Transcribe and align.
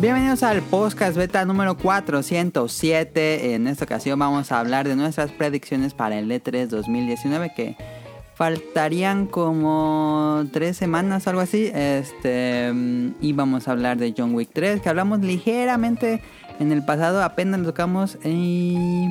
Bienvenidos 0.00 0.44
al 0.44 0.62
podcast 0.62 1.16
beta 1.16 1.44
número 1.44 1.76
407. 1.76 3.54
En 3.54 3.66
esta 3.66 3.84
ocasión 3.84 4.16
vamos 4.16 4.52
a 4.52 4.60
hablar 4.60 4.86
de 4.86 4.94
nuestras 4.94 5.32
predicciones 5.32 5.92
para 5.92 6.16
el 6.20 6.30
E3 6.30 6.68
2019 6.68 7.52
que 7.52 7.76
faltarían 8.36 9.26
como 9.26 10.44
tres 10.52 10.76
semanas 10.76 11.26
algo 11.26 11.40
así. 11.40 11.72
Este 11.74 12.72
y 13.20 13.32
vamos 13.32 13.66
a 13.66 13.72
hablar 13.72 13.98
de 13.98 14.14
John 14.16 14.36
Wick 14.36 14.50
3 14.52 14.80
que 14.80 14.88
hablamos 14.88 15.18
ligeramente 15.18 16.22
en 16.60 16.70
el 16.70 16.84
pasado, 16.84 17.20
apenas 17.24 17.58
lo 17.58 17.66
tocamos 17.66 18.18
y 18.24 19.08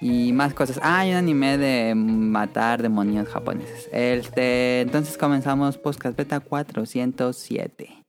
y 0.00 0.32
más 0.32 0.54
cosas. 0.54 0.80
Ah, 0.82 1.00
hay 1.00 1.10
un 1.10 1.16
anime 1.16 1.58
de 1.58 1.94
matar 1.94 2.80
demonios 2.80 3.28
japoneses. 3.28 3.90
Este, 3.92 4.80
entonces 4.80 5.18
comenzamos 5.18 5.76
podcast 5.76 6.16
beta 6.16 6.40
407. 6.40 8.01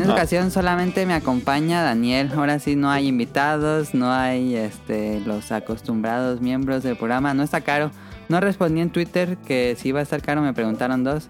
En 0.00 0.08
esta 0.08 0.12
Ah. 0.14 0.16
ocasión 0.16 0.50
solamente 0.50 1.06
me 1.06 1.14
acompaña 1.14 1.82
Daniel. 1.82 2.30
Ahora 2.34 2.58
sí 2.58 2.76
no 2.76 2.90
hay 2.90 3.06
invitados, 3.08 3.94
no 3.94 4.12
hay 4.12 4.54
este 4.56 5.20
los 5.26 5.52
acostumbrados 5.52 6.40
miembros 6.40 6.82
del 6.82 6.96
programa. 6.96 7.34
No 7.34 7.42
está 7.42 7.60
caro. 7.60 7.90
No 8.28 8.40
respondí 8.40 8.80
en 8.80 8.90
Twitter 8.90 9.36
que 9.38 9.76
si 9.78 9.88
iba 9.88 10.00
a 10.00 10.02
estar 10.02 10.22
caro, 10.22 10.40
me 10.42 10.52
preguntaron 10.54 11.04
dos. 11.04 11.28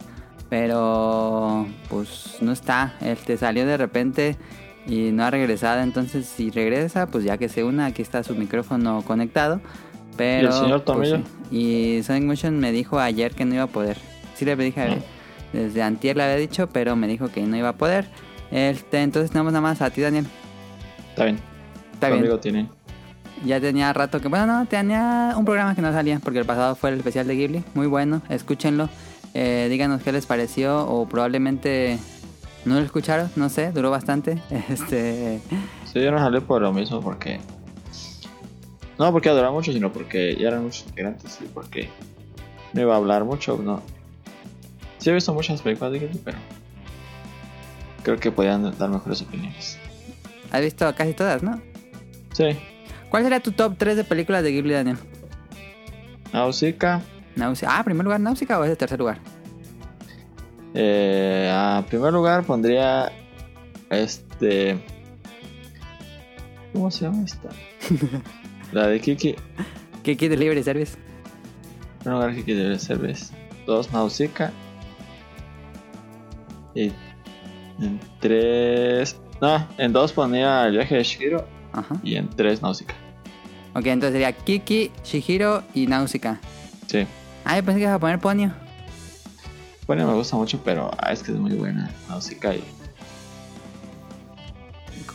Pero 0.48 1.66
pues 1.88 2.36
no 2.40 2.52
está. 2.52 2.94
Este 3.00 3.36
salió 3.36 3.64
de 3.66 3.76
repente 3.76 4.36
y 4.86 5.10
no 5.12 5.24
ha 5.24 5.30
regresado. 5.30 5.80
Entonces 5.80 6.26
si 6.26 6.50
regresa, 6.50 7.06
pues 7.06 7.24
ya 7.24 7.38
que 7.38 7.48
se 7.48 7.64
una, 7.64 7.86
aquí 7.86 8.02
está 8.02 8.22
su 8.22 8.34
micrófono 8.34 9.02
conectado. 9.02 9.60
Pero, 10.16 10.48
¿Y 10.48 10.52
el 10.52 10.52
señor 10.52 10.84
pues, 10.84 11.14
y 11.50 12.02
Sonic 12.02 12.24
Motion 12.24 12.58
me 12.58 12.72
dijo 12.72 12.98
ayer 12.98 13.32
que 13.32 13.44
no 13.44 13.54
iba 13.54 13.64
a 13.64 13.68
poder. 13.68 13.96
Sí 14.34 14.44
le 14.44 14.54
dije, 14.56 14.80
Ah. 14.82 14.96
desde 15.52 15.82
antier 15.82 16.16
le 16.16 16.24
había 16.24 16.36
dicho, 16.36 16.68
pero 16.68 16.94
me 16.96 17.06
dijo 17.08 17.28
que 17.28 17.42
no 17.42 17.56
iba 17.56 17.70
a 17.70 17.74
poder. 17.76 18.06
Este, 18.50 19.02
entonces 19.02 19.30
tenemos 19.30 19.52
nada 19.52 19.62
más 19.62 19.80
a 19.82 19.90
ti, 19.90 20.00
Daniel. 20.00 20.26
Está 21.10 21.24
bien. 21.24 21.38
Está 21.92 22.08
bien. 22.08 22.20
amigo 22.20 22.38
tiene. 22.38 22.68
Ya 23.44 23.60
tenía 23.60 23.92
rato 23.92 24.20
que, 24.20 24.28
bueno, 24.28 24.46
no, 24.46 24.66
tenía 24.66 25.34
un 25.36 25.44
programa 25.44 25.74
que 25.74 25.82
no 25.82 25.92
salía, 25.92 26.18
porque 26.18 26.38
el 26.40 26.44
pasado 26.44 26.74
fue 26.74 26.90
el 26.90 26.98
especial 26.98 27.26
de 27.26 27.36
Ghibli. 27.36 27.64
Muy 27.74 27.86
bueno, 27.86 28.22
escúchenlo. 28.28 28.88
Eh, 29.32 29.68
díganos 29.70 30.02
qué 30.02 30.12
les 30.12 30.26
pareció, 30.26 30.86
o 30.86 31.08
probablemente 31.08 31.98
no 32.64 32.74
lo 32.74 32.80
escucharon, 32.80 33.30
no 33.36 33.48
sé, 33.48 33.72
duró 33.72 33.90
bastante. 33.90 34.38
Este, 34.68 35.40
Sí, 35.90 36.00
yo 36.00 36.10
no 36.12 36.18
salí 36.18 36.40
por 36.40 36.62
lo 36.62 36.72
mismo 36.72 37.00
porque. 37.00 37.40
No 38.98 39.10
porque 39.12 39.30
duraba 39.30 39.50
mucho, 39.50 39.72
sino 39.72 39.90
porque 39.92 40.36
ya 40.36 40.48
eran 40.48 40.64
muchos 40.64 40.86
integrantes 40.86 41.38
y 41.40 41.46
porque 41.46 41.88
no 42.74 42.82
iba 42.82 42.94
a 42.94 42.98
hablar 42.98 43.24
mucho, 43.24 43.58
no. 43.62 43.82
Sí 44.98 45.08
he 45.08 45.14
visto 45.14 45.32
muchas 45.32 45.62
películas 45.62 45.92
de 45.92 46.00
Ghibli, 46.00 46.20
pero 46.22 46.36
creo 48.02 48.18
que 48.18 48.30
podían 48.30 48.76
dar 48.78 48.88
mejores 48.90 49.22
opiniones. 49.22 49.78
has 50.52 50.60
visto 50.60 50.92
casi 50.94 51.12
todas, 51.14 51.42
¿no? 51.42 51.60
Sí, 52.32 52.56
¿Cuál 53.10 53.24
sería 53.24 53.40
tu 53.40 53.50
top 53.52 53.74
3 53.76 53.96
de 53.96 54.04
películas 54.04 54.42
de 54.44 54.52
Ghibli, 54.52 54.72
Daniel? 54.72 54.96
Nausicaa. 56.32 57.02
Ah, 57.66 57.82
primer 57.84 58.04
lugar, 58.04 58.20
Náusica 58.20 58.58
o 58.58 58.64
es 58.64 58.70
el 58.70 58.76
tercer 58.76 58.98
lugar. 58.98 59.18
eh, 60.74 61.50
a 61.52 61.84
primer 61.88 62.12
lugar 62.12 62.44
pondría 62.44 63.10
este. 63.90 64.78
¿Cómo 66.72 66.90
se 66.90 67.04
llama 67.04 67.24
esta? 67.24 67.48
La 68.72 68.86
de 68.86 69.00
Kiki. 69.00 69.34
Kiki 70.04 70.28
Delivery 70.28 70.62
Service. 70.62 70.96
En 70.96 71.98
primer 71.98 72.14
lugar 72.14 72.34
Kiki 72.36 72.52
debe 72.52 72.78
ser 72.78 72.98
¿ves? 72.98 73.32
Dos 73.66 73.92
Nausicaa. 73.92 74.52
Y 76.74 76.92
en 77.80 78.00
tres. 78.20 79.18
No, 79.40 79.66
en 79.78 79.92
dos 79.92 80.12
ponía 80.12 80.66
el 80.66 80.72
viaje 80.72 80.96
de 80.96 81.02
Shihiro. 81.02 81.46
Ajá. 81.72 81.96
Y 82.02 82.16
en 82.16 82.28
tres 82.28 82.62
Nausicaa. 82.62 82.96
Ok, 83.74 83.86
entonces 83.86 84.12
sería 84.12 84.32
Kiki, 84.32 84.90
Shihiro 85.04 85.62
y 85.74 85.86
Náusica. 85.86 86.40
Sí. 86.86 87.06
Ah, 87.44 87.56
yo 87.56 87.64
pensé 87.64 87.78
que 87.78 87.84
ibas 87.84 87.94
a 87.94 87.98
poner 88.00 88.18
Ponyo. 88.18 88.50
Bueno, 89.86 90.06
me 90.06 90.14
gusta 90.14 90.36
mucho, 90.36 90.60
pero 90.64 90.90
ah, 90.98 91.12
es 91.12 91.22
que 91.22 91.32
es 91.32 91.38
muy 91.38 91.52
buena 91.52 91.90
Nausicaa. 92.08 92.54
Y... 92.54 92.64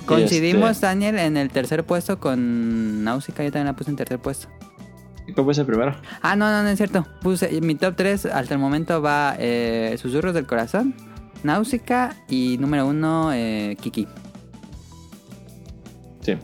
Coincidimos, 0.06 0.72
este- 0.72 0.86
Daniel, 0.86 1.20
en 1.20 1.38
el 1.38 1.50
tercer 1.50 1.84
puesto 1.86 2.20
con 2.20 3.04
Náusica. 3.04 3.44
Yo 3.44 3.52
también 3.52 3.68
la 3.68 3.76
puse 3.76 3.90
en 3.90 3.96
tercer 3.98 4.20
puesto. 4.20 4.48
¿Y 5.28 5.34
fue 5.34 5.54
el 5.54 5.66
primero? 5.66 5.96
Ah, 6.22 6.36
no, 6.36 6.52
no, 6.52 6.62
no 6.62 6.70
es 6.70 6.78
cierto. 6.78 7.06
Puse 7.22 7.60
mi 7.62 7.76
top 7.76 7.96
3 7.96 8.28
hasta 8.28 8.54
el 8.54 8.60
momento 8.60 9.02
va 9.02 9.36
eh, 9.40 9.96
Susurros 10.00 10.34
del 10.34 10.46
Corazón, 10.46 10.94
Náusica 11.46 12.16
y 12.28 12.58
número 12.60 12.88
1 12.88 13.32
Kiki. 13.80 14.08
Sí. 16.22 16.38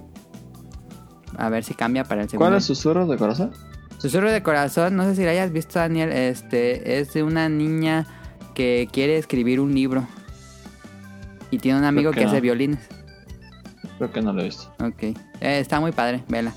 A 1.38 1.50
ver 1.50 1.64
si 1.64 1.74
cambia 1.74 2.04
para 2.04 2.22
el 2.22 2.30
segundo. 2.30 2.50
¿Cuál 2.50 2.58
es 2.58 2.66
Susurros 2.66 3.10
de 3.10 3.18
Corazón? 3.18 3.52
Susurro 3.98 4.32
de 4.32 4.42
Corazón, 4.42 4.96
no 4.96 5.04
sé 5.06 5.16
si 5.16 5.24
la 5.24 5.32
hayas 5.32 5.52
visto, 5.52 5.80
Daniel. 5.80 6.12
Este 6.12 7.00
es 7.00 7.14
de 7.14 7.24
una 7.24 7.50
niña 7.50 8.08
que 8.54 8.88
quiere 8.92 9.18
escribir 9.18 9.60
un 9.60 9.74
libro. 9.74 10.08
Y 11.50 11.58
tiene 11.58 11.80
un 11.80 11.86
amigo 11.86 12.12
que 12.12 12.20
que 12.20 12.26
no. 12.26 12.32
hace 12.32 12.42
violines. 12.42 12.80
Creo 13.98 14.12
que 14.12 14.22
no 14.22 14.34
lo 14.34 14.42
he 14.42 14.46
visto. 14.46 14.74
Ok. 14.84 15.04
Eh, 15.04 15.16
está 15.40 15.80
muy 15.80 15.92
padre, 15.92 16.24
vela. 16.28 16.54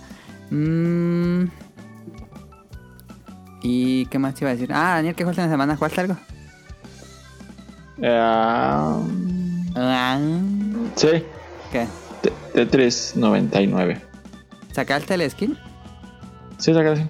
Mm. 0.51 1.45
¿Y 3.63 4.07
qué 4.07 4.19
más 4.19 4.35
te 4.35 4.45
iba 4.45 4.51
a 4.51 4.55
decir? 4.55 4.71
Ah, 4.73 4.95
Daniel, 4.97 5.15
¿qué 5.15 5.25
jugaste 5.25 5.43
en 5.43 5.49
la 5.49 5.53
semana? 5.53 5.77
¿Jugaste 5.77 6.01
algo? 6.03 6.17
Ah, 8.03 8.99
sí, 10.97 11.09
¿Qué? 11.73 11.87
Te- 12.23 12.33
Tetris 12.53 13.13
99. 13.17 14.01
¿Sacaste 14.73 15.15
el 15.15 15.31
skin? 15.31 15.57
Sí, 16.59 16.73
saca 16.75 16.97
sí. 16.97 17.03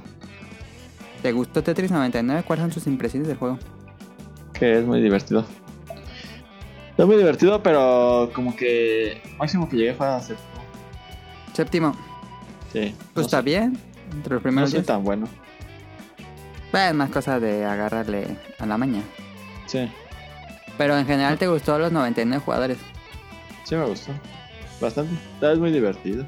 ¿Te 1.23 1.33
gustó 1.33 1.63
Tetris 1.63 1.91
99? 1.91 2.43
¿Cuáles 2.47 2.63
son 2.65 2.71
tus 2.73 2.87
impresiones 2.87 3.29
del 3.29 3.37
juego? 3.39 3.59
Que 4.53 4.79
es 4.79 4.85
muy 4.85 5.01
divertido. 5.01 5.45
Es 6.97 7.07
muy 7.07 7.17
divertido, 7.17 7.63
pero 7.63 8.31
como 8.35 8.55
que 8.55 9.21
máximo 9.39 9.69
que 9.69 9.77
llegué 9.77 9.95
fue 9.95 10.07
a 10.07 10.17
hacer. 10.17 10.37
Séptimo. 11.55 11.93
Sí. 12.73 12.95
Pues 13.15 13.17
no 13.17 13.23
está 13.23 13.39
sé- 13.39 13.43
bien. 13.45 13.79
Entre 14.13 14.35
los 14.35 14.41
No 14.41 14.43
primeros 14.43 14.71
soy 14.71 14.79
días. 14.81 14.87
tan 14.87 15.03
bueno. 15.03 15.27
Bueno, 16.71 16.89
es 16.89 16.95
más 16.95 17.11
cosa 17.11 17.41
de 17.41 17.65
agarrarle 17.65 18.37
a 18.59 18.67
la 18.67 18.77
mañana. 18.79 19.05
Sí, 19.67 19.89
Pero 20.79 20.97
en 20.99 21.07
general 21.07 21.39
te 21.39 21.47
gustó 21.47 21.79
los 21.79 21.93
99 21.93 22.43
jugadores. 22.45 22.79
sí 23.65 23.75
me 23.77 23.85
gustó. 23.87 24.13
Bastante. 24.81 25.15
Es 25.41 25.59
muy 25.59 25.71
divertido. 25.71 26.25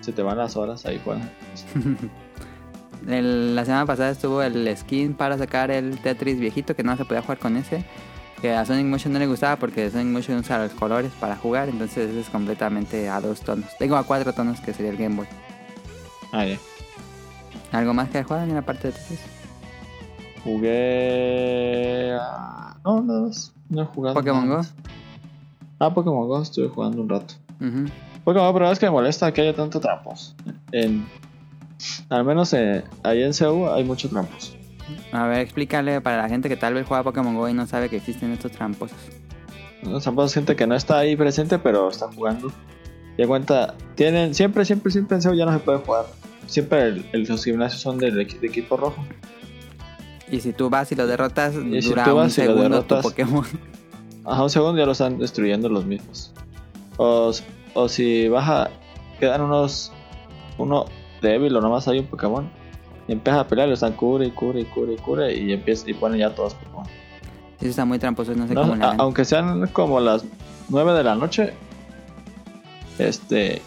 Se 0.00 0.12
te 0.12 0.22
van 0.22 0.38
las 0.38 0.56
horas 0.56 0.86
ahí 0.86 1.00
jugando. 1.02 1.26
El- 3.06 3.54
la 3.54 3.64
semana 3.64 3.86
pasada 3.86 4.10
estuvo 4.10 4.42
el 4.42 4.76
skin 4.76 5.14
para 5.14 5.38
sacar 5.38 5.70
el 5.70 5.98
Tetris 6.00 6.38
viejito 6.40 6.74
que 6.74 6.82
no 6.82 6.96
se 6.96 7.04
podía 7.04 7.22
jugar 7.22 7.38
con 7.38 7.56
ese. 7.56 7.84
Que 8.40 8.52
a 8.54 8.64
Sonic 8.64 8.86
Motion 8.86 9.12
no 9.12 9.18
le 9.18 9.26
gustaba 9.26 9.56
porque 9.56 9.90
Sonic 9.90 10.06
Motion 10.08 10.38
usa 10.38 10.58
los 10.58 10.72
colores 10.72 11.10
para 11.18 11.36
jugar. 11.36 11.68
Entonces 11.68 12.10
ese 12.10 12.20
es 12.20 12.28
completamente 12.28 13.08
a 13.08 13.20
dos 13.20 13.40
tonos. 13.40 13.66
Tengo 13.78 13.96
a 13.96 14.04
cuatro 14.04 14.32
tonos 14.32 14.60
que 14.60 14.72
sería 14.72 14.90
el 14.92 14.96
Game 14.96 15.16
Boy. 15.16 15.26
Ah, 16.32 16.44
ya. 16.44 16.58
¿Algo 17.72 17.94
más 17.94 18.08
que 18.10 18.22
jugar 18.22 18.48
en 18.48 18.54
la 18.54 18.62
parte 18.62 18.88
de 18.88 18.94
Tetris? 18.94 19.20
Jugué. 20.44 22.12
a- 22.20 22.76
No, 22.84 23.02
nada 23.02 23.20
más. 23.22 23.52
No 23.68 23.82
he 23.82 23.84
jugado. 23.86 24.14
Pokémon 24.14 24.48
nada 24.48 24.62
Go. 24.62 24.68
Ah, 25.78 25.94
Pokémon 25.94 26.26
Go 26.28 26.42
estuve 26.42 26.68
jugando 26.68 27.02
un 27.02 27.08
rato. 27.08 27.34
Ujú. 27.60 27.86
Pokémon 28.24 28.46
Go, 28.48 28.52
pero 28.54 28.72
es 28.72 28.78
que 28.78 28.86
me 28.86 28.92
molesta 28.92 29.32
que 29.32 29.42
haya 29.42 29.54
tanto 29.54 29.80
trampos. 29.80 30.34
En, 30.72 31.06
al 32.08 32.24
menos 32.24 32.52
eh, 32.52 32.84
ahí 33.02 33.22
en 33.22 33.32
CEU 33.34 33.68
hay 33.70 33.84
muchos 33.84 34.10
trampos. 34.10 34.54
A 35.12 35.26
ver, 35.26 35.38
explícale 35.40 36.00
para 36.00 36.22
la 36.22 36.28
gente 36.28 36.48
que 36.48 36.56
tal 36.56 36.74
vez 36.74 36.86
juega 36.86 37.02
Pokémon 37.02 37.34
Go 37.36 37.48
y 37.48 37.54
no 37.54 37.66
sabe 37.66 37.88
que 37.88 37.96
existen 37.96 38.32
estos 38.32 38.52
tramposos. 38.52 38.98
Los 39.82 40.02
trampos 40.02 40.34
gente 40.34 40.56
que 40.56 40.66
no 40.66 40.74
está 40.74 40.98
ahí 40.98 41.14
presente, 41.16 41.58
pero 41.58 41.88
está 41.88 42.10
jugando. 42.12 42.50
Y 43.16 43.24
cuenta, 43.26 43.74
tienen. 43.94 44.34
Siempre, 44.34 44.64
siempre, 44.64 44.90
siempre 44.92 45.16
en 45.16 45.22
CEU 45.22 45.34
ya 45.34 45.44
no 45.46 45.52
se 45.52 45.58
puede 45.60 45.78
jugar. 45.78 46.06
Siempre 46.46 46.82
el- 46.88 47.06
el- 47.12 47.24
los 47.24 47.44
gimnasios 47.44 47.80
son 47.82 47.98
del 47.98 48.16
equi- 48.18 48.40
de 48.40 48.46
equipo 48.48 48.76
rojo. 48.76 49.04
Y 50.30 50.40
si 50.40 50.52
tú 50.52 50.68
vas 50.70 50.90
y 50.92 50.94
lo 50.94 51.06
derrotas, 51.06 51.54
Y 51.54 51.80
si 51.82 51.88
dura 51.88 52.04
tú 52.04 52.10
un 52.10 52.16
vas 52.16 52.32
segundo 52.32 52.62
tu 52.82 52.94
derrotas- 52.94 53.02
Pokémon. 53.02 53.44
Ajá, 54.24 54.42
un 54.42 54.50
segundo 54.50 54.78
ya 54.78 54.84
lo 54.86 54.92
están 54.92 55.18
destruyendo 55.18 55.68
los 55.68 55.86
mismos. 55.86 56.32
O, 56.98 57.32
o 57.74 57.88
si 57.88 58.28
baja, 58.28 58.70
quedan 59.20 59.40
unos. 59.42 59.92
Uno 60.58 60.84
débil 61.22 61.56
o 61.56 61.60
nomás 61.60 61.88
hay 61.88 62.00
un 62.00 62.06
Pokémon. 62.06 62.50
Y 63.06 63.12
empieza 63.12 63.40
a 63.40 63.46
pelear, 63.48 63.68
lo 63.68 63.74
están 63.74 63.92
cure 63.94 64.26
y 64.26 64.30
cure 64.30 64.60
y 64.60 64.64
cure 64.66 64.92
y 64.92 64.96
cure. 64.96 65.34
Y 65.34 65.52
empieza 65.52 65.88
y 65.88 65.94
ponen 65.94 66.18
ya 66.20 66.34
todos 66.34 66.54
Pokémon. 66.54 66.84
Eso 67.60 67.70
está 67.70 67.84
muy 67.84 67.98
tramposo, 67.98 68.34
no 68.34 68.46
sé 68.46 68.54
No, 68.54 68.62
cómo 68.68 68.84
a- 68.84 68.94
aunque 68.98 69.24
sean 69.24 69.66
como 69.68 69.98
las 70.00 70.24
9 70.68 70.92
de 70.92 71.04
la 71.04 71.14
noche, 71.14 71.54
este, 72.98 73.62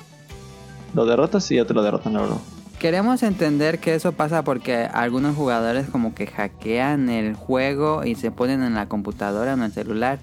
lo 0.94 1.06
derrotas 1.06 1.50
y 1.52 1.56
ya 1.56 1.66
te 1.66 1.74
lo 1.74 1.82
derrotan 1.82 2.14
luego. 2.14 2.40
Queremos 2.82 3.22
entender 3.22 3.78
que 3.78 3.94
eso 3.94 4.14
pasa 4.14 4.44
porque 4.44 4.90
algunos 4.92 5.36
jugadores 5.36 5.88
como 5.88 6.16
que 6.16 6.26
hackean 6.26 7.10
el 7.10 7.36
juego 7.36 8.04
y 8.04 8.16
se 8.16 8.32
ponen 8.32 8.64
en 8.64 8.74
la 8.74 8.90
computadora 8.90 9.52
o 9.52 9.54
en 9.54 9.62
el 9.62 9.72
celular 9.72 10.18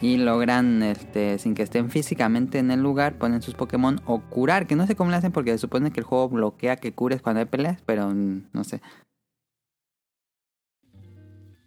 y 0.00 0.16
logran, 0.16 0.82
este, 0.82 1.38
sin 1.38 1.54
que 1.54 1.62
estén 1.62 1.88
físicamente 1.88 2.58
en 2.58 2.72
el 2.72 2.80
lugar, 2.80 3.16
ponen 3.16 3.42
sus 3.42 3.54
Pokémon 3.54 4.00
o 4.06 4.22
curar, 4.22 4.66
que 4.66 4.74
no 4.74 4.88
sé 4.88 4.96
cómo 4.96 5.12
lo 5.12 5.18
hacen 5.18 5.30
porque 5.30 5.52
se 5.52 5.58
supone 5.58 5.92
que 5.92 6.00
el 6.00 6.04
juego 6.04 6.28
bloquea 6.28 6.78
que 6.78 6.92
cures 6.92 7.22
cuando 7.22 7.38
hay 7.38 7.46
peleas, 7.46 7.80
pero 7.86 8.12
no 8.12 8.64
sé. 8.64 8.82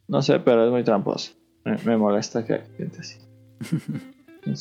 No 0.10 0.22
sé, 0.22 0.42
pero 0.42 0.66
es 0.66 0.72
muy 0.72 0.84
tramposo. 0.84 1.32
Me, 1.64 1.78
me 1.86 1.96
molesta 1.96 2.46
que 2.46 2.64
gente 2.76 3.00
así. 3.00 3.18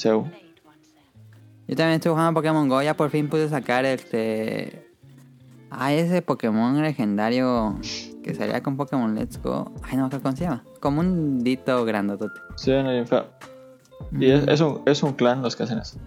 Yo 1.67 1.77
también 1.77 1.97
estoy 1.97 2.13
jugando 2.13 2.35
Pokémon 2.35 2.69
Go, 2.69 2.83
ya 2.83 2.97
por 2.97 3.11
fin 3.11 3.29
pude 3.29 3.49
sacar 3.49 3.85
este... 3.85 4.92
Ah, 5.75 5.93
ese 5.93 6.21
Pokémon 6.21 6.83
legendario 6.83 7.79
que 8.23 8.35
salía 8.35 8.63
con 8.63 8.77
Pokémon 8.77 9.15
Let's 9.15 9.41
Go. 9.43 9.73
Ay, 9.83 9.97
no, 9.97 10.11
¿cómo 10.11 10.37
se 10.37 10.45
llama? 10.45 10.65
Como 10.81 11.01
un 11.01 11.43
dito 11.43 11.85
grandotote. 11.87 12.39
Sí, 12.57 12.73
no. 12.73 12.93
Y 14.21 14.31
es, 14.31 14.47
es 14.47 14.61
un, 14.61 14.83
es 14.85 15.03
un 15.03 15.15
clan 15.15 15.41
los 15.41 15.57
que 15.57 15.63
hacen 15.63 15.79
eso. 15.79 15.99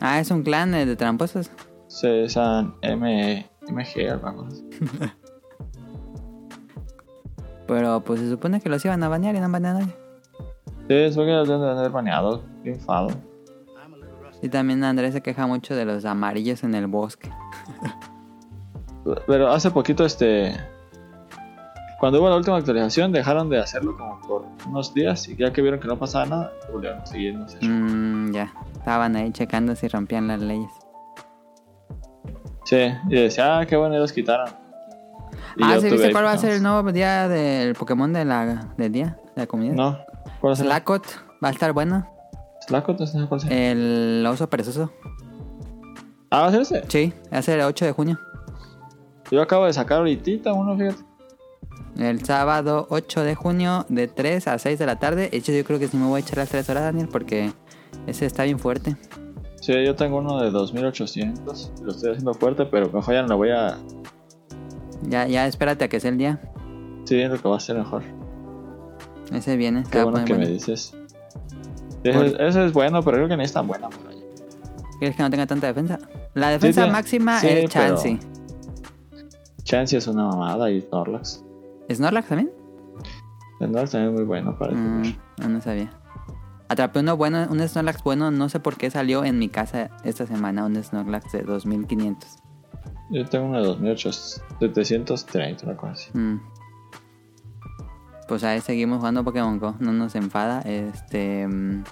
Ah, 0.00 0.18
es 0.18 0.30
un 0.30 0.42
clan 0.42 0.72
de, 0.72 0.86
de 0.86 0.96
tramposos. 0.96 1.50
Se 1.88 2.24
usan 2.24 2.74
M, 2.80 3.46
MG, 3.68 4.18
así. 4.48 4.64
Pero 7.66 8.00
pues 8.00 8.20
se 8.20 8.30
supone 8.30 8.60
que 8.62 8.70
los 8.70 8.82
iban 8.84 9.02
a 9.02 9.08
banear 9.08 9.34
y 9.34 9.40
no 9.40 9.44
han 9.44 9.52
baneado 9.52 9.78
a 9.78 9.80
nadie. 9.80 9.96
Sí, 10.88 10.94
es 10.94 11.16
porque 11.16 11.32
los 11.32 11.48
deben 11.48 11.62
de 11.62 11.70
haber 11.70 11.90
baneado. 11.90 12.42
Bien 12.62 12.80
fado. 12.80 13.08
Y 14.40 14.48
también 14.48 14.82
Andrés 14.84 15.12
se 15.12 15.20
queja 15.20 15.46
mucho 15.46 15.74
de 15.74 15.84
los 15.84 16.04
amarillos 16.06 16.62
en 16.64 16.74
el 16.74 16.86
bosque. 16.86 17.30
Pero 19.26 19.50
hace 19.50 19.70
poquito, 19.70 20.04
este. 20.04 20.56
Cuando 21.98 22.20
hubo 22.20 22.28
la 22.28 22.36
última 22.36 22.56
actualización, 22.56 23.10
dejaron 23.10 23.48
de 23.48 23.58
hacerlo 23.58 23.96
como 23.96 24.20
por 24.20 24.44
unos 24.68 24.92
días. 24.92 25.26
Y 25.28 25.36
ya 25.36 25.52
que 25.52 25.62
vieron 25.62 25.80
que 25.80 25.88
no 25.88 25.98
pasaba 25.98 26.26
nada, 26.26 26.52
volvieron 26.70 27.00
a 27.00 27.06
seguir. 27.06 27.34
No 27.34 27.48
sé. 27.48 27.58
Mmm, 27.62 28.32
ya. 28.32 28.52
Estaban 28.74 29.16
ahí 29.16 29.30
checando 29.32 29.74
si 29.74 29.88
rompían 29.88 30.28
las 30.28 30.40
leyes. 30.40 30.70
Sí, 32.64 32.92
y 33.08 33.14
decía, 33.14 33.60
ah, 33.60 33.66
qué 33.66 33.76
bueno, 33.76 33.94
y 33.94 33.98
los 33.98 34.12
quitaron. 34.12 34.48
Y 35.56 35.62
ah, 35.62 35.78
¿sí 35.80 35.88
viste 35.88 36.12
cuál 36.12 36.24
va 36.24 36.32
a 36.32 36.38
ser 36.38 36.52
el 36.52 36.62
nuevo 36.62 36.92
día 36.92 37.28
del 37.28 37.74
Pokémon 37.74 38.12
de 38.12 38.24
la, 38.24 38.72
del 38.76 38.92
día? 38.92 39.18
De 39.34 39.42
la 39.42 39.46
comunidad. 39.46 39.74
No, 39.74 39.98
¿cuál 40.40 40.52
el 40.52 40.58
Slacot. 40.58 41.06
Va 41.42 41.48
a 41.48 41.50
estar 41.52 41.72
bueno. 41.72 42.06
Slacot? 42.66 42.98
No 42.98 43.06
sé 43.06 43.26
cuál 43.26 43.40
sea. 43.40 43.50
El 43.50 44.26
oso 44.28 44.50
perezoso. 44.50 44.92
Ah, 46.30 46.42
¿va 46.42 46.46
a 46.48 46.50
ser 46.50 46.60
ese? 46.62 46.84
Sí, 46.88 47.12
va 47.32 47.38
a 47.38 47.42
ser 47.42 47.60
el 47.60 47.66
8 47.66 47.84
de 47.86 47.92
junio. 47.92 48.18
Yo 49.30 49.42
acabo 49.42 49.66
de 49.66 49.72
sacar 49.72 49.98
ahorita 49.98 50.52
uno, 50.52 50.76
fíjate. 50.76 51.02
El 51.98 52.24
sábado 52.24 52.86
8 52.90 53.24
de 53.24 53.34
junio 53.34 53.86
de 53.88 54.06
3 54.06 54.48
a 54.48 54.58
6 54.58 54.78
de 54.78 54.86
la 54.86 54.98
tarde. 54.98 55.30
De 55.30 55.36
hecho, 55.36 55.52
yo 55.52 55.64
creo 55.64 55.78
que 55.78 55.88
sí 55.88 55.96
me 55.96 56.06
voy 56.06 56.20
a 56.20 56.24
echar 56.24 56.38
las 56.38 56.50
3 56.50 56.68
horas, 56.70 56.82
Daniel, 56.84 57.08
porque 57.10 57.52
ese 58.06 58.26
está 58.26 58.44
bien 58.44 58.58
fuerte. 58.58 58.96
Sí, 59.60 59.72
yo 59.84 59.96
tengo 59.96 60.18
uno 60.18 60.40
de 60.40 60.50
2800. 60.50 61.72
Lo 61.82 61.90
estoy 61.90 62.10
haciendo 62.10 62.34
fuerte, 62.34 62.66
pero 62.66 62.90
mejor 62.90 63.14
ya 63.14 63.22
no 63.22 63.28
lo 63.28 63.36
voy 63.38 63.50
a. 63.50 63.78
Ya, 65.02 65.26
ya 65.26 65.46
espérate 65.46 65.84
a 65.84 65.88
que 65.88 65.98
sea 65.98 66.10
el 66.10 66.18
día. 66.18 66.40
Sí, 67.04 67.22
lo 67.24 67.40
que 67.40 67.48
va 67.48 67.56
a 67.56 67.60
ser 67.60 67.76
mejor. 67.76 68.02
Ese 69.32 69.56
viene. 69.56 69.84
Qué 69.90 70.02
bueno 70.02 70.24
que 70.24 70.34
me 70.34 70.46
dices. 70.46 70.94
Ese, 72.04 72.66
es 72.66 72.72
bueno, 72.72 73.02
pero 73.02 73.16
creo 73.16 73.28
que 73.28 73.36
no 73.36 73.42
es 73.42 73.52
tan 73.52 73.66
buena 73.66 73.88
por 73.88 74.08
ahí. 74.08 74.22
¿Quieres 74.98 75.16
que 75.16 75.22
no 75.22 75.30
tenga 75.30 75.46
tanta 75.46 75.66
defensa? 75.66 75.98
La 76.34 76.50
defensa 76.50 76.86
máxima 76.86 77.40
sí, 77.40 77.48
es 77.48 77.70
Chansey. 77.70 78.20
Chansey 79.66 79.98
es 79.98 80.06
una 80.06 80.26
mamada 80.28 80.70
y 80.70 80.80
Snorlax. 80.80 81.44
¿Snorlax 81.92 82.28
también? 82.28 82.52
Snorlax 83.58 83.90
también 83.90 84.12
es 84.12 84.16
muy 84.16 84.24
bueno 84.24 84.56
para 84.56 84.72
Mm, 84.72 85.04
el 85.04 85.16
no, 85.38 85.48
no 85.48 85.60
sabía. 85.60 85.90
Atrapé 86.68 87.00
uno 87.00 87.16
bueno, 87.16 87.46
un 87.50 87.60
Snorlax 87.60 88.02
bueno, 88.04 88.30
no 88.30 88.48
sé 88.48 88.60
por 88.60 88.76
qué 88.76 88.90
salió 88.90 89.24
en 89.24 89.38
mi 89.40 89.48
casa 89.48 89.90
esta 90.04 90.26
semana 90.26 90.64
un 90.64 90.80
Snorlax 90.82 91.32
de 91.32 91.42
2500. 91.42 92.38
Yo 93.10 93.24
tengo 93.26 93.46
uno 93.46 93.58
de 93.60 93.66
2800. 93.66 94.42
730, 94.60 95.66
una 95.66 95.76
cosa 95.76 95.92
así. 95.92 96.10
Mm. 96.16 96.40
Pues 98.28 98.44
ahí 98.44 98.60
seguimos 98.60 98.98
jugando 98.98 99.24
Pokémon 99.24 99.58
Go, 99.58 99.74
no 99.80 99.92
nos 99.92 100.14
enfada. 100.14 100.60
Este 100.62 101.46
mm, 101.46 101.82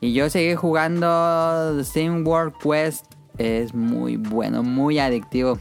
y 0.00 0.14
yo 0.14 0.30
seguí 0.30 0.54
jugando 0.54 1.84
Sim 1.84 2.26
World 2.26 2.54
Quest, 2.56 3.04
es 3.36 3.74
muy 3.74 4.16
bueno, 4.16 4.62
muy 4.62 4.98
adictivo. 4.98 5.58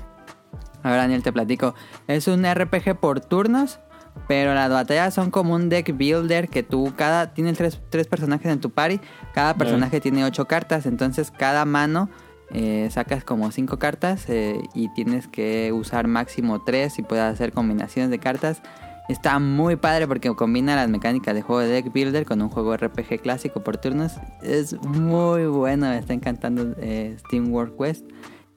Ahora 0.83 0.97
Daniel 0.97 1.23
te 1.23 1.31
platico, 1.31 1.75
es 2.07 2.27
un 2.27 2.45
RPG 2.45 2.99
por 2.99 3.19
turnos, 3.19 3.79
pero 4.27 4.53
las 4.53 4.69
batallas 4.69 5.13
son 5.13 5.31
como 5.31 5.55
un 5.55 5.69
deck 5.69 5.95
builder 5.95 6.49
que 6.49 6.63
tú 6.63 6.93
cada 6.95 7.33
tienes 7.33 7.57
tres, 7.57 7.79
tres 7.89 8.07
personajes 8.07 8.51
en 8.51 8.59
tu 8.59 8.69
party, 8.71 8.99
cada 9.33 9.53
personaje 9.55 10.01
tiene 10.01 10.25
ocho 10.25 10.45
cartas, 10.45 10.85
entonces 10.85 11.31
cada 11.31 11.65
mano 11.65 12.09
eh, 12.53 12.89
sacas 12.91 13.23
como 13.23 13.49
cinco 13.51 13.79
cartas 13.79 14.25
eh, 14.27 14.61
y 14.73 14.89
tienes 14.89 15.27
que 15.27 15.71
usar 15.71 16.07
máximo 16.07 16.61
tres 16.61 16.99
y 16.99 17.03
puedes 17.03 17.23
hacer 17.23 17.53
combinaciones 17.53 18.11
de 18.11 18.19
cartas. 18.19 18.61
Está 19.07 19.39
muy 19.39 19.77
padre 19.77 20.07
porque 20.07 20.33
combina 20.35 20.75
las 20.75 20.89
mecánicas 20.89 21.33
de 21.33 21.41
juego 21.41 21.61
de 21.61 21.69
deck 21.69 21.91
builder 21.93 22.25
con 22.25 22.41
un 22.41 22.49
juego 22.49 22.75
RPG 22.75 23.21
clásico 23.21 23.61
por 23.61 23.77
turnos. 23.77 24.13
Es 24.41 24.73
muy 24.81 25.45
bueno, 25.45 25.87
me 25.87 25.97
está 25.97 26.13
encantando 26.13 26.75
eh, 26.77 27.15
Steam 27.19 27.51
World 27.51 27.77
Quest. 27.77 28.05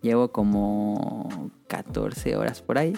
Llevo 0.05 0.31
como 0.31 1.51
14 1.69 2.37
horas 2.37 2.61
por 2.61 2.77
ahí. 2.77 2.93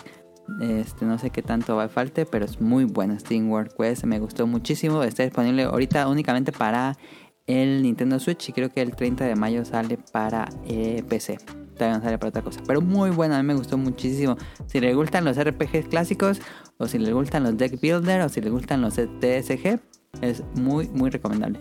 Este, 0.60 1.04
no 1.04 1.18
sé 1.18 1.30
qué 1.30 1.40
tanto 1.40 1.76
va 1.76 1.84
a 1.84 1.88
falte, 1.88 2.26
pero 2.26 2.44
es 2.44 2.60
muy 2.60 2.82
bueno 2.82 3.16
Steam 3.16 3.48
World 3.48 3.70
Quest. 3.78 4.02
Me 4.02 4.18
gustó 4.18 4.48
muchísimo. 4.48 5.04
Está 5.04 5.22
disponible 5.22 5.62
ahorita 5.62 6.08
únicamente 6.08 6.50
para 6.50 6.98
el 7.46 7.84
Nintendo 7.84 8.18
Switch 8.18 8.48
y 8.48 8.52
creo 8.52 8.72
que 8.72 8.82
el 8.82 8.96
30 8.96 9.24
de 9.24 9.36
mayo 9.36 9.64
sale 9.64 9.98
para 10.10 10.48
eh, 10.66 11.04
PC. 11.08 11.38
No 11.78 12.00
sale 12.00 12.18
para 12.18 12.30
otra 12.30 12.42
cosa. 12.42 12.60
Pero 12.66 12.80
muy 12.80 13.10
bueno, 13.10 13.36
a 13.36 13.38
mí 13.38 13.46
me 13.46 13.54
gustó 13.54 13.78
muchísimo. 13.78 14.36
Si 14.66 14.80
les 14.80 14.96
gustan 14.96 15.24
los 15.24 15.38
RPGs 15.38 15.86
clásicos, 15.88 16.40
o 16.78 16.88
si 16.88 16.98
les 16.98 17.14
gustan 17.14 17.44
los 17.44 17.56
Deck 17.56 17.80
Builder, 17.80 18.22
o 18.22 18.28
si 18.28 18.40
les 18.40 18.50
gustan 18.50 18.80
los 18.82 18.94
TSG, 18.94 19.78
es 20.22 20.42
muy, 20.56 20.88
muy 20.88 21.10
recomendable. 21.10 21.60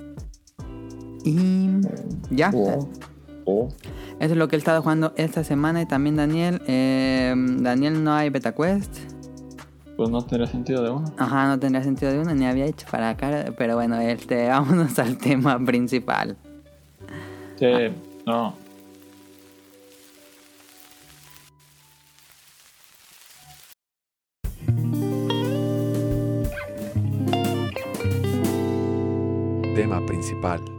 Y 1.24 1.70
ya, 2.32 2.52
oh. 3.46 3.70
eso 4.20 4.34
es 4.34 4.38
lo 4.38 4.48
que 4.48 4.56
he 4.56 4.60
estado 4.60 4.82
jugando 4.82 5.14
esta 5.16 5.44
semana. 5.44 5.82
Y 5.82 5.86
también 5.86 6.16
Daniel. 6.16 6.62
eh, 6.68 7.34
Daniel 7.38 8.04
no 8.04 8.14
hay 8.14 8.30
Beta 8.30 8.54
Quest. 8.54 8.98
Pues 9.98 10.10
no 10.10 10.22
tendría 10.22 10.48
sentido 10.48 10.84
de 10.84 10.90
uno. 10.90 11.06
Ajá, 11.18 11.48
no 11.48 11.58
tendría 11.58 11.82
sentido 11.84 12.12
de 12.12 12.20
uno, 12.20 12.36
ni 12.36 12.46
había 12.46 12.66
hecho 12.66 12.86
para 12.92 13.10
acá. 13.12 13.46
Pero 13.58 13.76
bueno, 13.76 13.98
este, 14.00 14.48
vámonos 14.50 15.00
al 15.00 15.18
tema 15.18 15.58
principal. 15.64 16.36
Sí, 17.58 17.68
no. 18.26 18.54
Tema 29.76 30.06
principal. 30.06 30.75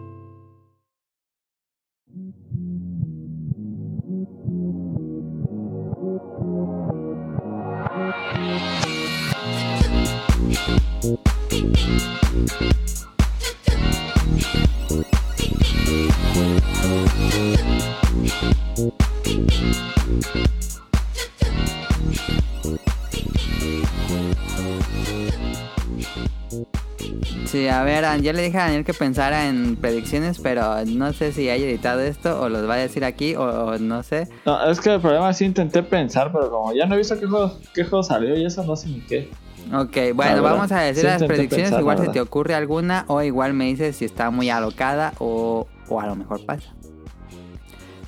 Sí, 27.46 27.68
a 27.68 27.84
ver, 27.84 28.04
ya 28.20 28.32
le 28.32 28.42
dije 28.42 28.58
a 28.58 28.64
Daniel 28.64 28.84
que 28.84 28.92
pensara 28.92 29.48
en 29.48 29.76
predicciones, 29.76 30.40
pero 30.40 30.84
no 30.84 31.12
sé 31.12 31.32
si 31.32 31.48
haya 31.48 31.66
editado 31.66 32.00
esto 32.00 32.40
o 32.40 32.48
los 32.48 32.68
va 32.68 32.74
a 32.74 32.78
decir 32.78 33.04
aquí 33.04 33.36
o, 33.36 33.78
no 33.78 34.02
sé. 34.02 34.28
No, 34.44 34.68
es 34.68 34.80
que 34.80 34.94
el 34.94 35.00
problema 35.00 35.32
que 35.32 35.44
intenté 35.44 35.84
pensar, 35.84 36.32
pero 36.32 36.50
como 36.50 36.74
ya 36.74 36.86
no 36.86 36.96
he 36.96 36.98
visto 36.98 37.18
qué 37.18 37.26
juego, 37.26 37.52
qué 37.72 37.84
juego 37.84 38.02
salió 38.02 38.36
y 38.36 38.44
eso 38.44 38.64
no 38.64 38.74
sé 38.74 38.88
ni 38.88 39.00
qué. 39.02 39.30
Ok, 39.72 39.96
La 39.96 40.12
bueno, 40.12 40.42
vamos 40.42 40.70
a 40.72 40.80
decir 40.80 41.04
las 41.04 41.22
predicciones. 41.24 41.66
pensar, 41.70 41.80
igual 41.80 41.98
se 41.98 42.08
te 42.08 42.20
ocurre 42.20 42.54
alguna 42.54 43.04
o 43.08 43.20
igual 43.22 43.52
me 43.52 43.64
dices 43.66 43.96
si 43.96 44.04
está 44.04 44.30
muy 44.30 44.48
alocada 44.48 45.12
o, 45.18 45.66
o 45.88 46.00
a 46.00 46.06
lo 46.06 46.14
mejor 46.14 46.44
pasa. 46.46 46.72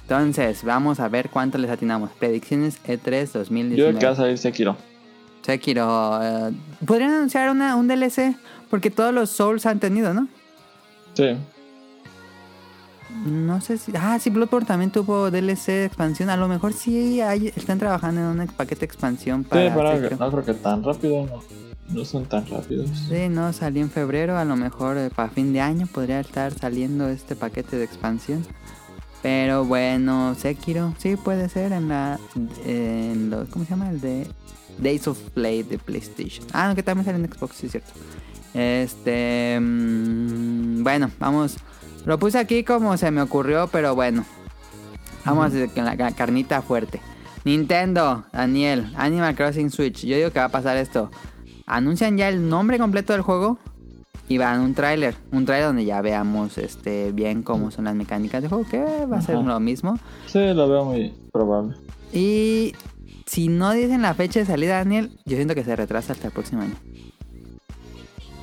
Entonces, 0.03 0.65
vamos 0.65 1.01
a 1.01 1.09
ver 1.09 1.29
cuánto 1.31 1.59
les 1.59 1.71
atinamos. 1.71 2.11
Predicciones 2.13 2.79
E 2.85 2.99
E3 2.99 3.27
Yo 3.33 3.39
2019. 3.41 3.99
que 3.99 4.07
va 4.07 4.13
a 4.13 4.17
salir 4.17 4.39
Sekiro. 4.39 4.77
Sekiro. 5.43 6.21
eh, 6.23 6.53
¿Podrían 6.87 7.11
anunciar 7.11 7.51
una, 7.51 7.77
un 7.77 7.89
DLC? 7.89 8.37
Porque 8.71 8.91
todos 8.91 9.13
los 9.13 9.29
Souls 9.31 9.67
han 9.67 9.81
tenido, 9.81 10.15
¿no? 10.15 10.29
Sí. 11.15 11.37
No 13.27 13.61
sé 13.61 13.79
si... 13.79 13.93
Ah, 13.97 14.19
sí, 14.21 14.31
Bloodborne 14.31 14.67
también 14.67 14.91
tuvo 14.91 15.31
DLC 15.31 15.67
de 15.67 15.85
expansión. 15.87 16.31
A 16.31 16.37
lo 16.37 16.49
mejor 16.49 16.73
sí 16.73 17.21
hay, 17.21 17.53
están 17.55 17.79
trabajando 17.79 18.21
en 18.33 18.41
un 18.41 18.47
paquete 18.49 18.81
de 18.81 18.87
expansión 18.87 19.43
Sí, 19.45 19.49
para... 19.51 19.75
pero 19.75 19.93
Sekiro. 19.97 20.17
no 20.19 20.31
creo 20.31 20.45
que 20.45 20.55
tan 20.55 20.83
rápido, 20.85 21.27
no. 21.27 21.43
No 21.95 22.05
son 22.05 22.27
tan 22.27 22.47
rápidos. 22.47 22.91
Sí, 23.09 23.29
no, 23.31 23.53
salió 23.55 23.81
en 23.83 23.91
febrero, 23.91 24.37
a 24.37 24.45
lo 24.45 24.57
mejor 24.57 24.99
eh, 24.99 25.09
para 25.15 25.31
fin 25.31 25.55
de 25.55 25.63
año 25.63 25.87
podría 25.87 26.21
estar 26.21 26.53
saliendo 26.53 27.09
este 27.09 27.35
paquete 27.35 27.77
de 27.77 27.85
expansión. 27.85 28.45
Pero 29.23 29.65
bueno, 29.65 30.35
Sekiro, 30.35 30.95
sí 30.99 31.17
puede 31.17 31.49
ser 31.49 31.73
en 31.73 31.89
la... 31.89 32.21
En 32.67 33.31
lo, 33.31 33.47
¿Cómo 33.47 33.65
se 33.65 33.71
llama? 33.71 33.91
El 33.91 34.01
de 34.01 34.27
Days 34.79 35.09
of 35.09 35.19
Play 35.31 35.63
de 35.63 35.79
PlayStation. 35.79 36.47
Ah, 36.53 36.69
no, 36.69 36.75
que 36.77 36.83
también 36.83 37.05
sale 37.07 37.19
en 37.19 37.33
Xbox, 37.33 37.57
sí 37.57 37.67
es 37.67 37.73
cierto. 37.73 37.91
Este... 38.55 39.59
mm, 39.61 40.83
bueno, 40.83 41.11
vamos... 41.19 41.57
Lo 42.05 42.19
puse 42.19 42.39
aquí 42.39 42.65
como 42.65 42.97
se 42.97 43.11
me 43.11 43.21
ocurrió, 43.23 43.69
pero 43.69 43.95
bueno. 43.95 44.25
Vamos 45.25 45.53
con 45.75 45.85
la 45.85 45.97
ca- 45.97 46.13
carnita 46.13 46.63
fuerte. 46.63 47.01
Nintendo, 47.45 48.25
Daniel, 48.33 48.93
Animal 48.97 49.35
Crossing 49.35 49.71
Switch. 49.71 50.05
Yo 50.07 50.17
digo 50.17 50.31
que 50.31 50.39
va 50.39 50.47
a 50.47 50.51
pasar 50.51 50.77
esto. 50.77 51.11
Anuncian 51.67 52.17
ya 52.17 52.29
el 52.29 52.49
nombre 52.49 52.79
completo 52.79 53.13
del 53.13 53.23
juego 53.23 53.59
y 54.27 54.39
van 54.39 54.61
un 54.61 54.75
tráiler. 54.75 55.17
Un 55.33 55.45
tráiler 55.45 55.67
donde 55.69 55.85
ya 55.85 56.01
veamos 56.01 56.57
este 56.57 57.13
bien 57.13 57.43
cómo 57.43 57.71
son 57.71 57.85
las 57.85 57.95
mecánicas 57.95 58.41
del 58.41 58.49
juego. 58.51 58.65
Que 58.71 58.79
va 59.07 59.19
a 59.19 59.23
ser 59.23 59.37
Ajá. 59.37 59.45
lo 59.47 59.61
mismo. 59.61 59.99
Sí, 60.27 60.39
lo 60.55 60.69
veo 60.69 60.85
muy 60.87 61.13
probable. 61.33 61.77
Y 62.13 62.73
si 63.27 63.49
no 63.49 63.73
dicen 63.73 64.01
la 64.01 64.15
fecha 64.15 64.41
de 64.41 64.47
salida, 64.47 64.77
Daniel, 64.79 65.19
yo 65.27 65.37
siento 65.37 65.55
que 65.55 65.65
se 65.65 65.77
retrasa 65.77 66.15
hasta 66.15 66.29
el 66.29 66.33
próximo 66.33 66.63
año. 66.63 66.75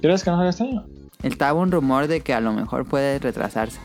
¿Crees 0.02 0.24
que 0.24 0.30
no 0.30 0.36
salga 0.38 0.50
este 0.52 0.64
año? 0.64 0.86
Estaba 1.26 1.60
un 1.60 1.72
rumor 1.72 2.06
de 2.06 2.22
que 2.22 2.36
a 2.36 2.40
lo 2.40 2.54
mejor 2.54 2.86
puede 2.86 3.18
retrasarse. 3.18 3.80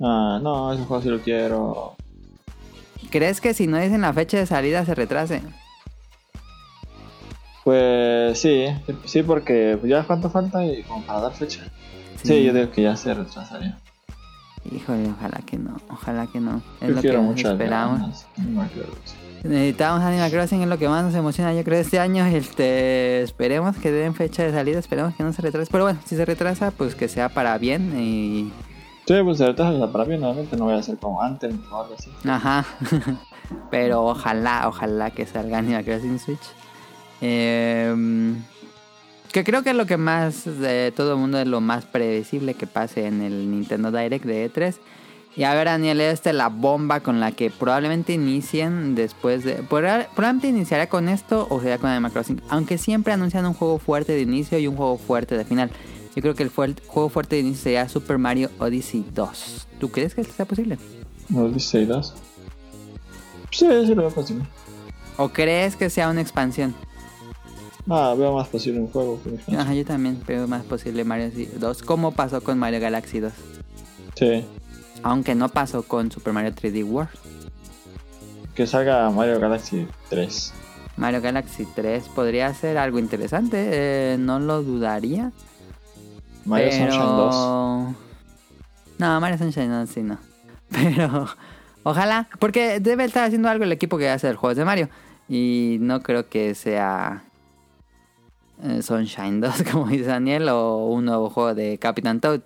Ah, 0.00 0.40
no, 0.42 0.72
ese 0.72 0.82
juego 0.84 1.02
sí 1.02 1.08
lo 1.10 1.20
quiero. 1.20 1.96
¿Crees 3.10 3.42
que 3.42 3.52
si 3.52 3.66
no 3.66 3.76
dicen 3.76 4.00
la 4.00 4.14
fecha 4.14 4.38
de 4.38 4.46
salida 4.46 4.82
se 4.86 4.94
retrase? 4.94 5.42
Pues 7.62 8.38
sí, 8.38 8.64
sí, 9.04 9.22
porque 9.22 9.78
ya 9.84 10.04
cuánto 10.04 10.30
falta 10.30 10.64
y 10.64 10.82
como 10.84 11.04
para 11.04 11.20
dar 11.20 11.34
fecha. 11.34 11.60
Sí, 12.22 12.42
yo 12.42 12.54
digo 12.54 12.70
que 12.70 12.82
ya 12.82 12.96
se 12.96 13.12
retrasaría. 13.12 13.78
Híjole, 14.74 15.10
ojalá 15.10 15.40
que 15.44 15.58
no, 15.58 15.76
ojalá 15.90 16.26
que 16.26 16.40
no. 16.40 16.62
Es 16.80 16.88
Yo 16.88 16.94
lo 16.94 17.02
que 17.02 17.18
mucho 17.18 17.50
esperamos. 17.50 18.24
Necesitamos 19.44 20.02
Animal 20.02 20.30
Crossing, 20.30 20.62
es 20.62 20.68
lo 20.68 20.78
que 20.78 20.88
más 20.88 21.04
nos 21.04 21.14
emociona 21.14 21.52
yo 21.52 21.64
creo 21.64 21.80
este 21.80 21.98
año. 21.98 22.24
Este, 22.26 23.22
esperemos 23.22 23.76
que 23.76 23.90
den 23.90 24.14
fecha 24.14 24.44
de 24.44 24.52
salida, 24.52 24.78
esperemos 24.78 25.14
que 25.14 25.22
no 25.22 25.32
se 25.32 25.42
retrase. 25.42 25.68
Pero 25.70 25.84
bueno, 25.84 25.98
si 26.04 26.16
se 26.16 26.24
retrasa, 26.24 26.70
pues 26.70 26.94
que 26.94 27.08
sea 27.08 27.28
para 27.28 27.58
bien 27.58 27.98
y... 27.98 28.52
Sí, 29.06 29.14
pues 29.24 29.38
se 29.38 29.46
retrasa 29.46 29.90
para 29.90 30.04
bien, 30.04 30.22
obviamente 30.22 30.56
no 30.56 30.66
voy 30.66 30.74
a 30.74 30.82
ser 30.82 30.96
como 30.96 31.20
antes 31.20 31.52
o 31.70 31.80
algo 31.80 31.94
así. 31.98 32.10
Ajá. 32.24 32.64
Pero 33.70 34.04
ojalá, 34.04 34.68
ojalá 34.68 35.10
que 35.10 35.26
salga 35.26 35.58
Animal 35.58 35.84
Crossing 35.84 36.18
Switch. 36.20 36.44
Eh, 37.20 38.34
que 39.32 39.44
creo 39.44 39.62
que 39.62 39.70
es 39.70 39.76
lo 39.76 39.86
que 39.86 39.96
más 39.96 40.44
de 40.44 40.92
todo 40.94 41.14
el 41.14 41.18
mundo 41.18 41.38
es 41.38 41.46
lo 41.46 41.60
más 41.62 41.86
predecible 41.86 42.54
que 42.54 42.66
pase 42.66 43.06
en 43.06 43.22
el 43.22 43.50
Nintendo 43.50 43.90
Direct 43.90 44.24
de 44.26 44.52
E3. 44.52 44.76
Y 45.34 45.44
a 45.44 45.54
ver, 45.54 45.64
Daniel, 45.66 46.00
esta 46.02 46.28
es 46.30 46.36
la 46.36 46.48
bomba 46.48 47.00
con 47.00 47.18
la 47.18 47.32
que 47.32 47.50
probablemente 47.50 48.12
inicien 48.12 48.94
después 48.94 49.44
de. 49.44 49.62
proba- 49.62 50.06
Probablemente 50.14 50.48
iniciará 50.48 50.88
con 50.88 51.08
esto 51.08 51.46
o 51.48 51.60
será 51.60 51.78
con 51.78 51.88
Animal 51.88 52.12
Crossing. 52.12 52.42
Aunque 52.50 52.76
siempre 52.76 53.14
anuncian 53.14 53.46
un 53.46 53.54
juego 53.54 53.78
fuerte 53.78 54.12
de 54.12 54.20
inicio 54.20 54.58
y 54.58 54.66
un 54.66 54.76
juego 54.76 54.98
fuerte 54.98 55.36
de 55.38 55.44
final. 55.46 55.70
Yo 56.14 56.20
creo 56.20 56.34
que 56.34 56.42
el 56.42 56.50
juego 56.50 57.08
fuerte 57.08 57.36
de 57.36 57.40
inicio 57.42 57.62
sería 57.62 57.88
Super 57.88 58.18
Mario 58.18 58.50
Odyssey 58.58 59.06
2. 59.14 59.68
¿Tú 59.80 59.90
crees 59.90 60.14
que 60.14 60.20
esto 60.20 60.34
sea 60.34 60.44
posible? 60.44 60.76
¿No 61.30 61.48
dice 61.48 61.86
2? 61.86 62.14
Sí, 63.50 63.66
sí 63.86 63.94
lo 63.94 64.02
veo 64.02 64.10
posible. 64.10 64.44
¿O 65.16 65.30
crees 65.30 65.76
que 65.76 65.88
sea 65.88 66.10
una 66.10 66.20
expansión? 66.20 66.74
Ah, 67.88 68.14
veo 68.16 68.34
más 68.34 68.48
posible 68.48 68.80
un 68.80 68.88
juego 68.88 69.20
que 69.22 69.30
un 69.30 69.38
juego. 69.38 69.60
Ajá, 69.62 69.72
yo 69.74 69.84
también 69.86 70.20
veo 70.26 70.46
más 70.46 70.62
posible 70.64 71.04
Mario 71.04 71.30
2. 71.58 71.82
Como 71.82 72.12
pasó 72.12 72.42
con 72.42 72.58
Mario 72.58 72.80
Galaxy 72.80 73.20
2. 73.20 73.32
Sí, 74.14 74.44
Aunque 75.02 75.34
no 75.34 75.48
pasó 75.48 75.82
con 75.82 76.10
Super 76.10 76.32
Mario 76.32 76.52
3D 76.54 76.84
World. 76.84 77.10
que 78.54 78.66
salga 78.66 79.10
Mario 79.10 79.40
Galaxy 79.40 79.88
3. 80.10 80.52
Mario 80.96 81.22
Galaxy 81.22 81.66
3 81.74 82.08
podría 82.10 82.52
ser 82.54 82.76
algo 82.78 82.98
interesante. 82.98 83.68
eh, 83.72 84.16
no 84.18 84.38
lo 84.38 84.62
dudaría. 84.62 85.32
Mario 86.44 86.68
pero... 86.70 86.92
Sunshine 86.92 87.16
2. 87.16 87.94
No, 88.98 89.20
Mario 89.20 89.38
Sunshine 89.38 89.68
no, 89.68 89.86
sí, 89.86 90.02
no. 90.02 90.18
Pero 90.70 91.26
ojalá. 91.82 92.28
Porque 92.38 92.78
debe 92.78 93.04
estar 93.04 93.24
haciendo 93.24 93.48
algo 93.48 93.64
el 93.64 93.72
equipo 93.72 93.98
que 93.98 94.08
hace 94.08 94.28
el 94.28 94.36
juego 94.36 94.54
de 94.54 94.64
Mario. 94.64 94.88
Y 95.28 95.78
no 95.80 96.02
creo 96.02 96.28
que 96.28 96.54
sea 96.54 97.24
eh, 98.62 98.82
Sunshine 98.82 99.40
2, 99.40 99.62
como 99.72 99.86
dice 99.86 100.04
Daniel, 100.04 100.48
o 100.50 100.86
un 100.86 101.04
nuevo 101.06 101.30
juego 101.30 101.54
de 101.54 101.78
Captain 101.78 102.20
Toad. 102.20 102.42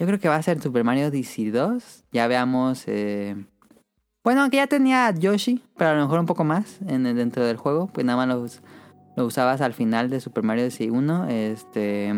Yo 0.00 0.06
creo 0.06 0.18
que 0.18 0.28
va 0.28 0.36
a 0.36 0.42
ser 0.42 0.60
Super 0.62 0.82
Mario 0.82 1.10
DC 1.10 1.50
2. 1.52 2.04
Ya 2.10 2.26
veamos. 2.26 2.84
eh, 2.86 3.36
Bueno, 4.24 4.40
aunque 4.42 4.56
ya 4.56 4.66
tenía 4.66 5.06
a 5.06 5.14
Yoshi, 5.14 5.62
pero 5.76 5.90
a 5.90 5.94
lo 5.94 6.00
mejor 6.02 6.18
un 6.20 6.26
poco 6.26 6.42
más 6.42 6.78
en 6.88 7.06
el- 7.06 7.16
dentro 7.16 7.44
del 7.44 7.56
juego. 7.58 7.86
Pues 7.92 8.04
nada 8.06 8.16
más 8.16 8.28
lo, 8.34 8.40
us- 8.42 8.62
lo 9.16 9.26
usabas 9.26 9.60
al 9.60 9.72
final 9.74 10.08
de 10.10 10.20
Super 10.20 10.42
Mario 10.42 10.64
DC 10.64 10.90
1. 10.90 11.28
Este. 11.28 12.12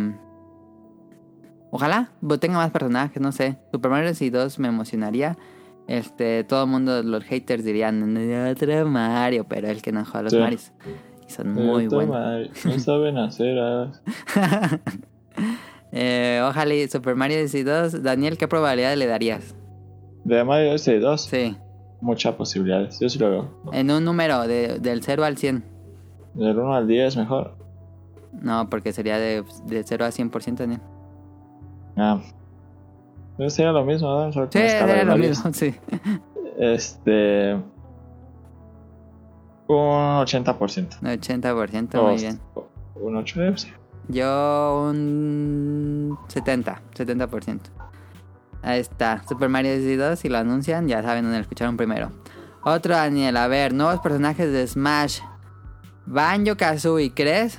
Ojalá 1.70 2.10
pues, 2.26 2.38
tenga 2.40 2.56
más 2.58 2.70
personajes, 2.70 3.20
no 3.20 3.32
sé. 3.32 3.58
Super 3.72 3.90
Mario 3.90 4.08
DC 4.08 4.30
2 4.30 4.58
me 4.60 4.68
emocionaría. 4.68 5.36
Este, 5.88 6.44
todo 6.44 6.62
el 6.64 6.70
mundo, 6.70 7.02
los 7.02 7.24
haters 7.24 7.64
dirían, 7.64 8.16
otro 8.50 8.88
Mario, 8.88 9.44
pero 9.48 9.68
el 9.68 9.82
que 9.82 9.90
no 9.90 10.04
juega 10.04 10.20
a 10.20 10.22
los 10.22 10.32
Sí. 10.32 10.38
Marios. 10.38 10.72
Y 11.28 11.32
son 11.32 11.52
muy 11.52 11.88
buenos. 11.88 12.14
Mario, 12.16 12.50
No 12.64 12.78
saben 12.78 13.18
hacer. 13.18 13.88
Eh, 15.92 16.40
ojalá 16.48 16.74
y 16.74 16.88
Super 16.88 17.14
Mario 17.16 17.36
DC 17.36 17.64
2. 17.64 18.02
Daniel, 18.02 18.38
¿qué 18.38 18.48
probabilidad 18.48 18.96
le 18.96 19.06
darías? 19.06 19.54
De 20.24 20.42
Mario 20.44 20.72
S2, 20.74 21.18
Sí. 21.18 21.56
muchas 22.00 22.34
posibilidades. 22.34 22.98
Yo 23.00 23.08
sí 23.08 23.18
lo 23.18 23.30
veo. 23.30 23.50
En 23.72 23.90
un 23.90 24.04
número 24.04 24.46
de- 24.46 24.78
del 24.78 25.02
0 25.02 25.24
al 25.24 25.36
100. 25.36 25.64
Del 26.34 26.58
1 26.58 26.74
al 26.74 26.86
10 26.88 27.16
mejor. 27.16 27.56
No, 28.40 28.70
porque 28.70 28.92
sería 28.92 29.18
de, 29.18 29.44
de 29.66 29.82
0 29.84 30.04
a 30.06 30.10
100%, 30.10 30.62
Daniel. 30.62 30.80
Ah. 31.96 32.20
Sería 33.48 33.72
lo 33.72 33.84
mismo, 33.84 34.08
¿no? 34.08 34.32
Solo 34.32 34.48
Sí, 34.50 34.58
era 34.60 35.04
lo 35.04 35.16
mismo, 35.16 35.52
sí. 35.52 35.74
Este. 36.58 37.54
Un 39.68 40.20
80%. 40.24 40.98
Un 41.02 41.08
80%, 41.08 41.98
O- 41.98 42.02
muy 42.04 42.16
bien. 42.20 42.40
Un 42.94 43.16
8, 43.16 43.40
sí. 43.56 43.68
Yo 44.12 44.88
un 44.90 46.18
70, 46.28 46.82
70%. 46.94 47.60
Ahí 48.62 48.78
está, 48.78 49.22
Super 49.26 49.48
Mario 49.48 49.72
DC 49.72 49.96
2, 49.96 50.18
si 50.18 50.28
lo 50.28 50.38
anuncian, 50.38 50.86
ya 50.86 51.02
saben 51.02 51.24
dónde 51.24 51.38
lo 51.38 51.42
escucharon 51.42 51.76
primero. 51.76 52.12
Otro 52.62 52.94
Daniel, 52.94 53.36
a 53.38 53.48
ver, 53.48 53.72
nuevos 53.72 54.00
personajes 54.00 54.52
de 54.52 54.66
Smash. 54.66 55.20
Banjo 56.04 56.56
Kazooie, 56.56 57.12
¿crees? 57.14 57.58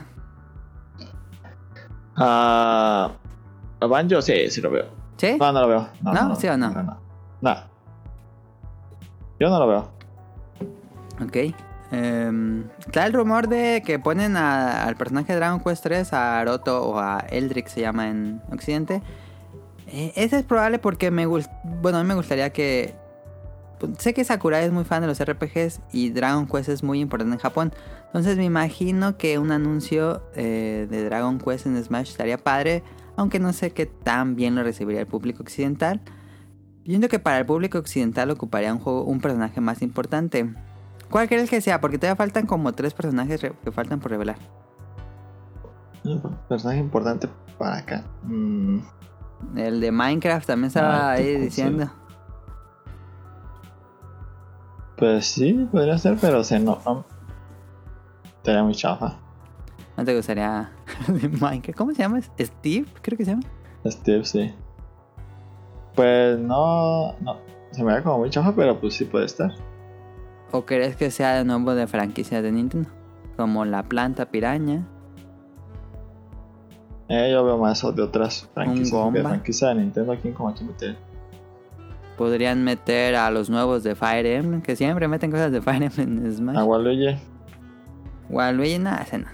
Ah. 2.16 3.12
Banjo, 3.80 4.22
sí, 4.22 4.50
sí 4.50 4.62
lo 4.62 4.70
veo. 4.70 4.86
¿Sí? 5.18 5.36
No, 5.40 5.52
no 5.52 5.62
lo 5.62 5.68
veo. 5.68 5.90
¿No? 6.04 6.36
¿Sí 6.36 6.48
o 6.48 6.56
no? 6.56 6.70
No, 6.70 6.84
no. 6.84 6.98
No. 7.42 7.56
Yo 9.40 9.50
no 9.50 9.60
lo 9.60 9.68
veo. 9.68 9.92
Ok. 11.22 11.54
Em, 11.94 12.64
está 12.80 13.06
el 13.06 13.14
rumor 13.14 13.48
de 13.48 13.84
que 13.86 14.00
ponen 14.00 14.36
al 14.36 14.96
personaje 14.96 15.32
de 15.32 15.38
Dragon 15.38 15.60
Quest 15.60 15.84
3, 15.84 16.12
a 16.14 16.40
Aroto 16.40 16.84
o 16.84 16.98
a 16.98 17.20
Eldrick 17.30 17.68
se 17.68 17.82
llama 17.82 18.10
en 18.10 18.42
Occidente. 18.52 19.04
Eh, 19.88 20.12
ese 20.16 20.38
es 20.38 20.44
probable 20.44 20.80
porque 20.80 21.12
me 21.12 21.28
gust 21.28 21.52
bueno, 21.82 22.00
a 22.00 22.02
mí 22.02 22.08
me 22.08 22.16
gustaría 22.16 22.52
que... 22.52 22.96
pues, 23.80 23.92
Sé 24.00 24.16
que 24.16 24.24
Sakurai 24.24 24.66
es 24.66 24.72
muy 24.72 24.86
fan 24.86 25.02
de 25.02 25.08
los 25.08 25.24
RPGs 25.24 25.82
y 25.92 26.10
Dragon 26.10 26.48
Quest 26.48 26.70
es 26.70 26.82
muy 26.82 27.00
importante 27.00 27.36
en 27.36 27.40
Japón. 27.40 27.72
Entonces 28.08 28.38
me 28.38 28.46
imagino 28.46 29.16
que 29.16 29.38
un 29.38 29.52
anuncio 29.52 30.24
eh, 30.36 30.88
de 30.90 31.04
Dragon 31.04 31.38
Quest 31.38 31.68
en 31.68 31.84
Smash 31.84 32.10
estaría 32.10 32.40
padre. 32.40 32.82
Aunque 33.18 33.38
no 33.38 33.54
sé 33.54 33.70
qué 33.70 33.86
tan 33.86 34.36
bien 34.36 34.56
lo 34.56 34.64
recibiría 34.64 35.02
el 35.02 35.08
público 35.08 35.44
occidental. 35.44 36.02
Yo 36.86 37.08
que 37.08 37.20
para 37.20 37.38
el 37.38 37.46
público 37.46 37.78
occidental 37.78 38.32
ocuparía 38.32 38.74
un 38.74 38.80
juego, 38.80 39.04
un 39.04 39.22
personaje 39.22 39.62
más 39.62 39.84
importante. 39.84 40.50
¿Cuál 41.14 41.28
crees 41.28 41.48
que 41.48 41.62
sea? 41.62 41.80
Porque 41.80 42.00
todavía 42.00 42.16
faltan 42.16 42.48
como 42.48 42.74
tres 42.74 42.96
personajes 42.96 43.40
que 43.40 43.72
faltan 43.72 44.00
por 44.00 44.10
revelar. 44.10 44.38
Personaje 46.50 46.80
importante 46.80 47.30
para 47.60 47.78
acá. 47.78 48.04
Mm, 48.24 48.80
El 49.56 49.80
de 49.80 49.92
Minecraft 49.92 50.48
también 50.48 50.70
estaba 50.70 51.10
Ah, 51.10 51.12
ahí 51.12 51.36
diciendo. 51.38 51.88
pues 54.98 55.28
sí, 55.28 55.54
podría 55.72 56.00
ser, 56.00 56.18
pero 56.20 56.44
se 56.44 56.60
no. 56.60 56.80
no. 56.84 57.06
Muy 58.64 58.74
chafa. 58.74 59.20
¿No 59.96 60.04
te 60.04 60.16
gustaría 60.16 60.72
el 61.08 61.22
de 61.22 61.30
Minecraft? 61.30 61.78
¿Cómo 61.78 61.92
se 61.92 61.98
llama? 62.00 62.22
¿Steve? 62.40 62.88
Creo 63.04 63.18
que 63.20 63.26
se 63.26 63.32
llama. 63.32 63.44
Steve, 63.86 64.26
sí. 64.26 64.52
Pues 65.94 66.40
no, 66.40 67.14
no. 67.20 67.38
Se 67.72 67.84
me 67.84 67.92
da 67.94 68.02
como 68.02 68.18
muy 68.18 68.32
chafa, 68.32 68.52
pero 68.56 68.80
pues 68.80 68.96
sí 68.96 69.06
puede 69.06 69.26
estar. 69.26 69.52
¿O 70.56 70.66
crees 70.68 70.96
que 70.96 71.10
sea 71.10 71.34
de 71.34 71.46
nuevo 71.46 71.74
de 71.74 71.88
franquicia 71.88 72.44
de 72.44 72.52
Nintendo? 72.52 72.88
Como 73.36 73.66
la 73.66 73.82
planta 73.82 74.28
piraña. 74.28 74.88
Eh, 77.10 77.32
yo 77.32 77.44
veo 77.44 77.58
más 77.58 77.82
de 77.82 78.02
otras 78.04 78.48
franquicias. 78.54 79.14
De 79.14 79.24
franquicia 79.24 79.70
de 79.70 79.76
Nintendo 79.76 80.12
aquí 80.12 80.30
como 80.30 80.50
aquí 80.50 80.64
meter. 80.64 80.96
Podrían 82.20 82.64
meter 82.64 83.16
a 83.16 83.32
los 83.32 83.50
nuevos 83.50 83.82
de 83.82 83.96
Fire 83.96 84.28
Emblem, 84.28 84.62
que 84.62 84.76
siempre 84.76 85.08
meten 85.08 85.32
cosas 85.32 85.52
de 85.52 85.60
Fire 85.60 85.82
Emblem 85.82 86.24
en 86.24 86.32
Smash. 86.32 86.58
Agualuye. 86.58 87.18
Waluigi, 88.30 88.78
nada, 88.78 89.02
ese 89.02 89.18
no. 89.18 89.28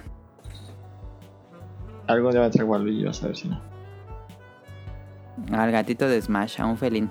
Algo 2.08 2.32
debe 2.32 2.50
traer 2.50 2.64
Agualuye, 2.64 3.06
vas 3.06 3.22
a 3.22 3.28
ver 3.28 3.36
si 3.36 3.50
no. 3.50 3.60
Al 5.52 5.70
gatito 5.70 6.08
de 6.08 6.22
Smash, 6.22 6.62
a 6.62 6.66
un 6.66 6.78
felín. 6.78 7.10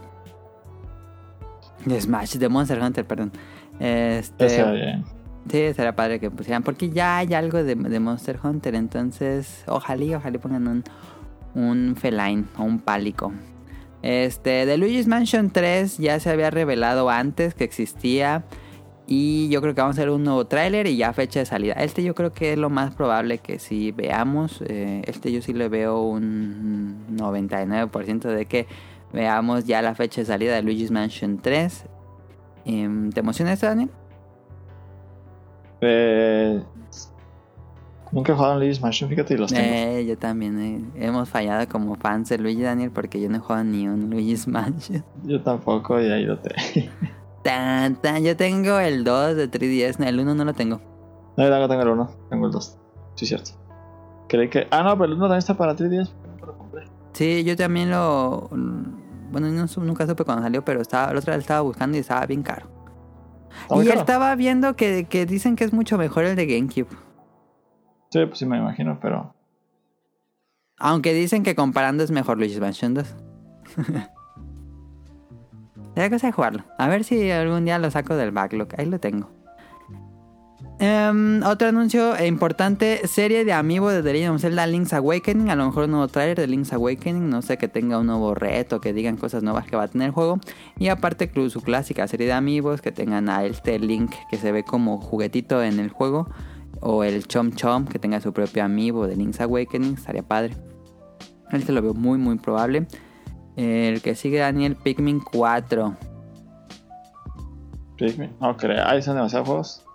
De 1.84 2.00
Smash, 2.00 2.36
de 2.36 2.48
Monster 2.48 2.82
Hunter, 2.82 3.06
perdón. 3.06 3.32
Este, 3.80 4.46
bien. 4.72 5.04
Sí, 5.50 5.72
sería 5.74 5.96
padre 5.96 6.20
que 6.20 6.30
pusieran, 6.30 6.62
porque 6.62 6.90
ya 6.90 7.18
hay 7.18 7.32
algo 7.32 7.62
de, 7.62 7.74
de 7.74 8.00
Monster 8.00 8.38
Hunter, 8.42 8.74
entonces 8.74 9.64
ojalá, 9.66 10.18
ojalá 10.18 10.38
pongan 10.38 10.68
un, 10.68 10.84
un 11.54 11.96
feline 11.96 12.46
o 12.58 12.64
un 12.64 12.78
pálico. 12.80 13.32
Este, 14.02 14.66
de 14.66 14.76
Luigi's 14.76 15.08
Mansion 15.08 15.50
3 15.50 15.98
ya 15.98 16.20
se 16.20 16.30
había 16.30 16.50
revelado 16.50 17.10
antes 17.10 17.54
que 17.54 17.64
existía 17.64 18.44
y 19.10 19.48
yo 19.48 19.60
creo 19.60 19.74
que 19.74 19.80
vamos 19.80 19.98
a 19.98 20.02
ver 20.02 20.10
un 20.10 20.22
nuevo 20.22 20.46
tráiler 20.46 20.86
y 20.86 20.96
ya 20.96 21.12
fecha 21.12 21.40
de 21.40 21.46
salida. 21.46 21.72
Este 21.74 22.02
yo 22.04 22.14
creo 22.14 22.32
que 22.32 22.52
es 22.52 22.58
lo 22.58 22.70
más 22.70 22.94
probable 22.94 23.38
que 23.38 23.58
si 23.58 23.90
veamos, 23.90 24.62
eh, 24.66 25.02
este 25.06 25.32
yo 25.32 25.40
sí 25.42 25.52
le 25.52 25.68
veo 25.68 26.02
un 26.02 27.06
99% 27.16 28.28
de 28.28 28.46
que 28.46 28.66
veamos 29.12 29.64
ya 29.64 29.82
la 29.82 29.94
fecha 29.94 30.20
de 30.20 30.26
salida 30.26 30.54
de 30.54 30.62
Luigi's 30.62 30.90
Mansion 30.90 31.38
3. 31.38 31.86
Em, 32.64 33.10
¿Te 33.10 33.20
emociona 33.20 33.52
esto, 33.52 33.66
Daniel? 33.66 33.90
Eh, 35.80 36.62
nunca 38.12 38.32
he 38.32 38.34
jugado 38.34 38.54
en 38.54 38.60
Luigi's 38.60 38.80
Mansion, 38.80 39.08
fíjate, 39.10 39.34
y 39.34 39.36
los 39.38 39.52
tengo. 39.52 39.62
Eh, 39.64 40.06
yo 40.06 40.18
también. 40.18 40.58
eh, 40.60 41.06
Hemos 41.06 41.28
fallado 41.28 41.68
como 41.68 41.94
fans 41.96 42.28
de 42.30 42.38
Luigi 42.38 42.62
Daniel 42.62 42.90
porque 42.90 43.20
yo 43.20 43.28
no 43.28 43.36
he 43.36 43.40
jugado 43.40 43.64
ni 43.64 43.86
un 43.88 44.10
Luigi's 44.10 44.46
Mansion. 44.48 45.04
Yo 45.24 45.40
tampoco, 45.42 46.00
y 46.00 46.10
ahí 46.10 46.24
lo 46.24 46.38
tengo. 46.38 46.90
Tan, 47.44 47.94
tan, 48.02 48.24
yo 48.24 48.36
tengo 48.36 48.78
el 48.80 49.04
2 49.04 49.36
de 49.36 49.48
3DS, 49.50 50.04
el 50.04 50.18
1 50.20 50.34
no 50.34 50.44
lo 50.44 50.52
tengo. 50.54 50.80
No, 51.36 51.44
yo 51.44 51.50
tampoco 51.50 51.68
tengo 51.68 51.82
el 51.82 51.88
1, 51.90 52.10
tengo 52.28 52.46
el 52.46 52.52
2. 52.52 52.78
Sí, 53.14 53.26
cierto. 53.26 53.52
Creí 54.28 54.50
que. 54.50 54.66
Ah, 54.70 54.82
no, 54.82 54.98
pero 54.98 55.04
el 55.06 55.12
1 55.12 55.20
también 55.22 55.38
está 55.38 55.54
para 55.56 55.74
3DS. 55.74 56.10
pero 56.20 56.36
no 56.40 56.46
lo 56.46 56.58
compré. 56.58 56.84
Sí, 57.12 57.44
yo 57.44 57.56
también 57.56 57.90
lo. 57.90 58.50
Bueno, 59.30 59.48
no 59.48 59.66
nunca 59.84 60.06
supe 60.06 60.24
cuando 60.24 60.42
salió, 60.42 60.64
pero 60.64 60.80
estaba, 60.80 61.10
el 61.10 61.18
otro 61.18 61.30
día 61.30 61.36
lo 61.36 61.42
estaba 61.42 61.60
buscando 61.60 61.96
y 61.96 62.00
estaba 62.00 62.24
bien 62.26 62.42
caro. 62.42 62.68
¿Está 63.62 63.74
muy 63.74 63.84
y 63.84 63.88
caro? 63.88 64.00
estaba 64.00 64.34
viendo 64.34 64.76
que, 64.76 65.06
que 65.08 65.26
dicen 65.26 65.56
que 65.56 65.64
es 65.64 65.72
mucho 65.72 65.98
mejor 65.98 66.24
el 66.24 66.36
de 66.36 66.46
GameCube. 66.46 66.88
Sí, 68.10 68.24
pues 68.26 68.38
sí 68.38 68.46
me 68.46 68.58
imagino, 68.58 68.98
pero. 69.00 69.34
Aunque 70.78 71.12
dicen 71.12 71.42
que 71.42 71.54
comparando 71.54 72.04
es 72.04 72.10
mejor 72.10 72.38
Luigi's 72.38 72.60
Mansion 72.60 72.94
2. 72.94 73.16
Sería 75.94 76.10
cosa 76.10 76.28
de 76.28 76.32
jugarlo. 76.32 76.64
A 76.78 76.88
ver 76.88 77.04
si 77.04 77.30
algún 77.30 77.64
día 77.64 77.78
lo 77.78 77.90
saco 77.90 78.16
del 78.16 78.30
backlog. 78.30 78.68
Ahí 78.78 78.86
lo 78.86 79.00
tengo. 79.00 79.37
Em, 80.80 81.42
otro 81.42 81.68
anuncio 81.68 82.14
importante: 82.24 83.06
serie 83.08 83.44
de 83.44 83.52
Amiibo 83.52 83.90
de 83.90 84.02
The 84.02 84.12
Legend 84.12 84.34
of 84.36 84.40
Zelda 84.40 84.66
Link's 84.66 84.92
Awakening. 84.92 85.50
A 85.50 85.56
lo 85.56 85.66
mejor 85.66 85.84
un 85.84 85.90
nuevo 85.90 86.06
trailer 86.06 86.38
de 86.38 86.46
Link's 86.46 86.72
Awakening. 86.72 87.28
No 87.28 87.42
sé 87.42 87.58
que 87.58 87.66
tenga 87.66 87.98
un 87.98 88.06
nuevo 88.06 88.34
reto, 88.34 88.80
que 88.80 88.92
digan 88.92 89.16
cosas 89.16 89.42
nuevas 89.42 89.66
que 89.66 89.76
va 89.76 89.84
a 89.84 89.88
tener 89.88 90.06
el 90.06 90.12
juego. 90.12 90.38
Y 90.78 90.88
aparte, 90.88 91.30
su 91.50 91.62
clásica 91.62 92.06
serie 92.06 92.28
de 92.28 92.32
Amiibos 92.32 92.80
que 92.80 92.92
tengan 92.92 93.28
a 93.28 93.44
este 93.44 93.78
Link 93.80 94.12
que 94.30 94.36
se 94.36 94.52
ve 94.52 94.62
como 94.62 95.00
juguetito 95.00 95.62
en 95.62 95.80
el 95.80 95.90
juego. 95.90 96.28
O 96.80 97.02
el 97.02 97.26
Chom 97.26 97.52
Chom 97.52 97.86
que 97.86 97.98
tenga 97.98 98.20
su 98.20 98.32
propio 98.32 98.62
Amiibo 98.62 99.08
de 99.08 99.16
Link's 99.16 99.40
Awakening. 99.40 99.94
Estaría 99.94 100.22
padre. 100.22 100.54
Este 101.50 101.72
lo 101.72 101.82
veo 101.82 101.94
muy, 101.94 102.18
muy 102.18 102.38
probable. 102.38 102.86
El 103.56 104.00
que 104.00 104.14
sigue 104.14 104.38
Daniel 104.38 104.76
Pikmin 104.76 105.18
4. 105.18 105.96
Pikmin. 107.96 108.36
No 108.40 108.56
creo. 108.56 108.86
Ahí 108.86 109.02
son 109.02 109.16
demasiados 109.16 109.48
juegos. 109.48 109.87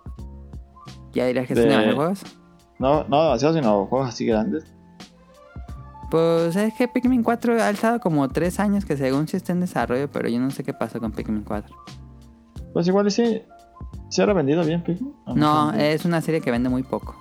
¿Ya 1.14 1.26
dirías 1.26 1.48
que 1.48 1.54
De- 1.56 1.62
son 1.62 1.70
demasiados 1.70 1.96
juegos? 1.96 2.24
No, 2.80 3.04
no 3.06 3.24
demasiados, 3.24 3.56
sino 3.56 3.86
juegos 3.86 4.10
así 4.10 4.26
grandes. 4.26 4.66
Pues 6.12 6.56
es 6.56 6.74
que 6.76 6.88
Pikmin 6.88 7.24
4 7.24 7.54
ha 7.62 7.70
estado 7.70 8.00
como 8.00 8.28
3 8.30 8.60
años 8.60 8.86
que 8.86 8.98
según 8.98 9.28
sí 9.28 9.38
está 9.38 9.52
en 9.52 9.62
desarrollo, 9.62 10.12
pero 10.12 10.30
yo 10.30 10.40
no 10.40 10.52
sé 10.52 10.64
qué 10.64 10.74
pasó 10.74 11.00
con 11.00 11.12
Pikmin 11.12 11.44
4. 11.44 11.76
Pues 12.74 12.88
igual 12.88 13.10
sí. 13.12 13.42
¿Se 14.10 14.22
habrá 14.22 14.34
vendido 14.34 14.64
bien 14.64 14.84
Pikmin? 14.84 15.14
¿O 15.26 15.36
No, 15.36 15.72
es 15.74 16.06
una 16.06 16.22
serie 16.22 16.42
que 16.42 16.52
vende 16.52 16.70
muy 16.70 16.84
poco. 16.84 17.16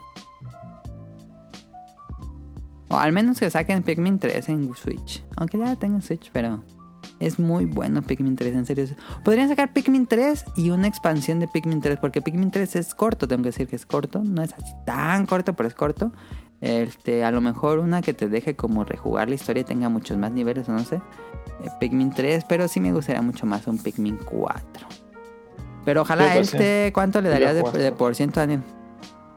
O 2.89 2.97
al 2.97 3.13
menos 3.13 3.39
que 3.41 3.49
saquen 3.51 3.83
Pikmin 3.83 4.19
3 4.19 4.49
en 4.51 4.75
Switch. 4.75 5.25
Aunque 5.37 5.59
ya 5.59 5.75
tengan 5.77 6.03
Switch, 6.03 6.31
pero 6.33 6.63
es 7.23 7.39
muy 7.39 7.67
bueno 7.67 8.03
Pikmin 8.03 8.37
3, 8.37 8.55
en 8.55 8.67
serio. 8.67 8.87
Podrían 9.25 9.49
sacar 9.49 9.73
Pikmin 9.73 10.07
3 10.07 10.45
y 10.57 10.71
una 10.71 10.89
expansión 10.89 11.39
de 11.39 11.49
Pikmin 11.49 11.81
3, 11.81 11.99
porque 12.01 12.21
Pikmin 12.21 12.51
3 12.51 12.77
es 12.77 12.95
corto, 12.95 13.29
tengo 13.29 13.43
que 13.43 13.51
decir 13.51 13.69
que 13.69 13.77
es 13.77 13.87
corto. 13.87 14.23
No 14.25 14.43
es 14.43 14.53
así 14.53 14.73
tan 14.85 15.27
corto, 15.27 15.55
pero 15.55 15.69
es 15.69 15.75
corto. 15.75 16.13
Este, 16.61 17.25
a 17.25 17.31
lo 17.31 17.41
mejor 17.41 17.79
una 17.79 18.03
que 18.03 18.13
te 18.13 18.29
deje 18.29 18.57
como 18.57 18.85
rejugar 18.85 19.29
la 19.29 19.37
historia 19.37 19.63
y 19.63 19.65
tenga 19.65 19.89
muchos 19.89 20.19
más 20.19 20.33
niveles, 20.33 20.69
o 20.69 20.73
no 20.73 20.85
sé. 20.85 20.97
Eh, 20.97 21.69
Pikmin 21.81 22.11
3, 22.11 22.45
pero 22.49 22.67
sí 22.69 22.81
me 22.81 22.93
gustaría 22.93 23.23
mucho 23.23 23.47
más 23.47 23.67
un 23.67 23.79
Pikmin 23.79 24.19
4. 24.19 24.87
Pero 25.85 26.03
ojalá 26.03 26.37
este, 26.37 26.91
¿cuánto 26.93 27.21
le 27.21 27.29
darías 27.29 27.55
de, 27.55 27.79
de 27.79 27.93
por 27.93 28.15
ciento, 28.15 28.41
Daniel? 28.41 28.63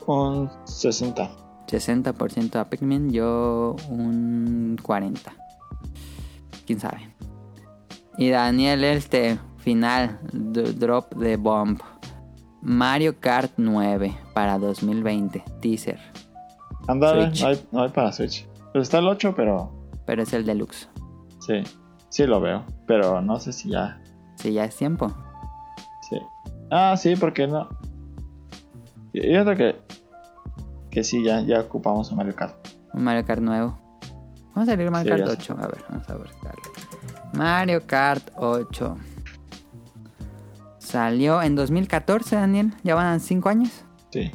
Un 0.07 0.49
60. 0.65 1.29
60% 1.67 2.55
a 2.57 2.69
Pikmin, 2.69 3.11
yo 3.11 3.75
un 3.89 4.77
40. 4.81 5.33
Quién 6.65 6.79
sabe. 6.79 7.15
Y 8.17 8.29
Daniel, 8.29 8.83
este 8.83 9.39
final, 9.57 10.19
drop 10.31 11.13
de 11.15 11.37
bomb. 11.37 11.79
Mario 12.61 13.19
Kart 13.19 13.51
9 13.57 14.15
para 14.33 14.57
2020, 14.57 15.43
teaser. 15.61 15.99
Switch. 16.87 17.41
no 17.41 17.47
hay, 17.47 17.67
no 17.71 17.83
hay 17.83 17.89
para 17.89 18.11
Switch. 18.11 18.47
Pues 18.73 18.83
está 18.83 18.99
el 18.99 19.07
8, 19.07 19.33
pero 19.35 19.71
Pero 20.05 20.23
es 20.23 20.33
el 20.33 20.45
deluxe. 20.45 20.89
sí. 21.39 21.61
Sí 22.09 22.25
lo 22.25 22.39
veo. 22.39 22.63
Pero 22.87 23.21
no 23.21 23.39
sé 23.41 23.51
si 23.51 23.69
ya. 23.71 23.99
Si 24.35 24.53
ya 24.53 24.63
es 24.63 24.75
tiempo. 24.77 25.13
Sí. 26.09 26.17
Ah, 26.71 26.95
sí, 26.95 27.15
porque 27.17 27.45
no. 27.45 27.67
Yo 29.13 29.43
creo 29.43 29.55
que. 29.57 29.75
Que 30.89 31.03
sí, 31.03 31.21
ya, 31.25 31.41
ya 31.41 31.59
ocupamos 31.59 32.09
un 32.11 32.17
Mario 32.17 32.33
Kart. 32.35 32.55
Un 32.93 33.03
Mario 33.03 33.25
Kart 33.25 33.41
nuevo. 33.41 33.77
Vamos 34.53 34.69
a 34.69 34.71
salir 34.71 34.89
Mario 34.89 35.13
Sí, 35.17 35.21
Kart 35.23 35.29
ya 35.37 35.43
sé. 35.43 35.51
8. 35.53 35.57
A 35.61 35.67
ver, 35.67 35.85
vamos 35.89 36.09
a 36.09 36.15
buscarlo. 36.15 36.61
Mario 37.35 37.81
Kart 37.85 38.29
8. 38.37 38.97
Salió 40.79 41.41
en 41.41 41.55
2014, 41.55 42.35
Daniel. 42.35 42.73
Ya 42.83 42.95
van 42.95 43.19
5 43.19 43.49
años. 43.49 43.71
Sí. 44.11 44.31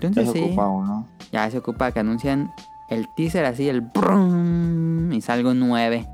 Ya 0.00 0.08
Entonces 0.08 0.28
se 0.32 0.38
sí. 0.38 0.44
ocupa 0.44 0.68
uno. 0.68 1.08
Ya 1.32 1.50
se 1.50 1.58
ocupa 1.58 1.90
que 1.92 2.00
anuncian 2.00 2.50
el 2.88 3.06
teaser 3.16 3.44
así, 3.44 3.68
el 3.68 3.80
brum, 3.80 5.12
y 5.12 5.20
salgo 5.20 5.54
9. 5.54 6.06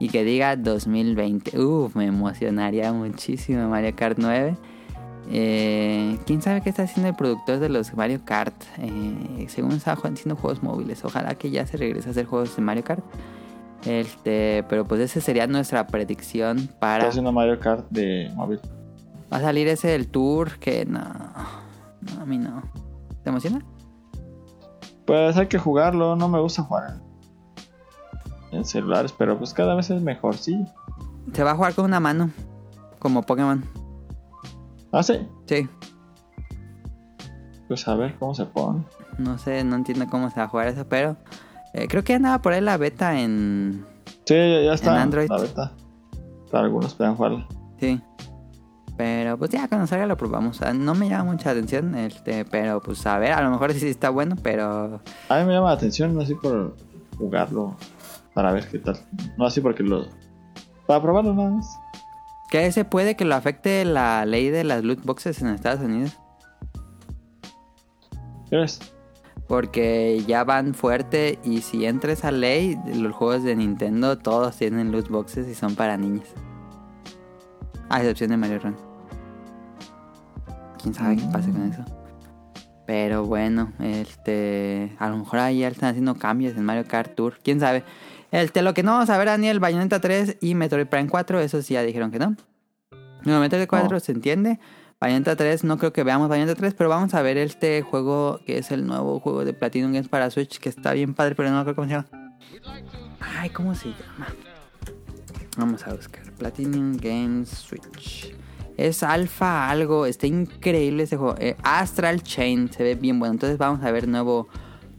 Y 0.00 0.08
que 0.08 0.24
diga 0.24 0.56
2020. 0.56 1.58
Uf, 1.60 1.94
me 1.96 2.06
emocionaría 2.06 2.92
muchísimo 2.92 3.68
Mario 3.68 3.94
Kart 3.94 4.18
9. 4.18 4.56
Eh, 5.30 6.18
¿Quién 6.26 6.42
sabe 6.42 6.60
qué 6.60 6.68
está 6.70 6.82
haciendo 6.82 7.08
el 7.08 7.14
productor 7.16 7.58
de 7.58 7.68
los 7.68 7.94
Mario 7.94 8.20
Kart? 8.24 8.54
Eh, 8.78 9.46
según 9.48 9.78
jugando- 9.80 10.08
haciendo 10.18 10.36
juegos 10.36 10.62
móviles. 10.62 11.04
Ojalá 11.04 11.34
que 11.36 11.50
ya 11.50 11.66
se 11.66 11.76
regrese 11.76 12.08
a 12.08 12.10
hacer 12.12 12.26
juegos 12.26 12.56
de 12.56 12.62
Mario 12.62 12.84
Kart. 12.84 13.04
Este, 13.86 14.64
pero 14.68 14.86
pues 14.86 15.00
esa 15.00 15.20
sería 15.20 15.46
nuestra 15.46 15.86
predicción 15.86 16.58
Está 16.58 16.78
para... 16.80 17.08
haciendo 17.08 17.32
Mario 17.32 17.60
Kart 17.60 17.86
de 17.90 18.30
móvil. 18.34 18.60
Va 19.32 19.38
a 19.38 19.40
salir 19.40 19.68
ese 19.68 19.88
del 19.88 20.08
tour 20.08 20.58
que 20.58 20.86
no... 20.86 21.00
No, 21.00 22.20
a 22.20 22.24
mí 22.24 22.38
no. 22.38 22.62
¿Te 23.22 23.30
emociona? 23.30 23.64
Pues 25.06 25.36
hay 25.36 25.46
que 25.48 25.58
jugarlo. 25.58 26.16
No 26.16 26.28
me 26.28 26.40
gusta 26.40 26.62
jugar 26.62 27.00
en 28.52 28.64
celulares, 28.64 29.12
pero 29.12 29.36
pues 29.38 29.52
cada 29.52 29.74
vez 29.74 29.90
es 29.90 30.00
mejor, 30.00 30.36
sí. 30.36 30.64
Se 31.32 31.42
va 31.42 31.52
a 31.52 31.56
jugar 31.56 31.74
con 31.74 31.84
una 31.84 32.00
mano. 32.00 32.30
Como 32.98 33.22
Pokémon. 33.22 33.64
Ah, 34.92 35.02
sí. 35.02 35.26
Sí. 35.46 35.68
Pues 37.68 37.86
a 37.88 37.94
ver 37.96 38.16
cómo 38.18 38.34
se 38.34 38.46
pone. 38.46 38.84
No 39.18 39.38
sé, 39.38 39.64
no 39.64 39.76
entiendo 39.76 40.06
cómo 40.08 40.30
se 40.30 40.36
va 40.36 40.44
a 40.44 40.48
jugar 40.48 40.68
eso, 40.68 40.86
pero... 40.88 41.16
eh, 41.74 41.88
creo 41.88 42.04
que 42.04 42.14
andaba 42.14 42.40
por 42.40 42.52
ahí 42.52 42.60
la 42.60 42.76
beta 42.76 43.20
en... 43.20 43.84
Sí, 44.24 44.34
ya, 44.34 44.72
está. 44.72 44.92
En 44.92 45.02
Android. 45.02 45.28
La 45.28 45.38
beta. 45.38 45.72
Para 46.50 46.64
algunos 46.64 46.94
puedan 46.94 47.16
jugarlo. 47.16 47.46
Sí. 47.80 48.00
Pero 48.96 49.36
pues 49.36 49.50
ya 49.50 49.66
cuando 49.68 49.88
salga 49.88 50.06
lo 50.06 50.16
probamos. 50.16 50.60
No 50.74 50.94
me 50.94 51.08
llama 51.08 51.32
mucha 51.32 51.50
atención, 51.50 51.96
este, 51.96 52.44
pero 52.44 52.80
pues 52.80 53.04
a 53.06 53.18
ver, 53.18 53.32
a 53.32 53.42
lo 53.42 53.50
mejor 53.50 53.72
sí 53.72 53.88
está 53.88 54.10
bueno, 54.10 54.36
pero... 54.40 55.02
A 55.28 55.38
mí 55.38 55.44
me 55.46 55.52
llama 55.52 55.68
la 55.68 55.74
atención, 55.74 56.14
no 56.14 56.20
así 56.20 56.34
por 56.36 56.76
jugarlo. 57.18 57.76
Para 58.34 58.52
ver 58.52 58.68
qué 58.68 58.78
tal. 58.78 58.96
No 59.36 59.46
así 59.46 59.60
porque 59.60 59.82
lo, 59.82 60.06
Para 60.86 61.02
probarlo 61.02 61.34
nada 61.34 61.50
más. 61.50 61.66
Que 62.50 62.66
ese 62.66 62.84
puede 62.84 63.16
que 63.16 63.24
lo 63.24 63.34
afecte 63.34 63.84
la 63.84 64.24
ley 64.26 64.50
de 64.50 64.62
las 64.62 64.84
loot 64.84 65.04
boxes 65.04 65.42
en 65.42 65.48
Estados 65.48 65.80
Unidos. 65.80 66.16
¿Crees? 68.48 68.93
Porque 69.46 70.22
ya 70.26 70.42
van 70.44 70.74
fuerte 70.74 71.38
y 71.44 71.60
si 71.60 71.84
entra 71.84 72.12
esa 72.12 72.30
ley, 72.30 72.78
los 72.94 73.14
juegos 73.14 73.42
de 73.42 73.54
Nintendo 73.54 74.16
todos 74.16 74.56
tienen 74.56 74.90
loot 74.90 75.08
boxes 75.08 75.46
y 75.48 75.54
son 75.54 75.74
para 75.74 75.96
niños. 75.98 76.26
A 77.90 77.98
excepción 77.98 78.30
de 78.30 78.36
Mario 78.38 78.60
Run. 78.60 78.76
¿Quién 80.82 80.94
sabe 80.94 81.16
qué 81.16 81.24
pasa 81.32 81.50
con 81.50 81.70
eso? 81.70 81.84
Pero 82.86 83.24
bueno, 83.24 83.72
este... 83.80 84.94
A 84.98 85.08
lo 85.08 85.18
mejor 85.18 85.38
ahí 85.40 85.60
ya 85.60 85.68
están 85.68 85.90
haciendo 85.90 86.14
cambios 86.16 86.56
en 86.56 86.64
Mario 86.64 86.84
Kart 86.86 87.14
Tour. 87.14 87.38
¿Quién 87.42 87.60
sabe? 87.60 87.84
Este, 88.30 88.62
lo 88.62 88.74
que 88.74 88.82
no 88.82 88.92
vamos 88.92 89.10
a 89.10 89.16
ver, 89.16 89.28
Daniel, 89.28 89.60
Bayonetta 89.60 90.00
3 90.00 90.38
y 90.40 90.54
Metroid 90.54 90.86
Prime 90.86 91.08
4, 91.08 91.40
eso 91.40 91.62
sí 91.62 91.74
ya 91.74 91.82
dijeron 91.82 92.10
que 92.10 92.18
no. 92.18 92.34
No, 93.24 93.40
Metroid 93.40 93.66
4 93.68 93.88
No. 93.90 94.00
se 94.00 94.12
entiende. 94.12 94.58
Bayonetta 95.04 95.36
3, 95.36 95.64
no 95.64 95.76
creo 95.76 95.92
que 95.92 96.02
veamos 96.02 96.30
Bayonetta 96.30 96.54
3, 96.58 96.72
pero 96.72 96.88
vamos 96.88 97.12
a 97.12 97.20
ver 97.20 97.36
este 97.36 97.82
juego 97.82 98.40
que 98.46 98.56
es 98.56 98.70
el 98.70 98.86
nuevo 98.86 99.20
juego 99.20 99.44
de 99.44 99.52
Platinum 99.52 99.92
Games 99.92 100.08
para 100.08 100.30
Switch, 100.30 100.58
que 100.58 100.70
está 100.70 100.94
bien 100.94 101.12
padre, 101.12 101.34
pero 101.34 101.50
no 101.50 101.62
creo 101.62 101.74
cómo 101.74 101.86
se 101.88 101.92
llama. 101.94 102.06
Ay, 103.20 103.50
¿cómo 103.50 103.74
se 103.74 103.88
llama? 103.90 104.28
Vamos 105.58 105.86
a 105.86 105.92
buscar. 105.92 106.22
Platinum 106.32 106.96
Games 106.96 107.50
Switch. 107.50 108.34
Es 108.78 109.02
alfa 109.02 109.68
algo, 109.68 110.06
está 110.06 110.26
increíble 110.26 111.02
ese 111.02 111.18
juego. 111.18 111.34
Eh, 111.38 111.54
Astral 111.62 112.22
Chain, 112.22 112.72
se 112.72 112.82
ve 112.82 112.94
bien 112.94 113.18
bueno. 113.18 113.34
Entonces 113.34 113.58
vamos 113.58 113.84
a 113.84 113.90
ver 113.92 114.08
nuevo 114.08 114.48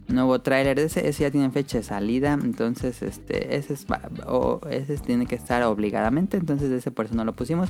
nuevo 0.08 0.39
tráiler. 0.39 0.78
Ese, 0.78 1.08
ese 1.10 1.24
ya 1.24 1.32
tiene 1.32 1.50
fecha 1.50 1.80
de 1.80 1.84
salida. 1.84 2.34
Entonces, 2.34 3.02
este, 3.02 3.56
ese, 3.58 3.74
es, 3.74 3.88
o- 4.28 4.62
ese 4.70 4.98
tiene 5.00 5.26
que 5.26 5.34
estar 5.36 5.63
obligadamente. 5.63 6.38
Entonces, 6.38 6.70
ese 6.72 6.91
por 6.91 7.06
eso 7.08 7.15
no 7.15 7.26
lo 7.26 7.34
pusimos. 7.34 7.70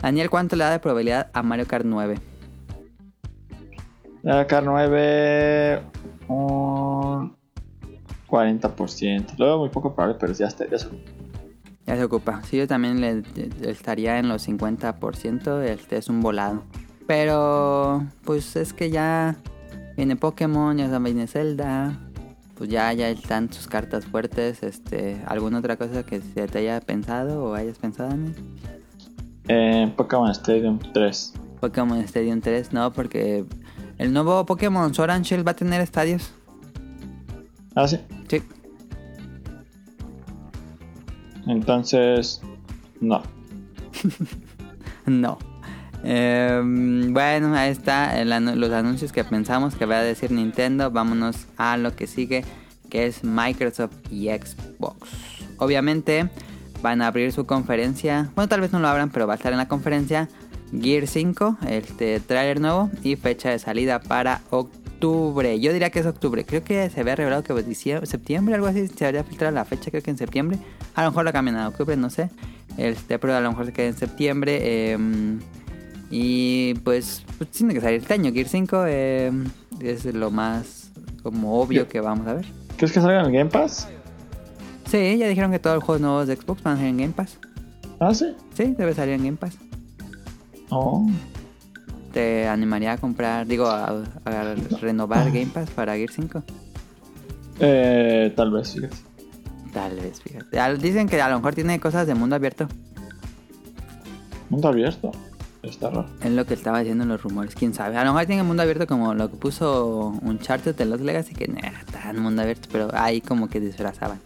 Daniel, 0.00 0.30
¿cuánto 0.30 0.56
le 0.56 0.64
da 0.64 0.70
de 0.70 0.78
probabilidad 0.80 1.30
a 1.32 1.42
Mario 1.42 1.66
Kart 1.66 1.84
9? 1.86 2.18
La 4.22 4.46
K9, 4.46 5.80
un 6.28 7.36
40%. 8.28 9.34
Lo 9.38 9.44
veo 9.46 9.58
muy 9.58 9.68
poco 9.68 9.94
probable, 9.94 10.16
pero 10.20 10.32
ya 10.32 10.46
está. 10.46 10.68
Ya 10.68 10.78
se- 10.78 10.88
Ya 11.86 11.96
se 11.96 12.04
ocupa. 12.04 12.42
Sí, 12.44 12.56
yo 12.56 12.66
también 12.66 13.00
le, 13.00 13.16
le- 13.34 13.70
estaría 13.70 14.18
en 14.18 14.28
los 14.28 14.42
50%. 14.48 15.60
Este 15.62 15.98
es 15.98 16.08
un 16.08 16.20
volado. 16.22 16.62
Pero, 17.06 18.02
pues 18.24 18.56
es 18.56 18.72
que 18.72 18.90
ya 18.90 19.36
viene 19.96 20.16
Pokémon, 20.16 20.76
ya 20.78 20.98
viene 20.98 21.26
Zelda. 21.26 21.98
Pues 22.56 22.70
ya, 22.70 22.90
ya 22.94 23.10
están 23.10 23.52
sus 23.52 23.66
cartas 23.66 24.06
fuertes. 24.06 24.62
Este, 24.62 25.20
¿Alguna 25.26 25.58
otra 25.58 25.76
cosa 25.76 26.02
que 26.06 26.22
se 26.22 26.46
te 26.46 26.58
haya 26.60 26.80
pensado 26.80 27.44
o 27.44 27.54
hayas 27.54 27.78
pensado, 27.78 28.08
Daniel? 28.10 28.34
Eh, 29.48 29.92
Pokémon 29.96 30.30
Stadium 30.30 30.78
3. 30.92 31.34
Pokémon 31.60 31.98
Stadium 32.00 32.40
3, 32.40 32.72
no, 32.72 32.92
porque 32.92 33.44
el 33.98 34.12
nuevo 34.12 34.44
Pokémon 34.46 34.92
Sword 34.94 35.10
and 35.10 35.24
Shield 35.24 35.46
va 35.46 35.52
a 35.52 35.56
tener 35.56 35.80
estadios. 35.80 36.32
Ah, 37.74 37.88
sí. 37.88 37.98
Sí. 38.28 38.42
Entonces, 41.46 42.40
no. 43.00 43.22
No. 45.06 45.38
Em, 46.02 47.12
bueno, 47.12 47.54
ahí 47.54 47.70
está 47.70 48.18
el 48.18 48.30
los 48.58 48.70
anuncios 48.72 49.12
que 49.12 49.24
pensamos 49.24 49.74
que 49.74 49.84
va 49.84 49.98
a 49.98 50.02
decir 50.02 50.30
Nintendo. 50.30 50.90
Vámonos 50.90 51.46
a 51.58 51.76
lo 51.76 51.94
que 51.94 52.06
sigue, 52.06 52.44
que 52.88 53.06
es 53.06 53.22
Microsoft 53.22 53.96
y 54.10 54.28
Xbox. 54.28 54.96
Obviamente 55.58 56.30
van 56.84 57.00
a 57.00 57.06
abrir 57.06 57.32
su 57.32 57.46
conferencia. 57.46 58.30
Bueno, 58.36 58.46
tal 58.46 58.60
vez 58.60 58.70
no 58.70 58.78
lo 58.78 58.86
abran, 58.88 59.08
pero 59.08 59.26
va 59.26 59.32
a 59.32 59.36
estar 59.36 59.52
en 59.52 59.58
la 59.58 59.68
conferencia. 59.68 60.28
Gear 60.78 61.06
5, 61.06 61.58
este 61.66 62.20
trailer 62.20 62.60
nuevo 62.60 62.90
y 63.02 63.16
fecha 63.16 63.48
de 63.48 63.58
salida 63.58 64.00
para 64.00 64.42
octubre. 64.50 65.58
Yo 65.60 65.72
diría 65.72 65.88
que 65.88 66.00
es 66.00 66.06
octubre. 66.06 66.44
Creo 66.44 66.62
que 66.62 66.90
se 66.90 67.00
había 67.00 67.16
revelado 67.16 67.42
que 67.42 67.54
fue 67.54 67.62
diciembre, 67.62 68.06
septiembre, 68.06 68.54
algo 68.54 68.66
así. 68.66 68.86
Se 68.88 69.06
habría 69.06 69.24
filtrado 69.24 69.54
la 69.54 69.64
fecha, 69.64 69.90
creo 69.90 70.02
que 70.02 70.10
en 70.10 70.18
septiembre. 70.18 70.58
A 70.94 71.04
lo 71.04 71.10
mejor 71.10 71.24
la 71.24 71.32
cambian 71.32 71.56
a 71.56 71.68
octubre, 71.68 71.96
no 71.96 72.10
sé. 72.10 72.28
Este, 72.76 73.18
pero 73.18 73.34
a 73.34 73.40
lo 73.40 73.48
mejor 73.48 73.64
se 73.64 73.72
queda 73.72 73.86
en 73.86 73.96
septiembre. 73.96 74.92
em, 74.92 75.40
y 76.10 76.74
pues, 76.84 77.24
pues 77.38 77.50
tiene 77.50 77.72
que 77.72 77.80
salir 77.80 78.00
este 78.00 78.12
año. 78.12 78.30
Gear 78.30 78.46
5 78.46 78.84
em, 78.88 79.46
es 79.80 80.04
lo 80.04 80.30
más 80.30 80.90
como 81.22 81.58
obvio 81.58 81.88
que 81.88 82.02
vamos 82.02 82.26
a 82.26 82.34
ver. 82.34 82.44
¿Crees 82.76 82.92
que 82.92 83.00
salga 83.00 83.20
en 83.20 83.26
el 83.26 83.32
Game 83.32 83.50
Pass? 83.50 83.88
Sí, 84.86 85.18
ya 85.18 85.28
dijeron 85.28 85.50
que 85.50 85.58
todos 85.58 85.76
los 85.76 85.84
juegos 85.84 86.00
nuevos 86.00 86.26
de 86.26 86.36
Xbox 86.36 86.62
van 86.62 86.74
a 86.74 86.76
salir 86.76 86.90
en 86.90 86.98
Game 86.98 87.12
Pass. 87.12 87.38
Ah, 88.00 88.14
sí. 88.14 88.34
Sí, 88.54 88.74
debe 88.76 88.94
salir 88.94 89.14
en 89.14 89.24
Game 89.24 89.36
Pass. 89.36 89.56
Oh. 90.70 91.06
¿Te 92.12 92.46
animaría 92.46 92.92
a 92.92 92.98
comprar, 92.98 93.46
digo, 93.46 93.66
a, 93.66 94.02
a 94.24 94.54
renovar 94.80 95.26
Game 95.30 95.46
Pass 95.46 95.70
para 95.70 95.96
Gear 95.96 96.10
5? 96.10 96.42
Eh, 97.60 98.32
tal 98.36 98.50
vez, 98.50 98.72
fíjate. 98.72 98.96
Tal 99.72 99.96
vez, 99.96 100.20
fíjate. 100.20 100.78
Dicen 100.78 101.08
que 101.08 101.20
a 101.20 101.28
lo 101.28 101.36
mejor 101.36 101.54
tiene 101.54 101.80
cosas 101.80 102.06
de 102.06 102.14
mundo 102.14 102.36
abierto. 102.36 102.68
Mundo 104.50 104.68
abierto. 104.68 105.10
Está 105.62 105.88
raro. 105.88 106.06
Es 106.22 106.30
lo 106.30 106.44
que 106.44 106.54
estaba 106.54 106.80
diciendo 106.80 107.04
en 107.04 107.08
los 107.08 107.22
rumores, 107.22 107.54
quién 107.54 107.72
sabe. 107.72 107.96
A 107.96 108.04
lo 108.04 108.12
mejor 108.12 108.26
tiene 108.26 108.42
mundo 108.42 108.62
abierto 108.62 108.86
como 108.86 109.14
lo 109.14 109.30
que 109.30 109.36
puso 109.36 110.18
Uncharted 110.22 110.74
de 110.74 110.84
los 110.84 111.00
Legacy, 111.00 111.34
que 111.34 111.48
no 111.48 111.58
era 111.58 111.82
tan 111.90 112.20
mundo 112.20 112.42
abierto, 112.42 112.68
pero 112.70 112.90
ahí 112.92 113.20
como 113.20 113.48
que 113.48 113.60
disfrazaban. 113.60 114.20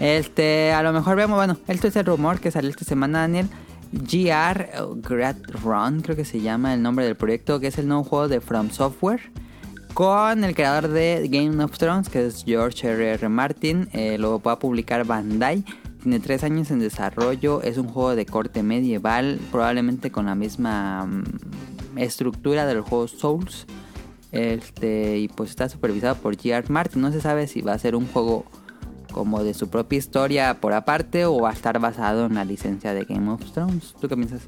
Este, 0.00 0.72
a 0.72 0.82
lo 0.82 0.92
mejor 0.92 1.16
vemos, 1.16 1.36
bueno, 1.36 1.56
esto 1.66 1.88
es 1.88 1.96
el 1.96 2.06
rumor 2.06 2.40
que 2.40 2.50
salió 2.50 2.70
esta 2.70 2.84
semana, 2.84 3.20
Daniel. 3.20 3.48
GR, 3.90 4.68
Grad 4.96 5.36
Run, 5.62 6.02
creo 6.02 6.14
que 6.14 6.24
se 6.24 6.40
llama 6.40 6.74
el 6.74 6.82
nombre 6.82 7.06
del 7.06 7.16
proyecto, 7.16 7.58
que 7.58 7.68
es 7.68 7.78
el 7.78 7.88
nuevo 7.88 8.04
juego 8.04 8.28
de 8.28 8.40
From 8.40 8.70
Software. 8.70 9.20
Con 9.94 10.44
el 10.44 10.54
creador 10.54 10.88
de 10.88 11.26
Game 11.28 11.64
of 11.64 11.76
Thrones, 11.76 12.08
que 12.08 12.26
es 12.26 12.44
George 12.44 12.86
R. 12.86 13.14
R. 13.14 13.28
Martin. 13.28 13.88
Eh, 13.92 14.18
lo 14.18 14.40
va 14.40 14.52
a 14.52 14.58
publicar 14.58 15.04
Bandai. 15.04 15.64
Tiene 16.02 16.20
tres 16.20 16.44
años 16.44 16.70
en 16.70 16.78
desarrollo. 16.78 17.62
Es 17.62 17.78
un 17.78 17.88
juego 17.88 18.14
de 18.14 18.24
corte 18.24 18.62
medieval. 18.62 19.40
Probablemente 19.50 20.12
con 20.12 20.26
la 20.26 20.36
misma 20.36 21.06
mm, 21.06 21.98
estructura 21.98 22.66
del 22.66 22.82
juego 22.82 23.08
Souls. 23.08 23.66
Este, 24.30 25.18
y 25.18 25.28
pues 25.28 25.50
está 25.50 25.68
supervisado 25.68 26.14
por 26.16 26.36
G.R. 26.36 26.68
Martin. 26.68 27.02
No 27.02 27.10
se 27.10 27.20
sabe 27.20 27.48
si 27.48 27.62
va 27.62 27.72
a 27.72 27.78
ser 27.78 27.96
un 27.96 28.06
juego 28.06 28.44
como 29.18 29.42
de 29.42 29.52
su 29.52 29.68
propia 29.68 29.98
historia 29.98 30.60
por 30.60 30.72
aparte 30.72 31.24
o 31.24 31.40
va 31.40 31.50
a 31.50 31.52
estar 31.52 31.80
basado 31.80 32.26
en 32.26 32.36
la 32.36 32.44
licencia 32.44 32.94
de 32.94 33.02
Game 33.04 33.28
of 33.28 33.50
Thrones. 33.50 33.96
¿Tú 34.00 34.06
qué 34.06 34.14
piensas? 34.14 34.42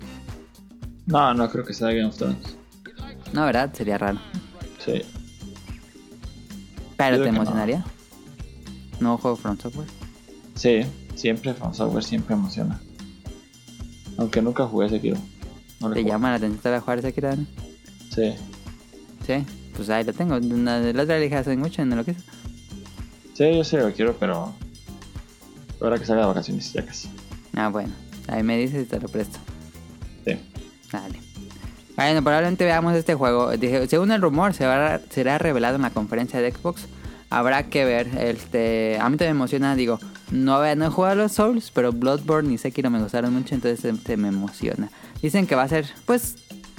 No, 1.06 1.34
no 1.34 1.50
creo 1.50 1.64
que 1.64 1.74
sea 1.74 1.88
Game 1.88 2.04
of 2.04 2.16
Thrones. 2.16 2.56
No, 3.32 3.46
¿verdad? 3.46 3.74
Sería 3.74 3.98
raro. 3.98 4.20
Sí. 4.78 5.02
Pero 6.96 7.16
te 7.16 7.24
que 7.24 7.32
no. 7.32 7.38
emocionaría. 7.38 7.84
¿Nuevo 9.00 9.18
juego 9.18 9.36
From 9.38 9.58
Software? 9.58 9.88
Sí, 10.54 10.82
siempre 11.16 11.52
From 11.52 11.74
Software 11.74 12.04
siempre 12.04 12.36
emociona. 12.36 12.80
Aunque 14.18 14.40
nunca 14.40 14.66
jugué 14.68 14.88
Sekiro. 14.88 15.16
No 15.80 15.88
¿Te 15.90 15.98
jugué. 15.98 16.04
llama 16.04 16.30
la 16.30 16.36
atención 16.36 16.60
todavía 16.62 16.80
jugar 16.80 16.98
ese 17.00 17.20
Dani? 17.20 17.44
Sí. 18.14 18.34
Sí, 19.26 19.44
pues 19.74 19.90
ahí 19.90 20.04
lo 20.04 20.12
tengo. 20.12 20.38
De 20.38 20.92
las 20.94 21.02
otras 21.02 21.08
le 21.08 21.20
dije 21.24 21.34
hace 21.34 21.56
mucho 21.56 21.82
en 21.82 21.96
lo 21.96 22.04
que 22.04 22.12
hizo. 22.12 22.22
Sí, 23.40 23.56
yo 23.56 23.64
sí 23.64 23.74
lo 23.78 23.90
quiero, 23.90 24.14
pero. 24.20 24.52
Ahora 25.80 25.98
que 25.98 26.04
salga 26.04 26.20
de 26.24 26.28
vacaciones, 26.28 26.70
ya 26.74 26.84
casi. 26.84 27.08
Ah, 27.56 27.68
bueno. 27.68 27.90
Ahí 28.28 28.42
me 28.42 28.58
dices 28.58 28.82
y 28.82 28.86
te 28.86 29.00
lo 29.00 29.08
presto. 29.08 29.38
Sí. 30.26 30.32
Dale. 30.92 31.18
Bueno, 31.96 32.22
probablemente 32.22 32.66
veamos 32.66 32.94
este 32.94 33.14
juego. 33.14 33.52
Dije, 33.56 33.88
según 33.88 34.12
el 34.12 34.20
rumor, 34.20 34.52
se 34.52 34.66
va- 34.66 35.00
será 35.08 35.38
revelado 35.38 35.76
en 35.76 35.82
la 35.82 35.88
conferencia 35.88 36.38
de 36.42 36.52
Xbox. 36.52 36.82
Habrá 37.30 37.62
que 37.70 37.86
ver. 37.86 38.08
Este, 38.18 38.98
a 39.00 39.08
mí 39.08 39.16
también 39.16 39.36
me 39.36 39.38
emociona. 39.38 39.74
Digo, 39.74 39.98
no, 40.30 40.62
he- 40.62 40.76
no 40.76 40.84
he 40.84 40.90
jugado 40.90 41.12
a 41.14 41.22
los 41.24 41.32
Souls, 41.32 41.70
pero 41.74 41.92
Bloodborne 41.92 42.52
y 42.52 42.58
Sekiro 42.58 42.90
me 42.90 43.00
gustaron 43.02 43.32
mucho, 43.32 43.54
entonces 43.54 43.82
este 43.86 44.18
me 44.18 44.28
emociona. 44.28 44.90
Dicen 45.22 45.46
que 45.46 45.54
va 45.54 45.62
a 45.62 45.68
ser, 45.68 45.86
pues, 46.04 46.34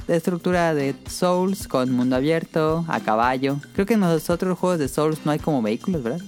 de 0.07 0.15
estructura 0.15 0.75
de 0.75 0.93
Souls 1.09 1.67
con 1.67 1.91
mundo 1.91 2.15
abierto, 2.17 2.85
a 2.87 2.99
caballo. 2.99 3.57
Creo 3.73 3.87
que 3.87 3.95
en 3.95 4.01
los 4.01 4.29
otros 4.29 4.59
juegos 4.59 4.77
de 4.77 4.87
Souls 4.89 5.25
no 5.25 5.31
hay 5.31 5.39
como 5.39 5.63
vehículos, 5.63 6.03
¿verdad? 6.03 6.21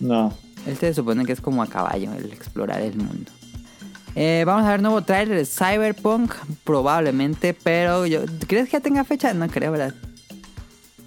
No. 0.00 0.32
Este 0.66 0.88
se 0.88 0.94
supone 0.94 1.24
que 1.24 1.32
es 1.32 1.40
como 1.40 1.62
a 1.62 1.66
caballo, 1.66 2.12
el 2.12 2.32
explorar 2.32 2.80
el 2.80 2.96
mundo. 2.96 3.30
Eh, 4.16 4.42
vamos 4.44 4.64
a 4.64 4.70
ver 4.70 4.82
nuevo 4.82 5.02
trailer 5.02 5.36
de 5.38 5.46
Cyberpunk, 5.46 6.34
probablemente, 6.64 7.54
pero 7.54 8.06
yo, 8.06 8.22
¿crees 8.46 8.66
que 8.66 8.72
ya 8.72 8.80
tenga 8.80 9.04
fecha? 9.04 9.32
No 9.34 9.46
creo, 9.48 9.72
¿verdad? 9.72 9.94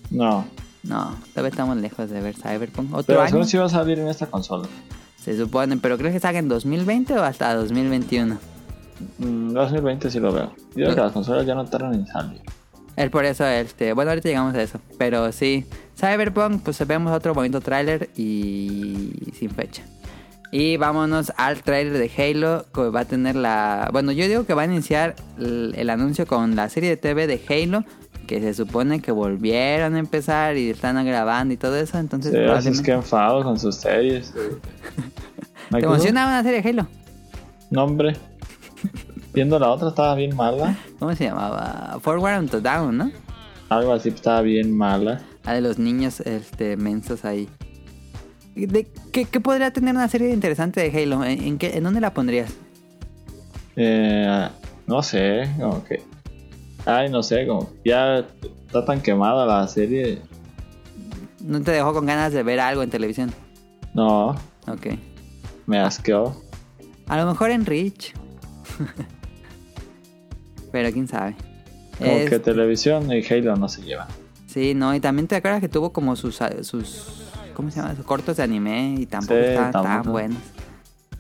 No. 0.10 0.45
No, 0.84 1.15
todavía 1.34 1.49
estamos 1.49 1.77
lejos 1.77 2.10
de 2.10 2.21
ver 2.21 2.36
Cyberpunk. 2.36 2.91
¿Otro 2.93 3.06
Pero 3.06 3.21
año? 3.21 3.29
según 3.29 3.47
si 3.47 3.58
va 3.58 3.65
a 3.65 3.69
salir 3.69 3.99
en 3.99 4.08
esta 4.08 4.25
consola. 4.27 4.67
Se 5.21 5.38
supone, 5.38 5.77
pero 5.77 5.97
¿crees 5.97 6.13
que 6.13 6.19
salga 6.19 6.39
en 6.39 6.49
2020 6.49 7.13
o 7.17 7.23
hasta 7.23 7.53
2021? 7.56 8.38
Mm, 9.19 9.53
2020 9.53 10.12
sí 10.12 10.19
lo 10.19 10.34
veo. 10.34 10.51
Yo 10.75 10.86
creo 10.86 10.95
que 10.95 11.01
las 11.01 11.12
consolas 11.13 11.45
ya 11.45 11.56
no 11.56 11.65
tardan 11.65 11.93
en 11.93 12.06
salir. 12.06 12.41
Es 12.95 13.10
por 13.10 13.25
eso, 13.25 13.45
este, 13.47 13.93
bueno, 13.93 14.12
ahorita 14.12 14.29
llegamos 14.29 14.53
a 14.56 14.62
eso. 14.62 14.79
Pero 14.97 15.32
sí, 15.32 15.65
Cyberpunk, 15.99 16.62
pues 16.63 16.86
vemos 16.88 17.12
otro 17.12 17.34
bonito 17.34 17.60
tráiler 17.62 18.10
y 18.15 19.12
sin 19.38 19.49
fecha. 19.49 19.84
Y 20.51 20.77
vámonos 20.77 21.34
al 21.38 21.63
trailer 21.63 21.93
de 21.97 22.12
Halo, 22.15 22.65
que 22.71 22.82
va 22.89 22.99
a 23.01 23.06
tener 23.06 23.36
la... 23.36 23.89
Bueno, 23.91 24.12
yo 24.12 24.27
digo 24.27 24.45
que 24.45 24.53
va 24.53 24.62
a 24.62 24.65
iniciar 24.65 25.15
el, 25.39 25.73
el 25.75 25.89
anuncio 25.89 26.27
con 26.27 26.56
la 26.56 26.69
serie 26.69 26.89
de 26.91 26.97
TV 26.97 27.25
de 27.25 27.41
Halo, 27.49 27.84
que 28.27 28.39
se 28.39 28.53
supone 28.53 29.01
que 29.01 29.12
volvieron 29.12 29.95
a 29.95 29.99
empezar 29.99 30.56
y 30.56 30.69
están 30.69 31.03
grabando 31.08 31.56
y 31.56 31.58
todo 31.58 31.75
eso, 31.75 31.97
entonces... 31.97 32.32
Sí, 32.32 32.38
así 32.38 32.43
es 32.43 32.45
probablemente- 32.53 32.84
que 32.86 32.91
enfado 32.91 33.43
con 33.43 33.60
sus 33.60 33.75
series. 33.77 34.32
¿Te 35.71 35.79
emociona 35.79 36.27
una 36.27 36.43
serie 36.43 36.62
de 36.62 36.69
Halo? 36.69 36.88
No, 37.71 37.86
hombre. 37.86 38.15
Viendo 39.34 39.58
la 39.60 39.69
otra 39.72 39.89
estaba 39.89 40.15
bien 40.15 40.36
mala. 40.36 40.78
¿Cómo 41.00 41.15
se 41.15 41.26
llamaba? 41.26 41.98
Forward 42.02 42.34
and 42.36 42.50
to 42.52 42.62
Down, 42.62 42.98
¿no? 42.98 43.12
Algo 43.69 43.93
así 43.93 44.10
estaba 44.10 44.41
bien 44.41 44.76
mala. 44.76 45.22
La 45.43 45.54
de 45.54 45.62
los 45.62 45.80
niños 45.80 46.19
este, 46.22 46.78
mensos 46.78 47.26
ahí. 47.26 47.50
¿De 48.56 48.88
qué, 49.12 49.26
qué 49.26 49.39
podría 49.39 49.72
tener 49.72 49.96
una 49.96 50.08
serie 50.08 50.32
interesante 50.32 50.80
de 50.88 51.02
Halo? 51.04 51.24
¿En, 51.24 51.41
en 51.43 51.58
qué, 51.58 51.76
¿En 51.76 51.84
dónde 51.84 52.00
la 52.00 52.13
pondrías? 52.13 52.54
Eh, 53.76 54.48
no 54.86 55.02
sé, 55.02 55.50
como 55.60 55.84
que. 55.84 56.04
Ay, 56.86 57.10
no 57.10 57.24
sé, 57.24 57.48
como 57.48 57.67
que 57.82 57.89
ya 57.89 58.19
está 58.67 58.86
tan 58.86 59.02
quemada 59.02 59.46
la 59.48 59.67
serie. 59.67 60.22
¿No 61.39 61.60
te 61.62 61.72
dejó 61.72 61.93
con 61.93 62.06
ganas 62.06 62.32
de 62.34 62.43
ver 62.43 62.60
algo 62.60 62.84
en 62.84 62.89
televisión? 62.91 63.34
No, 63.96 64.30
Ok. 64.67 64.88
me 65.65 65.80
asqueó. 65.80 66.36
A 67.08 67.17
lo 67.17 67.26
mejor 67.26 67.50
en 67.50 67.65
Rich. 67.65 68.13
Pero 70.73 70.91
quién 70.91 71.07
sabe. 71.07 71.36
Como 71.97 72.12
Es- 72.12 72.29
que 72.29 72.39
televisión 72.39 73.09
y 73.13 73.23
Halo 73.25 73.55
no 73.55 73.69
se 73.69 73.81
llevan. 73.83 74.07
Sí, 74.47 74.73
no, 74.73 74.93
y 74.93 74.99
también 74.99 75.27
te 75.27 75.36
acuerdas 75.38 75.62
que 75.62 75.69
tuvo 75.69 75.93
como 75.93 76.15
sus, 76.17 76.39
sus 76.63 77.23
¿cómo 77.53 77.71
se 77.71 77.79
llama? 77.79 77.95
Sus 77.95 78.05
cortos 78.05 78.36
de 78.38 78.43
anime 78.43 78.95
y 78.99 79.05
tampoco 79.05 79.39
Sí, 79.39 79.45
estaban 79.47 79.71
tan 79.71 80.12
buenos. 80.12 80.38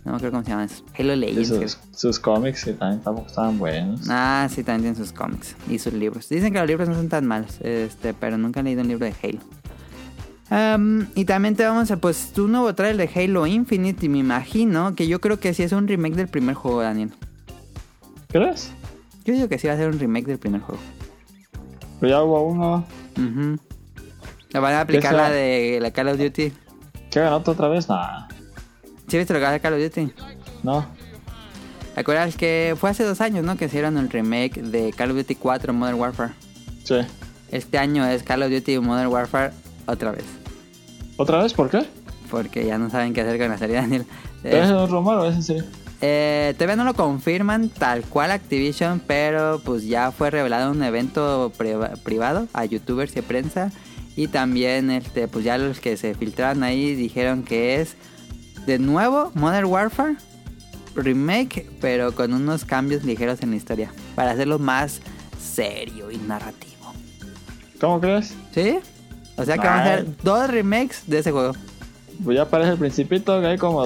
No 0.05 0.11
acuerdo 0.17 0.31
cómo 0.31 0.43
se 0.43 0.49
llaman 0.49 0.65
esos. 0.65 0.83
Halo 0.99 1.15
Legends. 1.15 1.47
sus, 1.47 1.77
sus 1.95 2.19
cómics 2.19 2.65
que 2.65 2.73
también 2.73 3.01
tampoco 3.01 3.27
estaban 3.27 3.57
buenos. 3.57 4.01
creo. 4.01 4.11
Ah, 4.11 4.49
sí, 4.53 4.61
también 4.63 4.93
tienen 4.93 4.95
sus 5.07 5.13
cómics 5.17 5.55
y 5.69 5.79
sus 5.79 5.93
libros. 5.93 6.27
Dicen 6.27 6.51
que 6.51 6.59
los 6.59 6.67
libros 6.67 6.89
no 6.89 6.95
son 6.95 7.07
tan 7.07 7.25
malos, 7.25 7.57
este, 7.61 8.13
pero 8.13 8.37
nunca 8.37 8.59
he 8.59 8.63
leído 8.63 8.81
un 8.81 8.89
libro 8.89 9.05
de 9.05 9.13
Halo. 9.23 9.39
Y 11.15 11.25
también 11.25 11.55
te 11.55 11.63
vamos 11.65 11.89
a, 11.89 11.97
pues, 11.97 12.33
un 12.37 12.51
nuevo 12.51 12.75
trailer 12.75 13.09
de 13.09 13.21
Halo 13.23 13.47
Infinite 13.47 14.05
y 14.05 14.09
me 14.09 14.19
imagino 14.19 14.93
que 14.93 15.07
yo 15.07 15.19
creo 15.21 15.39
que 15.39 15.53
sí 15.53 15.63
es 15.63 15.71
un 15.71 15.87
remake 15.87 16.15
del 16.15 16.27
primer 16.27 16.53
juego, 16.55 16.81
Daniel. 16.81 17.11
¿Crees? 18.29 18.71
Yo 19.25 19.33
digo 19.33 19.47
que 19.47 19.57
sí 19.57 19.67
va 19.67 19.73
a 19.73 19.77
ser 19.77 19.89
un 19.89 19.99
remake 19.99 20.25
del 20.25 20.37
primer 20.39 20.61
juego. 20.61 20.81
Pero 21.99 22.09
ya 22.09 22.23
hubo 22.23 22.41
uno. 22.41 22.85
Ujú. 23.17 23.57
Le 24.49 24.59
van 24.59 24.73
a 24.73 24.81
aplicar 24.81 25.13
la 25.13 25.29
de 25.29 25.79
la 25.81 25.91
Call 25.91 26.09
of 26.09 26.17
Duty. 26.17 26.51
¿Qué 27.09 27.19
ganó 27.19 27.37
otra 27.37 27.67
vez? 27.67 27.87
Nah, 27.89 28.27
¿Sí 29.07 29.17
viste 29.17 29.33
lo 29.33 29.39
que 29.39 29.45
hacer 29.45 29.61
Call 29.61 29.73
of 29.73 29.81
Duty? 29.81 30.13
no. 30.63 30.85
¿Te 31.93 31.99
acuerdas 32.01 32.35
que 32.35 32.75
fue 32.75 32.89
hace 32.89 33.03
dos 33.03 33.21
años, 33.21 33.45
no? 33.45 33.55
Que 33.55 33.65
hicieron 33.65 33.97
el 33.99 34.09
remake 34.09 34.63
de 34.63 34.91
Call 34.93 35.11
of 35.11 35.17
Duty 35.17 35.35
4 35.35 35.73
Modern 35.73 35.99
Warfare. 35.99 36.33
Sí. 36.83 36.95
Este 37.51 37.77
año 37.77 38.03
es 38.07 38.23
Call 38.23 38.41
of 38.41 38.49
Duty 38.49 38.79
Modern 38.79 39.09
Warfare 39.09 39.53
otra 39.85 40.11
vez. 40.11 40.25
¿Otra 41.17 41.43
vez? 41.43 41.53
¿Por 41.53 41.69
qué? 41.69 41.85
Porque 42.31 42.65
ya 42.65 42.79
no 42.79 42.89
saben 42.89 43.13
qué 43.13 43.21
hacer 43.21 43.37
con 43.37 43.49
la 43.49 43.59
serie, 43.59 43.75
Daniel. 43.75 44.07
¿Es 44.43 44.71
un 44.71 44.89
rumor 44.89 45.19
o 45.19 45.25
es 45.25 45.35
en 45.35 45.43
serio? 45.43 45.63
Eh, 46.05 46.53
todavía 46.57 46.75
no 46.75 46.83
lo 46.83 46.95
confirman 46.95 47.69
tal 47.69 48.01
cual 48.03 48.31
Activision, 48.31 48.99
pero 49.07 49.61
pues 49.63 49.85
ya 49.85 50.11
fue 50.11 50.29
revelado 50.29 50.69
en 50.69 50.77
un 50.77 50.83
evento 50.83 51.53
priva- 51.57 51.93
privado 52.03 52.47
a 52.51 52.65
youtubers 52.65 53.15
y 53.15 53.21
prensa. 53.21 53.71
Y 54.17 54.27
también 54.27 54.91
este, 54.91 55.29
pues 55.29 55.45
ya 55.45 55.57
los 55.57 55.79
que 55.79 55.95
se 55.95 56.13
filtraron 56.13 56.61
ahí 56.63 56.93
dijeron 56.93 57.43
que 57.43 57.79
es 57.79 57.95
de 58.65 58.79
nuevo 58.79 59.31
Modern 59.33 59.65
Warfare 59.65 60.17
remake, 60.93 61.69
pero 61.79 62.13
con 62.13 62.33
unos 62.33 62.65
cambios 62.65 63.05
ligeros 63.05 63.41
en 63.41 63.51
la 63.51 63.55
historia. 63.55 63.91
Para 64.13 64.31
hacerlo 64.31 64.59
más 64.59 64.99
serio 65.41 66.11
y 66.11 66.17
narrativo. 66.17 66.93
¿Cómo 67.79 68.01
crees? 68.01 68.33
¿Sí? 68.53 68.77
O 69.37 69.45
sea 69.45 69.57
que 69.57 69.67
van 69.67 69.79
a 69.79 69.83
hacer 69.83 70.07
dos 70.21 70.49
remakes 70.49 71.03
de 71.07 71.19
ese 71.19 71.31
juego. 71.31 71.53
Pues 72.23 72.35
ya 72.35 72.43
aparece 72.43 72.71
el 72.73 72.77
principito 72.77 73.39
que 73.39 73.47
hay 73.47 73.57
como 73.57 73.81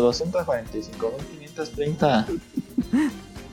245.530 1.57 2.25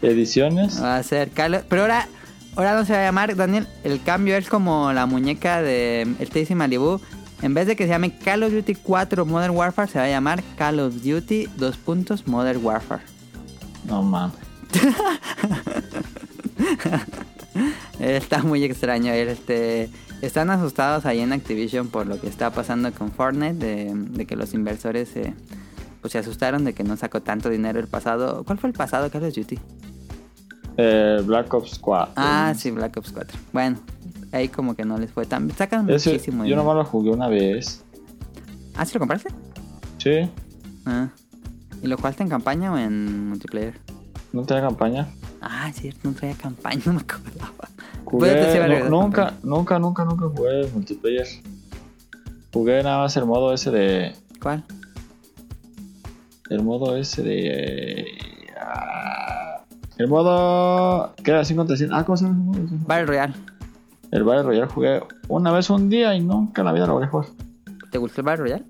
ediciones. 0.03 0.83
Va 0.83 0.97
a 0.97 1.03
ser 1.03 1.31
Call 1.31 1.55
of- 1.55 1.65
Pero 1.69 1.83
ahora, 1.83 2.09
ahora 2.57 2.75
no 2.75 2.85
se 2.85 2.93
va 2.93 3.01
a 3.01 3.05
llamar, 3.05 3.35
Daniel. 3.37 3.67
El 3.85 4.03
cambio 4.03 4.37
es 4.37 4.49
como 4.49 4.93
la 4.93 5.07
muñeca 5.07 5.63
de 5.63 6.03
el 6.03 6.17
Stacy 6.21 6.55
Malibu. 6.55 7.01
En 7.43 7.53
vez 7.55 7.67
de 7.67 7.77
que 7.77 7.85
se 7.85 7.91
llame 7.91 8.17
Call 8.17 8.43
of 8.43 8.53
Duty 8.53 8.75
4 8.77 9.27
Modern 9.27 9.55
Warfare, 9.57 9.91
se 9.91 9.99
va 9.99 10.05
a 10.05 10.09
llamar 10.09 10.43
Call 10.57 10.81
of 10.81 10.95
Duty 11.03 11.49
2 11.57 11.77
puntos 11.79 12.27
Modern 12.27 12.65
Warfare. 12.65 13.03
No 13.87 14.03
mames. 14.03 14.35
Está 18.01 18.43
muy 18.43 18.65
extraño. 18.65 19.13
Este, 19.13 19.89
están 20.23 20.51
asustados 20.51 21.07
ahí 21.07 21.21
en 21.21 21.33
Activision 21.33 21.89
por 21.89 22.07
lo 22.07 22.21
que 22.21 22.29
está 22.29 22.51
pasando 22.51 22.93
con 22.93 23.13
Fortnite, 23.13 23.55
de, 23.55 23.93
de 23.95 24.27
que 24.27 24.37
los 24.37 24.55
inversores 24.55 25.09
se, 25.11 25.35
pues, 26.05 26.13
se 26.13 26.19
asustaron 26.19 26.65
de 26.67 26.75
que 26.75 26.85
no 26.85 26.99
sacó 26.99 27.23
tanto 27.23 27.49
dinero 27.49 27.81
el 27.81 27.87
pasado. 27.89 28.45
¿Cuál 28.45 28.59
fue 28.59 28.69
el 28.69 28.75
pasado 28.77 29.11
Call 29.11 29.25
of 29.25 29.35
Duty? 29.35 29.59
Eh, 30.77 31.23
Black 31.25 31.55
Ops 31.55 31.79
4. 31.79 32.13
Ah, 32.17 32.53
sí, 32.55 32.71
Black 32.71 32.95
Ops 32.99 33.11
4. 33.11 33.39
Bueno, 33.55 33.79
ahí 34.33 34.49
como 34.49 34.75
que 34.75 34.85
no 34.85 34.99
les 34.99 35.11
fue 35.11 35.25
tan... 35.25 35.51
Sacan 35.53 35.89
Ese- 35.89 36.11
muchísimo 36.11 36.45
yo 36.45 36.57
nomás 36.57 36.77
lo 36.77 36.85
jugué 36.85 37.09
una 37.11 37.29
vez. 37.29 37.83
Ah, 38.75 38.85
¿sí 38.85 38.93
lo 38.93 38.99
compraste? 39.01 39.31
Sí, 39.97 40.29
Ah. 40.85 41.09
¿Y 41.83 41.87
lo 41.87 41.97
jugaste 41.97 42.23
en 42.23 42.29
campaña 42.29 42.71
o 42.71 42.77
en 42.77 43.29
multiplayer? 43.31 43.79
no 44.35 44.43
tenía 44.43 44.63
campaña. 44.63 45.09
Ah, 45.41 45.71
es 45.71 45.77
cierto, 45.77 46.01
no 46.05 46.13
traía 46.15 46.35
campaña, 46.35 46.83
no 46.87 46.93
me 46.93 47.01
acordaba. 47.01 47.69
Jugué, 48.05 48.35
nunca, 48.91 49.27
campaña. 49.27 49.41
nunca, 49.43 49.79
nunca, 49.79 50.05
nunca 50.05 50.27
jugué 50.37 50.69
multiplayer. 50.75 51.27
Jugué 52.53 52.83
nada 52.83 52.99
más 52.99 53.17
el 53.17 53.25
modo 53.25 53.55
ese 53.55 53.71
de. 53.71 54.15
¿Cuál? 54.43 54.65
El 56.51 56.63
modo 56.63 56.97
ese 56.97 57.23
de. 57.23 58.07
ah, 58.61 59.63
el 59.97 60.09
modo. 60.09 61.15
que 61.23 61.31
era 61.31 61.45
5 61.45 61.59
contra 61.59 61.77
100. 61.77 61.93
Ah, 61.93 62.05
¿cómo 62.05 62.17
se 62.17 62.25
llama? 62.27 62.53
Battle 62.87 63.07
Royale. 63.07 63.35
El 64.11 64.25
Battle 64.25 64.43
Royale 64.45 64.67
jugué 64.71 65.03
una 65.29 65.51
vez 65.53 65.71
un 65.71 65.89
día 65.89 66.15
y 66.15 66.21
nunca 66.21 66.63
en 66.63 66.67
la 66.67 66.73
vida 66.73 66.87
lo 66.87 66.95
volví 66.95 67.07
a 67.07 67.11
jugar. 67.11 67.29
¿Te 67.91 67.99
gustó 67.99 68.21
el 68.21 68.27
Battle 68.27 68.43
Royale? 68.43 68.65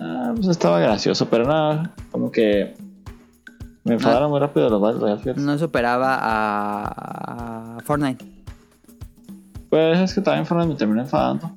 Ah, 0.00 0.32
pues 0.34 0.48
estaba 0.48 0.80
gracioso, 0.80 1.28
pero 1.28 1.44
nada, 1.46 1.92
como 2.10 2.30
que. 2.30 2.74
Me 3.84 3.94
enfadaron 3.94 4.30
muy 4.30 4.40
rápido 4.40 4.68
los 4.68 4.80
Battle 4.80 5.00
Royale. 5.00 5.20
fíjate. 5.20 5.40
No 5.40 5.56
superaba 5.58 6.16
a, 6.16 7.76
a 7.76 7.80
Fortnite. 7.84 8.24
Pues 9.70 9.98
es 10.00 10.14
que 10.14 10.20
también 10.20 10.46
Fortnite 10.46 10.72
me 10.72 10.78
terminó 10.78 11.00
enfadando. 11.02 11.55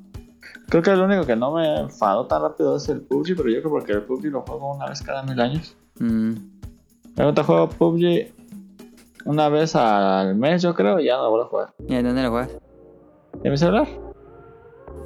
Creo 0.69 0.83
que 0.83 0.91
el 0.91 1.01
único 1.01 1.25
que 1.25 1.35
no 1.35 1.51
me 1.53 1.79
enfadó 1.81 2.27
tan 2.27 2.41
rápido 2.43 2.75
es 2.77 2.87
el 2.89 3.01
PUBG, 3.01 3.35
pero 3.37 3.49
yo 3.49 3.59
creo 3.59 3.71
porque 3.71 3.91
el 3.93 4.03
PUBG 4.03 4.25
lo 4.25 4.41
juego 4.41 4.75
una 4.75 4.87
vez 4.87 5.01
cada 5.01 5.23
mil 5.23 5.39
años. 5.41 5.75
Mm, 5.99 6.33
Me 7.17 7.25
gusta 7.25 7.43
juego 7.43 7.69
PUBG 7.69 8.31
una 9.25 9.49
vez 9.49 9.75
al 9.75 10.35
mes, 10.35 10.61
yo 10.61 10.73
creo, 10.75 10.99
y 10.99 11.05
ya 11.05 11.17
no 11.17 11.23
lo 11.23 11.29
vuelvo 11.31 11.45
a 11.45 11.49
jugar. 11.49 11.73
¿Y 11.87 11.95
en 11.95 12.05
dónde 12.05 12.21
lo 12.23 12.29
juegas? 12.29 12.51
¿En 13.43 13.51
mi 13.51 13.57
celular? 13.57 13.87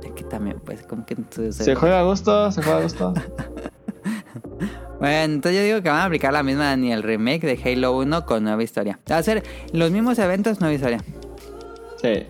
Es 0.03 0.11
que 0.11 0.23
también, 0.25 0.59
pues, 0.63 0.83
como 0.83 1.05
que... 1.05 1.15
tú- 1.15 1.51
Se 1.51 1.75
juega 1.75 1.99
a 2.01 2.03
gusto, 2.03 2.51
se 2.51 2.61
juega 2.61 2.79
a 2.79 2.83
gusto. 2.83 3.13
Bueno, 4.99 5.33
entonces 5.33 5.59
yo 5.59 5.65
digo 5.65 5.81
que 5.81 5.89
van 5.89 5.99
a 5.99 6.05
aplicar 6.05 6.31
la 6.31 6.43
misma 6.43 6.75
ni 6.77 6.93
el 6.93 7.03
remake 7.03 7.41
de 7.41 7.59
Halo 7.61 7.97
1 7.97 8.25
con 8.25 8.43
nueva 8.43 8.63
historia. 8.63 8.99
Va 9.11 9.17
a 9.17 9.23
ser 9.23 9.43
los 9.73 9.91
mismos 9.91 10.17
eventos, 10.17 10.61
nueva 10.61 10.73
historia. 10.75 10.99
Sí, 12.01 12.25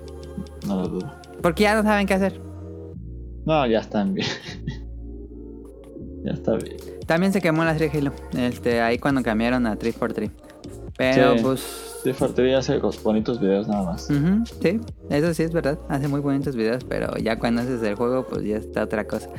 no 0.67 0.78
lo 0.82 0.88
dudo. 0.88 1.12
Porque 1.43 1.63
ya 1.63 1.76
no 1.76 1.84
saben 1.84 2.08
qué 2.08 2.15
hacer. 2.15 2.41
No, 3.45 3.65
ya 3.67 3.79
están 3.79 4.13
bien. 4.13 4.27
ya 6.23 6.32
está 6.32 6.53
bien. 6.56 6.77
También 7.06 7.34
se 7.34 7.41
quemó 7.41 7.63
la 7.65 7.77
serie 7.77 7.91
Halo. 7.99 8.13
Este, 8.38 8.82
ahí 8.82 8.97
cuando 8.97 9.21
cambiaron 9.23 9.67
a 9.67 9.77
3x3. 9.77 10.32
Pero 10.97 11.36
Sí. 11.38 11.43
pues. 11.43 11.89
Sí, 12.03 12.12
Fortnite 12.13 12.56
hace 12.56 12.79
bonitos 13.01 13.39
videos 13.39 13.67
nada 13.69 13.84
más. 13.84 14.10
ujú, 14.10 14.43
sí, 14.62 14.82
eso 15.10 15.34
sí 15.34 15.43
es 15.43 15.53
verdad. 15.53 15.79
Hace 15.88 16.10
muy 16.10 16.19
bonitos 16.19 16.53
videos, 16.56 16.84
pero 16.84 17.15
ya 17.17 17.39
cuando 17.39 17.62
haces 17.62 17.82
el 17.82 17.95
juego, 17.95 18.27
pues 18.27 18.43
ya 18.43 18.58
está 18.58 18.84
otra 18.84 19.06
cosa. 19.08 19.29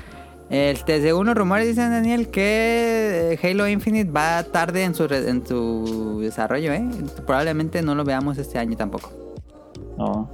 Este, 0.49 1.03
según 1.03 1.27
los 1.27 1.35
rumores 1.35 1.67
dicen 1.67 1.91
Daniel 1.91 2.29
que 2.29 3.33
eh, 3.33 3.39
Halo 3.51 3.69
Infinite 3.69 4.11
va 4.11 4.43
tarde 4.45 4.83
en 4.85 4.95
su, 4.95 5.07
re- 5.07 5.29
en 5.29 5.47
su 5.47 6.21
desarrollo, 6.23 6.73
¿eh? 6.73 6.89
Probablemente 7.27 7.83
no 7.83 7.95
lo 7.95 8.03
veamos 8.05 8.39
este 8.39 8.59
año 8.59 8.77
tampoco. 8.79 9.13
No. 9.99 10.31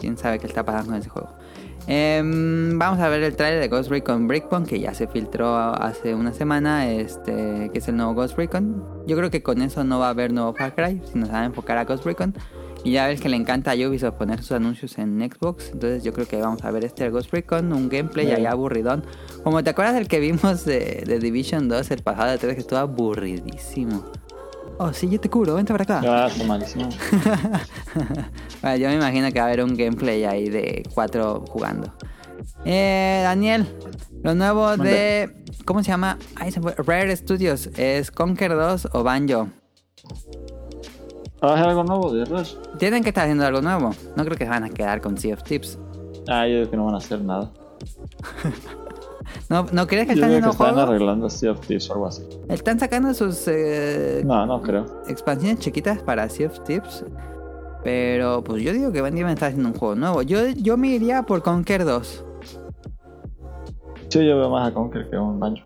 Quién 0.00 0.16
sabe 0.16 0.38
qué 0.38 0.46
está 0.46 0.64
pasando 0.64 0.92
con 0.92 1.00
ese 1.00 1.10
juego. 1.10 1.28
Em, 1.88 2.76
vamos 2.78 2.98
a 2.98 3.08
ver 3.08 3.22
el 3.22 3.36
trailer 3.36 3.60
de 3.60 3.68
Ghost 3.68 3.90
Recon 3.90 4.26
Breakpoint 4.26 4.66
que 4.66 4.80
ya 4.80 4.92
se 4.92 5.06
filtró 5.06 5.56
hace 5.56 6.14
una 6.14 6.32
semana, 6.32 6.90
este, 6.90 7.70
que 7.72 7.78
es 7.78 7.86
el 7.86 7.96
nuevo 7.96 8.14
Ghost 8.14 8.36
Recon. 8.36 8.82
Yo 9.06 9.16
creo 9.16 9.30
que 9.30 9.42
con 9.42 9.62
eso 9.62 9.84
no 9.84 10.00
va 10.00 10.08
a 10.08 10.10
haber 10.10 10.32
nuevo 10.32 10.52
Far 10.52 10.74
Cry, 10.74 11.00
sino 11.12 11.26
se 11.26 11.32
va 11.32 11.42
a 11.42 11.44
enfocar 11.44 11.78
a 11.78 11.84
Ghost 11.84 12.04
Recon. 12.04 12.34
Y 12.82 12.92
ya 12.92 13.06
ves 13.06 13.20
que 13.20 13.28
le 13.28 13.36
encanta 13.36 13.72
a 13.72 13.74
Ubisoft 13.74 14.14
poner 14.14 14.42
sus 14.42 14.52
anuncios 14.52 14.98
en 14.98 15.18
Xbox. 15.20 15.70
Entonces 15.72 16.04
yo 16.04 16.12
creo 16.12 16.26
que 16.26 16.40
vamos 16.40 16.64
a 16.64 16.70
ver 16.70 16.84
este 16.84 17.08
Ghost 17.10 17.32
Recon, 17.32 17.72
un 17.72 17.88
gameplay 17.88 18.30
ahí 18.32 18.46
aburridón. 18.46 19.04
Como 19.42 19.62
te 19.62 19.70
acuerdas 19.70 19.94
del 19.94 20.08
que 20.08 20.20
vimos 20.20 20.64
de, 20.64 21.04
de 21.06 21.18
Division 21.18 21.68
2 21.68 21.90
el 21.90 22.02
pasado 22.02 22.30
de 22.30 22.38
3 22.38 22.54
que 22.54 22.60
estuvo 22.60 22.78
aburridísimo. 22.78 24.04
Oh, 24.78 24.92
sí, 24.92 25.08
yo 25.08 25.18
te 25.18 25.30
curo, 25.30 25.54
vente 25.54 25.72
para 25.72 25.84
acá. 25.84 26.02
Ah, 26.04 26.28
está 26.30 26.44
malísimo. 26.44 26.88
Bueno, 28.62 28.76
yo 28.78 28.88
me 28.88 28.94
imagino 28.96 29.30
que 29.30 29.38
va 29.38 29.44
a 29.44 29.48
haber 29.48 29.62
un 29.62 29.76
gameplay 29.76 30.24
ahí 30.24 30.48
de 30.48 30.82
4 30.94 31.44
jugando. 31.48 31.92
Eh, 32.64 33.20
Daniel, 33.22 33.66
lo 34.24 34.34
nuevo 34.34 34.76
de... 34.76 35.44
¿Cómo 35.64 35.82
se 35.82 35.90
llama? 35.90 36.18
Se 36.50 36.60
fue. 36.60 36.74
Rare 36.74 37.14
Studios. 37.14 37.68
¿Es 37.76 38.10
Conquer 38.10 38.54
2 38.54 38.88
o 38.92 39.02
Banjo? 39.04 39.48
¿Va 41.44 41.50
a 41.50 41.54
hacer 41.54 41.68
algo 41.68 41.84
nuevo 41.84 42.12
de? 42.12 42.24
Tienen 42.78 43.02
que 43.02 43.10
estar 43.10 43.24
haciendo 43.24 43.46
algo 43.46 43.60
nuevo. 43.60 43.94
No 44.16 44.24
creo 44.24 44.36
que 44.36 44.44
se 44.44 44.50
van 44.50 44.64
a 44.64 44.70
quedar 44.70 45.00
con 45.00 45.16
Sea 45.16 45.34
of 45.34 45.42
Tips. 45.42 45.78
Ah, 46.28 46.46
yo 46.48 46.58
digo 46.58 46.70
que 46.70 46.76
no 46.76 46.86
van 46.86 46.94
a 46.94 46.98
hacer 46.98 47.20
nada. 47.20 47.52
¿No, 49.48 49.66
¿no 49.72 49.86
crees 49.86 50.06
que 50.08 50.14
Yo 50.16 50.24
están 50.26 50.42
que 50.50 50.56
juego? 50.56 50.80
arreglando 50.80 51.28
Sea 51.30 51.52
of 51.52 51.60
Thieves 51.66 51.88
o 51.90 51.94
algo 51.94 52.06
así. 52.06 52.22
Están 52.48 52.78
sacando 52.78 53.12
sus 53.14 53.46
eh, 53.48 54.22
No, 54.24 54.46
no 54.46 54.60
creo. 54.62 55.02
expansiones 55.08 55.58
chiquitas 55.60 56.02
para 56.02 56.28
Sea 56.28 56.48
of 56.48 56.60
Tips. 56.64 57.04
Pero 57.84 58.42
pues 58.42 58.62
yo 58.62 58.72
digo 58.72 58.90
que 58.92 59.00
van 59.00 59.16
a 59.16 59.32
estar 59.32 59.48
haciendo 59.50 59.68
un 59.68 59.74
juego 59.76 59.94
nuevo. 59.94 60.22
Yo, 60.22 60.46
yo 60.48 60.76
me 60.76 60.88
iría 60.88 61.22
por 61.22 61.42
Conquer 61.42 61.84
2. 61.84 62.24
Sí, 64.08 64.26
yo 64.26 64.36
veo 64.38 64.50
más 64.50 64.68
a 64.70 64.74
Conquer 64.74 65.08
que 65.10 65.16
a 65.16 65.20
un 65.22 65.38
Banjo. 65.38 65.64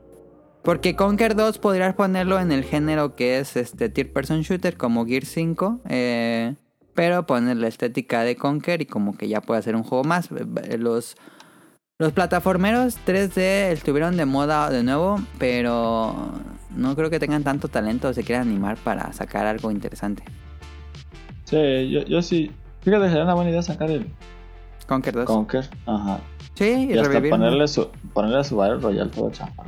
Porque 0.62 0.94
Conquer 0.96 1.34
2 1.34 1.58
podrías 1.58 1.94
ponerlo 1.94 2.38
en 2.38 2.52
el 2.52 2.64
género 2.64 3.14
que 3.16 3.38
es 3.38 3.56
este 3.56 3.88
Tier 3.88 4.12
Person 4.12 4.42
Shooter 4.42 4.76
como 4.76 5.06
Gear 5.06 5.24
5. 5.24 5.80
eh, 5.88 6.54
pero 6.92 7.24
poner 7.24 7.56
la 7.56 7.68
estética 7.68 8.22
de 8.24 8.36
Conquer 8.36 8.82
y 8.82 8.86
como 8.86 9.16
que 9.16 9.26
ya 9.28 9.40
puede 9.40 9.60
hacer 9.60 9.74
un 9.74 9.84
juego 9.84 10.04
más. 10.04 10.28
Los, 10.78 11.16
los 12.00 12.12
plataformeros 12.12 12.96
3D 13.06 13.72
estuvieron 13.72 14.16
de 14.16 14.24
moda 14.24 14.70
de 14.70 14.82
nuevo, 14.82 15.20
pero 15.38 16.32
no 16.74 16.96
creo 16.96 17.10
que 17.10 17.18
tengan 17.18 17.44
tanto 17.44 17.68
talento 17.68 18.08
o 18.08 18.14
se 18.14 18.24
quieran 18.24 18.48
animar 18.48 18.78
para 18.78 19.12
sacar 19.12 19.44
algo 19.44 19.70
interesante. 19.70 20.22
Sí, 21.44 21.90
yo, 21.90 22.02
yo 22.06 22.22
sí. 22.22 22.50
Fíjate, 22.80 23.08
sería 23.08 23.24
una 23.24 23.34
buena 23.34 23.50
idea 23.50 23.60
sacar 23.60 23.90
el 23.90 24.06
Conquer 24.86 25.12
2. 25.12 25.26
Conquer. 25.26 25.68
Ajá. 25.84 26.20
sí, 26.54 26.88
y 26.88 26.94
Y 26.94 26.98
hasta 26.98 27.20
ponerle 27.20 27.68
su, 27.68 27.86
ponerle 28.14 28.44
su 28.44 28.56
Battle 28.56 28.78
Royale 28.78 29.10
todo 29.10 29.30
chafa. 29.30 29.62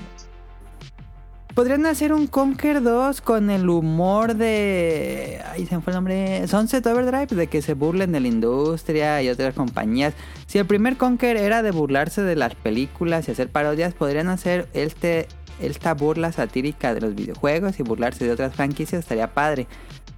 Podrían 1.55 1.85
hacer 1.85 2.15
un 2.15 2.29
Conquer 2.29 2.83
2 2.83 3.21
con 3.21 3.51
el 3.51 3.69
humor 3.69 4.37
de. 4.37 5.43
Ahí 5.51 5.67
se 5.67 5.77
me 5.77 5.83
fue 5.83 5.91
el 5.93 5.97
nombre. 5.97 6.49
Sunset 6.49 6.87
Overdrive, 6.87 7.27
de 7.27 7.47
que 7.47 7.61
se 7.61 7.75
burlen 7.75 8.13
de 8.13 8.21
la 8.21 8.29
industria 8.29 9.23
y 9.23 9.29
otras 9.29 9.53
compañías. 9.53 10.15
Si 10.47 10.59
el 10.59 10.67
primer 10.67 10.97
Conquer 10.97 11.37
era 11.37 11.63
de 11.63 11.71
burlarse 11.71 12.23
de 12.23 12.37
las 12.37 12.55
películas 12.55 13.29
y 13.29 13.33
hacer 13.33 13.51
parodias, 13.51 13.93
podrían 13.93 14.29
hacer 14.29 14.67
este, 14.73 15.29
esta 15.61 15.93
burla 15.93 16.33
satírica 16.33 16.95
de 16.95 17.03
los 17.03 17.15
videojuegos 17.15 17.79
y 17.79 17.83
burlarse 17.83 18.25
de 18.25 18.33
otras 18.33 18.55
franquicias, 18.55 19.01
estaría 19.01 19.35
padre. 19.35 19.67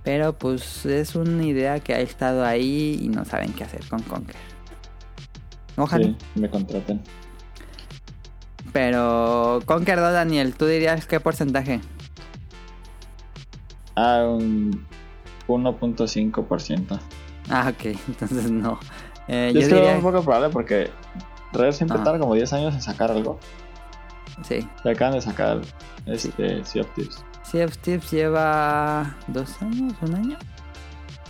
Pero 0.04 0.38
pues 0.38 0.86
es 0.86 1.16
una 1.16 1.44
idea 1.44 1.80
que 1.80 1.94
ha 1.94 2.00
estado 2.00 2.44
ahí 2.44 3.00
y 3.02 3.08
no 3.08 3.24
saben 3.24 3.52
qué 3.54 3.64
hacer 3.64 3.84
con 3.88 4.02
Conquer. 4.02 4.36
Ojalá. 5.76 6.04
Sí, 6.06 6.16
me 6.36 6.48
contraten. 6.48 7.02
Pero 8.74 9.60
Conquer 9.66 10.00
2, 10.00 10.12
Daniel, 10.12 10.52
¿tú 10.56 10.66
dirías 10.66 11.06
qué 11.06 11.20
porcentaje? 11.20 11.80
Ah, 13.94 14.24
un 14.28 14.84
1.5%. 15.46 16.98
Ah, 17.50 17.72
ok, 17.72 17.84
entonces 18.08 18.50
no. 18.50 18.80
Eh, 19.28 19.52
Yo 19.54 19.60
yo 19.60 19.66
es 19.66 19.72
diría. 19.72 19.94
un 19.94 20.02
poco 20.02 20.22
probable 20.22 20.48
porque 20.50 20.90
Rare 21.52 21.72
siempre 21.72 21.94
Ajá. 21.96 22.04
tarda 22.04 22.18
como 22.18 22.34
10 22.34 22.52
años 22.52 22.74
en 22.74 22.82
sacar 22.82 23.12
algo. 23.12 23.38
Sí. 24.42 24.68
Y 24.84 24.88
acaban 24.88 25.14
de 25.14 25.20
sacar 25.20 25.60
este 26.06 26.64
Sea 26.64 26.82
of 26.82 26.88
Thieves. 26.96 27.24
Sea 27.44 27.66
of 27.66 27.78
Thieves 27.78 28.10
lleva 28.10 29.14
dos 29.28 29.62
años, 29.62 29.92
un 30.02 30.14
año. 30.16 30.36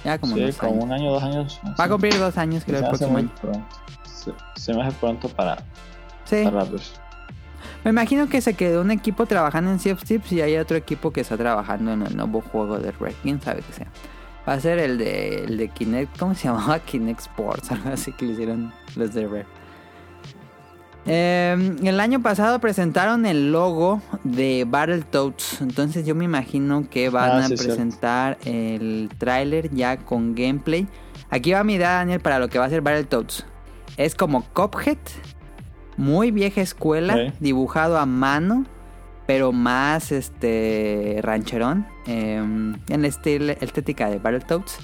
Ya 0.02 0.18
como 0.18 0.35
sí, 0.37 0.40
dos 0.44 0.57
como 0.57 0.72
años. 0.72 0.85
un 0.85 0.92
año, 0.92 1.12
dos 1.12 1.22
años. 1.22 1.61
Va 1.78 1.85
a 1.85 1.88
cumplir 1.90 2.18
dos 2.18 2.38
años, 2.38 2.62
Se 2.62 2.66
creo, 2.70 2.78
el 2.78 2.85
me 2.85 2.88
hace 2.88 2.98
próximo 3.07 3.18
año. 3.18 3.66
Se, 4.04 4.33
se 4.57 4.72
me 4.72 4.83
hace 4.83 4.96
pronto 4.96 5.28
para, 5.28 5.59
Sí. 6.24 6.42
para. 6.44 6.64
Me 7.85 7.90
imagino 7.90 8.29
que 8.29 8.40
se 8.40 8.55
quedó 8.55 8.81
un 8.81 8.90
equipo 8.90 9.27
trabajando 9.27 9.70
en 9.70 9.79
Sea 9.79 9.92
of 9.92 10.03
Thieves 10.05 10.33
y 10.33 10.40
hay 10.40 10.57
otro 10.57 10.77
equipo 10.77 11.12
que 11.12 11.20
está 11.20 11.37
trabajando 11.37 11.92
en 11.92 12.03
el 12.03 12.16
nuevo 12.16 12.40
juego 12.40 12.79
de 12.79 12.90
Red. 12.92 13.12
Quién 13.23 13.40
sabe 13.42 13.62
qué 13.66 13.73
sea. 13.75 13.87
Va 14.49 14.55
a 14.55 14.61
ser 14.61 14.79
el 14.79 14.99
de, 14.99 15.44
el 15.44 15.57
de 15.59 15.68
Kinect. 15.68 16.18
¿Cómo 16.18 16.35
se 16.35 16.44
llamaba? 16.49 16.79
Kinect 16.79 17.20
Sports, 17.20 17.70
algo 17.73 17.90
así 17.90 18.12
que 18.12 18.25
le 18.27 18.33
hicieron 18.33 18.73
los 18.97 19.12
de 19.12 19.27
Red. 19.27 19.44
Eh, 21.07 21.77
el 21.83 22.01
año 22.01 22.23
pasado 22.23 22.59
presentaron 22.61 23.27
el 23.27 23.53
logo 23.53 24.01
de 24.23 24.64
Battletoads. 24.66 25.61
Entonces 25.61 26.07
yo 26.07 26.14
me 26.14 26.25
imagino 26.25 26.88
que 26.88 27.11
van 27.11 27.31
Ah, 27.31 27.44
a 27.44 27.49
sí, 27.49 27.57
presentar 27.57 28.38
el 28.47 29.11
tráiler 29.18 29.70
ya 29.75 29.99
con 29.99 30.35
gameplay. 30.35 30.87
Aquí 31.29 31.53
va 31.53 31.62
mi 31.64 31.75
idea, 31.75 31.92
Daniel, 31.97 32.20
para 32.20 32.38
lo 32.38 32.49
que 32.49 32.59
va 32.59 32.64
a 32.64 32.70
ser 32.70 32.81
Battletoads. 32.81 33.44
Es 33.99 34.14
como 34.14 34.42
Cuphead, 34.55 34.97
muy 35.96 36.30
vieja 36.30 36.61
escuela, 36.61 37.14
dibujado 37.40 37.98
a 37.98 38.07
mano, 38.07 38.64
pero 39.26 39.52
más 39.52 40.12
este 40.12 41.18
rancherón, 41.22 41.87
eh, 42.07 42.37
en 42.37 43.02
la 43.02 43.09
estil- 43.09 43.57
estética 43.61 44.09
de 44.11 44.18
Battletoads. 44.18 44.78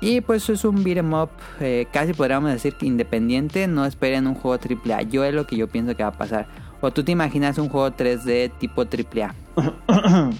Y 0.00 0.20
pues 0.20 0.48
es 0.50 0.64
un 0.64 0.84
beat'em 0.84 1.14
up, 1.14 1.30
eh, 1.60 1.86
casi 1.92 2.12
podríamos 2.12 2.50
decir 2.50 2.74
que 2.74 2.84
independiente, 2.86 3.66
no 3.66 3.84
esperen 3.86 4.26
un 4.26 4.34
juego 4.34 4.58
AAA. 4.58 5.02
Yo 5.02 5.24
es 5.24 5.32
lo 5.32 5.46
que 5.46 5.56
yo 5.56 5.68
pienso 5.68 5.96
que 5.96 6.02
va 6.02 6.10
a 6.10 6.18
pasar. 6.18 6.46
O 6.82 6.90
tú 6.90 7.02
te 7.02 7.12
imaginas 7.12 7.56
un 7.58 7.68
juego 7.70 7.90
3D 7.92 8.50
tipo 8.58 8.82
AAA. 8.84 9.34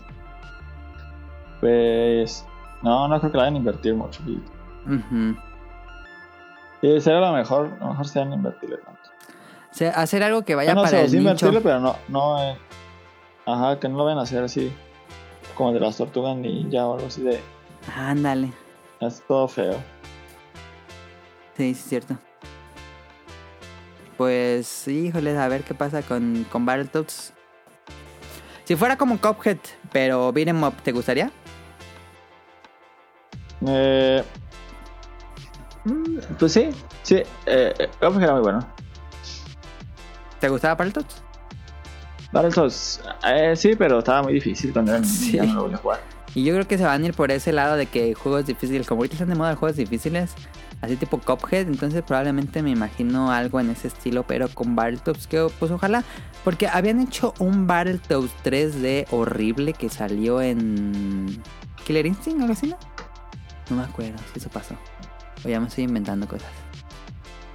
Pues. 1.61 2.46
No, 2.83 3.09
no 3.09 3.18
creo 3.18 3.33
que 3.33 3.38
la 3.38 3.44
vayan 3.44 3.55
a 3.55 3.59
invertir 3.59 3.94
mucho. 3.94 4.22
Y 6.83 7.00
sería 7.00 7.20
lo 7.20 7.33
mejor. 7.33 7.70
A 7.81 7.85
lo 7.85 7.90
mejor 7.90 8.07
se 8.07 8.18
van 8.18 8.33
a. 8.35 8.37
O 9.77 9.79
sea, 9.79 9.91
hacer 9.91 10.23
algo 10.23 10.41
que 10.41 10.55
vaya 10.55 10.73
no, 10.73 10.85
para 10.85 10.89
sé, 10.97 11.03
el 11.03 11.11
sí 11.11 11.17
nicho. 11.19 11.29
invertirle, 11.29 11.61
pero 11.61 11.81
no. 11.81 11.97
no 12.09 12.43
eh, 12.43 12.57
ajá, 13.45 13.79
que 13.79 13.91
no 13.91 13.99
lo 13.99 14.05
vayan 14.05 14.19
a 14.21 14.23
hacer 14.23 14.43
así. 14.43 14.73
Como 15.55 15.75
de 15.75 15.81
las 15.81 15.99
tortugas 15.99 16.35
ninja 16.35 16.87
o 16.87 16.95
algo 16.95 17.07
así 17.07 17.21
de. 17.21 17.43
Ándale. 17.95 18.55
Es 19.01 19.23
todo 19.29 19.47
feo. 19.47 19.75
Sí, 21.59 21.65
sí, 21.65 21.71
es 21.73 21.85
cierto. 21.85 22.17
Pues, 24.17 24.89
híjoles, 24.89 25.37
a 25.37 25.47
ver 25.49 25.62
qué 25.62 25.75
pasa 25.75 26.01
con, 26.01 26.47
con 26.51 26.65
Battletoads. 26.65 27.35
Si 28.65 28.77
fuera 28.77 28.97
como 28.97 29.21
Cuphead, 29.21 29.59
pero 29.93 30.33
beat'em 30.33 30.65
up, 30.65 30.73
¿te 30.83 30.93
gustaría? 30.93 31.31
Eh, 33.67 34.25
pues 36.39 36.53
sí, 36.53 36.71
sí. 37.03 37.17
Eh, 37.45 37.75
eh, 37.79 37.91
Cuphead 38.01 38.23
era 38.23 38.33
muy 38.33 38.43
bueno. 38.43 38.76
¿Te 40.40 40.49
gustaba 40.49 40.75
Battletoads? 40.75 41.22
Battletoads, 42.33 43.01
eh, 43.27 43.55
sí, 43.57 43.75
pero 43.77 44.01
estaba 44.01 44.22
muy 44.22 44.35
difícil 44.35 44.72
cuando 44.72 44.94
era 44.94 45.05
Sí. 45.05 45.33
ya 45.33 45.44
no 45.44 45.55
lo 45.55 45.62
voy 45.64 45.75
a 45.75 45.77
jugar. 45.79 46.01
Y 46.35 46.44
yo 46.44 46.53
creo 46.53 46.68
que 46.68 46.77
se 46.77 46.85
van 46.85 47.03
a 47.03 47.07
ir 47.07 47.14
por 47.14 47.31
ese 47.31 47.53
lado 47.53 47.77
de 47.77 47.87
que 47.87 48.12
juegos 48.14 48.44
difíciles, 48.46 48.87
como 48.87 48.99
ahorita 49.01 49.14
están 49.14 49.29
de 49.31 49.37
moda 49.37 49.57
juegos 49.57 49.77
difíciles, 49.79 50.33
así 50.83 50.96
tipo 50.96 51.18
Cuphead, 51.18 51.66
entonces 51.68 52.03
probablemente 52.03 52.62
me 52.62 52.70
imagino 52.70 53.33
algo 53.33 53.59
en 53.59 53.70
ese 53.70 53.88
estilo, 53.88 54.25
pero 54.25 54.49
con 54.49 54.77
Battletoads, 54.77 55.27
que 55.29 55.46
pues 55.59 55.70
ojalá, 55.70 56.05
porque 56.44 56.68
habían 56.68 57.01
hecho 57.01 57.33
un 57.38 57.66
Battletoads 57.66 58.33
3D 58.44 59.07
horrible 59.12 59.72
que 59.72 59.89
salió 59.89 60.43
en 60.43 61.43
Killer 61.87 62.05
Instinct, 62.05 62.41
algo 62.43 62.53
así, 62.53 62.66
¿no? 62.66 62.76
No 63.70 63.76
me 63.76 63.84
acuerdo 63.84 64.18
si 64.34 64.39
eso 64.41 64.51
pasó. 64.51 64.74
O 65.45 65.49
ya 65.49 65.59
me 65.59 65.68
estoy 65.68 65.84
inventando 65.84 66.28
cosas. 66.28 66.51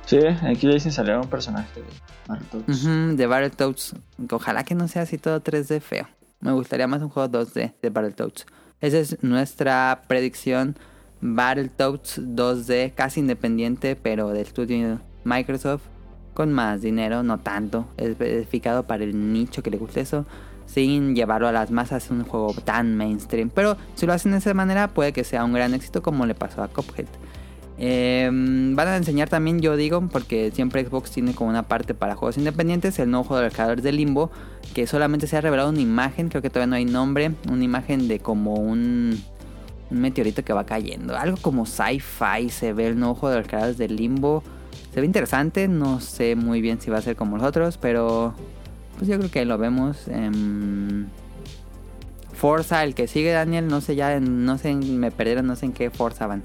Sí, 0.07 0.17
aquí 0.25 0.65
le 0.65 0.73
dicen 0.73 0.91
salió 0.91 1.21
un 1.21 1.27
personaje 1.29 1.83
Battletoads. 2.31 2.85
Ujú, 2.85 3.15
de 3.15 3.27
Battletoads. 3.27 3.95
Ojalá 4.31 4.63
que 4.63 4.75
no 4.75 4.87
sea 4.87 5.03
así 5.03 5.17
todo 5.17 5.41
3D 5.41 5.79
feo. 5.81 6.07
Me 6.39 6.51
gustaría 6.51 6.87
más 6.87 7.01
un 7.01 7.09
juego 7.09 7.29
2D 7.29 7.73
de 7.81 7.89
Battletoads. 7.89 8.45
Esa 8.79 8.97
es 8.97 9.21
nuestra 9.23 10.03
predicción. 10.07 10.75
Battletoads 11.21 12.19
2D, 12.19 12.93
casi 12.95 13.19
independiente, 13.19 13.95
pero 13.95 14.29
del 14.29 14.41
estudio 14.41 14.99
Microsoft. 15.23 15.83
Con 16.33 16.51
más 16.51 16.81
dinero, 16.81 17.23
no 17.23 17.39
tanto. 17.39 17.87
Especificado 17.97 18.87
para 18.87 19.03
el 19.03 19.33
nicho 19.33 19.61
que 19.61 19.69
le 19.69 19.77
guste 19.77 20.01
eso. 20.01 20.25
Sin 20.65 21.13
llevarlo 21.15 21.47
a 21.47 21.51
las 21.51 21.69
masas, 21.69 22.09
un 22.09 22.23
juego 22.23 22.53
tan 22.63 22.95
mainstream. 22.95 23.51
Pero 23.53 23.77
si 23.95 24.05
lo 24.05 24.13
hacen 24.13 24.31
de 24.31 24.37
esa 24.37 24.53
manera, 24.53 24.87
puede 24.87 25.11
que 25.13 25.23
sea 25.23 25.43
un 25.43 25.53
gran 25.53 25.73
éxito, 25.73 26.01
como 26.01 26.25
le 26.25 26.33
pasó 26.33 26.63
a 26.63 26.69
Cuphead. 26.69 27.07
Eh, 27.83 28.29
van 28.31 28.87
a 28.87 28.95
enseñar 28.95 29.27
también, 29.27 29.59
yo 29.59 29.75
digo, 29.75 30.07
porque 30.11 30.51
siempre 30.51 30.85
Xbox 30.85 31.09
tiene 31.09 31.33
como 31.33 31.49
una 31.49 31.63
parte 31.63 31.95
para 31.95 32.15
juegos 32.15 32.37
independientes, 32.37 32.99
el 32.99 33.09
nuevo 33.09 33.23
juego 33.23 33.41
de 33.41 33.49
creadores 33.49 33.83
de 33.83 33.91
Limbo, 33.91 34.29
que 34.75 34.85
solamente 34.85 35.25
se 35.25 35.35
ha 35.35 35.41
revelado 35.41 35.69
una 35.69 35.81
imagen, 35.81 36.29
creo 36.29 36.43
que 36.43 36.51
todavía 36.51 36.67
no 36.67 36.75
hay 36.75 36.85
nombre, 36.85 37.31
una 37.49 37.63
imagen 37.63 38.07
de 38.07 38.19
como 38.19 38.53
un 38.53 39.19
meteorito 39.89 40.43
que 40.43 40.53
va 40.53 40.63
cayendo. 40.63 41.17
Algo 41.17 41.37
como 41.41 41.65
sci-fi 41.65 42.51
se 42.51 42.71
ve 42.71 42.85
el 42.85 42.99
nuevo 42.99 43.15
juego 43.15 43.33
de 43.33 43.41
los 43.41 43.47
creadores 43.47 43.79
del 43.79 43.95
Limbo. 43.95 44.43
Se 44.93 44.99
ve 44.99 45.07
interesante, 45.07 45.67
no 45.67 46.01
sé 46.01 46.35
muy 46.35 46.61
bien 46.61 46.79
si 46.79 46.91
va 46.91 46.99
a 46.99 47.01
ser 47.01 47.15
como 47.15 47.37
los 47.37 47.47
otros, 47.47 47.79
pero 47.79 48.35
pues 48.99 49.09
yo 49.09 49.17
creo 49.17 49.31
que 49.31 49.43
lo 49.43 49.57
vemos. 49.57 50.07
en 50.07 51.09
Forza, 52.33 52.83
el 52.83 52.93
que 52.93 53.07
sigue 53.07 53.31
Daniel, 53.31 53.67
no 53.67 53.81
sé 53.81 53.95
ya, 53.95 54.19
no 54.19 54.59
sé, 54.59 54.75
me 54.75 55.09
perdieron, 55.09 55.47
no 55.47 55.55
sé 55.55 55.65
en 55.65 55.73
qué 55.73 55.89
Forza 55.89 56.27
van. 56.27 56.43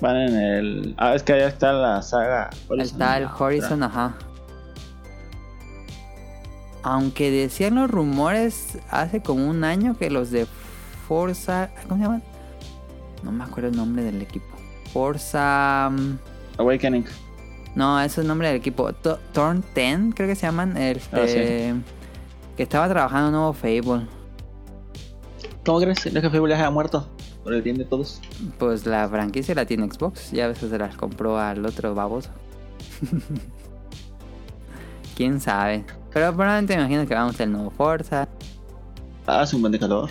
Van 0.00 0.16
en 0.16 0.36
el... 0.36 0.94
Ah, 0.96 1.14
es 1.14 1.22
que 1.22 1.32
allá 1.32 1.48
está 1.48 1.72
la 1.72 2.02
saga. 2.02 2.50
Horizon. 2.68 2.86
Está 2.86 3.18
el 3.18 3.26
Horizon, 3.26 3.82
ajá. 3.82 4.14
Aunque 6.82 7.30
decían 7.30 7.74
los 7.74 7.90
rumores 7.90 8.78
hace 8.90 9.20
como 9.20 9.48
un 9.48 9.64
año 9.64 9.96
que 9.98 10.10
los 10.10 10.30
de 10.30 10.46
Forza... 11.08 11.70
¿Cómo 11.88 11.96
se 11.96 12.02
llaman? 12.02 12.22
No 13.24 13.32
me 13.32 13.42
acuerdo 13.42 13.70
el 13.70 13.76
nombre 13.76 14.04
del 14.04 14.22
equipo. 14.22 14.46
Forza... 14.92 15.90
Mm, 15.90 16.18
Awakening. 16.58 17.04
No, 17.74 18.00
ese 18.00 18.06
es 18.06 18.18
el 18.18 18.26
nombre 18.26 18.48
del 18.48 18.56
equipo. 18.56 18.92
Torn 18.92 19.64
10, 19.74 20.14
creo 20.14 20.28
que 20.28 20.34
se 20.34 20.46
llaman. 20.46 20.76
Este, 20.76 21.72
ah, 21.72 21.76
Que 22.56 22.62
estaba 22.62 22.88
trabajando 22.88 23.28
en 23.28 23.34
un 23.34 23.40
nuevo 23.40 23.52
Fable. 23.52 24.06
¿Cómo 25.64 25.80
crees? 25.80 26.12
¿No 26.12 26.18
es 26.18 26.24
que 26.24 26.30
Fable 26.30 26.56
ya 26.56 26.66
ha 26.66 26.70
muerto? 26.70 27.08
¿Por 27.44 27.54
el 27.54 27.62
bien 27.62 27.78
de 27.78 27.84
todos? 27.84 28.20
Pues 28.58 28.86
la 28.86 29.08
franquicia 29.08 29.54
la 29.54 29.64
tiene 29.64 29.90
Xbox. 29.90 30.32
Ya 30.32 30.44
a 30.44 30.48
veces 30.48 30.70
se 30.70 30.78
las 30.78 30.96
compró 30.96 31.38
al 31.38 31.64
otro 31.64 31.94
baboso. 31.94 32.30
Quién 35.16 35.40
sabe. 35.40 35.84
Pero 36.12 36.34
probablemente 36.34 36.76
me 36.76 36.82
imagino 36.82 37.06
que 37.06 37.14
vamos 37.14 37.40
al 37.40 37.52
nuevo 37.52 37.70
Forza. 37.70 38.28
Hace 39.26 39.56
un 39.56 39.62
buen 39.62 39.72
de 39.72 39.78
calor. 39.78 40.10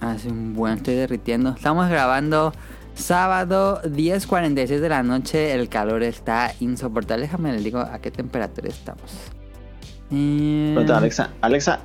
Hace 0.00 0.28
un 0.28 0.54
buen, 0.54 0.74
estoy 0.74 0.94
derritiendo. 0.94 1.50
Estamos 1.50 1.88
grabando 1.88 2.52
Sábado 2.96 3.82
10.46 3.82 4.80
de 4.80 4.88
la 4.88 5.02
noche, 5.02 5.52
el 5.52 5.68
calor 5.68 6.02
está 6.02 6.54
insoportable. 6.60 7.26
Déjame 7.26 7.52
le 7.52 7.60
digo 7.60 7.78
a 7.78 7.98
qué 7.98 8.10
temperatura 8.10 8.68
estamos. 8.68 9.12
Eh... 10.10 10.74
Alexa, 10.88 11.30
Alexa, 11.42 11.80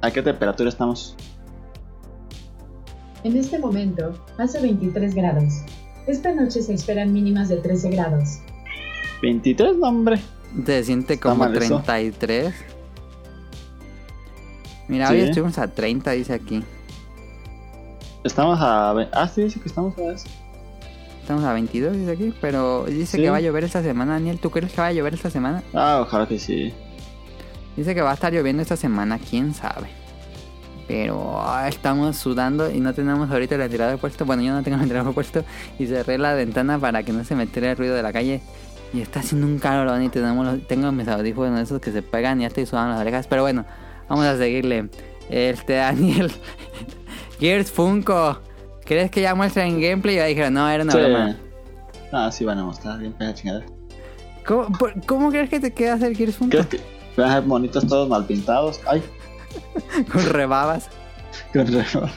¿a 0.00 0.10
qué 0.10 0.22
temperatura 0.22 0.70
estamos? 0.70 1.16
En 3.24 3.38
este 3.38 3.58
momento 3.58 4.12
hace 4.36 4.60
23 4.60 5.14
grados. 5.14 5.62
Esta 6.06 6.34
noche 6.34 6.62
se 6.62 6.74
esperan 6.74 7.10
mínimas 7.14 7.48
de 7.48 7.56
13 7.56 7.90
grados. 7.90 8.40
¿23? 9.22 9.78
No, 9.78 9.88
hombre. 9.88 10.20
¿Te 10.66 10.84
siente 10.84 11.18
como 11.18 11.50
33? 11.50 12.54
Mira, 14.88 15.08
hoy 15.08 15.20
estuvimos 15.20 15.56
a 15.56 15.68
30, 15.68 16.10
dice 16.10 16.34
aquí. 16.34 16.62
Estamos 18.22 18.58
a. 18.60 18.90
Ah, 19.12 19.26
sí, 19.26 19.44
dice 19.44 19.58
que 19.58 19.68
estamos 19.68 19.96
a 19.96 20.12
eso. 20.12 20.28
Estamos 21.22 21.44
a 21.44 21.54
22, 21.54 21.96
dice 21.96 22.10
aquí, 22.10 22.34
pero 22.42 22.84
dice 22.84 23.16
que 23.16 23.30
va 23.30 23.38
a 23.38 23.40
llover 23.40 23.64
esta 23.64 23.82
semana, 23.82 24.12
Daniel. 24.12 24.38
¿Tú 24.38 24.50
crees 24.50 24.70
que 24.70 24.82
va 24.82 24.88
a 24.88 24.92
llover 24.92 25.14
esta 25.14 25.30
semana? 25.30 25.62
Ah, 25.72 26.00
ojalá 26.02 26.28
que 26.28 26.38
sí. 26.38 26.74
Dice 27.74 27.94
que 27.94 28.02
va 28.02 28.10
a 28.10 28.14
estar 28.14 28.30
lloviendo 28.30 28.60
esta 28.60 28.76
semana, 28.76 29.18
quién 29.18 29.54
sabe. 29.54 30.03
Pero 30.86 31.40
ah, 31.40 31.66
estamos 31.68 32.16
sudando 32.16 32.70
y 32.70 32.80
no 32.80 32.92
tenemos 32.92 33.30
ahorita 33.30 33.54
el 33.54 33.62
ventilador 33.62 33.98
puesto. 33.98 34.24
Bueno, 34.24 34.42
yo 34.42 34.52
no 34.52 34.62
tengo 34.62 34.76
el 34.76 34.80
ventilador 34.82 35.14
puesto 35.14 35.44
y 35.78 35.86
cerré 35.86 36.18
la 36.18 36.34
ventana 36.34 36.78
para 36.78 37.02
que 37.02 37.12
no 37.12 37.24
se 37.24 37.34
metiera 37.34 37.70
el 37.70 37.76
ruido 37.76 37.94
de 37.94 38.02
la 38.02 38.12
calle. 38.12 38.42
Y 38.92 39.00
está 39.00 39.20
haciendo 39.20 39.46
un 39.46 39.58
calor 39.58 40.00
y 40.00 40.08
tenemos 40.08 40.66
tengo 40.68 40.92
mis 40.92 41.08
audífonos 41.08 41.60
esos 41.60 41.80
que 41.80 41.90
se 41.90 42.02
pegan 42.02 42.38
y 42.38 42.42
ya 42.42 42.48
estoy 42.48 42.66
sudando 42.66 42.92
las 42.92 43.00
orejas. 43.00 43.26
Pero 43.26 43.42
bueno, 43.42 43.64
vamos 44.08 44.24
a 44.24 44.36
seguirle. 44.36 44.88
Este 45.30 45.74
Daniel 45.76 46.30
Gears 47.40 47.72
Funko. 47.72 48.38
¿Crees 48.84 49.10
que 49.10 49.22
ya 49.22 49.34
muestran 49.34 49.80
gameplay? 49.80 50.16
Y 50.16 50.18
ya 50.18 50.24
dijeron, 50.26 50.54
no, 50.54 50.68
era 50.68 50.84
una 50.84 50.94
broma. 50.94 51.36
Ah, 52.12 52.30
sí 52.30 52.44
van 52.44 52.58
a 52.58 52.64
mostrar, 52.64 52.98
bien 52.98 53.12
pega 53.14 53.34
chingada. 53.34 53.64
¿Cómo, 54.46 54.68
¿Cómo, 55.06 55.30
crees 55.30 55.48
que 55.48 55.58
te 55.58 55.72
queda 55.72 55.94
hacer 55.94 56.14
Gears 56.14 56.36
Funko? 56.36 56.50
¿Crees 56.50 56.66
que 56.68 56.80
van 57.20 57.30
a 57.30 57.34
ser 57.34 57.42
bonitos 57.44 57.86
todos 57.86 58.08
mal 58.08 58.26
pintados? 58.26 58.80
Ay. 58.86 59.02
Con 60.12 60.24
rebabas. 60.28 60.88
Con 61.52 61.66
rebabas. 61.66 62.12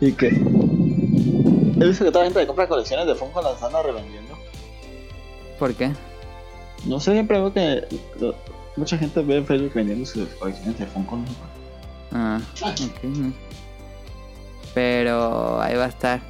¿Y 0.00 0.12
qué? 0.12 0.28
He 0.28 1.88
visto 1.88 2.04
que 2.04 2.10
toda 2.10 2.24
la 2.24 2.24
gente 2.24 2.40
que 2.40 2.46
compra 2.46 2.68
colecciones 2.68 3.06
de 3.06 3.14
Funko 3.14 3.40
las 3.42 3.54
están 3.54 3.72
revendiendo. 3.72 4.36
¿Por 5.58 5.74
qué? 5.74 5.92
No 6.86 7.00
sé, 7.00 7.12
siempre 7.12 7.38
veo 7.38 7.52
que 7.52 7.86
mucha 8.76 8.98
gente 8.98 9.22
ve 9.22 9.38
en 9.38 9.46
Facebook 9.46 9.72
vendiendo 9.74 10.06
sus 10.06 10.28
colecciones 10.30 10.78
de 10.78 10.86
Funko. 10.86 11.16
¿no? 11.16 11.24
Ah, 12.12 12.40
ok. 12.62 13.00
Pero 14.74 15.60
ahí 15.60 15.76
va 15.76 15.84
a 15.84 15.88
estar. 15.88 16.20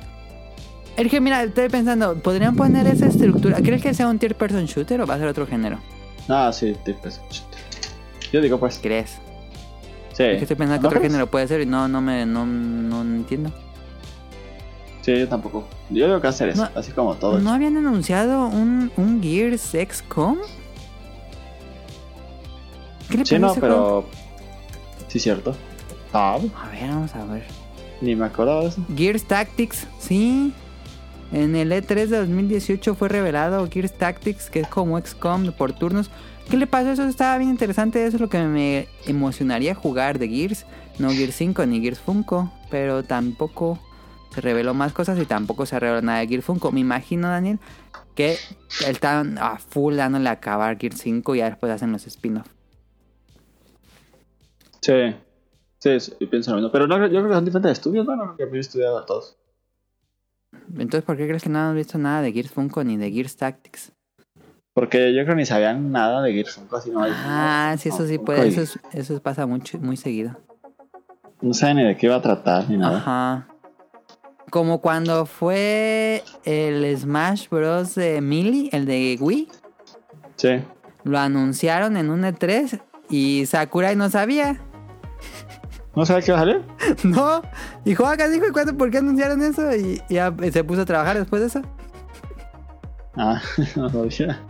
Es 0.96 1.10
que 1.10 1.20
mira, 1.20 1.42
estoy 1.42 1.68
pensando, 1.68 2.16
¿podrían 2.16 2.56
poner 2.56 2.86
esa 2.86 3.06
estructura? 3.06 3.58
¿Crees 3.62 3.82
que 3.82 3.94
sea 3.94 4.08
un 4.08 4.18
tier 4.18 4.34
person 4.36 4.66
shooter 4.66 5.00
o 5.00 5.06
va 5.06 5.14
a 5.14 5.18
ser 5.18 5.28
otro 5.28 5.46
género? 5.46 5.78
Ah, 6.28 6.52
sí, 6.52 6.76
tier 6.84 6.96
person 6.98 7.24
shooter. 7.30 7.60
Yo 8.32 8.40
digo 8.40 8.58
pues. 8.58 8.78
¿Crees? 8.82 9.18
Sí. 10.12 10.24
Es 10.24 10.38
que 10.38 10.44
estoy 10.44 10.56
pensando 10.56 10.80
que 10.80 10.86
otro 10.86 11.00
género 11.00 11.26
puede 11.28 11.48
ser 11.48 11.60
y 11.60 11.66
no, 11.66 11.88
no 11.88 12.00
me 12.00 12.26
no, 12.26 12.46
no 12.46 13.02
entiendo. 13.02 13.50
Sí, 15.02 15.18
yo 15.18 15.28
tampoco. 15.28 15.66
Yo 15.88 16.06
digo 16.06 16.20
que 16.20 16.26
hacer 16.26 16.50
eso, 16.50 16.68
así 16.74 16.92
como 16.92 17.14
todo. 17.14 17.38
¿No 17.38 17.52
habían 17.52 17.76
anunciado 17.76 18.46
un, 18.46 18.92
un 18.96 19.22
Gears 19.22 19.72
XCOM? 19.72 20.36
¿Qué 23.08 23.18
le 23.18 23.24
sí, 23.24 23.38
no, 23.38 23.54
pero... 23.54 24.04
Sí, 25.08 25.18
cierto. 25.18 25.56
A 26.12 26.38
ver, 26.38 26.90
vamos 26.90 27.14
a 27.14 27.24
ver. 27.24 27.44
Ni 28.00 28.14
me 28.14 28.26
acuerdo 28.26 28.60
de 28.60 28.68
eso. 28.68 28.84
Gears 28.96 29.24
Tactics, 29.24 29.86
sí. 29.98 30.52
En 31.32 31.54
el 31.54 31.70
E3 31.70 32.06
de 32.06 32.18
2018 32.18 32.94
fue 32.94 33.08
revelado 33.08 33.68
Gears 33.70 33.92
Tactics, 33.92 34.50
que 34.50 34.60
es 34.60 34.68
como 34.68 35.00
XCOM 35.00 35.52
por 35.52 35.72
turnos. 35.72 36.10
¿Qué 36.50 36.56
le 36.56 36.66
pasó? 36.66 36.90
Eso 36.90 37.04
estaba 37.04 37.38
bien 37.38 37.50
interesante. 37.50 38.04
Eso 38.04 38.16
es 38.16 38.20
lo 38.20 38.28
que 38.28 38.42
me 38.42 38.88
emocionaría 39.06 39.72
jugar 39.76 40.18
de 40.18 40.28
Gears. 40.28 40.66
No 40.98 41.10
Gears 41.10 41.36
5 41.36 41.64
ni 41.66 41.80
Gears 41.80 42.00
Funko. 42.00 42.52
Pero 42.70 43.04
tampoco 43.04 43.78
se 44.34 44.40
reveló 44.40 44.74
más 44.74 44.92
cosas 44.92 45.16
y 45.20 45.26
tampoco 45.26 45.64
se 45.64 45.78
reveló 45.78 46.02
nada 46.02 46.18
de 46.18 46.26
Gears 46.26 46.44
Funko. 46.44 46.72
Me 46.72 46.80
imagino, 46.80 47.28
Daniel, 47.28 47.60
que 48.16 48.36
están 48.84 49.38
a 49.38 49.58
full 49.58 49.94
dándole 49.94 50.28
a 50.28 50.32
acabar 50.32 50.76
Gears 50.76 50.98
5 50.98 51.36
y 51.36 51.38
ya 51.38 51.50
después 51.50 51.70
hacen 51.70 51.92
los 51.92 52.08
spin-offs. 52.08 52.50
Sí. 54.80 55.14
Sí, 55.78 56.00
sí, 56.00 56.26
pienso 56.26 56.50
lo 56.50 56.56
mismo. 56.56 56.72
Pero 56.72 56.88
no, 56.88 56.98
yo 56.98 57.08
creo 57.08 57.28
que 57.28 57.34
son 57.34 57.44
diferentes 57.44 57.72
estudios, 57.78 58.04
¿no? 58.04 58.36
Que 58.36 58.42
he 58.42 58.58
estudiado 58.58 58.98
a 58.98 59.06
todos. 59.06 59.38
Entonces, 60.52 61.04
¿por 61.04 61.16
qué 61.16 61.28
crees 61.28 61.44
que 61.44 61.48
no 61.48 61.60
han 61.60 61.76
visto 61.76 61.96
nada 61.96 62.22
de 62.22 62.32
Gears 62.32 62.50
Funko 62.50 62.82
ni 62.82 62.96
de 62.96 63.12
Gears 63.12 63.36
Tactics? 63.36 63.92
Porque 64.72 65.12
yo 65.14 65.24
creo 65.24 65.34
que 65.34 65.40
ni 65.40 65.46
sabían 65.46 65.90
nada 65.90 66.22
de 66.22 66.32
Gears 66.32 66.60
así 66.72 66.90
no 66.90 67.02
hay. 67.02 67.12
Ah, 67.14 67.74
sí, 67.78 67.88
eso 67.88 68.06
sí 68.06 68.18
puede, 68.18 68.48
eso, 68.48 68.78
eso 68.92 69.22
pasa 69.22 69.46
mucho, 69.46 69.78
muy 69.78 69.96
seguido. 69.96 70.36
No 71.40 71.54
saben 71.54 71.78
ni 71.78 71.84
de 71.84 71.96
qué 71.96 72.06
iba 72.06 72.16
a 72.16 72.22
tratar 72.22 72.68
ni 72.68 72.76
nada. 72.76 72.98
Ajá. 72.98 73.48
Como 74.50 74.80
cuando 74.80 75.26
fue 75.26 76.22
el 76.44 76.96
Smash 76.96 77.48
Bros. 77.48 77.94
de 77.94 78.20
Melee, 78.20 78.68
el 78.72 78.84
de 78.84 79.16
Wii. 79.20 79.48
Sí. 80.36 80.48
Lo 81.04 81.18
anunciaron 81.18 81.96
en 81.96 82.10
un 82.10 82.22
E3 82.22 82.80
y 83.08 83.46
Sakurai 83.46 83.96
no 83.96 84.10
sabía. 84.10 84.60
¿No 85.94 86.06
sabes 86.06 86.24
qué 86.24 86.32
va 86.32 86.38
a 86.38 86.40
salir? 86.40 86.62
no. 87.04 87.42
Y 87.84 87.94
acá 87.94 88.28
dijo, 88.28 88.46
¿y 88.46 88.50
cuándo, 88.50 88.76
por 88.76 88.90
qué 88.90 88.98
anunciaron 88.98 89.42
eso? 89.42 89.74
Y, 89.74 90.00
ya 90.08 90.34
se 90.52 90.64
puso 90.64 90.82
a 90.82 90.84
trabajar 90.84 91.18
después 91.18 91.40
de 91.42 91.48
eso. 91.48 91.62
Ah, 93.16 93.40
no 93.76 93.88
sabía. 93.90 94.40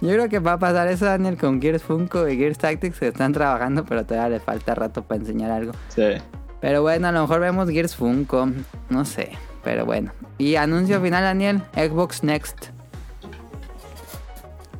Yo 0.00 0.08
creo 0.08 0.28
que 0.28 0.38
va 0.38 0.52
a 0.54 0.58
pasar 0.58 0.88
eso, 0.88 1.04
Daniel, 1.04 1.36
con 1.36 1.60
Gears 1.60 1.82
Funko 1.82 2.28
y 2.28 2.36
Gears 2.36 2.58
Tactics 2.58 2.98
que 2.98 3.08
están 3.08 3.32
trabajando, 3.32 3.84
pero 3.84 4.04
todavía 4.04 4.38
le 4.38 4.40
falta 4.40 4.74
rato 4.74 5.02
para 5.02 5.20
enseñar 5.20 5.50
algo. 5.50 5.72
Sí. 5.88 6.14
Pero 6.60 6.82
bueno, 6.82 7.08
a 7.08 7.12
lo 7.12 7.22
mejor 7.22 7.40
vemos 7.40 7.68
Gears 7.70 7.96
Funko. 7.96 8.48
No 8.88 9.04
sé, 9.04 9.30
pero 9.64 9.86
bueno. 9.86 10.12
Y 10.38 10.56
anuncio 10.56 11.00
final, 11.00 11.22
Daniel, 11.22 11.62
Xbox 11.74 12.22
Next. 12.22 12.68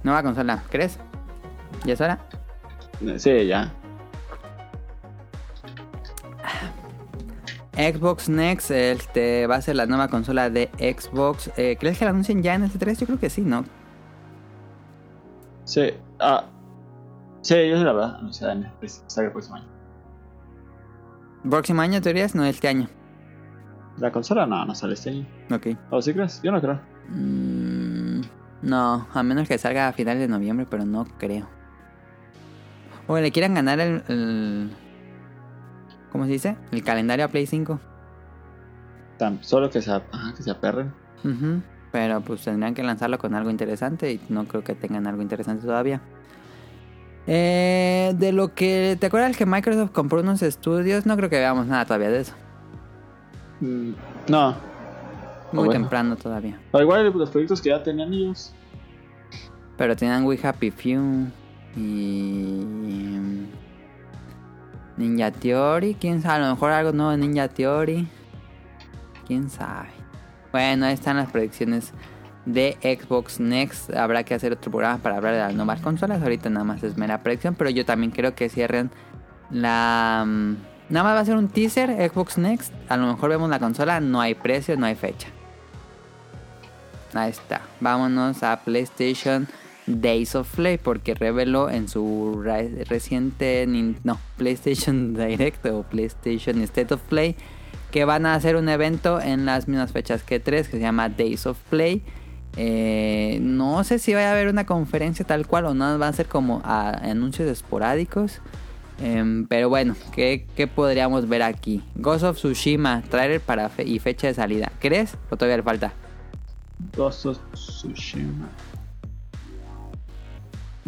Nueva 0.03 0.23
consola, 0.23 0.63
¿crees? 0.71 0.99
¿Ya 1.85 1.95
es 1.95 2.01
hora? 2.01 2.19
Sí, 3.17 3.47
ya. 3.47 3.73
Xbox 7.81 8.29
Next 8.29 8.71
este, 8.71 9.47
va 9.47 9.57
a 9.57 9.63
ser 9.63 9.77
la 9.77 9.87
nueva 9.87 10.09
consola 10.09 10.51
de 10.51 10.71
Xbox. 10.79 11.51
Eh, 11.57 11.77
¿Crees 11.81 11.99
que 11.99 12.05
la 12.05 12.11
anuncien 12.11 12.43
ya 12.43 12.55
en 12.55 12.65
este 12.65 12.79
3? 12.79 12.99
Yo 13.01 13.07
creo 13.07 13.19
que 13.19 13.31
sí, 13.31 13.41
¿no? 13.41 13.65
Sí. 15.65 15.95
Ah, 16.19 16.45
sí, 17.41 17.55
yo 17.69 17.79
sé 17.79 17.85
la 17.85 17.93
verdad. 17.93 18.17
Anunciada 18.17 18.53
en 18.53 18.65
el 18.65 19.31
próximo 19.33 19.57
año. 19.57 19.69
¿Próximo 21.49 21.81
año, 21.81 22.03
teorías? 22.03 22.35
No, 22.35 22.45
este 22.45 22.69
año. 22.69 22.89
¿La 23.97 24.13
consola? 24.13 24.47
No, 24.47 24.65
no 24.67 24.75
sale 24.75 24.95
este 24.95 25.11
año. 25.11 25.27
Ok. 25.51 25.69
¿O 25.91 26.03
sí 26.03 26.13
crees? 26.13 26.43
Yo 26.43 26.53
no 26.53 26.61
creo. 26.61 26.81
Mm, 27.09 28.21
no, 28.63 29.09
a 29.13 29.23
menos 29.23 29.49
que 29.49 29.57
salga 29.57 29.89
a 29.89 29.93
finales 29.93 30.21
de 30.21 30.29
noviembre, 30.29 30.67
pero 30.69 30.85
no 30.85 31.07
creo. 31.19 31.49
O 33.07 33.19
le 33.19 33.33
quieran 33.33 33.55
ganar 33.55 33.81
el 33.81 34.71
¿cómo 36.11 36.25
se 36.27 36.33
dice? 36.33 36.57
El 36.73 36.83
calendario 36.85 37.25
a 37.25 37.29
Play 37.29 37.47
5. 37.47 37.79
Tan- 39.19 39.43
solo 39.43 39.71
que 39.71 39.81
se, 39.83 39.91
ajá, 39.93 40.35
que 40.37 40.43
se 40.43 40.51
aperren. 40.51 40.93
Ujú, 41.25 41.61
Pero 41.93 42.21
pues 42.23 42.43
tendrían 42.45 42.75
que 42.75 42.83
lanzarlo 42.83 43.19
con 43.19 43.35
algo 43.35 43.51
interesante 43.51 44.13
y 44.13 44.21
no 44.29 44.45
creo 44.47 44.63
que 44.65 44.75
tengan 44.75 45.07
algo 45.07 45.23
interesante 45.23 45.67
todavía. 45.67 46.01
Eh, 47.27 48.15
de 48.17 48.33
lo 48.33 48.55
que... 48.55 48.97
¿Te 48.99 49.07
acuerdas 49.07 49.37
que 49.37 49.45
Microsoft 49.47 49.91
compró 49.91 50.21
unos 50.21 50.43
estudios? 50.43 51.05
No 51.07 51.17
creo 51.17 51.29
que 51.29 51.37
veamos 51.39 51.67
nada 51.67 51.85
todavía 51.85 52.11
de 52.11 52.21
eso. 52.21 52.33
Mm, 53.61 53.93
no. 54.29 54.55
Muy 55.53 55.67
bueno. 55.67 55.73
temprano 55.73 56.17
todavía. 56.17 56.59
O 56.73 56.81
igual 56.81 57.13
los 57.13 57.31
proyectos 57.31 57.61
que 57.61 57.69
ya 57.71 57.83
tenían 57.83 58.13
ellos. 58.13 58.55
Pero 59.77 59.95
tenían 59.97 60.25
We 60.25 60.39
Happy 60.43 60.71
Few 60.71 61.27
y... 61.77 63.47
Ninja 65.01 65.31
Theory, 65.31 65.95
quién 65.95 66.23
sabe, 66.23 66.45
a 66.45 66.49
lo 66.49 66.55
mejor 66.55 66.71
algo 66.71 66.93
nuevo 66.93 67.11
de 67.11 67.17
Ninja 67.17 67.49
Theory. 67.49 68.07
Quién 69.27 69.49
sabe. 69.51 69.89
Bueno, 70.53 70.87
ahí 70.87 70.95
están 70.95 71.17
las 71.17 71.31
predicciones 71.31 71.93
de 72.45 72.77
Xbox 72.83 73.41
Next. 73.41 73.95
Habrá 73.95 74.25
que 74.25 74.35
hacer 74.35 74.53
otro 74.53 74.71
programa 74.71 74.99
para 74.99 75.17
hablar 75.17 75.35
de 75.35 75.41
las 75.41 75.55
nuevas 75.55 75.81
consolas. 75.81 76.23
Ahorita 76.23 76.51
nada 76.51 76.65
más 76.65 76.83
es 76.83 76.97
mera 76.97 77.23
predicción, 77.23 77.55
pero 77.55 77.71
yo 77.71 77.85
también 77.85 78.11
creo 78.11 78.35
que 78.35 78.49
cierren 78.49 78.91
la... 79.51 80.25
mm, 80.27 80.55
Nada 80.91 81.05
más 81.05 81.15
va 81.17 81.21
a 81.21 81.25
ser 81.25 81.37
un 81.37 81.49
teaser 81.49 81.89
Xbox 82.11 82.37
Next. 82.37 82.75
A 82.89 82.97
lo 82.97 83.07
mejor 83.07 83.31
vemos 83.31 83.49
la 83.49 83.61
consola, 83.61 84.01
no 84.01 84.21
hay 84.21 84.35
precio, 84.35 84.77
no 84.77 84.87
hay 84.87 84.97
fecha. 84.97 85.29
Ahí 87.15 87.31
está. 87.31 87.61
Vámonos 87.81 88.43
a 88.43 88.57
PlayStation 88.61 89.47
Days 89.87 90.35
of 90.35 90.49
Play 90.55 90.79
porque 90.79 91.15
reveló 91.15 91.69
en 91.71 91.89
su 91.89 92.41
re- 92.43 92.85
reciente 92.85 93.67
no, 94.05 94.19
PlayStation 94.37 95.15
Direct 95.15 95.65
o 95.67 95.83
PlayStation 95.83 96.61
State 96.63 96.95
of 96.95 97.01
Play 97.03 97.37
que 97.91 98.05
van 98.05 98.25
a 98.27 98.35
hacer 98.35 98.57
un 98.57 98.69
evento 98.69 99.21
en 99.21 99.47
las 99.47 99.67
mismas 99.67 99.91
fechas 99.93 100.23
que 100.23 100.39
3 100.39 100.69
que 100.69 100.77
se 100.77 100.81
llama 100.81 101.09
Days 101.09 101.47
of 101.47 101.59
Play. 101.71 102.03
Eh, 102.57 103.39
no 103.43 103.83
sé 103.85 103.99
si 103.99 104.13
va 104.13 104.21
a 104.23 104.31
haber 104.33 104.49
una 104.49 104.65
conferencia 104.67 105.25
tal 105.25 105.47
cual 105.47 105.67
o 105.67 105.75
no, 105.75 105.99
van 105.99 106.11
a 106.11 106.13
ser 106.13 106.27
como 106.27 106.63
anuncios 106.65 107.49
esporádicos. 107.49 108.41
Em, 109.03 109.47
pero 109.47 109.69
bueno, 109.69 109.97
¿qué, 110.15 110.47
qué 110.57 110.67
podríamos 110.67 111.29
ver 111.29 111.43
aquí? 111.43 111.83
Ghost 111.97 112.23
of 112.23 112.37
Tsushima, 112.37 113.03
trailer 113.09 113.41
para 113.41 113.71
y 113.85 113.99
fecha 113.99 114.27
de 114.27 114.35
salida. 114.35 114.71
¿Crees? 114.79 115.17
¿O 115.31 115.37
todavía 115.37 115.57
le 115.57 115.63
falta? 115.63 115.93
Ghost 116.97 117.27
of 117.27 117.39
Tsushima. 117.55 118.49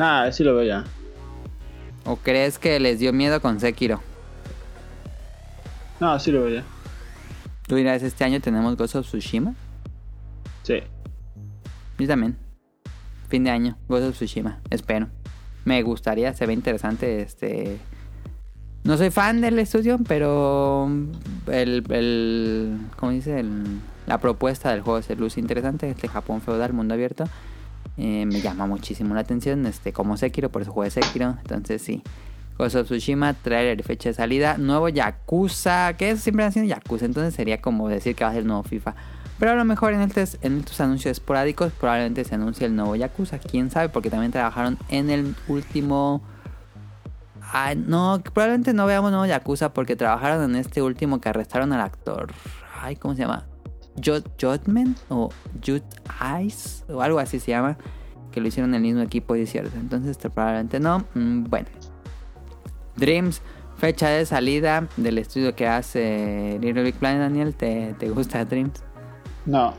Nah, 0.03 0.33
sí 0.33 0.43
lo 0.43 0.57
veo 0.57 0.65
ya. 0.65 0.85
¿O 2.05 2.17
crees 2.17 2.59
que 2.59 2.81
les 2.81 2.99
dio 2.99 3.13
miedo 3.13 3.41
con 3.41 3.61
Sekiro? 3.61 4.01
No, 6.01 6.19
sí 6.19 6.33
lo 6.33 6.43
veo 6.43 6.57
ya. 6.57 6.65
¿Tú 7.69 7.77
dirás 7.77 8.03
este 8.03 8.25
año 8.25 8.41
tenemos 8.41 8.77
Ghost 8.77 8.97
of 8.97 9.07
Tsushima? 9.07 9.55
Sí. 10.65 10.81
Yo 12.01 12.09
también. 12.09 12.37
Fin 13.29 13.45
de 13.45 13.51
año, 13.51 13.79
Ghost 13.89 14.05
of 14.09 14.15
Tsushima. 14.17 14.59
Espero. 14.71 15.07
Me 15.65 15.81
gustaría, 15.85 16.35
se 16.35 16.47
ve 16.47 16.53
interesante 16.53 17.23
este... 17.23 17.79
No 18.83 18.97
soy 18.97 19.11
fan 19.13 19.41
del 19.41 19.57
estudio, 19.61 20.01
pero 20.09 20.91
el, 21.47 21.85
el 21.91 22.77
¿cómo 22.97 23.13
dice? 23.13 23.39
El- 23.39 23.79
la 24.09 24.19
propuesta 24.19 24.73
del 24.73 24.81
juego 24.81 25.01
se 25.01 25.15
luce 25.15 25.39
interesante. 25.39 25.89
Este 25.91 26.09
Japón 26.09 26.41
feudal, 26.41 26.73
mundo 26.73 26.95
abierto. 26.95 27.27
Eh, 27.97 28.25
me 28.27 28.41
llama 28.41 28.67
muchísimo 28.67 29.15
la 29.15 29.21
atención. 29.21 29.67
Este, 29.67 29.93
como 29.93 30.17
Sekiro, 30.17 30.51
por 30.51 30.63
eso 30.63 30.73
jugué 30.73 30.91
Sekiro. 30.91 31.37
Entonces 31.43 31.83
sí. 31.83 32.03
Ghost 32.59 32.77
of 32.77 32.87
Tsushima, 32.87 33.35
trailer 33.35 33.81
y 33.81 33.83
fecha 33.83 34.11
de 34.11 34.15
salida. 34.15 34.59
Nuevo 34.59 34.89
Yakuza, 34.89 35.95
que 35.97 36.17
siempre 36.17 36.45
han 36.45 36.53
sido 36.53 36.67
Yakuza. 36.67 37.07
Entonces 37.07 37.35
sería 37.35 37.61
como 37.61 37.89
decir 37.89 38.15
que 38.15 38.25
va 38.25 38.31
a 38.31 38.33
ser 38.33 38.43
el 38.43 38.47
nuevo 38.47 38.63
FIFA. 38.63 38.95
Pero 39.39 39.53
a 39.53 39.55
lo 39.55 39.65
mejor 39.65 39.93
en 39.93 40.03
estos, 40.03 40.39
en 40.43 40.59
estos 40.59 40.81
anuncios 40.81 41.13
esporádicos 41.13 41.73
probablemente 41.73 42.25
se 42.25 42.35
anuncie 42.35 42.67
el 42.67 42.77
nuevo 42.77 42.95
Yakuza. 42.95 43.39
Quién 43.39 43.71
sabe, 43.71 43.89
porque 43.89 44.11
también 44.11 44.33
trabajaron 44.33 44.79
en 44.89 45.11
el 45.11 45.35
último. 45.49 46.23
Ay, 47.55 47.77
no, 47.77 48.23
probablemente 48.33 48.73
no 48.73 48.87
veamos 48.87 49.11
nuevo 49.11 49.27
Yakuza 49.27 49.73
porque 49.73 49.97
trabajaron 49.97 50.45
en 50.45 50.57
este 50.57 50.81
último 50.81 51.21
que 51.21 51.29
arrestaron 51.29 51.73
al 51.73 51.81
actor. 51.81 52.33
Ay, 52.81 52.97
¿cómo 52.97 53.15
se 53.15 53.23
llama? 53.23 53.45
Jud 53.97 54.25
Judgment 54.41 54.99
o 55.09 55.31
Jude 55.65 55.85
Eyes 56.21 56.85
o 56.89 57.03
algo 57.03 57.19
así 57.19 57.41
se 57.41 57.51
llama. 57.51 57.77
Que 58.31 58.41
lo 58.41 58.49
hicieron 58.49 58.71
en 58.71 58.77
el 58.77 58.83
mismo 58.83 59.03
equipo 59.03 59.37
y 59.37 59.43
es 59.43 59.51
cierto. 59.51 59.77
Entonces 59.79 60.17
probablemente 60.17 60.81
no. 60.81 61.05
Mm, 61.15 61.45
bueno. 61.45 61.69
Dreams, 62.97 63.43
fecha 63.77 64.09
de 64.09 64.25
salida 64.27 64.89
del 64.97 65.19
estudio 65.19 65.55
que 65.55 65.67
hace 65.67 66.59
Little 66.61 66.83
Big 66.83 66.95
Planet, 66.95 67.21
Daniel. 67.21 67.55
¿Te, 67.55 67.95
te 67.99 68.09
gusta 68.09 68.45
Dreams? 68.45 68.83
No. 69.45 69.75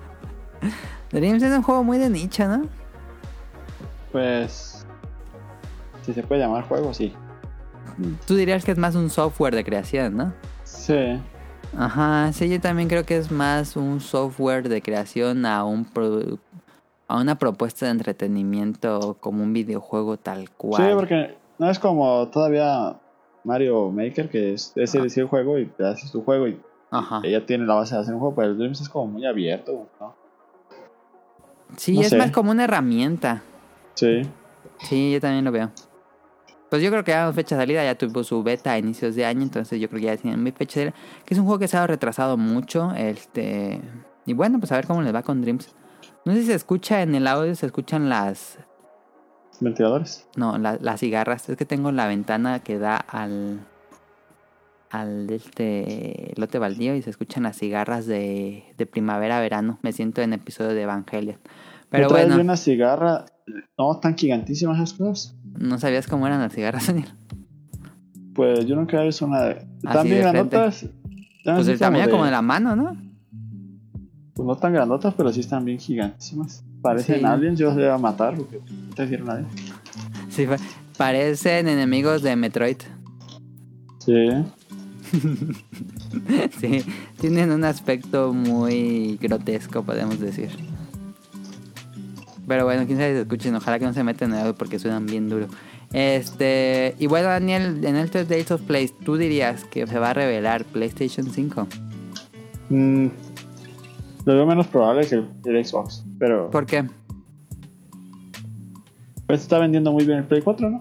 Dreams 1.10 1.42
es 1.42 1.52
un 1.52 1.62
juego 1.62 1.82
muy 1.82 1.98
de 1.98 2.08
nicho, 2.08 2.46
¿no? 2.46 2.68
Pues. 4.12 4.86
Si 6.02 6.12
se 6.12 6.22
puede 6.22 6.40
llamar 6.40 6.64
juego, 6.64 6.94
sí. 6.94 7.14
Tú 8.26 8.34
dirías 8.34 8.64
que 8.64 8.72
es 8.72 8.78
más 8.78 8.94
un 8.94 9.10
software 9.10 9.54
de 9.54 9.64
creación, 9.64 10.16
¿no? 10.16 10.32
Sí. 10.64 11.20
Ajá, 11.76 12.32
sí, 12.32 12.48
yo 12.48 12.60
también 12.60 12.88
creo 12.88 13.04
que 13.04 13.16
es 13.16 13.30
más 13.30 13.76
un 13.76 14.00
software 14.00 14.68
de 14.68 14.82
creación 14.82 15.46
a 15.46 15.64
un 15.64 15.86
a 17.08 17.20
una 17.20 17.38
propuesta 17.38 17.86
de 17.86 17.92
entretenimiento 17.92 19.16
como 19.20 19.42
un 19.42 19.52
videojuego 19.52 20.16
tal 20.16 20.50
cual. 20.50 20.82
Sí, 20.82 20.94
porque 20.94 21.36
no 21.58 21.70
es 21.70 21.78
como 21.78 22.28
todavía 22.28 23.00
Mario 23.44 23.90
Maker, 23.90 24.28
que 24.28 24.54
es, 24.54 24.72
es 24.76 24.92
decir 24.92 25.24
juego 25.24 25.58
y 25.58 25.66
te 25.66 25.86
haces 25.86 26.12
tu 26.12 26.22
juego 26.22 26.48
y 26.48 26.60
Ajá. 26.90 27.20
ella 27.24 27.44
tiene 27.46 27.66
la 27.66 27.74
base 27.74 27.94
de 27.94 28.00
hacer 28.02 28.14
un 28.14 28.20
juego, 28.20 28.34
pero 28.34 28.48
el 28.48 28.58
Dreams 28.58 28.80
es 28.80 28.88
como 28.88 29.12
muy 29.12 29.26
abierto, 29.26 29.88
¿no? 30.00 30.14
Sí, 31.76 31.94
no 31.94 32.02
es 32.02 32.08
sé. 32.08 32.16
más 32.16 32.30
como 32.30 32.50
una 32.50 32.64
herramienta. 32.64 33.42
Sí. 33.94 34.22
Sí, 34.78 35.12
yo 35.12 35.20
también 35.20 35.44
lo 35.44 35.52
veo. 35.52 35.70
Pues 36.70 36.82
yo 36.82 36.90
creo 36.90 37.02
que 37.04 37.10
ya 37.10 37.32
fecha 37.32 37.56
de 37.56 37.62
salida, 37.62 37.84
ya 37.84 37.96
tuvo 37.98 38.22
su 38.24 38.42
beta 38.42 38.72
a 38.72 38.78
inicios 38.78 39.14
de 39.16 39.24
año, 39.26 39.42
entonces 39.42 39.80
yo 39.80 39.88
creo 39.88 40.00
que 40.00 40.06
ya 40.06 40.16
tienen 40.16 40.42
mi 40.42 40.52
fecha 40.52 40.80
de 40.80 40.86
salida. 40.92 41.22
Que 41.24 41.34
es 41.34 41.40
un 41.40 41.44
juego 41.46 41.58
que 41.58 41.68
se 41.68 41.76
ha 41.76 41.86
retrasado 41.86 42.36
mucho. 42.36 42.92
Este. 42.96 43.80
Y 44.24 44.32
bueno, 44.34 44.58
pues 44.60 44.70
a 44.72 44.76
ver 44.76 44.86
cómo 44.86 45.02
les 45.02 45.14
va 45.14 45.22
con 45.22 45.42
Dreams. 45.42 45.74
No 46.24 46.32
sé 46.32 46.40
si 46.42 46.46
se 46.46 46.54
escucha 46.54 47.02
en 47.02 47.14
el 47.14 47.26
audio, 47.26 47.54
se 47.54 47.66
escuchan 47.66 48.08
las. 48.08 48.58
Ventiladores. 49.60 50.26
No, 50.36 50.56
la- 50.58 50.78
las 50.80 51.00
cigarras. 51.00 51.48
Es 51.48 51.56
que 51.56 51.64
tengo 51.66 51.92
la 51.92 52.06
ventana 52.06 52.60
que 52.60 52.78
da 52.78 52.96
al. 52.96 53.66
Al 54.90 55.28
de 55.28 55.36
este 55.36 56.32
lote 56.36 56.58
baldío 56.58 56.96
y 56.96 57.02
se 57.02 57.10
escuchan 57.10 57.44
las 57.44 57.56
cigarras 57.56 58.06
de, 58.06 58.64
de 58.76 58.86
primavera-verano. 58.86 59.78
Me 59.82 59.92
siento 59.92 60.20
en 60.20 60.32
episodio 60.32 60.70
de 60.70 60.82
Evangelion. 60.82 61.38
Pero 61.90 62.08
bueno, 62.08 62.40
una 62.40 62.56
cigarra, 62.56 63.24
no 63.78 64.00
tan 64.00 64.16
gigantísimas 64.16 64.78
esas 64.78 64.94
cosas. 64.98 65.36
No 65.58 65.78
sabías 65.78 66.06
cómo 66.06 66.26
eran 66.26 66.40
las 66.40 66.52
cigarras, 66.52 66.86
Daniel. 66.88 67.08
Pues 68.34 68.64
yo 68.66 68.76
nunca 68.76 69.02
he 69.02 69.06
visto 69.06 69.26
una 69.26 69.42
de. 69.42 69.66
Así 69.84 70.08
bien 70.08 70.32
de 70.32 70.44
Pues 71.44 71.68
el 71.68 71.78
tamaño 71.78 72.08
como 72.10 72.24
de 72.24 72.30
la 72.30 72.42
mano, 72.42 72.76
¿no? 72.76 72.96
Pues 74.34 74.46
no 74.46 74.56
tan 74.56 74.72
grandotas, 74.72 75.12
pero 75.14 75.32
sí 75.32 75.40
están 75.40 75.64
bien 75.64 75.78
gigantísimas. 75.78 76.64
Parecen 76.80 77.18
Sí. 77.18 77.24
aliens, 77.24 77.58
yo 77.58 77.68
los 77.70 77.78
iba 77.78 77.94
a 77.94 77.98
matar 77.98 78.36
porque 78.36 78.60
no 78.88 78.94
te 78.94 79.04
hicieron 79.04 79.26
nadie. 79.26 79.44
Sí, 80.30 80.46
pa- 80.46 80.56
parecen 80.96 81.68
enemigos 81.68 82.22
de 82.22 82.36
Metroid. 82.36 82.76
Sí. 84.00 84.28
Sí, 86.60 86.84
tienen 87.20 87.50
un 87.52 87.64
aspecto 87.64 88.32
muy 88.32 89.18
grotesco, 89.20 89.82
podemos 89.82 90.18
decir. 90.20 90.50
Pero 92.46 92.64
bueno, 92.64 92.84
quién 92.86 92.98
sabe 92.98 93.10
si 93.10 93.16
se 93.16 93.22
escuchen, 93.22 93.54
ojalá 93.54 93.78
que 93.78 93.84
no 93.84 93.92
se 93.92 94.02
metan 94.02 94.30
en 94.30 94.36
el 94.36 94.40
audio 94.42 94.54
porque 94.54 94.78
suenan 94.78 95.06
bien 95.06 95.28
duro. 95.28 95.46
Este, 95.92 96.94
y 96.98 97.06
bueno, 97.06 97.28
Daniel, 97.28 97.84
en 97.84 97.96
estos 97.96 98.28
Days 98.28 98.50
of 98.50 98.62
Play, 98.62 98.90
¿tú 99.04 99.16
dirías 99.16 99.64
que 99.64 99.86
se 99.86 99.98
va 99.98 100.10
a 100.10 100.14
revelar 100.14 100.64
PlayStation 100.64 101.26
5? 101.30 101.66
Mm, 102.70 103.06
lo 104.24 104.34
veo 104.34 104.46
menos 104.46 104.66
probable 104.68 105.06
que 105.06 105.16
el, 105.16 105.28
el 105.44 105.64
Xbox. 105.64 106.04
Pero 106.18 106.50
¿Por 106.50 106.66
qué? 106.66 106.84
pues 109.26 109.42
está 109.42 109.60
vendiendo 109.60 109.92
muy 109.92 110.04
bien 110.04 110.18
el 110.18 110.24
Play 110.24 110.42
4, 110.42 110.70
¿no? 110.70 110.80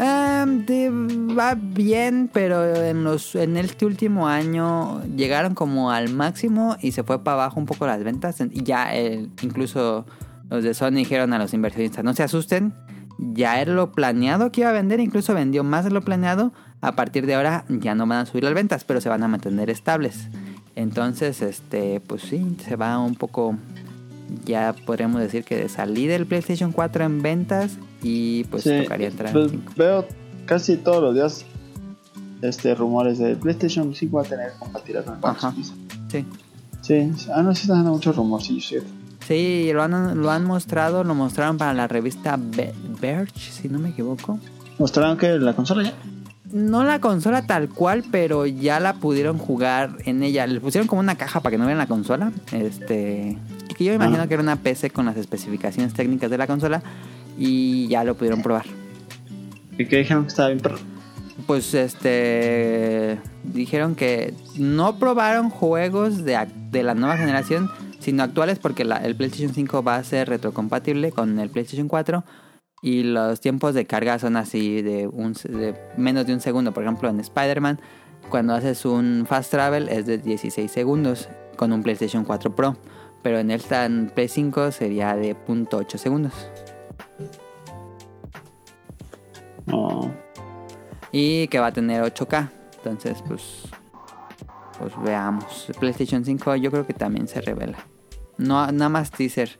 Em, 0.00 0.64
va 1.36 1.54
bien, 1.56 2.30
pero 2.32 2.64
en 2.76 3.02
los 3.02 3.34
en 3.34 3.56
este 3.56 3.84
último 3.84 4.28
año 4.28 5.02
llegaron 5.16 5.54
como 5.54 5.90
al 5.90 6.08
máximo 6.10 6.76
y 6.80 6.92
se 6.92 7.02
fue 7.02 7.24
para 7.24 7.34
abajo 7.42 7.58
un 7.58 7.66
poco 7.66 7.84
las 7.86 8.02
ventas. 8.04 8.40
Y 8.40 8.62
ya 8.62 8.94
el- 8.94 9.30
incluso 9.42 10.06
los 10.50 10.62
de 10.62 10.72
Sony 10.74 10.92
dijeron 10.92 11.32
a 11.32 11.38
los 11.38 11.52
inversionistas, 11.52 12.04
no 12.04 12.14
se 12.14 12.22
asusten, 12.22 12.72
ya 13.18 13.60
era 13.60 13.72
lo 13.72 13.90
planeado 13.90 14.52
que 14.52 14.60
iba 14.60 14.70
a 14.70 14.72
vender, 14.72 15.00
incluso 15.00 15.34
vendió 15.34 15.64
más 15.64 15.84
de 15.84 15.90
lo 15.90 16.00
planeado. 16.02 16.52
A 16.80 16.92
partir 16.92 17.26
de 17.26 17.34
ahora 17.34 17.64
ya 17.68 17.96
no 17.96 18.06
van 18.06 18.18
a 18.18 18.26
subir 18.26 18.44
las 18.44 18.54
ventas, 18.54 18.84
pero 18.84 19.00
se 19.00 19.08
van 19.08 19.24
a 19.24 19.28
mantener 19.28 19.68
estables. 19.68 20.28
Entonces, 20.76 21.42
este, 21.42 21.98
pues 21.98 22.22
sí, 22.22 22.56
se 22.64 22.76
va 22.76 22.98
un 23.00 23.16
poco 23.16 23.56
ya 24.44 24.74
podríamos 24.86 25.20
decir 25.20 25.42
que 25.42 25.56
de 25.56 25.68
salir 25.68 26.10
del 26.10 26.26
PlayStation 26.26 26.70
4 26.70 27.02
en 27.04 27.20
ventas 27.22 27.78
y 28.02 28.44
pues 28.44 28.62
Sí, 28.64 28.80
tocaría 28.82 29.08
entrar 29.08 29.32
pues 29.32 29.46
en 29.46 29.50
5. 29.60 29.72
veo 29.76 30.06
casi 30.46 30.76
todos 30.76 31.02
los 31.02 31.14
días 31.14 31.44
este 32.42 32.74
rumores 32.74 33.18
de 33.18 33.34
PlayStation 33.36 33.94
5 33.94 34.16
va 34.16 34.22
a 34.22 34.26
tener 34.26 34.52
compatibilidad 34.58 35.04
con 35.04 35.16
el 35.18 35.24
Ajá. 35.24 35.54
Sí. 36.10 36.24
Sí, 36.80 37.12
ah, 37.34 37.42
no, 37.42 37.54
sí 37.54 37.62
están 37.62 37.78
dando 37.78 37.92
muchos 37.92 38.14
rumores, 38.16 38.46
¿cierto? 38.66 38.88
Sí, 39.26 39.70
lo 39.74 39.82
han, 39.82 40.20
lo 40.22 40.30
han 40.30 40.44
mostrado, 40.44 41.04
lo 41.04 41.14
mostraron 41.14 41.58
para 41.58 41.74
la 41.74 41.86
revista 41.88 42.38
Be- 42.38 42.72
Verge, 43.00 43.50
si 43.52 43.68
no 43.68 43.78
me 43.78 43.90
equivoco. 43.90 44.38
¿Mostraron 44.78 45.18
que 45.18 45.38
la 45.38 45.52
consola 45.54 45.82
ya? 45.82 45.92
No 46.52 46.82
la 46.84 46.98
consola 47.00 47.46
tal 47.46 47.68
cual, 47.68 48.04
pero 48.10 48.46
ya 48.46 48.80
la 48.80 48.94
pudieron 48.94 49.36
jugar 49.36 49.96
en 50.06 50.22
ella. 50.22 50.46
Le 50.46 50.60
pusieron 50.60 50.86
como 50.88 51.00
una 51.00 51.16
caja 51.16 51.40
para 51.40 51.50
que 51.50 51.58
no 51.58 51.66
vean 51.66 51.76
la 51.76 51.86
consola. 51.88 52.32
Este. 52.52 53.36
Que 53.76 53.84
yo 53.84 53.92
imagino 53.92 54.22
Ah. 54.22 54.26
que 54.28 54.34
era 54.34 54.42
una 54.42 54.56
PC 54.56 54.88
con 54.90 55.04
las 55.04 55.16
especificaciones 55.18 55.92
técnicas 55.92 56.30
de 56.30 56.38
la 56.38 56.46
consola. 56.46 56.82
Y 57.38 57.86
ya 57.88 58.02
lo 58.04 58.14
pudieron 58.16 58.42
probar. 58.42 58.66
¿Y 59.78 59.86
que 59.86 59.98
dijeron 59.98 60.24
que 60.24 60.28
estaba 60.28 60.48
bien 60.48 60.60
perro? 60.60 60.78
Pues 61.46 61.72
este. 61.74 63.18
Dijeron 63.44 63.94
que 63.94 64.34
no 64.58 64.98
probaron 64.98 65.50
juegos 65.50 66.24
de, 66.24 66.36
de 66.70 66.82
la 66.82 66.94
nueva 66.94 67.16
generación, 67.16 67.70
sino 68.00 68.22
actuales, 68.24 68.58
porque 68.58 68.84
la- 68.84 68.96
el 68.98 69.14
PlayStation 69.16 69.54
5 69.54 69.82
va 69.82 69.96
a 69.96 70.04
ser 70.04 70.28
retrocompatible 70.28 71.12
con 71.12 71.38
el 71.38 71.48
PlayStation 71.48 71.88
4. 71.88 72.24
Y 72.82 73.02
los 73.04 73.40
tiempos 73.40 73.74
de 73.74 73.86
carga 73.86 74.18
son 74.18 74.36
así 74.36 74.82
de, 74.82 75.06
un, 75.08 75.32
de 75.32 75.74
menos 75.96 76.26
de 76.26 76.34
un 76.34 76.40
segundo. 76.40 76.72
Por 76.72 76.82
ejemplo, 76.84 77.08
en 77.08 77.18
Spider-Man, 77.20 77.80
cuando 78.30 78.54
haces 78.54 78.84
un 78.84 79.24
fast 79.28 79.50
travel 79.50 79.88
es 79.88 80.06
de 80.06 80.18
16 80.18 80.70
segundos 80.70 81.28
con 81.56 81.72
un 81.72 81.82
PlayStation 81.82 82.24
4 82.24 82.54
Pro. 82.54 82.76
Pero 83.22 83.38
en 83.40 83.50
el 83.50 83.60
Play 84.14 84.28
5 84.28 84.70
sería 84.70 85.16
de 85.16 85.34
0.8 85.34 85.96
segundos. 85.98 86.32
No. 89.66 90.12
Y 91.12 91.48
que 91.48 91.58
va 91.58 91.68
a 91.68 91.72
tener 91.72 92.02
8K. 92.02 92.50
Entonces, 92.78 93.22
pues. 93.26 93.64
Pues 94.78 94.92
veamos. 95.02 95.68
PlayStation 95.78 96.24
5 96.24 96.56
yo 96.56 96.70
creo 96.70 96.86
que 96.86 96.94
también 96.94 97.28
se 97.28 97.40
revela. 97.40 97.78
No, 98.36 98.70
nada 98.70 98.88
más 98.88 99.10
teaser. 99.10 99.58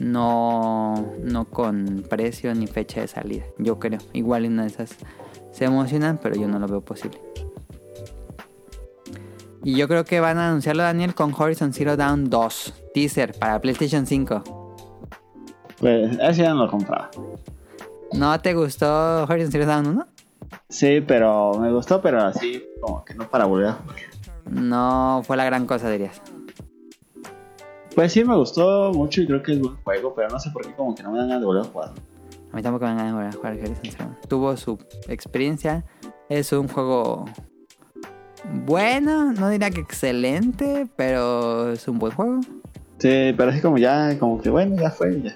No, 0.00 1.14
no 1.22 1.46
con 1.46 2.04
precio 2.08 2.54
ni 2.54 2.66
fecha 2.66 3.00
de 3.00 3.08
salida. 3.08 3.44
Yo 3.58 3.78
creo. 3.78 4.00
Igual 4.12 4.46
una 4.46 4.62
de 4.62 4.68
esas 4.68 4.96
se 5.52 5.64
emocionan, 5.64 6.18
pero 6.22 6.36
yo 6.36 6.48
no 6.48 6.58
lo 6.58 6.68
veo 6.68 6.80
posible. 6.80 7.20
Y 9.62 9.76
yo 9.76 9.88
creo 9.88 10.04
que 10.04 10.20
van 10.20 10.38
a 10.38 10.48
anunciarlo, 10.48 10.82
Daniel, 10.82 11.14
con 11.14 11.34
Horizon 11.36 11.72
Zero 11.72 11.96
Dawn 11.96 12.30
2. 12.30 12.74
Teaser 12.94 13.38
para 13.38 13.60
PlayStation 13.60 14.06
5. 14.06 14.59
Pues 15.80 16.18
ese 16.20 16.42
ya 16.42 16.54
no 16.54 16.66
lo 16.66 16.70
compraba. 16.70 17.10
¿No 18.12 18.38
te 18.40 18.54
gustó 18.54 19.24
Horizon 19.24 19.50
Zero 19.50 19.66
Dawn 19.66 19.86
1? 19.86 20.06
Sí, 20.68 21.00
pero 21.00 21.54
me 21.58 21.72
gustó, 21.72 22.00
pero 22.00 22.22
así 22.22 22.64
como 22.80 23.04
que 23.04 23.14
no 23.14 23.28
para 23.28 23.46
volver 23.46 23.68
a 23.68 23.72
jugar. 23.72 23.96
No 24.50 25.22
fue 25.24 25.36
la 25.36 25.44
gran 25.44 25.66
cosa, 25.66 25.90
dirías. 25.90 26.20
Pues 27.94 28.12
sí, 28.12 28.24
me 28.24 28.36
gustó 28.36 28.92
mucho 28.92 29.22
y 29.22 29.26
creo 29.26 29.42
que 29.42 29.52
es 29.52 29.60
buen 29.60 29.76
juego, 29.76 30.14
pero 30.14 30.28
no 30.28 30.38
sé 30.38 30.50
por 30.50 30.62
qué 30.62 30.72
como 30.74 30.94
que 30.94 31.02
no 31.02 31.12
me 31.12 31.18
dan 31.18 31.28
ganas 31.28 31.40
de 31.40 31.46
volver 31.46 31.64
a 31.64 31.68
jugar. 31.68 31.90
A 32.52 32.56
mí 32.56 32.62
tampoco 32.62 32.84
me 32.84 32.90
dan 32.90 32.98
ganas 32.98 33.12
de 33.12 33.16
volver 33.16 33.28
a 33.28 33.36
jugar 33.36 33.52
Horizon 33.54 33.76
Zero 33.82 33.96
Dawn. 33.98 34.16
Tuvo 34.28 34.56
su 34.56 34.78
experiencia. 35.08 35.84
Es 36.28 36.52
un 36.52 36.68
juego 36.68 37.24
bueno, 38.44 39.32
no 39.32 39.48
diría 39.48 39.70
que 39.70 39.80
excelente, 39.80 40.86
pero 40.96 41.72
es 41.72 41.86
un 41.88 41.98
buen 41.98 42.12
juego. 42.12 42.40
Sí, 42.98 43.32
pero 43.36 43.50
así 43.50 43.60
como 43.60 43.78
ya, 43.78 44.18
como 44.18 44.40
que 44.40 44.50
bueno, 44.50 44.76
ya 44.80 44.90
fue, 44.90 45.20
ya. 45.22 45.34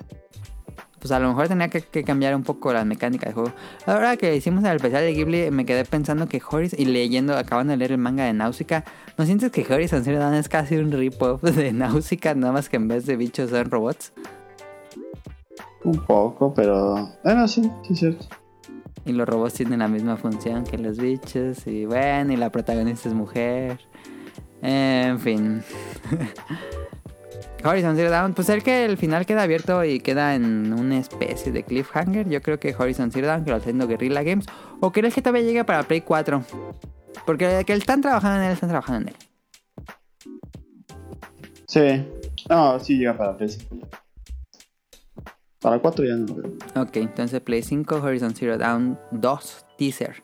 Pues 1.04 1.12
a 1.12 1.18
lo 1.18 1.28
mejor 1.28 1.48
tenía 1.48 1.68
que, 1.68 1.82
que 1.82 2.02
cambiar 2.02 2.34
un 2.34 2.44
poco 2.44 2.72
la 2.72 2.82
mecánica 2.86 3.26
del 3.26 3.34
juego. 3.34 3.52
Ahora 3.84 4.16
que 4.16 4.34
hicimos 4.34 4.64
el 4.64 4.76
especial 4.76 5.02
de 5.02 5.12
Ghibli, 5.12 5.50
me 5.50 5.66
quedé 5.66 5.84
pensando 5.84 6.26
que 6.26 6.40
Horizon, 6.50 6.80
y 6.80 6.86
leyendo, 6.86 7.36
acabando 7.36 7.72
de 7.72 7.76
leer 7.76 7.92
el 7.92 7.98
manga 7.98 8.24
de 8.24 8.32
Náusica, 8.32 8.86
¿no 9.18 9.26
sientes 9.26 9.52
que 9.52 9.70
Horizon 9.70 10.02
Zero 10.02 10.18
Dawn 10.18 10.32
es 10.32 10.48
casi 10.48 10.76
un 10.76 10.90
rip-off 10.90 11.42
de 11.42 11.74
Náusica, 11.74 12.34
nada 12.34 12.54
más 12.54 12.70
que 12.70 12.76
en 12.76 12.88
vez 12.88 13.04
de 13.04 13.16
bichos 13.16 13.50
son 13.50 13.70
robots? 13.70 14.14
Un 15.84 15.98
poco, 16.06 16.54
pero... 16.54 17.10
Bueno, 17.22 17.46
sí, 17.48 17.70
sí, 17.82 17.92
es 17.92 17.98
cierto. 17.98 18.26
Y 19.04 19.12
los 19.12 19.28
robots 19.28 19.52
tienen 19.52 19.80
la 19.80 19.88
misma 19.88 20.16
función 20.16 20.64
que 20.64 20.78
los 20.78 20.96
bichos. 20.96 21.66
Y 21.66 21.84
bueno, 21.84 22.32
y 22.32 22.36
la 22.38 22.50
protagonista 22.50 23.10
es 23.10 23.14
mujer. 23.14 23.78
En 24.62 25.18
fin. 25.18 25.62
Horizon 27.64 27.96
Zero 27.96 28.10
Dawn. 28.10 28.34
Pues 28.34 28.48
el 28.48 28.62
que 28.62 28.84
el 28.84 28.96
final 28.96 29.24
queda 29.26 29.42
abierto 29.42 29.84
y 29.84 30.00
queda 30.00 30.34
en 30.34 30.72
una 30.72 30.98
especie 30.98 31.50
de 31.50 31.62
cliffhanger. 31.62 32.28
Yo 32.28 32.42
creo 32.42 32.60
que 32.60 32.74
Horizon 32.76 33.10
Zero 33.10 33.26
Dawn, 33.26 33.44
que 33.44 33.50
lo 33.50 33.56
está 33.56 33.68
haciendo 33.68 33.88
Guerrilla 33.88 34.22
Games. 34.22 34.46
¿O 34.80 34.92
crees 34.92 35.14
que 35.14 35.22
todavía 35.22 35.42
llega 35.42 35.64
para 35.64 35.82
Play 35.84 36.02
4? 36.02 36.44
Porque 37.26 37.64
que 37.66 37.72
están 37.72 38.02
trabajando 38.02 38.40
en 38.40 38.46
él, 38.46 38.52
están 38.52 38.68
trabajando 38.68 39.08
en 39.08 39.08
él. 39.08 39.16
Sí. 41.66 42.06
No, 42.48 42.78
sí 42.78 42.98
llega 42.98 43.16
para 43.16 43.36
Play 43.36 43.48
5 43.48 43.76
ya. 43.76 43.88
Para 45.60 45.78
4 45.78 46.04
ya 46.04 46.16
no. 46.16 46.82
Ok, 46.82 46.96
entonces 46.96 47.40
Play 47.40 47.62
5, 47.62 47.96
Horizon 47.96 48.34
Zero 48.34 48.58
Dawn 48.58 48.98
2, 49.12 49.66
teaser. 49.78 50.22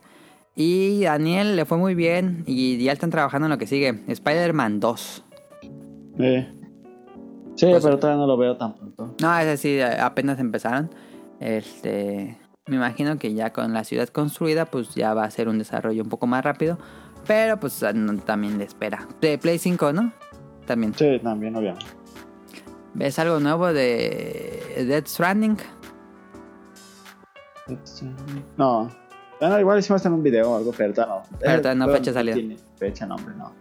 Y 0.55 1.05
Daniel 1.05 1.57
le 1.57 1.65
fue 1.65 1.79
muy 1.79 1.95
bien 1.95 2.45
y 2.47 2.77
ya 2.85 2.93
están 2.93 3.09
trabajando 3.09 3.47
en 3.47 3.51
lo 3.51 3.57
que 3.57 3.67
sigue. 3.67 4.03
Spider-Man 4.07 4.81
2. 4.81 5.25
Eh. 6.19 6.60
Sí, 7.61 7.67
Pues- 7.67 7.85
pero 7.85 7.99
todavía 7.99 8.19
no 8.23 8.27
lo 8.27 8.39
veo 8.39 8.57
tan 8.57 8.75
pronto. 8.75 9.15
No, 9.21 9.39
es 9.39 9.47
así, 9.47 9.79
apenas 9.83 10.39
empezaron. 10.41 10.89
Este, 11.41 12.39
me 12.67 12.77
imagino 12.77 13.19
que 13.19 13.35
ya 13.35 13.53
con 13.53 13.75
la 13.75 13.85
ciudad 13.85 14.09
construida, 14.09 14.65
pues 14.65 14.95
ya 14.95 15.13
va 15.13 15.25
a 15.25 15.31
ser 15.31 15.47
un 15.47 15.59
desarrollo 15.59 16.03
un 16.03 16.09
poco 16.09 16.27
más 16.27 16.43
rápido. 16.43 16.79
Pero 17.27 17.61
pues 17.61 17.83
ah, 17.83 17.93
también 18.25 18.57
le 18.57 18.65
espera. 18.65 19.07
De 19.21 19.37
Play 19.37 19.59
5, 19.59 19.93
¿no? 19.93 20.11
También. 20.65 20.95
Sí, 20.95 21.21
también, 21.23 21.55
obviamente. 21.55 21.85
¿Ves 22.95 23.19
algo 23.19 23.41
nuevo 23.41 23.71
de 23.75 24.87
Dead 24.89 25.05
Stranding? 25.07 25.59
No. 28.57 28.91
Bueno, 29.39 29.61
igual 29.61 29.79
hicimos 29.81 30.05
en 30.07 30.15
un 30.15 30.23
video 30.23 30.51
o 30.51 30.57
algo, 30.57 30.73
pero 30.75 30.95
no. 31.07 31.23
Pero 31.39 31.75
no, 31.75 31.89
fecha 31.91 32.15
salida. 32.15 32.37
Tiene 32.37 32.57
fecha, 32.77 33.05
nombre, 33.05 33.35
no. 33.35 33.53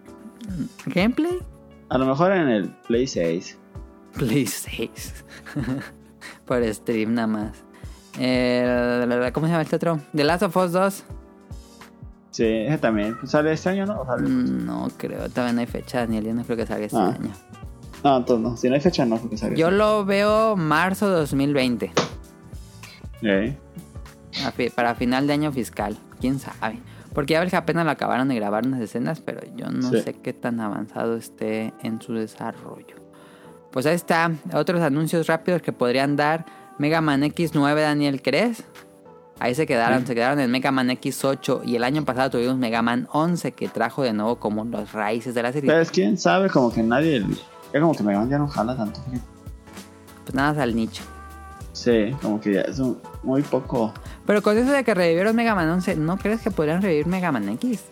¿Gameplay? 0.85 1.39
A 1.89 1.97
lo 1.97 2.05
mejor 2.05 2.31
en 2.31 2.47
el 2.47 2.69
Play 2.87 3.05
6. 3.05 3.58
Play 4.17 4.45
6. 4.45 5.25
Por 6.45 6.63
stream 6.73 7.13
nada 7.13 7.27
más. 7.27 7.51
Eh, 8.19 9.31
¿Cómo 9.33 9.47
se 9.47 9.51
llama 9.51 9.61
este 9.63 9.75
otro? 9.77 9.99
The 10.15 10.23
Last 10.23 10.43
of 10.43 10.55
Us 10.57 10.71
2. 10.71 11.03
Sí, 12.31 12.43
ese 12.45 12.77
también. 12.77 13.15
Sale 13.25 13.51
este 13.53 13.69
año, 13.69 13.85
¿no? 13.85 14.01
¿O 14.01 14.05
sale? 14.05 14.27
Mm, 14.27 14.65
No 14.65 14.87
creo, 14.97 15.29
todavía 15.29 15.53
no 15.53 15.59
hay 15.61 15.67
fecha, 15.67 15.99
Daniel. 15.99 16.25
Yo 16.25 16.33
no 16.33 16.43
creo 16.43 16.57
que 16.57 16.65
salga 16.65 16.85
este 16.85 16.97
Ah. 16.97 17.15
año. 17.19 17.31
No, 18.03 18.17
entonces 18.17 18.43
no. 18.43 18.57
Si 18.57 18.69
no 18.69 18.75
hay 18.75 18.81
fecha, 18.81 19.05
no 19.05 19.17
creo 19.17 19.29
que 19.29 19.37
salga. 19.37 19.55
Yo 19.55 19.71
lo 19.71 20.05
veo 20.05 20.55
marzo 20.55 21.09
2020. 21.09 21.91
Eh. 23.21 23.57
Para 24.75 24.95
final 24.95 25.27
de 25.27 25.33
año 25.33 25.51
fiscal. 25.51 25.97
¿Quién 26.21 26.39
sabe? 26.39 26.79
Porque 27.13 27.33
ya 27.33 27.41
ves 27.41 27.49
que 27.49 27.57
apenas 27.57 27.85
lo 27.85 27.91
acabaron 27.91 28.27
de 28.29 28.35
grabar 28.35 28.65
unas 28.65 28.79
escenas, 28.81 29.19
pero 29.19 29.41
yo 29.55 29.69
no 29.69 29.89
Sí. 29.89 30.01
sé 30.01 30.13
qué 30.13 30.31
tan 30.33 30.59
avanzado 30.61 31.15
esté 31.17 31.73
en 31.83 32.01
su 32.01 32.13
desarrollo. 32.13 32.95
Pues 33.71 33.85
ahí 33.85 33.95
está. 33.95 34.31
Otros 34.53 34.81
anuncios 34.81 35.27
rápidos 35.27 35.61
que 35.61 35.71
podrían 35.71 36.15
dar. 36.15 36.45
Mega 36.77 37.01
Man 37.01 37.21
X9, 37.23 37.81
Daniel, 37.81 38.21
¿crees? 38.21 38.63
Ahí 39.39 39.53
se 39.55 39.65
quedaron, 39.65 40.01
Sí. 40.01 40.07
se 40.07 40.15
quedaron 40.15 40.39
en 40.39 40.49
Mega 40.51 40.71
Man 40.71 40.89
X8 40.89 41.61
y 41.65 41.75
el 41.75 41.83
año 41.83 42.03
pasado 42.03 42.29
tuvimos 42.29 42.57
Mega 42.57 42.81
Man 42.81 43.07
11 43.11 43.51
que 43.53 43.67
trajo 43.69 44.01
de 44.03 44.11
nuevo 44.13 44.37
como 44.37 44.65
los 44.65 44.91
raíces 44.91 45.33
de 45.33 45.43
la 45.43 45.51
serie. 45.53 45.69
Pero 45.69 45.81
es 45.81 45.91
quién 45.91 46.17
sabe, 46.17 46.49
como 46.49 46.71
que 46.73 46.81
nadie. 46.83 47.25
Ya 47.73 47.79
como 47.79 47.93
que 47.93 48.03
Mega 48.03 48.19
Man 48.19 48.29
ya 48.29 48.37
no 48.37 48.47
jala 48.47 48.75
tanto. 48.75 48.99
Pues 50.23 50.35
nada 50.35 50.51
más 50.53 50.61
al 50.61 50.75
nicho. 50.75 51.03
Sí, 51.71 52.13
como 52.21 52.41
que 52.41 52.53
ya 52.55 52.61
es 52.61 52.79
un- 52.79 52.99
muy 53.23 53.41
poco. 53.41 53.93
Pero 54.25 54.41
con 54.41 54.57
eso 54.57 54.71
de 54.71 54.83
que 54.83 54.93
revivieron 54.93 55.35
Mega 55.35 55.55
Man 55.55 55.69
11, 55.69 55.95
¿no 55.95 56.17
crees 56.17 56.41
que 56.41 56.51
podrían 56.51 56.81
revivir 56.81 57.07
Mega 57.07 57.31
Man 57.31 57.47
X? 57.49 57.83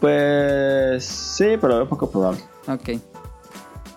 Pues 0.00 1.04
sí, 1.04 1.56
pero 1.60 1.82
es 1.82 1.88
poco 1.88 2.10
probable. 2.10 2.40
Ok. 2.66 3.00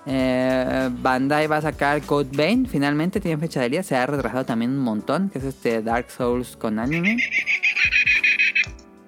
Eh, 0.06 0.90
Bandai 0.92 1.48
va 1.48 1.58
a 1.58 1.62
sacar 1.62 2.02
Code 2.02 2.30
Vein. 2.36 2.66
Finalmente 2.66 3.20
tiene 3.20 3.38
fecha 3.38 3.62
de 3.62 3.70
día. 3.70 3.84
Se 3.84 3.96
ha 3.96 4.06
retrasado 4.06 4.46
también 4.46 4.72
un 4.72 4.80
montón. 4.80 5.30
Que 5.30 5.40
es 5.40 5.46
este 5.46 5.82
Dark 5.82 6.10
Souls 6.10 6.58
con 6.58 6.80
anime. 6.80 7.18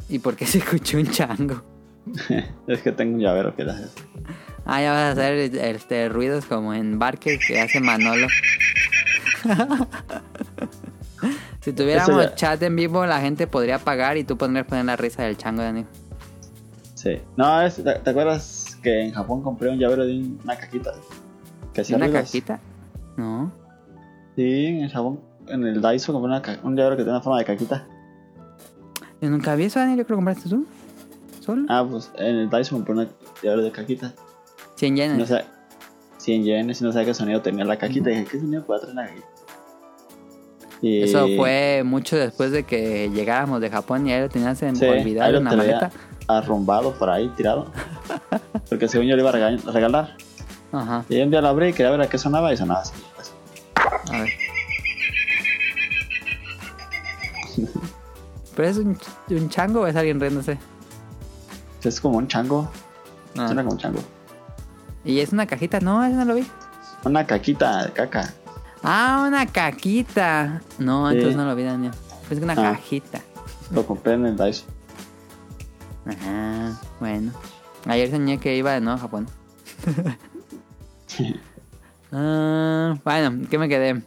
¿Y 0.10 0.20
por 0.20 0.36
qué 0.36 0.46
se 0.46 0.60
escuchó 0.60 0.98
un 0.98 1.10
chango? 1.10 1.64
es 2.68 2.82
que 2.82 2.92
tengo 2.92 3.16
un 3.16 3.22
llavero 3.22 3.56
que 3.56 3.66
da 3.66 3.80
eso. 3.80 3.94
Ah, 4.66 4.82
ya 4.82 4.92
vas 4.92 5.02
a 5.02 5.12
hacer 5.12 5.34
este, 5.56 6.10
ruidos 6.10 6.46
como 6.46 6.74
en 6.74 6.98
Barker 6.98 7.40
que 7.40 7.60
hace 7.60 7.80
Manolo. 7.80 8.28
si 11.62 11.74
tuviéramos 11.74 12.24
ya- 12.24 12.36
chat 12.36 12.64
en 12.64 12.76
vivo, 12.76 13.06
la 13.06 13.22
gente 13.22 13.46
podría 13.48 13.80
pagar 13.80 14.18
y 14.18 14.24
tú 14.24 14.38
podrías 14.38 14.66
poner 14.66 14.86
la 14.86 14.96
risa 14.96 15.24
del 15.24 15.38
chango, 15.38 15.62
Dani. 15.62 15.86
Sí. 16.96 17.20
No, 17.38 17.62
es, 17.62 17.76
¿te, 17.76 17.84
te 17.84 18.10
acuerdas 18.10 18.65
que 18.86 19.02
en 19.02 19.12
Japón 19.12 19.42
compré 19.42 19.70
un 19.70 19.80
llavero 19.80 20.06
de 20.06 20.32
una 20.44 20.56
caquita? 20.56 20.92
Que 21.74 21.82
hacía 21.82 21.98
¿Una 21.98 22.06
ruidos? 22.06 22.22
cajita? 22.22 22.60
No. 23.18 23.52
Sí, 24.36 24.66
en 24.66 24.90
Japón, 24.90 25.20
en 25.48 25.66
el 25.66 25.82
Daiso 25.82 26.14
compré 26.14 26.30
una 26.30 26.42
un 26.64 26.76
llavero 26.76 26.96
que 26.96 27.04
tiene 27.04 27.18
una 27.18 27.22
forma 27.22 27.40
de 27.40 27.46
caquita. 27.46 27.88
Yo 29.22 29.30
nunca 29.30 29.56
vi 29.56 29.64
eso, 29.64 29.80
Daniel. 29.80 29.98
Yo 29.98 30.06
creo 30.06 30.18
que 30.18 30.24
compraste 30.24 30.50
tú. 30.50 30.66
¿Solo? 31.40 31.66
Ah, 31.68 31.86
pues 31.90 32.12
en 32.18 32.36
el 32.36 32.50
Dyson 32.50 32.80
compré 32.80 32.94
una 32.94 33.08
llave 33.42 33.64
de 33.64 33.72
caquita. 33.72 34.14
100 34.76 34.96
yenes. 34.96 35.18
No 35.18 35.26
sé, 35.26 35.44
100 36.18 36.44
yenes 36.44 36.82
y 36.82 36.84
no 36.84 36.92
sabía 36.92 37.08
qué 37.08 37.14
sonido 37.14 37.42
tenía 37.42 37.66
la 37.66 37.78
caquita. 37.78 38.12
Y 38.12 38.16
dije, 38.18 38.28
¿qué 38.32 38.40
sonido 38.40 38.66
puede 38.66 38.82
traer 38.82 38.96
la 38.96 39.08
caquita? 39.08 39.28
Y... 40.82 41.04
Eso 41.04 41.28
fue 41.38 41.84
mucho 41.86 42.18
después 42.18 42.52
de 42.52 42.64
que 42.64 43.10
llegáramos 43.10 43.62
de 43.62 43.70
Japón 43.70 44.06
y 44.08 44.14
ahí 44.14 44.22
lo 44.22 44.30
tenías 44.30 44.62
en 44.62 44.76
Sí, 44.76 44.86
olvidado 44.86 45.38
en 45.38 45.44
la 45.44 45.56
maleta. 45.56 45.92
Arrumbado 46.28 46.94
por 46.94 47.10
ahí, 47.10 47.30
tirado. 47.36 47.72
Porque 48.70 48.88
según 48.88 49.08
yo 49.08 49.16
le 49.16 49.22
iba 49.22 49.30
a 49.30 49.34
rega- 49.34 49.72
regalar. 49.72 50.16
Ajá. 50.72 51.06
Y 51.10 51.22
un 51.22 51.30
día 51.32 51.42
lo 51.42 51.48
abrí 51.50 51.68
y 51.70 51.74
quería 51.74 51.92
ver 51.92 52.02
a 52.02 52.08
qué 52.10 52.18
sonaba 52.18 52.52
y 52.54 52.58
sonaba 52.58 52.82
así. 52.82 52.94
A 54.12 54.20
ver. 54.22 54.30
¿Pero 58.56 58.68
es 58.70 58.78
un, 58.78 58.98
un 59.30 59.50
chango 59.50 59.82
o 59.82 59.88
es 59.88 59.96
alguien 59.96 60.20
riéndose? 60.20 60.58
Es 61.84 62.00
como 62.02 62.18
un 62.18 62.28
chango. 62.28 62.70
Ah. 63.38 63.48
Suena 63.48 63.64
como 63.64 63.74
un 63.74 63.80
chango. 63.80 64.00
¿Y 65.04 65.20
es 65.20 65.34
una 65.34 65.46
cajita? 65.46 65.80
No, 65.80 66.04
ese 66.04 66.16
no 66.16 66.26
lo 66.26 66.36
vi. 66.36 66.48
Una 67.04 67.26
caquita 67.28 67.86
de 67.86 67.92
caca. 67.92 68.34
Ah, 68.82 69.26
una 69.28 69.46
caquita. 69.46 70.62
No, 70.80 71.10
Sí. 71.10 71.16
entonces 71.18 71.38
no 71.38 71.46
lo 71.46 71.56
vi, 71.56 71.64
Daniel. 71.64 71.94
Es 72.30 72.40
una 72.40 72.54
Ah. 72.54 72.72
cajita. 72.74 73.20
Lo 73.72 73.86
compré 73.86 74.14
en 74.14 74.26
el 74.26 74.38
Dyson. 74.38 74.68
Ajá, 76.06 76.80
bueno. 77.00 77.32
Ayer 77.86 78.10
soñé 78.10 78.40
que 78.40 78.56
iba 78.56 78.74
de 78.74 78.82
nuevo 78.82 78.98
a 78.98 79.02
Japón. 79.02 79.28
Ah, 82.18 82.96
bueno, 83.04 83.46
¿qué 83.50 83.58
me 83.58 83.68
quedé? 83.68 84.02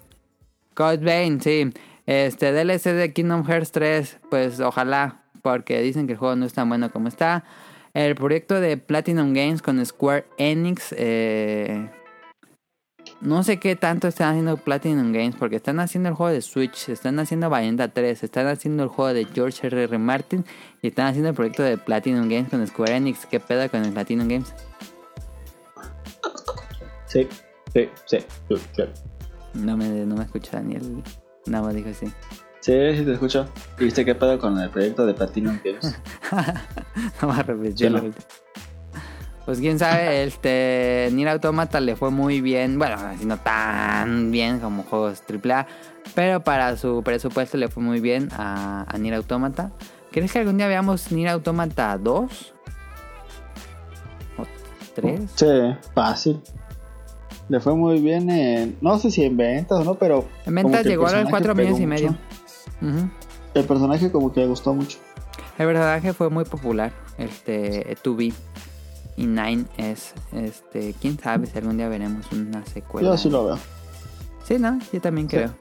Code 0.73 0.99
Vein, 0.99 1.43
sí. 1.43 1.71
Este 2.07 2.53
DLC 2.53 2.95
de 2.95 3.13
Kingdom 3.13 3.45
Hearts 3.45 3.71
3, 3.73 4.19
pues 4.31 4.61
ojalá, 4.61 5.25
porque 5.43 5.83
dicen 5.83 6.07
que 6.07 6.15
el 6.15 6.19
juego 6.19 6.35
no 6.37 6.47
es 6.47 6.55
tan 6.55 6.69
bueno 6.69 6.91
como 6.91 7.09
está. 7.09 7.45
El 7.93 8.15
proyecto 8.15 8.61
de 8.61 8.79
Platinum 8.79 9.35
Games 9.35 9.61
con 9.61 9.85
Square 9.85 10.27
Enix, 10.39 10.95
eh, 10.97 11.91
no 13.21 13.43
sé 13.43 13.59
qué 13.59 13.75
tanto 13.75 14.07
están 14.07 14.31
haciendo 14.31 14.57
Platinum 14.57 15.13
Games, 15.13 15.35
porque 15.37 15.57
están 15.57 15.81
haciendo 15.81 16.09
el 16.09 16.15
juego 16.15 16.33
de 16.33 16.41
Switch, 16.41 16.89
están 16.89 17.19
haciendo 17.19 17.51
Bayonetta 17.51 17.89
3, 17.89 18.23
están 18.23 18.47
haciendo 18.47 18.85
el 18.85 18.89
juego 18.89 19.13
de 19.13 19.25
George 19.25 19.67
R. 19.67 19.85
R. 19.85 19.99
Martin 19.99 20.45
y 20.83 20.89
están 20.89 21.07
haciendo 21.07 21.31
el 21.31 21.35
proyecto 21.35 21.62
de 21.62 21.76
Platinum 21.76 22.29
Games 22.29 22.51
con 22.51 22.66
Square 22.66 22.97
Enix. 22.97 23.26
¿Qué 23.26 23.41
pedo 23.41 23.68
con 23.70 23.85
el 23.85 23.93
Platinum 23.93 24.29
Games? 24.29 24.55
Sí, 27.07 27.26
sí, 27.72 27.89
sí. 28.07 28.18
sí, 28.49 28.57
sí. 28.76 28.83
No 29.55 29.76
me, 29.76 29.89
no 29.89 30.16
me 30.16 30.24
escucha 30.24 30.59
Daniel. 30.59 31.03
Nada 31.47 31.64
más 31.64 31.74
dijo 31.74 31.89
así. 31.89 32.07
Sí, 32.61 32.97
sí 32.97 33.05
te 33.05 33.12
escucho. 33.12 33.49
¿Y 33.79 33.85
viste 33.85 34.05
qué 34.05 34.14
pedo 34.14 34.39
con 34.39 34.59
el 34.59 34.70
proyecto 34.70 35.07
de 35.07 35.14
Platinum 35.14 35.59
Games? 35.64 35.99
no 37.22 37.33
a 37.33 37.43
repetir. 37.43 37.89
Sí, 37.89 37.91
no. 37.91 38.03
Pues 39.49 39.61
quién 39.61 39.79
sabe, 39.79 40.22
este 40.24 41.09
Nier 41.12 41.31
Automata 41.31 41.81
le 41.81 41.97
fue 41.97 42.11
muy 42.11 42.43
bien, 42.43 42.79
bueno, 42.79 42.97
así 42.97 43.24
no 43.24 43.39
tan 43.39 44.31
bien 44.31 44.61
como 44.61 44.83
juegos 44.83 45.22
AAA, 45.26 45.66
pero 46.14 46.45
para 46.45 46.76
su 46.76 47.03
presupuesto 47.03 47.57
le 47.57 47.68
fue 47.68 47.83
muy 47.83 48.01
bien 48.01 48.29
a, 48.33 48.85
a 48.87 48.99
Nier 48.99 49.14
Automata. 49.14 49.72
¿Crees 50.11 50.33
que 50.33 50.39
algún 50.39 50.57
día 50.57 50.67
veamos 50.69 51.13
Nier 51.13 51.29
Automata 51.29 51.97
2? 51.99 52.55
¿O 54.39 54.47
3? 54.95 55.21
Sí, 55.35 55.47
fácil. 55.95 56.41
Le 57.49 57.61
fue 57.61 57.75
muy 57.75 58.01
bien 58.01 58.29
en... 58.31 58.77
No 58.81 58.99
sé 58.99 59.11
si 59.11 59.25
en 59.25 59.37
ventas 59.37 59.79
o 59.81 59.85
no, 59.85 59.95
pero... 59.95 60.27
En 60.47 60.55
ventas 60.55 60.85
llegó 60.85 61.07
a 61.07 61.13
los 61.13 61.31
personaje 61.31 61.31
4 61.31 61.55
pegó 61.55 61.77
millones 61.77 61.83
y 61.83 61.87
medio. 61.87 62.19
El 63.55 63.65
personaje 63.65 64.11
como 64.11 64.33
que 64.33 64.41
le 64.41 64.47
gustó 64.47 64.75
mucho. 64.75 64.99
El 65.59 65.67
personaje 65.67 66.13
fue 66.13 66.31
muy 66.31 66.45
popular, 66.45 66.93
este 67.17 67.97
2B 68.05 68.33
y 69.17 69.27
9 69.27 69.65
es, 69.79 70.15
este, 70.33 70.95
quién 71.01 71.19
sabe 71.19 71.47
si 71.47 71.59
algún 71.59 71.77
día 71.77 71.89
veremos 71.89 72.31
una 72.31 72.65
secuela. 72.67 73.09
Yo 73.11 73.17
sí 73.17 73.29
lo 73.29 73.47
veo. 73.47 73.59
Sí, 74.45 74.59
¿no? 74.59 74.79
Yo 74.93 75.01
también 75.01 75.29
Sí. 75.29 75.37
creo. 75.37 75.55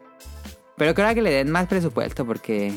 Pero 0.75 0.93
creo 0.93 1.15
que 1.15 1.21
le 1.23 1.31
den 1.31 1.49
más 1.49 1.65
presupuesto 1.67 2.25
porque 2.25 2.71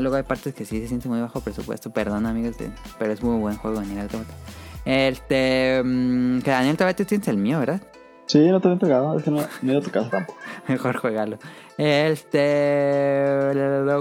luego 0.00 0.16
hay 0.16 0.22
partes 0.22 0.54
que 0.54 0.64
sí 0.64 0.80
se 0.80 0.88
siente 0.88 1.08
muy 1.08 1.20
bajo 1.20 1.40
presupuesto. 1.40 1.90
Perdón, 1.90 2.26
amigos, 2.26 2.56
de- 2.58 2.70
pero 2.98 3.12
es 3.12 3.22
muy 3.22 3.38
buen 3.38 3.56
juego 3.56 3.80
Nier 3.82 4.02
Automata. 4.02 4.32
Este, 4.84 5.80
mm, 5.84 6.40
que 6.40 6.50
Daniel 6.50 6.76
todavía 6.76 6.96
tú 6.96 7.04
tienes 7.04 7.28
el 7.28 7.36
mío, 7.36 7.58
¿verdad? 7.60 7.80
Sí, 8.26 8.38
no 8.48 8.60
te 8.60 8.68
lo 8.68 8.72
he 8.72 8.74
entregado. 8.74 9.16
Es 9.18 9.24
que 9.24 9.30
no, 9.30 9.38
no 9.38 9.68
he 9.68 9.72
ido 9.72 9.80
a 9.80 9.84
tu 9.84 9.90
casa 9.90 10.08
tampoco. 10.10 10.38
Mejor 10.68 10.96
juegalo. 10.96 11.38
Este, 11.76 13.50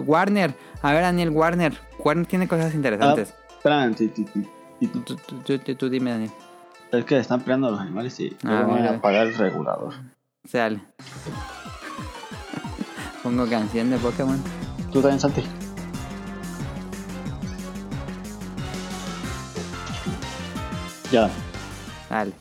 Warner, 0.06 0.54
a 0.82 0.94
ver 0.94 1.02
Daniel 1.04 1.30
Warner, 1.32 1.78
Warner 2.00 2.26
tiene 2.26 2.48
cosas 2.48 2.74
interesantes. 2.74 3.34
Espérame, 3.58 3.96
sí, 3.98 4.12
sí, 4.16 4.26
sí. 4.34 4.48
Y 4.80 4.88
tú- 4.88 5.02
Tú, 5.02 5.16
tú- 5.18 5.40
tú- 5.44 5.60
tú- 5.60 5.76
tú 5.76 5.90
dime 5.90 6.12
Daniel. 6.12 6.32
Es 6.92 7.06
que 7.06 7.18
están 7.18 7.42
peleando 7.42 7.72
los 7.72 7.80
animales 7.80 8.20
y 8.20 8.36
Ah, 8.44 8.66
van 8.68 8.86
a 8.86 8.90
apagar 8.98 9.28
el 9.28 9.36
regulador. 9.36 9.94
Sale. 10.46 10.82
Pongo 13.24 13.48
canción 13.48 13.90
de 13.92 13.98
Pokémon. 13.98 14.42
Tú 14.92 15.00
también, 15.02 15.20
Santi. 15.20 15.44
Ya. 21.12 21.30
Vale. 22.10 22.32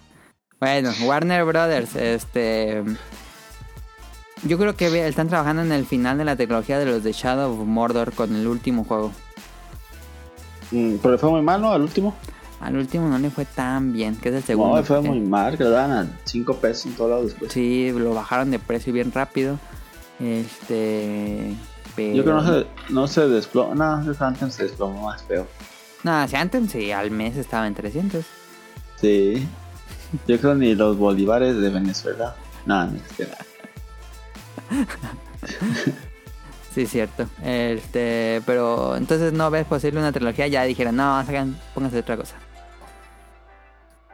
Bueno, 0.61 0.91
Warner 1.03 1.45
Brothers, 1.45 1.97
este. 1.97 2.85
Yo 4.45 4.59
creo 4.59 4.75
que 4.77 5.07
están 5.07 5.29
trabajando 5.29 5.63
en 5.63 5.73
el 5.73 5.85
final 5.85 6.19
de 6.19 6.25
la 6.25 6.37
tecnología 6.37 6.79
de 6.79 6.87
los 6.87 7.03
de 7.03 7.13
Shadow 7.13 7.53
of 7.53 7.67
Mordor 7.67 8.13
con 8.13 8.35
el 8.35 8.47
último 8.47 8.85
juego. 8.85 9.13
Mm, 10.71 10.97
Pero 10.97 11.13
le 11.13 11.19
fue 11.19 11.31
muy 11.31 11.43
mal, 11.43 11.61
¿no? 11.61 11.73
Al 11.73 11.83
último. 11.83 12.15
Al 12.61 12.77
último 12.77 13.09
no 13.09 13.19
le 13.19 13.31
fue 13.31 13.47
tan 13.47 13.93
bien, 13.93 14.17
que 14.17 14.29
es 14.29 14.35
el 14.35 14.43
segundo. 14.43 14.75
No, 14.75 14.81
le 14.81 14.85
fue 14.85 15.01
muy 15.01 15.21
mal. 15.21 15.57
Que 15.57 15.65
le 15.65 15.71
daban 15.71 15.93
a 15.93 16.21
5 16.25 16.57
pesos 16.57 16.87
en 16.87 16.95
todos 16.95 17.11
lados 17.11 17.27
después. 17.27 17.53
Sí, 17.53 17.91
lo 17.95 18.15
bajaron 18.15 18.51
de 18.51 18.59
precio 18.59 18.93
bien 18.93 19.13
rápido. 19.13 19.59
Este. 20.21 21.55
Pero... 21.97 22.15
Yo 22.15 22.25
creo 22.25 22.37
que 22.37 22.43
no 22.43 22.55
se, 22.55 22.67
no 22.91 23.09
se 23.09 23.29
desplomó. 23.29 23.75
No, 23.75 24.15
antes 24.21 24.55
se 24.55 24.65
desplomó 24.65 25.07
más 25.07 25.23
feo. 25.23 25.47
No, 26.03 26.27
si 26.29 26.37
antes 26.37 26.71
sí, 26.71 26.93
al 26.93 27.11
mes 27.11 27.37
estaba 27.37 27.67
en 27.67 27.75
300. 27.75 28.25
Sí. 29.01 29.49
Yo 30.27 30.39
creo 30.41 30.55
ni 30.55 30.75
los 30.75 30.97
bolívares 30.97 31.57
de 31.61 31.71
Venezuela. 31.71 32.35
Nada, 32.67 32.87
no 32.87 32.97
espera. 32.97 33.39
Sí, 36.73 36.87
cierto. 36.87 37.27
Este, 37.43 38.43
pero 38.47 38.97
entonces 38.97 39.33
no 39.33 39.51
ves 39.51 39.67
posible 39.67 39.99
una 39.99 40.13
trilogía. 40.13 40.47
Ya 40.47 40.63
dijeron, 40.63 40.95
no, 40.95 41.25
sacan, 41.25 41.59
pónganse 41.75 41.99
otra 41.99 42.17
cosa. 42.17 42.37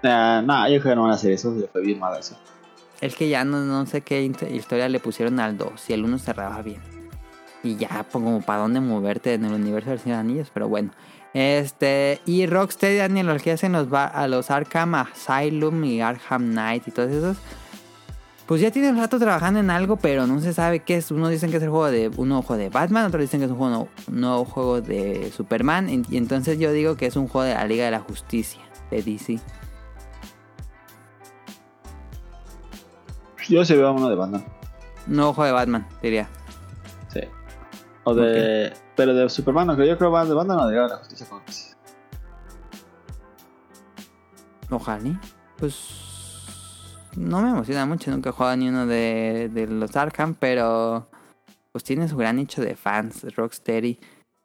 Ah, 0.02 0.42
no, 0.44 0.66
yo 0.68 0.80
creo 0.80 0.92
que 0.92 0.96
no 0.96 1.02
van 1.02 1.10
a 1.12 1.14
hacer 1.16 1.32
eso. 1.32 1.54
Le 1.54 1.66
fue 1.66 1.82
bien 1.82 1.98
mal 1.98 2.18
eso. 2.18 2.34
Es 3.02 3.14
que 3.14 3.28
ya 3.28 3.44
no, 3.44 3.60
no 3.60 3.84
sé 3.84 4.00
qué 4.00 4.22
historia 4.22 4.88
le 4.88 5.00
pusieron 5.00 5.38
al 5.38 5.58
2. 5.58 5.78
Si 5.78 5.92
el 5.92 6.04
1 6.04 6.18
cerraba 6.18 6.62
bien. 6.62 6.80
Y 7.62 7.76
ya, 7.76 8.06
pues, 8.10 8.24
como 8.24 8.40
para 8.40 8.60
dónde 8.60 8.80
moverte 8.80 9.34
en 9.34 9.44
el 9.44 9.52
universo 9.52 9.90
de 9.90 9.96
los 9.96 10.06
Anillos. 10.06 10.48
Pero 10.52 10.66
bueno. 10.68 10.92
Este. 11.36 12.22
Y 12.24 12.46
Rocksteady, 12.46 12.96
Daniel, 12.96 13.26
los 13.26 13.42
que 13.42 13.52
hacen 13.52 13.72
los, 13.72 13.92
a 13.92 14.26
los 14.26 14.50
Arkham 14.50 14.94
Asylum 14.94 15.84
y 15.84 16.00
Arkham 16.00 16.52
Knight 16.52 16.88
y 16.88 16.90
todos 16.90 17.10
esos. 17.10 17.36
Pues 18.46 18.62
ya 18.62 18.70
tienen 18.70 18.96
rato 18.96 19.18
trabajando 19.18 19.60
en 19.60 19.68
algo, 19.68 19.96
pero 19.98 20.26
no 20.26 20.40
se 20.40 20.54
sabe 20.54 20.80
qué 20.80 20.96
es. 20.96 21.10
Unos 21.10 21.28
dicen 21.28 21.50
que 21.50 21.58
es 21.58 21.62
el 21.62 21.68
juego 21.68 21.90
de 21.90 22.08
un 22.16 22.30
nuevo 22.30 22.42
juego 22.42 22.62
de 22.62 22.70
Batman, 22.70 23.04
otros 23.04 23.20
dicen 23.20 23.40
que 23.40 23.44
es 23.44 23.52
un, 23.52 23.58
juego, 23.58 23.88
un 24.08 24.20
nuevo 24.20 24.46
juego 24.46 24.80
de 24.80 25.30
Superman. 25.30 25.90
Y 25.90 26.02
y 26.08 26.16
entonces 26.16 26.58
yo 26.58 26.72
digo 26.72 26.96
que 26.96 27.04
es 27.04 27.16
un 27.16 27.28
juego 27.28 27.46
de 27.46 27.52
la 27.52 27.66
Liga 27.66 27.84
de 27.84 27.90
la 27.90 28.00
Justicia 28.00 28.62
de 28.90 29.02
DC. 29.02 29.38
Yo 33.50 33.62
sí 33.62 33.74
veo 33.74 33.92
uno 33.92 34.08
de 34.08 34.14
Batman. 34.16 34.42
Un 35.06 35.16
nuevo 35.16 35.34
juego 35.34 35.48
de 35.48 35.52
Batman, 35.52 35.86
diría. 36.00 36.30
Sí. 37.12 37.20
O 38.04 38.14
de. 38.14 38.85
Pero 38.96 39.14
de 39.14 39.28
Superman, 39.28 39.66
no, 39.66 39.76
que 39.76 39.86
yo 39.86 39.98
creo 39.98 40.10
va 40.10 40.24
de 40.24 40.34
Batman 40.34 40.58
o 40.58 40.66
de 40.66 40.76
la 40.76 40.96
Justicia 40.96 41.26
con 41.28 41.42
Ojalá. 44.70 45.20
Pues 45.58 46.06
no 47.14 47.42
me 47.42 47.50
emociona 47.50 47.86
mucho, 47.86 48.10
nunca 48.10 48.30
he 48.30 48.32
jugado 48.32 48.56
ni 48.56 48.68
uno 48.68 48.86
de, 48.86 49.50
de 49.52 49.66
los 49.66 49.94
Arkham, 49.96 50.34
pero 50.34 51.08
pues 51.72 51.84
tiene 51.84 52.08
su 52.08 52.16
gran 52.16 52.36
nicho 52.36 52.62
de 52.62 52.74
fans, 52.74 53.34
Rocksteady. 53.36 53.98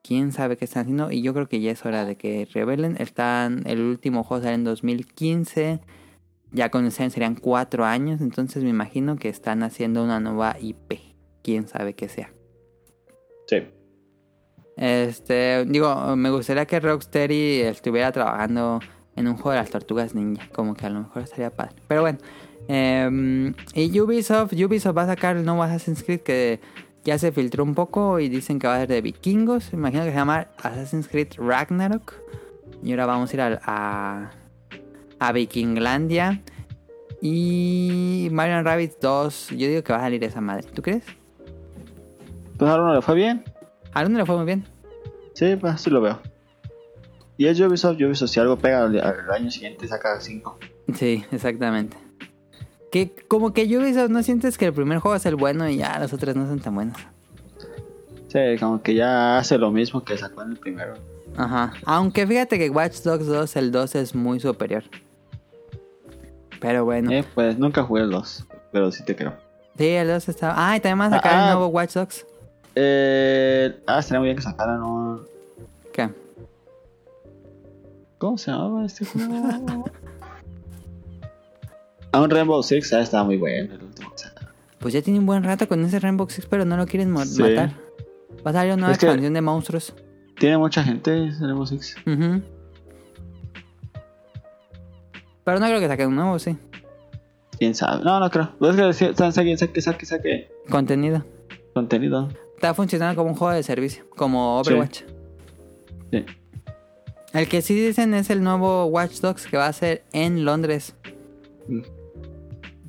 Quién 0.03 0.31
sabe 0.31 0.57
qué 0.57 0.65
están 0.65 0.81
haciendo 0.81 1.11
y 1.11 1.21
yo 1.21 1.33
creo 1.33 1.47
que 1.47 1.61
ya 1.61 1.71
es 1.71 1.85
hora 1.85 2.05
de 2.05 2.17
que 2.17 2.47
revelen. 2.53 2.97
Están, 2.99 3.63
el 3.67 3.81
último 3.81 4.23
juego 4.23 4.43
sale 4.43 4.55
en 4.55 4.63
2015, 4.63 5.79
ya 6.51 6.69
con 6.69 6.85
ese 6.85 7.03
año 7.03 7.11
serían 7.11 7.35
cuatro 7.35 7.85
años, 7.85 8.19
entonces 8.19 8.63
me 8.63 8.69
imagino 8.69 9.15
que 9.15 9.29
están 9.29 9.63
haciendo 9.63 10.03
una 10.03 10.19
nueva 10.19 10.57
IP. 10.59 10.99
Quién 11.43 11.67
sabe 11.67 11.93
qué 11.93 12.09
sea. 12.09 12.33
Sí. 13.47 13.67
Este, 14.81 15.63
digo, 15.65 16.15
me 16.15 16.31
gustaría 16.31 16.65
que 16.65 16.79
Rocksteady 16.79 17.61
estuviera 17.61 18.11
trabajando 18.11 18.79
en 19.15 19.27
un 19.27 19.35
juego 19.35 19.51
de 19.51 19.57
las 19.57 19.69
tortugas 19.69 20.15
ninja. 20.15 20.49
Como 20.51 20.73
que 20.73 20.87
a 20.87 20.89
lo 20.89 21.01
mejor 21.01 21.21
estaría 21.21 21.51
padre. 21.51 21.75
Pero 21.87 22.01
bueno. 22.01 22.17
em, 22.67 23.53
y 23.75 23.99
Ubisoft, 23.99 24.53
Ubisoft 24.53 24.97
va 24.97 25.03
a 25.03 25.07
sacar 25.07 25.37
el 25.37 25.45
nuevo 25.45 25.61
Assassin's 25.61 26.01
Creed 26.01 26.21
que 26.21 26.59
ya 27.03 27.19
se 27.19 27.31
filtró 27.31 27.63
un 27.63 27.75
poco 27.75 28.19
y 28.19 28.27
dicen 28.27 28.57
que 28.57 28.65
va 28.65 28.77
a 28.77 28.79
ser 28.79 28.87
de 28.87 29.01
vikingos. 29.01 29.71
Imagino 29.71 30.03
que 30.03 30.09
se 30.09 30.15
llama 30.15 30.47
Assassin's 30.63 31.07
Creed 31.07 31.33
Ragnarok. 31.37 32.15
Y 32.83 32.89
ahora 32.89 33.05
vamos 33.05 33.29
a 33.29 33.33
ir 33.35 33.41
a, 33.41 33.61
a, 33.63 34.31
a 35.19 35.31
Vikinglandia. 35.31 36.41
Y 37.21 38.29
Mario 38.31 38.63
Rabbit 38.63 38.93
2, 38.99 39.49
yo 39.49 39.67
digo 39.67 39.83
que 39.83 39.93
va 39.93 39.99
a 39.99 40.01
salir 40.01 40.23
esa 40.23 40.41
madre. 40.41 40.63
¿Tú 40.73 40.81
crees? 40.81 41.03
Pues 42.57 42.71
ahora 42.71 42.81
no 42.81 42.95
le 42.95 43.01
fue 43.03 43.13
bien. 43.13 43.43
A 43.93 44.05
uno 44.05 44.17
le 44.17 44.25
fue 44.25 44.35
muy 44.37 44.45
bien. 44.45 44.65
Sí, 45.33 45.55
pues 45.55 45.73
así 45.73 45.89
lo 45.89 46.01
veo. 46.01 46.19
Y 47.37 47.47
es 47.47 47.59
Ubisoft, 47.59 47.95
Ubisoft, 48.01 48.29
si 48.29 48.39
algo 48.39 48.57
pega 48.57 48.83
al, 48.83 48.99
al 48.99 49.31
año 49.31 49.49
siguiente 49.49 49.87
saca 49.87 50.19
5. 50.19 50.57
Sí, 50.95 51.25
exactamente. 51.31 51.97
Que 52.91 53.15
como 53.27 53.53
que 53.53 53.63
Ubisoft 53.77 54.09
no 54.09 54.21
sientes 54.21 54.57
que 54.57 54.65
el 54.65 54.73
primer 54.73 54.99
juego 54.99 55.15
es 55.15 55.25
el 55.25 55.35
bueno 55.37 55.67
y 55.69 55.77
ya 55.77 55.97
los 55.99 56.11
otros 56.13 56.35
no 56.35 56.45
son 56.47 56.59
tan 56.59 56.75
buenos. 56.75 56.97
Sí, 58.27 58.39
como 58.59 58.81
que 58.81 58.93
ya 58.95 59.37
hace 59.39 59.57
lo 59.57 59.71
mismo 59.71 60.03
que 60.03 60.17
sacó 60.17 60.43
en 60.43 60.51
el 60.51 60.57
primero. 60.57 60.93
Ajá. 61.37 61.73
Aunque 61.85 62.27
fíjate 62.27 62.59
que 62.59 62.69
Watch 62.69 63.01
Dogs 63.01 63.25
2, 63.25 63.55
el 63.55 63.71
2 63.71 63.95
es 63.95 64.15
muy 64.15 64.39
superior. 64.39 64.83
Pero 66.59 66.85
bueno. 66.85 67.11
Eh, 67.11 67.23
pues 67.33 67.57
nunca 67.57 67.83
jugué 67.83 68.03
el 68.03 68.11
2, 68.11 68.45
pero 68.71 68.91
sí 68.91 69.03
te 69.03 69.15
creo. 69.15 69.33
Sí, 69.77 69.87
el 69.87 70.07
2 70.09 70.29
está... 70.29 70.53
Ah, 70.55 70.75
y 70.77 70.79
también 70.79 70.99
van 70.99 71.13
a 71.13 71.17
sacar 71.17 71.33
Ah, 71.33 71.43
el 71.47 71.53
nuevo 71.53 71.67
Watch 71.67 71.93
Dogs. 71.93 72.25
Eh, 72.75 73.81
ah, 73.87 73.99
estaría 73.99 74.19
muy 74.19 74.27
bien 74.27 74.37
que 74.37 74.43
sacaran 74.43 74.81
un... 74.83 75.21
¿Qué? 75.93 76.09
¿Cómo 78.17 78.37
se 78.37 78.51
llamaba 78.51 78.85
este 78.85 79.03
juego? 79.05 79.85
a 82.13 82.21
un 82.21 82.29
Rainbow 82.29 82.61
Six, 82.63 82.93
ah, 82.93 83.01
estaba 83.01 83.23
muy 83.23 83.37
bueno 83.37 83.73
el 83.75 83.83
último. 83.83 84.11
Pues 84.79 84.93
ya 84.93 85.01
tiene 85.01 85.19
un 85.19 85.25
buen 85.25 85.43
rato 85.43 85.67
con 85.67 85.83
ese 85.83 85.99
Rainbow 85.99 86.29
Six, 86.29 86.47
pero 86.47 86.65
no 86.65 86.77
lo 86.77 86.85
quieren 86.85 87.15
Sí. 87.25 87.41
matar. 87.41 87.71
Va 88.45 88.51
a 88.51 88.53
salir 88.53 88.73
una 88.73 88.81
nueva 88.81 88.91
Es 88.93 89.03
expansión 89.03 89.33
de 89.33 89.41
monstruos. 89.41 89.93
Tiene 90.39 90.57
mucha 90.57 90.83
gente 90.83 91.13
el 91.13 91.39
Rainbow 91.39 91.65
Six. 91.67 91.95
Pero 95.43 95.59
no 95.59 95.65
creo 95.65 95.79
que 95.79 95.87
saquen 95.87 96.07
un 96.07 96.15
nuevo, 96.15 96.39
sí. 96.39 96.57
¿Quién 97.57 97.75
sabe? 97.75 98.03
No, 98.03 98.19
no 98.19 98.29
creo. 98.29 98.49
Es 98.61 98.97
que 98.97 99.13
saque, 99.13 99.57
saque, 99.81 100.05
saque 100.05 100.51
Contenido. 100.69 101.23
contenido. 101.73 102.29
Está 102.61 102.75
funcionando 102.75 103.15
como 103.15 103.31
un 103.31 103.35
juego 103.35 103.55
de 103.55 103.63
servicio, 103.63 104.07
como 104.11 104.59
Overwatch. 104.59 105.01
Sí. 106.11 106.25
El 107.33 107.49
que 107.49 107.63
sí 107.63 107.73
dicen 107.73 108.13
es 108.13 108.29
el 108.29 108.43
nuevo 108.43 108.85
Watch 108.85 109.19
Dogs 109.19 109.47
que 109.47 109.57
va 109.57 109.65
a 109.65 109.73
ser 109.73 110.03
en 110.13 110.45
Londres. 110.45 110.93
Mm. 111.67 111.81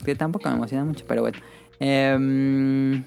Que 0.05 0.15
tampoco 0.15 0.51
me 0.51 0.57
emociona 0.57 0.85
mucho, 0.85 1.07
pero 1.09 1.23
bueno. 1.23 1.39
Em, 1.81 3.03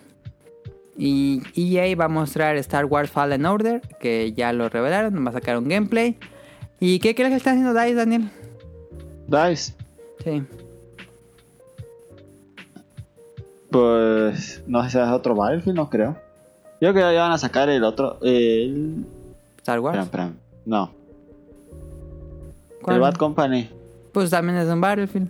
y 0.97 1.43
EA 1.55 1.95
va 1.95 2.05
a 2.05 2.07
mostrar 2.07 2.55
Star 2.55 2.86
Wars 2.86 3.11
Fallen 3.11 3.45
Order, 3.45 3.82
que 3.99 4.34
ya 4.34 4.51
lo 4.51 4.68
revelaron, 4.68 5.24
va 5.24 5.30
a 5.30 5.34
sacar 5.34 5.59
un 5.59 5.70
gameplay. 5.70 6.18
¿Y 6.80 6.97
qué 6.97 7.13
crees 7.13 7.30
que 7.30 7.38
está 7.38 7.51
haciendo 7.51 7.80
DICE, 7.80 7.93
Daniel? 7.93 8.32
Dice. 9.28 9.76
Sí. 10.24 10.43
Pues 13.70 14.63
no 14.66 14.84
sé 14.84 14.89
si 14.89 14.97
es 14.97 15.09
otro 15.09 15.36
Battlefield, 15.36 15.78
no 15.78 15.91
creo. 15.91 16.24
Yo 16.82 16.91
creo 16.91 16.93
que 17.09 17.13
ya 17.15 17.21
van 17.23 17.32
a 17.32 17.38
sacar 17.38 17.69
el 17.69 17.84
otro. 17.84 18.17
El. 18.21 19.05
Star 19.57 19.80
Wars. 19.80 19.97
Espera, 19.97 20.26
espera. 20.26 20.41
No, 20.65 20.91
¿Cuál? 22.82 22.95
el 22.97 23.01
Bad 23.01 23.15
Company. 23.15 23.69
Pues 24.11 24.30
también 24.30 24.57
es 24.57 24.67
un 24.69 24.82
Battlefield. 24.82 25.30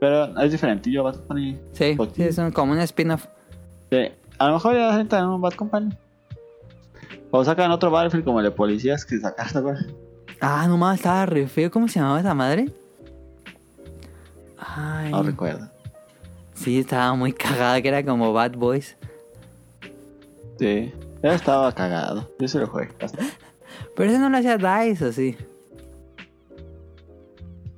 Pero 0.00 0.38
es 0.40 0.52
diferentillo, 0.52 1.04
Bad 1.04 1.16
Company. 1.16 1.58
Sí, 1.72 1.96
es 2.18 2.38
un- 2.38 2.52
como 2.52 2.72
un 2.72 2.78
spin-off. 2.80 3.26
Sí. 3.90 4.08
A 4.38 4.46
lo 4.48 4.54
mejor 4.54 4.74
ya 4.74 4.94
gente 4.96 5.16
en 5.16 5.24
un 5.26 5.40
Bad 5.40 5.52
Company. 5.54 5.90
O 7.30 7.44
sacan 7.44 7.70
otro 7.70 7.90
Battlefield 7.90 8.24
como 8.24 8.40
el 8.40 8.44
de 8.44 8.50
policías 8.50 9.04
que 9.04 9.18
sacaron, 9.18 9.52
¿te 9.52 9.58
acuerdas? 9.58 9.86
Ah, 10.40 10.66
nomás 10.68 10.96
estaba 10.96 11.26
re 11.26 11.46
feo. 11.46 11.70
¿Cómo 11.70 11.86
se 11.88 12.00
llamaba 12.00 12.20
esa 12.20 12.34
madre? 12.34 12.72
Ay. 14.58 15.10
No 15.10 15.22
recuerdo. 15.22 15.68
Sí, 16.54 16.78
estaba 16.78 17.14
muy 17.14 17.32
cagada, 17.32 17.80
que 17.80 17.88
era 17.88 18.04
como 18.04 18.32
Bad 18.32 18.52
Boys. 18.52 18.96
Sí. 20.60 20.92
Ya 21.22 21.34
estaba 21.34 21.72
cagado. 21.72 22.30
Yo 22.38 22.46
se 22.48 22.58
lo 22.58 22.66
jugué. 22.66 22.88
Pero 23.96 24.10
ese 24.10 24.18
no 24.18 24.28
lo 24.28 24.36
hacía 24.36 24.56
DICE, 24.58 25.04
¿o 25.06 25.12
sí? 25.12 25.36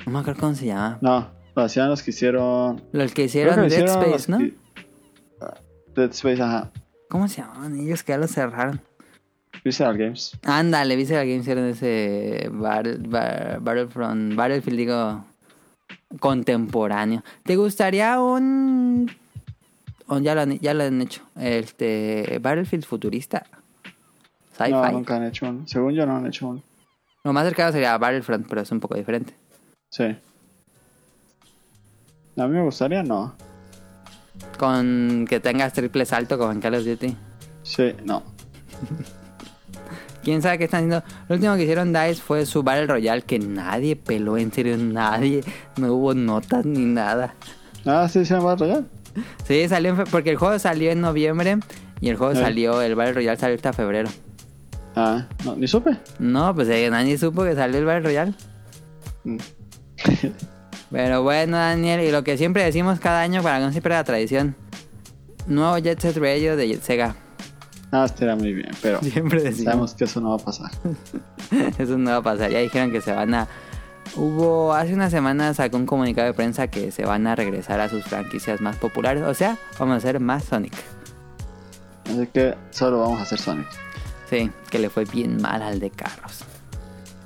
No 0.05 0.13
me 0.13 0.19
acuerdo 0.19 0.41
cómo 0.41 0.55
se 0.55 0.67
llama. 0.67 0.99
No, 1.01 1.31
lo 1.55 1.63
hacían 1.63 1.89
los 1.89 2.03
que 2.03 2.11
hicieron. 2.11 2.83
Los 2.93 3.13
que 3.15 3.25
hicieron 3.25 3.55
que 3.55 3.61
Dead 3.63 3.71
hicieron 3.71 4.03
Space, 4.05 4.31
¿no? 4.33 4.39
que- 4.39 4.55
Ah, 5.41 5.55
Dead 5.95 6.11
Space, 6.11 6.43
ajá. 6.43 6.73
¿Cómo 7.09 7.29
se 7.29 7.41
llamaban 7.43 7.79
ellos 7.79 8.03
que 8.03 8.13
ya 8.13 8.19
lo 8.19 8.27
cerraron? 8.27 8.81
Visceral 9.65 9.97
Games. 9.97 10.37
Ándale, 10.45 10.97
viste 10.97 11.15
que 11.15 11.21
alguien 11.21 11.41
hicieron 11.41 11.67
ese 11.67 12.49
Battle, 12.53 12.99
Ba- 13.07 13.59
Battlefront, 13.61 14.35
Battlefield, 14.35 14.77
digo, 14.79 15.25
contemporáneo. 16.19 17.23
¿Te 17.45 17.55
gustaría 17.55 18.21
un... 18.21 19.09
o 20.07 20.19
ya, 20.19 20.35
lo 20.35 20.43
han, 20.43 20.59
ya 20.59 20.75
lo 20.75 20.85
han 20.85 21.01
hecho, 21.01 21.23
este, 21.37 22.39
Battlefield 22.41 22.85
futurista? 22.85 23.45
Sci-fi. 24.53 24.71
No, 24.71 24.93
nunca 24.93 25.17
han 25.17 25.25
hecho 25.25 25.49
uno. 25.49 25.67
Según 25.67 25.95
yo, 25.95 26.07
no 26.07 26.17
han 26.17 26.27
hecho 26.27 26.49
uno. 26.49 26.63
Lo 27.25 27.33
más 27.33 27.45
cercano 27.45 27.73
sería 27.73 27.97
Battlefront, 27.99 28.47
pero 28.49 28.63
es 28.63 28.71
un 28.71 28.81
poco 28.81 28.97
diferente. 28.97 29.35
Sí. 29.91 30.05
A 32.37 32.47
mí 32.47 32.55
me 32.55 32.63
gustaría, 32.63 33.03
no. 33.03 33.35
Con 34.59 35.27
que 35.29 35.39
tengas 35.39 35.73
triple 35.73 36.05
salto 36.05 36.37
como 36.39 36.51
en 36.51 36.61
Call 36.61 36.75
of 36.75 36.85
Duty. 36.85 37.17
Sí, 37.63 37.95
no. 38.05 38.23
¿Quién 40.23 40.41
sabe 40.41 40.59
qué 40.59 40.65
están 40.65 40.85
haciendo? 40.85 41.03
Lo 41.29 41.35
último 41.35 41.57
que 41.57 41.63
hicieron 41.63 41.93
DICE 41.93 42.23
fue 42.23 42.47
su 42.47 42.63
Battle 42.63 42.87
Royale 42.87 43.23
que 43.23 43.39
nadie 43.39 43.97
peló, 43.97 44.37
en 44.37 44.53
serio, 44.53 44.77
nadie. 44.77 45.43
No 45.77 45.95
hubo 45.95 46.15
notas 46.15 46.65
ni 46.65 46.85
nada. 46.85 47.35
Ah, 47.85 48.09
sí, 48.09 48.25
se 48.25 48.35
llama 48.35 48.55
Royal. 48.55 48.87
Sí, 49.47 49.69
salió 49.69 49.91
en 49.91 49.97
fe- 49.99 50.05
porque 50.11 50.31
el 50.31 50.37
juego 50.37 50.59
salió 50.59 50.91
en 50.91 51.01
noviembre 51.01 51.59
y 52.01 52.09
el 52.09 52.17
juego 52.17 52.35
salió, 52.35 52.81
el 52.83 52.95
Battle 52.95 53.15
Royale 53.15 53.39
salió 53.39 53.57
hasta 53.57 53.73
febrero. 53.73 54.09
Ah, 54.97 55.27
no, 55.45 55.57
ni 55.57 55.67
supe. 55.69 55.97
No, 56.19 56.55
pues 56.55 56.69
eh, 56.69 56.89
nadie 56.91 57.17
supo 57.19 57.45
que 57.45 57.55
salió 57.55 57.79
el 57.79 57.85
Battle 57.85 58.03
Royale. 58.03 58.35
Mm. 59.25 59.37
Pero 60.91 61.23
bueno, 61.23 61.57
Daniel, 61.57 62.01
y 62.01 62.11
lo 62.11 62.23
que 62.23 62.37
siempre 62.37 62.65
decimos 62.65 63.01
cada 63.01 63.23
año 63.23 63.43
para 63.43 63.59
que 63.59 63.65
no 63.67 63.73
se 63.73 63.81
pierda 63.81 63.99
la 63.99 64.05
tradición. 64.05 64.55
Nuevo 65.47 65.79
Jet 65.79 65.99
Set 66.01 66.17
Radio 66.19 66.57
de 66.57 66.77
Sega. 66.81 67.17
Ah, 67.91 68.05
estaría 68.07 68.37
muy 68.37 68.53
bien, 68.55 68.71
pero 68.81 69.01
Siempre 69.01 69.43
decimos. 69.43 69.65
sabemos 69.65 69.95
que 69.95 70.05
eso 70.05 70.21
no 70.21 70.31
va 70.31 70.37
a 70.37 70.39
pasar. 70.39 70.71
Eso 71.79 71.99
no 71.99 72.11
va 72.11 72.17
a 72.17 72.23
pasar. 72.23 72.51
Ya 72.51 72.59
dijeron 72.61 72.91
que 72.91 73.01
se 73.03 73.13
van 73.13 73.35
a. 73.35 73.49
Hubo 74.15 74.75
hace 74.75 74.93
unas 74.95 75.11
semanas 75.11 75.57
sacó 75.57 75.77
un 75.79 75.87
comunicado 75.87 76.27
de 76.27 76.35
prensa 76.35 76.67
que 76.69 76.91
se 76.91 77.05
van 77.07 77.27
a 77.27 77.35
regresar 77.35 77.81
a 77.81 77.89
sus 77.89 78.05
franquicias 78.05 78.61
más 78.61 78.77
populares. 78.77 79.23
O 79.23 79.33
sea, 79.35 79.57
vamos 79.79 79.95
a 79.95 79.97
hacer 79.99 80.21
más 80.21 80.45
Sonic. 80.45 80.75
Así 82.05 82.27
que 82.27 82.55
solo 82.71 83.01
vamos 83.01 83.21
a 83.21 83.23
hacer 83.23 83.39
Sonic. 83.39 83.67
Sí, 84.29 84.51
que 84.71 84.79
le 84.79 84.91
fue 84.91 85.05
bien 85.07 85.41
mal 85.41 85.63
al 85.63 85.81
de 85.81 85.91
carros. 85.91 86.45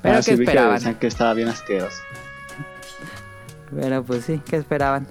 Pero 0.03 0.15
Ah, 0.15 0.19
¿qué 0.19 0.23
sí, 0.23 0.31
vi 0.33 0.37
que 0.39 0.43
esperaban? 0.45 0.75
decían 0.75 0.95
que 0.97 1.07
estaba 1.09 1.35
bien 1.35 1.49
asqueroso. 1.49 1.99
Pero 3.75 4.05
pues 4.05 4.25
sí, 4.25 4.41
¿qué 4.49 4.57
esperaban? 4.57 5.09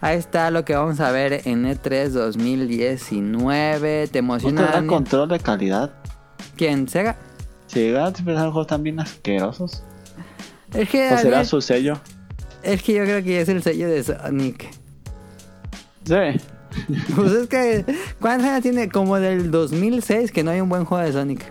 Ahí 0.00 0.16
está 0.18 0.50
lo 0.50 0.64
que 0.64 0.74
vamos 0.74 0.98
a 1.00 1.12
ver 1.12 1.42
en 1.44 1.66
E 1.66 1.76
E3 1.76 2.08
2019. 2.08 4.08
¿Te 4.08 4.22
¿No 4.22 4.34
emociona? 4.34 4.62
Daniel? 4.62 4.86
control 4.86 5.28
de 5.28 5.38
calidad? 5.40 5.90
¿Quién? 6.56 6.88
¿Sega? 6.88 7.16
Si 7.66 7.80
llegaran 7.80 8.14
a 8.14 8.18
empezar 8.18 8.44
juegos 8.50 8.66
tan 8.66 8.82
bien 8.82 8.98
asquerosos. 8.98 9.82
Es 10.74 10.88
que, 10.88 11.12
¿O 11.12 11.18
será 11.18 11.44
su 11.44 11.60
sello? 11.60 12.00
es 12.62 12.82
que 12.82 12.94
yo 12.94 13.04
creo 13.04 13.22
que 13.22 13.40
es 13.40 13.48
el 13.48 13.62
sello 13.62 13.88
de 13.88 14.02
Sonic. 14.02 14.70
Sí. 16.04 16.14
Pues 17.14 17.32
es 17.32 17.48
que, 17.48 17.84
¿cuántos 18.18 18.48
años 18.48 18.62
tiene? 18.62 18.88
Como 18.88 19.18
del 19.18 19.50
2006 19.50 20.32
que 20.32 20.42
no 20.42 20.52
hay 20.52 20.62
un 20.62 20.70
buen 20.70 20.86
juego 20.86 21.04
de 21.04 21.12
Sonic. 21.12 21.44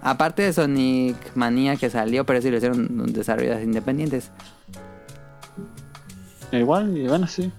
Aparte 0.00 0.42
de 0.42 0.52
Sonic 0.54 1.16
Manía 1.34 1.76
que 1.76 1.90
salió, 1.90 2.24
pero 2.24 2.40
sí 2.40 2.50
lo 2.50 2.56
hicieron 2.56 3.12
desarrolladores 3.12 3.66
independientes. 3.66 4.30
Igual, 6.50 6.96
y 6.96 7.06
bueno, 7.06 7.26
sí. 7.26 7.52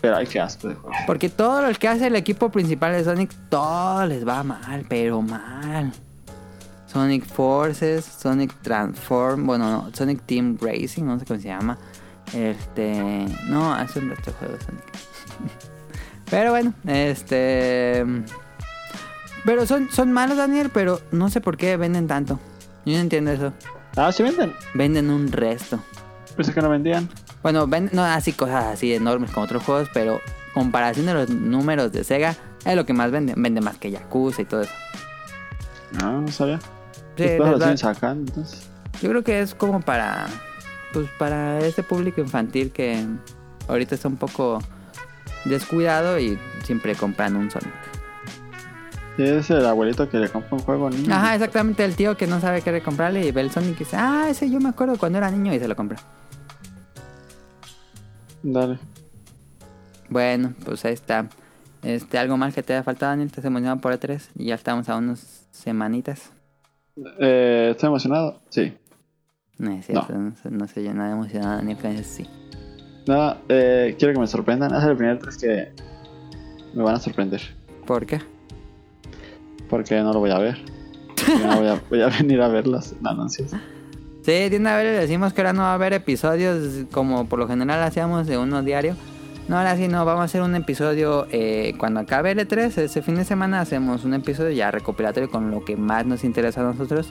Pero 0.00 0.16
hay 0.16 0.26
que 0.26 0.40
juego. 0.40 0.90
Porque 1.06 1.28
todo 1.28 1.66
lo 1.66 1.72
que 1.74 1.88
hace 1.88 2.06
el 2.06 2.16
equipo 2.16 2.50
principal 2.50 2.92
de 2.92 3.04
Sonic, 3.04 3.30
todo 3.48 4.06
les 4.06 4.26
va 4.26 4.42
mal, 4.42 4.84
pero 4.88 5.20
mal. 5.22 5.92
Sonic 6.90 7.24
Forces, 7.24 8.04
Sonic 8.04 8.52
Transform, 8.62 9.46
bueno, 9.46 9.70
no, 9.70 9.90
Sonic 9.94 10.22
Team 10.22 10.58
Racing, 10.60 11.04
no 11.04 11.18
sé 11.18 11.24
cómo 11.24 11.38
se 11.38 11.48
llama. 11.48 11.78
Este, 12.32 13.26
no, 13.46 13.80
es 13.80 13.94
un 13.96 14.10
otro 14.10 14.32
juego 14.32 14.54
de 14.54 14.60
Sonic. 14.64 14.84
pero 16.30 16.50
bueno, 16.50 16.74
este, 16.86 18.04
pero 19.44 19.66
son, 19.66 19.88
son 19.90 20.12
malos, 20.12 20.36
Daniel, 20.36 20.70
pero 20.72 21.00
no 21.12 21.30
sé 21.30 21.40
por 21.40 21.56
qué 21.56 21.76
venden 21.76 22.08
tanto. 22.08 22.40
Yo 22.84 22.94
no 22.94 23.00
entiendo 23.00 23.30
eso. 23.30 23.52
Ah, 23.96 24.10
sí 24.10 24.22
venden. 24.24 24.52
Venden 24.74 25.10
un 25.10 25.30
resto. 25.30 25.78
Pensé 26.36 26.52
que 26.52 26.60
no 26.60 26.70
vendían. 26.70 27.08
Bueno, 27.42 27.68
ven, 27.68 27.90
no 27.92 28.02
así 28.02 28.32
cosas 28.32 28.64
así 28.66 28.92
enormes 28.94 29.30
como 29.30 29.44
otros 29.44 29.62
juegos, 29.62 29.88
pero 29.94 30.20
comparación 30.54 31.06
de 31.06 31.14
los 31.14 31.30
números 31.30 31.92
de 31.92 32.02
Sega, 32.02 32.36
Es 32.64 32.74
lo 32.74 32.84
que 32.84 32.92
más 32.92 33.12
vende. 33.12 33.34
Vende 33.36 33.60
más 33.60 33.78
que 33.78 33.92
Yakuza 33.92 34.42
y 34.42 34.44
todo 34.44 34.62
eso. 34.62 34.72
No, 36.00 36.20
no 36.20 36.28
sabía. 36.28 36.58
Sí, 37.16 37.24
Después 37.24 37.50
lo 37.50 37.60
siguen 37.60 37.78
sacando, 37.78 38.30
entonces. 38.30 38.68
Yo 39.02 39.10
creo 39.10 39.22
que 39.22 39.40
es 39.40 39.54
como 39.54 39.80
para. 39.80 40.26
Pues 40.92 41.08
para 41.18 41.60
este 41.60 41.82
público 41.84 42.20
infantil 42.20 42.72
que 42.72 43.06
ahorita 43.68 43.94
está 43.94 44.08
un 44.08 44.16
poco 44.16 44.60
descuidado 45.44 46.18
y 46.18 46.38
siempre 46.64 46.94
compran 46.94 47.36
un 47.36 47.50
Sonic. 47.50 47.72
Es 49.18 49.50
el 49.50 49.66
abuelito 49.66 50.08
que 50.08 50.18
le 50.18 50.28
compra 50.28 50.56
un 50.56 50.60
juego 50.60 50.86
a 50.86 50.90
niños. 50.90 51.08
Ajá, 51.10 51.34
exactamente. 51.34 51.84
El 51.84 51.94
tío 51.94 52.16
que 52.16 52.26
no 52.26 52.40
sabe 52.40 52.62
qué 52.62 52.80
comprarle 52.80 53.26
y 53.26 53.30
ve 53.32 53.42
el 53.42 53.50
Sonic 53.50 53.76
y 53.76 53.78
dice, 53.80 53.96
ah, 53.96 54.28
ese 54.30 54.50
yo 54.50 54.60
me 54.60 54.70
acuerdo 54.70 54.96
cuando 54.96 55.18
era 55.18 55.30
niño 55.30 55.54
y 55.54 55.58
se 55.58 55.68
lo 55.68 55.76
compra. 55.76 55.98
Dale. 58.42 58.78
Bueno, 60.08 60.54
pues 60.64 60.84
ahí 60.84 60.94
está. 60.94 61.28
Este, 61.82 62.18
algo 62.18 62.36
más 62.36 62.54
que 62.54 62.62
te 62.62 62.72
haya 62.72 62.82
faltado, 62.82 63.10
Daniel. 63.10 63.28
¿Estás 63.28 63.44
emocionado 63.44 63.80
por 63.80 63.92
E3? 63.92 64.20
Y 64.36 64.46
ya 64.46 64.54
estamos 64.54 64.88
a 64.88 64.96
unas 64.96 65.46
semanitas. 65.50 66.30
Eh, 67.18 67.68
¿Estoy 67.72 67.88
emocionado? 67.88 68.40
Sí. 68.48 68.72
No 69.58 69.72
es 69.72 69.86
cierto, 69.86 70.12
no, 70.12 70.32
no 70.50 70.66
yo 70.66 70.94
nada 70.94 71.12
emocionado, 71.12 71.60
con 71.60 71.90
eso 71.90 72.04
sí. 72.04 72.26
No, 73.06 73.36
eh, 73.48 73.94
quiero 73.98 74.14
que 74.14 74.20
me 74.20 74.26
sorprendan. 74.26 74.74
Es 74.74 74.84
el 74.84 74.96
primer 74.96 75.18
3 75.18 75.36
que 75.36 75.72
me 76.74 76.82
van 76.82 76.94
a 76.94 77.00
sorprender. 77.00 77.40
¿Por 77.86 78.06
qué? 78.06 78.20
Porque 79.68 80.00
no 80.00 80.12
lo 80.12 80.20
voy 80.20 80.30
a 80.30 80.38
ver. 80.38 80.58
No 81.42 81.56
voy, 81.56 81.66
a, 81.68 81.82
voy 81.90 82.02
a 82.02 82.08
venir 82.18 82.40
a 82.40 82.48
ver 82.48 82.66
los 82.66 82.94
anuncios. 83.04 83.50
Sí, 84.22 84.56
una 84.56 84.76
vez 84.76 84.84
le 84.84 84.92
decimos 84.92 85.32
que 85.32 85.40
ahora 85.40 85.52
no 85.52 85.62
va 85.62 85.72
a 85.72 85.74
haber 85.74 85.92
episodios 85.92 86.86
como 86.90 87.26
por 87.26 87.38
lo 87.38 87.48
general 87.48 87.82
hacíamos 87.82 88.26
de 88.26 88.38
uno 88.38 88.62
diario. 88.62 88.96
No, 89.50 89.58
ahora 89.58 89.76
sí 89.76 89.88
no, 89.88 90.04
vamos 90.04 90.20
a 90.20 90.24
hacer 90.26 90.42
un 90.42 90.54
episodio 90.54 91.26
eh, 91.32 91.74
cuando 91.76 91.98
acabe 91.98 92.30
el 92.30 92.38
E3, 92.38 92.82
ese 92.82 93.02
fin 93.02 93.16
de 93.16 93.24
semana 93.24 93.60
hacemos 93.60 94.04
un 94.04 94.14
episodio 94.14 94.52
ya 94.52 94.70
recopilatorio 94.70 95.28
con 95.28 95.50
lo 95.50 95.64
que 95.64 95.76
más 95.76 96.06
nos 96.06 96.22
interesa 96.22 96.60
a 96.60 96.72
nosotros. 96.72 97.08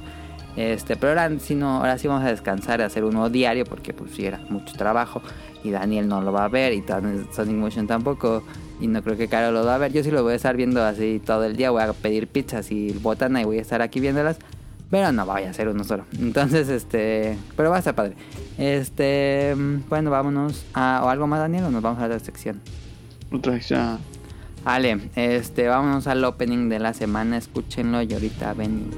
Este, 0.55 0.95
pero 0.95 1.09
ahora 1.09 1.37
sí, 1.37 1.53
no, 1.53 1.79
ahora 1.79 1.97
sí 1.97 2.07
vamos 2.07 2.23
a 2.23 2.29
descansar 2.29 2.79
y 2.79 2.83
hacer 2.83 3.03
uno 3.03 3.29
diario 3.29 3.65
porque 3.65 3.91
pues 3.91 4.11
sí 4.11 4.25
era 4.25 4.39
mucho 4.47 4.73
trabajo 4.77 5.21
y 5.65 5.71
Daniel 5.71 6.07
no 6.07 6.21
lo 6.21 6.31
va 6.31 6.45
a 6.45 6.47
ver 6.47 6.71
y 6.71 6.81
Sonic 7.33 7.57
Motion 7.57 7.87
tampoco 7.87 8.41
y 8.79 8.87
no 8.87 9.03
creo 9.03 9.17
que 9.17 9.27
Caro 9.27 9.51
lo 9.51 9.65
va 9.65 9.75
a 9.75 9.77
ver. 9.77 9.91
Yo 9.91 10.01
sí 10.01 10.09
lo 10.09 10.23
voy 10.23 10.31
a 10.31 10.35
estar 10.37 10.55
viendo 10.55 10.81
así 10.81 11.21
todo 11.25 11.43
el 11.43 11.57
día, 11.57 11.71
voy 11.71 11.83
a 11.83 11.91
pedir 11.91 12.29
pizzas 12.29 12.71
y 12.71 12.93
botana 12.93 13.41
y 13.41 13.43
voy 13.43 13.57
a 13.57 13.61
estar 13.61 13.81
aquí 13.81 13.99
viéndolas. 13.99 14.39
Pero 14.89 15.11
no 15.11 15.25
vaya 15.25 15.51
a 15.51 15.53
ser 15.53 15.67
uno 15.67 15.83
solo. 15.83 16.05
Entonces, 16.19 16.67
este. 16.69 17.37
Pero 17.55 17.69
va 17.69 17.75
a 17.77 17.79
estar 17.79 17.95
padre. 17.95 18.15
Este. 18.57 19.55
Bueno, 19.87 20.09
vámonos 20.09 20.65
a. 20.73 21.01
¿O 21.03 21.09
algo 21.09 21.27
más, 21.27 21.39
Daniel? 21.39 21.65
¿O 21.65 21.71
nos 21.71 21.81
vamos 21.81 22.01
a 22.01 22.07
la 22.07 22.19
sección? 22.19 22.59
Otra 23.31 23.53
sección. 23.53 23.99
Vale, 24.63 24.99
este. 25.15 25.67
Vámonos 25.67 26.07
al 26.07 26.23
opening 26.23 26.69
de 26.69 26.79
la 26.79 26.93
semana. 26.93 27.37
Escúchenlo 27.37 28.01
y 28.01 28.13
ahorita 28.13 28.53
venimos. 28.53 28.95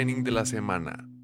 opening 0.00 0.24
de 0.24 0.30
la 0.30 0.46
semana. 0.46 1.19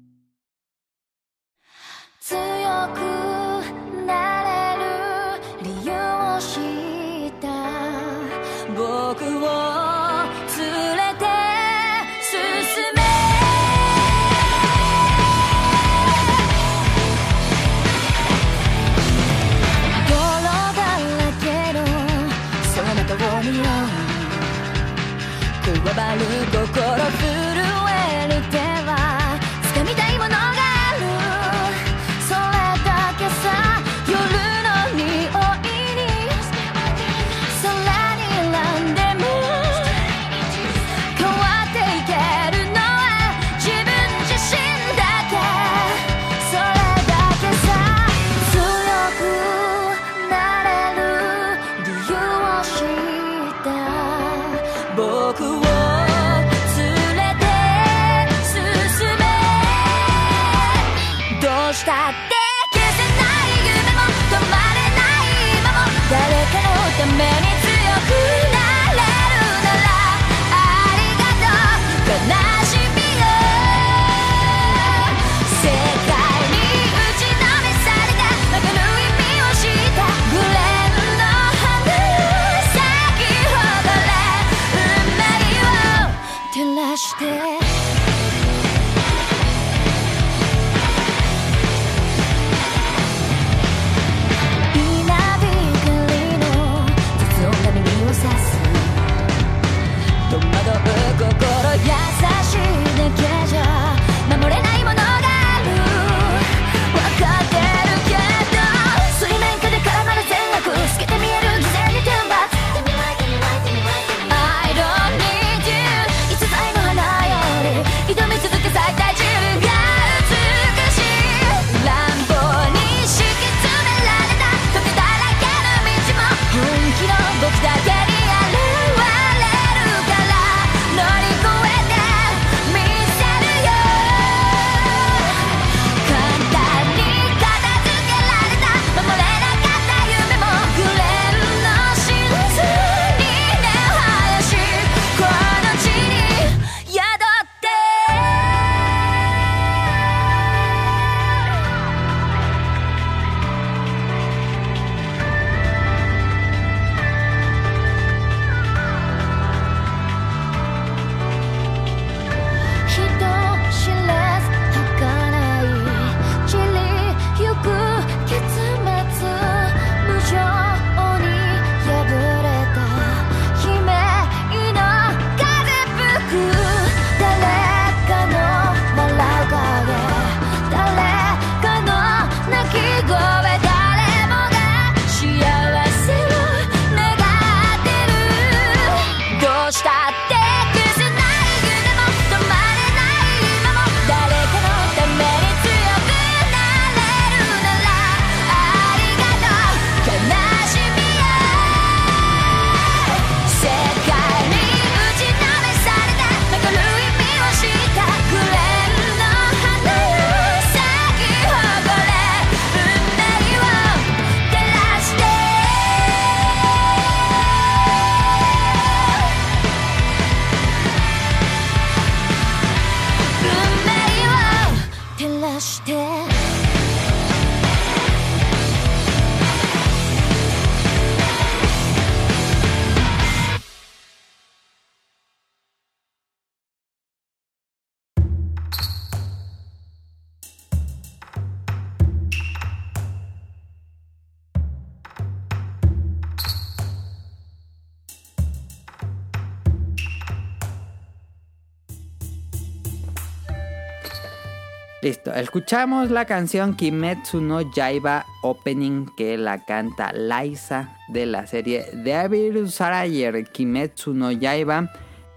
Listo, 255.07 255.33
escuchamos 255.33 256.11
la 256.11 256.25
canción 256.25 256.75
Kimetsu 256.75 257.39
no 257.39 257.61
Yaiba 257.61 258.25
Opening 258.41 259.05
que 259.15 259.37
la 259.37 259.63
canta 259.63 260.11
Liza 260.11 260.97
de 261.07 261.25
la 261.25 261.47
serie 261.47 261.85
Devil 261.93 262.69
Sarayer. 262.69 263.45
Kimetsu 263.49 264.13
no 264.13 264.33
Yaiba 264.33 264.91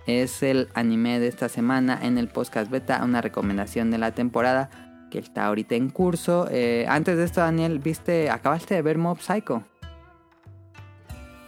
es 0.08 0.42
el 0.42 0.70
anime 0.74 1.20
de 1.20 1.28
esta 1.28 1.48
semana 1.48 2.00
en 2.02 2.18
el 2.18 2.26
podcast 2.26 2.68
beta, 2.68 3.00
una 3.04 3.20
recomendación 3.20 3.92
de 3.92 3.98
la 3.98 4.10
temporada 4.10 4.70
que 5.08 5.20
está 5.20 5.46
ahorita 5.46 5.76
en 5.76 5.90
curso. 5.90 6.48
Eh, 6.50 6.84
antes 6.88 7.16
de 7.16 7.22
esto, 7.22 7.40
Daniel, 7.40 7.78
¿viste, 7.78 8.28
acabaste 8.28 8.74
de 8.74 8.82
ver 8.82 8.98
Mob 8.98 9.20
Psycho? 9.20 9.62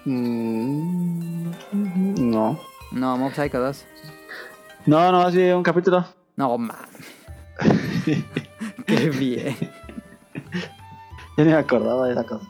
Mm, 0.04 1.50
no. 2.30 2.60
No, 2.92 3.18
Mob 3.18 3.34
Psycho 3.34 3.58
2. 3.58 3.84
No, 4.86 5.10
no, 5.10 5.22
así 5.22 5.40
un 5.50 5.64
capítulo. 5.64 6.06
No, 6.36 6.56
man. 6.56 6.76
Qué 8.86 9.10
bien. 9.10 9.56
Ya 11.36 11.44
ni 11.44 11.50
me 11.50 11.56
acordaba 11.56 12.06
de 12.06 12.12
esa 12.12 12.24
cosa. 12.24 12.46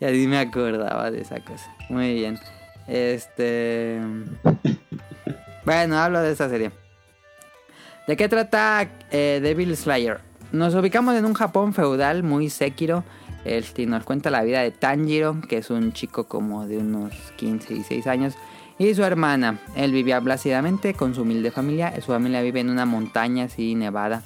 Ya 0.00 0.10
ni 0.10 0.26
me 0.26 0.38
acordaba 0.38 1.10
de 1.10 1.20
esa 1.20 1.40
cosa. 1.40 1.74
Muy 1.88 2.14
bien. 2.14 2.38
Este. 2.86 4.00
Bueno, 5.64 5.98
hablo 5.98 6.22
de 6.22 6.32
esta 6.32 6.48
serie. 6.48 6.70
¿De 8.06 8.16
qué 8.16 8.26
trata 8.26 8.88
eh, 9.10 9.38
Devil 9.42 9.76
Slayer? 9.76 10.18
Nos 10.50 10.74
ubicamos 10.74 11.14
en 11.14 11.26
un 11.26 11.34
Japón 11.34 11.74
feudal 11.74 12.22
muy 12.22 12.48
séquiro. 12.48 13.04
Este, 13.44 13.84
nos 13.84 14.02
cuenta 14.04 14.30
la 14.30 14.42
vida 14.42 14.62
de 14.62 14.70
Tanjiro, 14.70 15.42
que 15.46 15.58
es 15.58 15.68
un 15.68 15.92
chico 15.92 16.24
como 16.24 16.66
de 16.66 16.78
unos 16.78 17.12
15 17.36 17.74
y 17.74 17.76
16 17.76 18.06
años, 18.06 18.34
y 18.78 18.94
su 18.94 19.02
hermana. 19.02 19.58
Él 19.74 19.92
vivía 19.92 20.20
plácidamente 20.20 20.94
con 20.94 21.14
su 21.14 21.22
humilde 21.22 21.50
familia. 21.50 21.92
Su 22.00 22.12
familia 22.12 22.42
vive 22.42 22.60
en 22.60 22.70
una 22.70 22.86
montaña 22.86 23.44
así 23.44 23.74
nevada, 23.74 24.22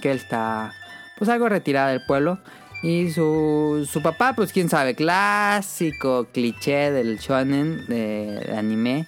que 0.00 0.10
él 0.12 0.18
está 0.18 0.72
pues 1.18 1.28
algo 1.30 1.48
retirada 1.48 1.90
del 1.90 2.04
pueblo. 2.06 2.38
Y 2.82 3.10
su, 3.12 3.88
su 3.88 4.02
papá, 4.02 4.32
pues 4.34 4.52
quién 4.52 4.68
sabe, 4.68 4.96
clásico 4.96 6.26
cliché 6.32 6.90
del 6.90 7.18
shonen 7.18 7.86
de, 7.86 8.42
de 8.44 8.56
anime, 8.56 9.06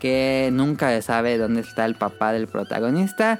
que 0.00 0.50
nunca 0.52 1.00
sabe 1.02 1.38
dónde 1.38 1.60
está 1.60 1.84
el 1.84 1.94
papá 1.94 2.32
del 2.32 2.48
protagonista. 2.48 3.38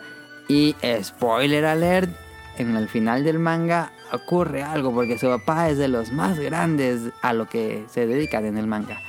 Y 0.48 0.76
spoiler 1.03 1.64
alert, 1.64 2.11
en 2.59 2.76
el 2.76 2.88
final 2.88 3.24
del 3.24 3.38
manga 3.38 3.92
ocurre 4.12 4.62
algo 4.62 4.92
porque 4.92 5.18
su 5.18 5.26
papá 5.26 5.70
es 5.70 5.78
de 5.78 5.88
los 5.88 6.12
más 6.12 6.38
grandes 6.38 7.00
a 7.22 7.32
lo 7.32 7.48
que 7.48 7.84
se 7.88 8.07
dedican 8.07 8.44
en 8.44 8.59
el 8.59 8.66
manga. 8.66 9.00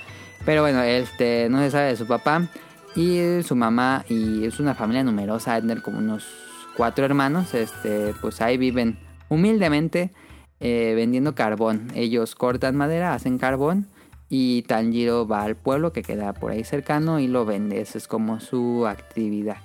Pero 0.45 0.61
bueno, 0.61 0.81
este 0.81 1.47
no 1.49 1.59
se 1.59 1.71
sabe 1.71 1.87
de 1.87 1.95
su 1.95 2.05
papá 2.05 2.47
y 2.95 3.41
su 3.43 3.55
mamá 3.55 4.05
y 4.09 4.45
es 4.45 4.59
una 4.59 4.75
familia 4.75 5.03
numerosa, 5.03 5.59
tener 5.59 5.81
como 5.81 5.99
unos 5.99 6.27
cuatro 6.75 7.05
hermanos, 7.05 7.53
este 7.53 8.13
pues 8.21 8.41
ahí 8.41 8.57
viven 8.57 8.97
humildemente 9.29 10.11
eh, 10.59 10.93
vendiendo 10.95 11.35
carbón. 11.35 11.87
Ellos 11.95 12.35
cortan 12.35 12.75
madera, 12.75 13.13
hacen 13.13 13.37
carbón 13.37 13.87
y 14.29 14.63
Tanjiro 14.63 15.27
va 15.27 15.43
al 15.43 15.55
pueblo 15.55 15.93
que 15.93 16.03
queda 16.03 16.33
por 16.33 16.51
ahí 16.51 16.63
cercano 16.63 17.19
y 17.19 17.27
lo 17.27 17.45
vende. 17.45 17.81
Esa 17.81 17.97
es 17.97 18.07
como 18.07 18.39
su 18.39 18.87
actividad. 18.87 19.57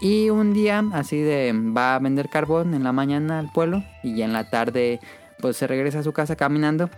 Y 0.00 0.30
un 0.30 0.52
día 0.52 0.84
así 0.92 1.20
de 1.20 1.52
va 1.54 1.94
a 1.94 1.98
vender 1.98 2.28
carbón 2.28 2.74
en 2.74 2.84
la 2.84 2.92
mañana 2.92 3.38
al 3.38 3.52
pueblo 3.52 3.84
y 4.02 4.16
ya 4.16 4.24
en 4.24 4.32
la 4.32 4.50
tarde 4.50 5.00
pues 5.40 5.56
se 5.56 5.66
regresa 5.66 6.00
a 6.00 6.02
su 6.02 6.12
casa 6.12 6.36
caminando. 6.36 6.90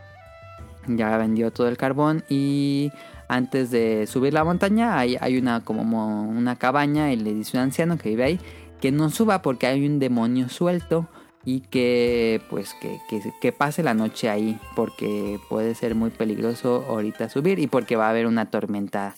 Ya 0.89 1.17
vendió 1.17 1.51
todo 1.51 1.69
el 1.69 1.77
carbón 1.77 2.25
y 2.29 2.93
antes 3.29 3.71
de 3.71 4.07
subir 4.07 4.33
la 4.33 4.45
montaña 4.45 4.99
hay, 4.99 5.17
hay 5.21 5.39
una 5.39 5.65
como 5.65 6.23
una 6.29 6.57
cabaña 6.57 7.13
y 7.13 7.17
le 7.17 7.35
dice 7.35 7.57
un 7.57 7.65
anciano 7.65 7.99
que 7.99 8.11
vive 8.11 8.25
ahí 8.25 8.41
que 8.81 8.93
no 8.93 9.11
suba 9.11 9.43
porque 9.43 9.67
hay 9.67 9.87
un 9.87 9.99
demonio 9.99 10.49
suelto 10.49 11.09
y 11.45 11.61
que 11.61 12.43
pues 12.51 12.75
que, 12.81 12.99
que, 13.09 13.21
que 13.41 13.53
pase 13.53 13.83
la 13.83 13.95
noche 13.95 14.29
ahí 14.29 14.59
porque 14.75 15.39
puede 15.49 15.75
ser 15.75 15.95
muy 15.95 16.11
peligroso 16.11 16.85
ahorita 16.89 17.29
subir 17.29 17.59
y 17.59 17.69
porque 17.69 17.97
va 17.97 18.07
a 18.07 18.11
haber 18.11 18.27
una 18.27 18.51
tormenta 18.51 19.15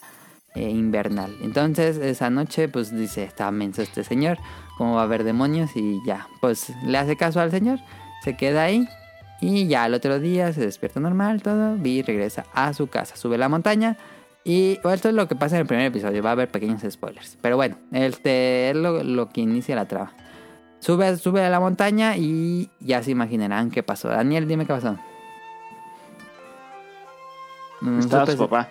eh, 0.55 0.71
invernal. 0.71 1.35
Entonces 1.43 1.97
esa 1.97 2.31
noche 2.31 2.69
pues 2.69 2.95
dice, 2.95 3.25
está 3.25 3.51
menso 3.51 3.83
este 3.83 4.05
señor, 4.05 4.39
cómo 4.77 4.95
va 4.95 5.03
a 5.03 5.05
haber 5.05 5.25
demonios 5.25 5.71
y 5.75 6.01
ya, 6.07 6.29
pues 6.41 6.73
le 6.85 6.99
hace 6.99 7.17
caso 7.17 7.41
al 7.41 7.51
señor, 7.51 7.79
se 8.23 8.37
queda 8.37 8.65
ahí 8.65 8.87
y 9.41 9.67
ya 9.69 9.87
el 9.87 9.95
otro 9.95 10.19
día 10.19 10.53
se 10.53 10.61
despierta 10.61 11.01
normal 11.01 11.43
todo 11.43 11.77
y 11.85 12.03
regresa 12.03 12.45
a 12.55 12.73
su 12.75 12.87
casa, 12.89 13.17
sube 13.17 13.39
la 13.39 13.49
montaña 13.49 13.97
y 14.45 14.79
bueno, 14.83 14.95
esto 14.95 15.09
es 15.09 15.15
lo 15.15 15.29
que 15.29 15.37
pasa 15.37 15.57
en 15.57 15.63
el 15.63 15.67
primer 15.67 15.87
episodio, 15.87 16.23
va 16.23 16.31
a 16.31 16.33
haber 16.33 16.49
pequeños 16.49 16.83
spoilers, 16.89 17.37
pero 17.43 17.57
bueno, 17.57 17.77
este 17.93 18.71
es 18.71 18.77
lo, 18.77 19.03
lo 19.05 19.29
que 19.29 19.41
inicia 19.43 19.77
la 19.77 19.87
trama. 19.87 20.13
Sube, 20.81 21.17
sube 21.17 21.45
a 21.45 21.51
la 21.51 21.59
montaña 21.61 22.17
y 22.17 22.71
ya 22.79 23.03
se 23.03 23.11
imaginarán 23.11 23.71
qué 23.71 23.83
pasó. 23.83 24.09
Daniel, 24.09 24.47
dime 24.47 24.65
qué 24.65 24.73
pasó. 24.73 24.97
No, 27.81 27.99
Estaba 27.99 28.27
si- 28.27 28.37
papá. 28.37 28.69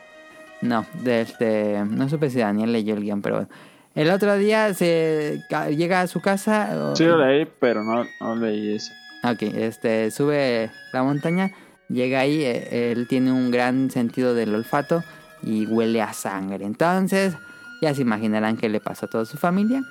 no, 0.62 0.86
de 1.04 1.22
este, 1.22 1.84
no 1.86 2.10
supe 2.10 2.30
si 2.30 2.40
Daniel 2.40 2.72
leyó 2.72 2.94
el 2.94 3.02
guion, 3.02 3.22
pero 3.22 3.36
bueno. 3.36 3.50
El 3.96 4.10
otro 4.12 4.38
día 4.38 4.74
se 4.74 5.40
llega 5.76 6.02
a 6.02 6.08
su 6.08 6.22
casa. 6.22 6.96
Sí 6.96 7.04
lo 7.04 7.18
leí, 7.18 7.48
pero 7.60 7.84
no, 7.84 8.06
no 8.22 8.36
leí 8.36 8.76
eso. 8.76 8.92
Ok, 9.32 9.42
este, 9.42 10.12
sube 10.12 10.72
la 10.94 11.04
montaña, 11.04 11.52
llega 11.90 12.20
ahí, 12.20 12.44
eh, 12.44 12.92
él 12.92 13.08
tiene 13.08 13.32
un 13.32 13.52
gran 13.52 13.92
sentido 13.92 14.34
del 14.34 14.56
olfato 14.56 15.04
y 15.44 15.66
huele 15.66 16.02
a 16.02 16.14
sangre. 16.14 16.66
Entonces, 16.66 17.36
ya 17.82 17.94
se 17.94 18.02
imaginarán 18.02 18.58
qué 18.58 18.70
le 18.70 18.80
pasó 18.80 19.06
a 19.06 19.10
toda 19.10 19.26
su 19.26 19.38
familia. 19.38 19.82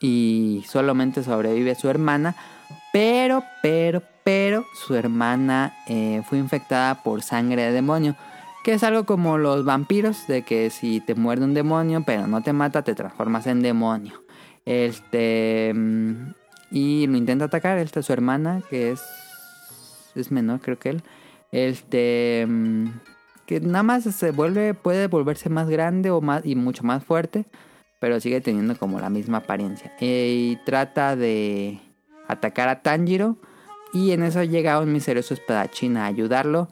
Y 0.00 0.64
solamente 0.68 1.22
sobrevive 1.22 1.74
su 1.74 1.88
hermana, 1.88 2.34
pero, 2.92 3.44
pero, 3.62 4.02
pero, 4.24 4.66
su 4.74 4.94
hermana 4.94 5.74
eh, 5.86 6.22
fue 6.28 6.38
infectada 6.38 7.02
por 7.02 7.22
sangre 7.22 7.62
de 7.62 7.72
demonio. 7.72 8.16
Que 8.64 8.74
es 8.74 8.84
algo 8.84 9.04
como 9.06 9.38
los 9.38 9.64
vampiros, 9.64 10.26
de 10.26 10.42
que 10.42 10.70
si 10.70 11.00
te 11.00 11.14
muerde 11.14 11.44
un 11.44 11.54
demonio, 11.54 12.02
pero 12.04 12.26
no 12.26 12.42
te 12.42 12.52
mata, 12.52 12.82
te 12.82 12.94
transformas 12.94 13.46
en 13.46 13.62
demonio. 13.62 14.22
Este. 14.64 15.72
Y 16.72 17.06
lo 17.06 17.16
intenta 17.18 17.44
atacar. 17.46 17.78
Esta 17.78 18.00
es 18.00 18.06
su 18.06 18.12
hermana, 18.12 18.62
que 18.70 18.92
es. 18.92 19.02
Es 20.14 20.30
menor, 20.30 20.60
creo 20.60 20.78
que 20.78 20.90
él. 20.90 21.02
Este. 21.52 22.46
mm, 22.48 22.86
Que 23.46 23.60
nada 23.60 23.82
más 23.82 24.04
se 24.04 24.30
vuelve. 24.30 24.74
Puede 24.74 25.06
volverse 25.08 25.48
más 25.50 25.68
grande 25.68 26.10
o 26.10 26.20
más. 26.20 26.44
Y 26.46 26.56
mucho 26.56 26.84
más 26.84 27.04
fuerte. 27.04 27.44
Pero 28.00 28.20
sigue 28.20 28.40
teniendo 28.40 28.76
como 28.76 29.00
la 29.00 29.10
misma 29.10 29.38
apariencia. 29.38 29.92
Y 30.00 30.56
trata 30.64 31.14
de 31.16 31.80
atacar 32.28 32.68
a 32.68 32.82
Tanjiro. 32.82 33.36
Y 33.92 34.12
en 34.12 34.22
eso 34.22 34.42
llega 34.42 34.80
un 34.80 34.92
misterioso 34.92 35.34
espadachín 35.34 35.96
a 35.98 36.06
ayudarlo. 36.06 36.68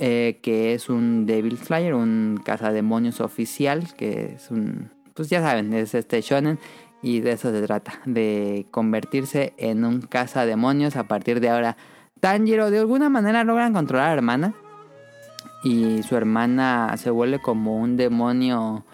eh, 0.00 0.40
que 0.42 0.74
es 0.74 0.88
un 0.88 1.24
Devil 1.26 1.56
Slayer, 1.58 1.94
un 1.94 2.40
cazademonios 2.44 3.20
oficial. 3.20 3.94
Que 3.96 4.34
es 4.36 4.50
un. 4.50 4.90
Pues 5.14 5.28
ya 5.30 5.40
saben, 5.42 5.72
es 5.74 5.94
este 5.94 6.20
shonen. 6.22 6.58
Y 7.04 7.20
de 7.20 7.32
eso 7.32 7.50
se 7.50 7.60
trata, 7.60 8.00
de 8.06 8.64
convertirse 8.70 9.52
en 9.58 9.84
un 9.84 10.00
cazademonios 10.00 10.96
a 10.96 11.04
partir 11.04 11.38
de 11.38 11.50
ahora. 11.50 11.76
Tanjiro 12.18 12.70
de 12.70 12.78
alguna 12.78 13.10
manera 13.10 13.44
logran 13.44 13.74
controlar 13.74 14.06
a 14.06 14.08
la 14.08 14.14
hermana. 14.14 14.54
Y 15.62 16.02
su 16.02 16.16
hermana 16.16 16.94
se 16.96 17.10
vuelve 17.10 17.42
como 17.42 17.76
un 17.76 17.98
demonio 17.98 18.86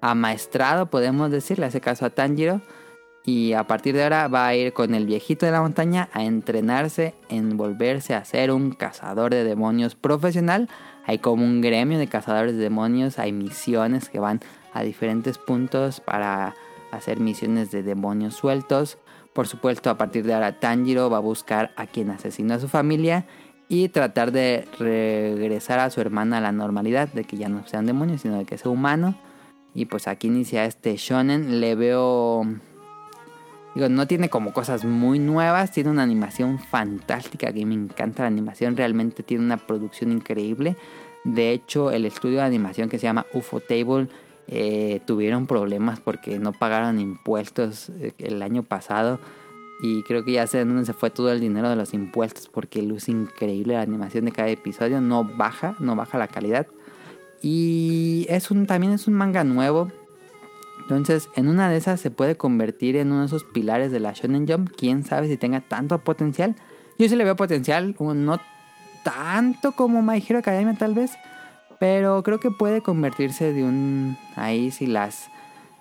amaestrado, 0.00 0.86
podemos 0.86 1.30
decir. 1.30 1.60
Le 1.60 1.66
hace 1.66 1.80
caso 1.80 2.04
a 2.04 2.10
Tanjiro. 2.10 2.62
Y 3.24 3.52
a 3.52 3.64
partir 3.68 3.94
de 3.94 4.02
ahora 4.02 4.26
va 4.26 4.48
a 4.48 4.56
ir 4.56 4.72
con 4.72 4.92
el 4.96 5.06
viejito 5.06 5.46
de 5.46 5.52
la 5.52 5.62
montaña 5.62 6.08
a 6.12 6.24
entrenarse 6.24 7.14
en 7.28 7.56
volverse 7.56 8.16
a 8.16 8.24
ser 8.24 8.50
un 8.50 8.72
cazador 8.72 9.30
de 9.30 9.44
demonios 9.44 9.94
profesional. 9.94 10.68
Hay 11.06 11.18
como 11.18 11.44
un 11.44 11.60
gremio 11.60 12.00
de 12.00 12.08
cazadores 12.08 12.56
de 12.56 12.62
demonios. 12.64 13.20
Hay 13.20 13.30
misiones 13.30 14.08
que 14.08 14.18
van 14.18 14.40
a 14.74 14.82
diferentes 14.82 15.38
puntos 15.38 16.00
para 16.00 16.56
hacer 16.92 17.18
misiones 17.18 17.72
de 17.72 17.82
demonios 17.82 18.34
sueltos. 18.34 18.98
Por 19.32 19.48
supuesto, 19.48 19.90
a 19.90 19.98
partir 19.98 20.24
de 20.24 20.34
ahora 20.34 20.60
Tanjiro 20.60 21.10
va 21.10 21.16
a 21.16 21.20
buscar 21.20 21.72
a 21.76 21.86
quien 21.86 22.10
asesinó 22.10 22.54
a 22.54 22.60
su 22.60 22.68
familia 22.68 23.26
y 23.68 23.88
tratar 23.88 24.30
de 24.30 24.68
regresar 24.78 25.78
a 25.78 25.90
su 25.90 26.00
hermana 26.00 26.38
a 26.38 26.40
la 26.42 26.52
normalidad, 26.52 27.08
de 27.08 27.24
que 27.24 27.38
ya 27.38 27.48
no 27.48 27.66
sea 27.66 27.80
un 27.80 27.86
demonio, 27.86 28.18
sino 28.18 28.38
de 28.38 28.44
que 28.44 28.58
sea 28.58 28.70
humano. 28.70 29.16
Y 29.74 29.86
pues 29.86 30.06
aquí 30.06 30.26
inicia 30.26 30.66
este 30.66 30.94
shonen. 30.96 31.60
Le 31.60 31.74
veo... 31.74 32.42
Digo, 33.74 33.88
no 33.88 34.06
tiene 34.06 34.28
como 34.28 34.52
cosas 34.52 34.84
muy 34.84 35.18
nuevas, 35.18 35.72
tiene 35.72 35.88
una 35.88 36.02
animación 36.02 36.58
fantástica, 36.58 37.54
que 37.54 37.64
me 37.64 37.74
encanta 37.74 38.24
la 38.24 38.28
animación, 38.28 38.76
realmente 38.76 39.22
tiene 39.22 39.42
una 39.42 39.56
producción 39.56 40.12
increíble. 40.12 40.76
De 41.24 41.52
hecho, 41.52 41.90
el 41.90 42.04
estudio 42.04 42.38
de 42.38 42.44
animación 42.44 42.90
que 42.90 42.98
se 42.98 43.04
llama 43.04 43.24
UFO 43.32 43.60
Table 43.60 44.08
eh, 44.48 45.00
tuvieron 45.06 45.46
problemas 45.46 46.00
porque 46.00 46.38
no 46.38 46.52
pagaron 46.52 47.00
impuestos 47.00 47.90
eh, 47.90 48.12
el 48.18 48.42
año 48.42 48.62
pasado. 48.62 49.20
Y 49.82 50.02
creo 50.04 50.24
que 50.24 50.32
ya 50.32 50.46
sé 50.46 50.64
dónde 50.64 50.84
se 50.84 50.92
fue 50.92 51.10
todo 51.10 51.32
el 51.32 51.40
dinero 51.40 51.68
de 51.68 51.76
los 51.76 51.92
impuestos 51.92 52.48
porque 52.48 52.82
luce 52.82 53.10
increíble 53.10 53.74
la 53.74 53.82
animación 53.82 54.24
de 54.24 54.32
cada 54.32 54.48
episodio. 54.48 55.00
No 55.00 55.24
baja, 55.24 55.74
no 55.80 55.96
baja 55.96 56.18
la 56.18 56.28
calidad. 56.28 56.66
Y 57.42 58.26
es 58.28 58.50
un, 58.50 58.66
también 58.66 58.92
es 58.92 59.08
un 59.08 59.14
manga 59.14 59.42
nuevo. 59.42 59.90
Entonces, 60.80 61.28
en 61.34 61.48
una 61.48 61.68
de 61.68 61.76
esas 61.76 62.00
se 62.00 62.10
puede 62.10 62.36
convertir 62.36 62.96
en 62.96 63.10
uno 63.10 63.20
de 63.20 63.26
esos 63.26 63.44
pilares 63.44 63.90
de 63.90 64.00
la 64.00 64.12
Shonen 64.12 64.46
Jump. 64.46 64.70
Quién 64.76 65.04
sabe 65.04 65.28
si 65.28 65.36
tenga 65.36 65.60
tanto 65.60 65.98
potencial. 65.98 66.54
Yo 66.98 67.08
sí 67.08 67.16
le 67.16 67.24
veo 67.24 67.34
potencial, 67.34 67.96
no 67.98 68.40
tanto 69.02 69.72
como 69.72 70.02
My 70.02 70.22
Hero 70.26 70.38
Academia 70.38 70.74
tal 70.74 70.94
vez, 70.94 71.12
pero 71.82 72.22
creo 72.22 72.38
que 72.38 72.52
puede 72.52 72.80
convertirse 72.80 73.52
de 73.52 73.64
un 73.64 74.16
ahí 74.36 74.70
si 74.70 74.86
las 74.86 75.32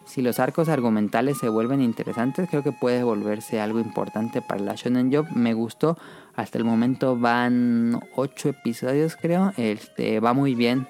si 0.04 0.24
los 0.24 0.40
arcos 0.40 0.68
argumentales 0.68 1.38
se 1.38 1.48
vuelven 1.48 1.80
interesantes, 1.80 2.50
creo 2.50 2.64
que 2.64 2.72
puede 2.72 3.04
volverse 3.04 3.62
algo 3.62 3.80
importante 3.80 4.42
para 4.42 4.62
la 4.62 4.74
Shonen 4.74 5.14
Jump. 5.14 5.30
Me 5.30 5.54
gustó. 5.54 6.00
Hasta 6.34 6.58
el 6.58 6.64
momento 6.64 7.20
van 7.20 8.02
8 8.16 8.50
episodios, 8.50 9.16
creo. 9.16 9.54
Este 9.58 10.20
va 10.20 10.34
muy 10.34 10.56
bien. 10.56 10.88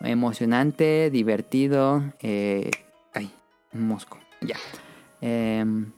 Emocionante, 0.00 1.08
divertido. 1.12 2.02
eh, 2.18 2.68
ay, 3.14 3.30
un 3.72 3.86
mosco. 3.86 4.18
Ya. 4.40 4.56
Em, 5.20 5.92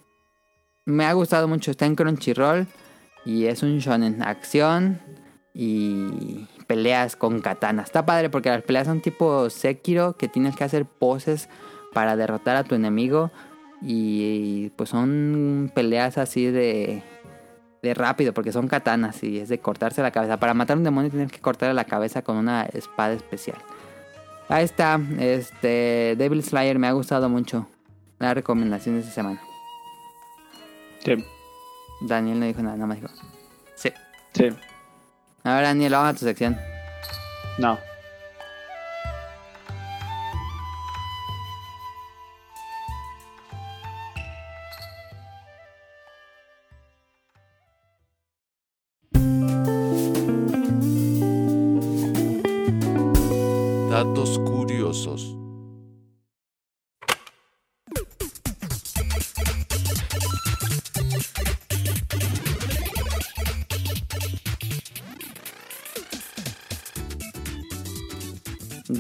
me 0.85 1.07
ha 1.07 1.15
gustado 1.15 1.49
mucho. 1.49 1.71
Está 1.71 1.87
en 1.87 1.95
Crunchyroll. 1.95 2.67
Y 3.25 3.47
es 3.47 3.63
un 3.63 3.79
shonen. 3.79 4.23
Acción 4.23 5.01
y 5.55 6.47
peleas 6.71 7.17
con 7.17 7.41
katana. 7.41 7.83
Está 7.83 8.07
padre 8.07 8.31
porque 8.31 8.49
las 8.49 8.63
peleas 8.63 8.87
son 8.87 9.01
tipo 9.01 9.51
Sekiro. 9.51 10.17
Que 10.17 10.29
tienes 10.29 10.55
que 10.55 10.63
hacer 10.63 10.85
poses 10.85 11.49
para 11.93 12.15
derrotar 12.15 12.55
a 12.55 12.63
tu 12.63 12.77
enemigo. 12.77 13.33
Y 13.83 14.71
pues 14.77 14.91
son 14.91 15.73
peleas 15.75 16.17
así 16.17 16.47
de, 16.47 17.03
de 17.83 17.95
rápido, 17.95 18.33
porque 18.33 18.53
son 18.53 18.69
katanas 18.69 19.25
y 19.25 19.41
es 19.41 19.49
de 19.49 19.59
cortarse 19.59 20.01
la 20.01 20.13
cabeza. 20.13 20.37
Para 20.37 20.55
matar 20.55 20.77
a 20.77 20.79
un 20.79 20.85
demonio 20.85 21.11
tienes 21.11 21.33
que 21.33 21.41
cortarle 21.41 21.75
la 21.75 21.87
cabeza 21.87 22.23
con 22.23 22.37
una 22.37 22.67
espada 22.67 23.15
especial. 23.15 23.59
Ahí 24.49 24.65
está, 24.65 25.01
este 25.19 26.15
Devil 26.17 26.45
Slayer 26.45 26.79
me 26.79 26.87
ha 26.87 26.93
gustado 26.93 27.29
mucho. 27.29 27.67
La 28.21 28.33
recomendación 28.33 28.95
de 28.95 29.01
esta 29.01 29.13
semana. 29.13 29.41
Sí. 31.05 31.25
Daniel 32.03 32.39
no 32.39 32.47
dijo 32.47 32.63
nada, 32.63 32.77
nada 32.77 32.87
más 32.87 33.01
dijo. 33.01 33.13
Sí. 33.75 33.91
Sí. 34.35 34.51
A 35.45 35.55
ver, 35.55 35.65
Daniel, 35.65 35.93
vamos 35.93 36.11
a 36.11 36.19
tu 36.19 36.25
sección. 36.25 36.59
No. 37.59 37.79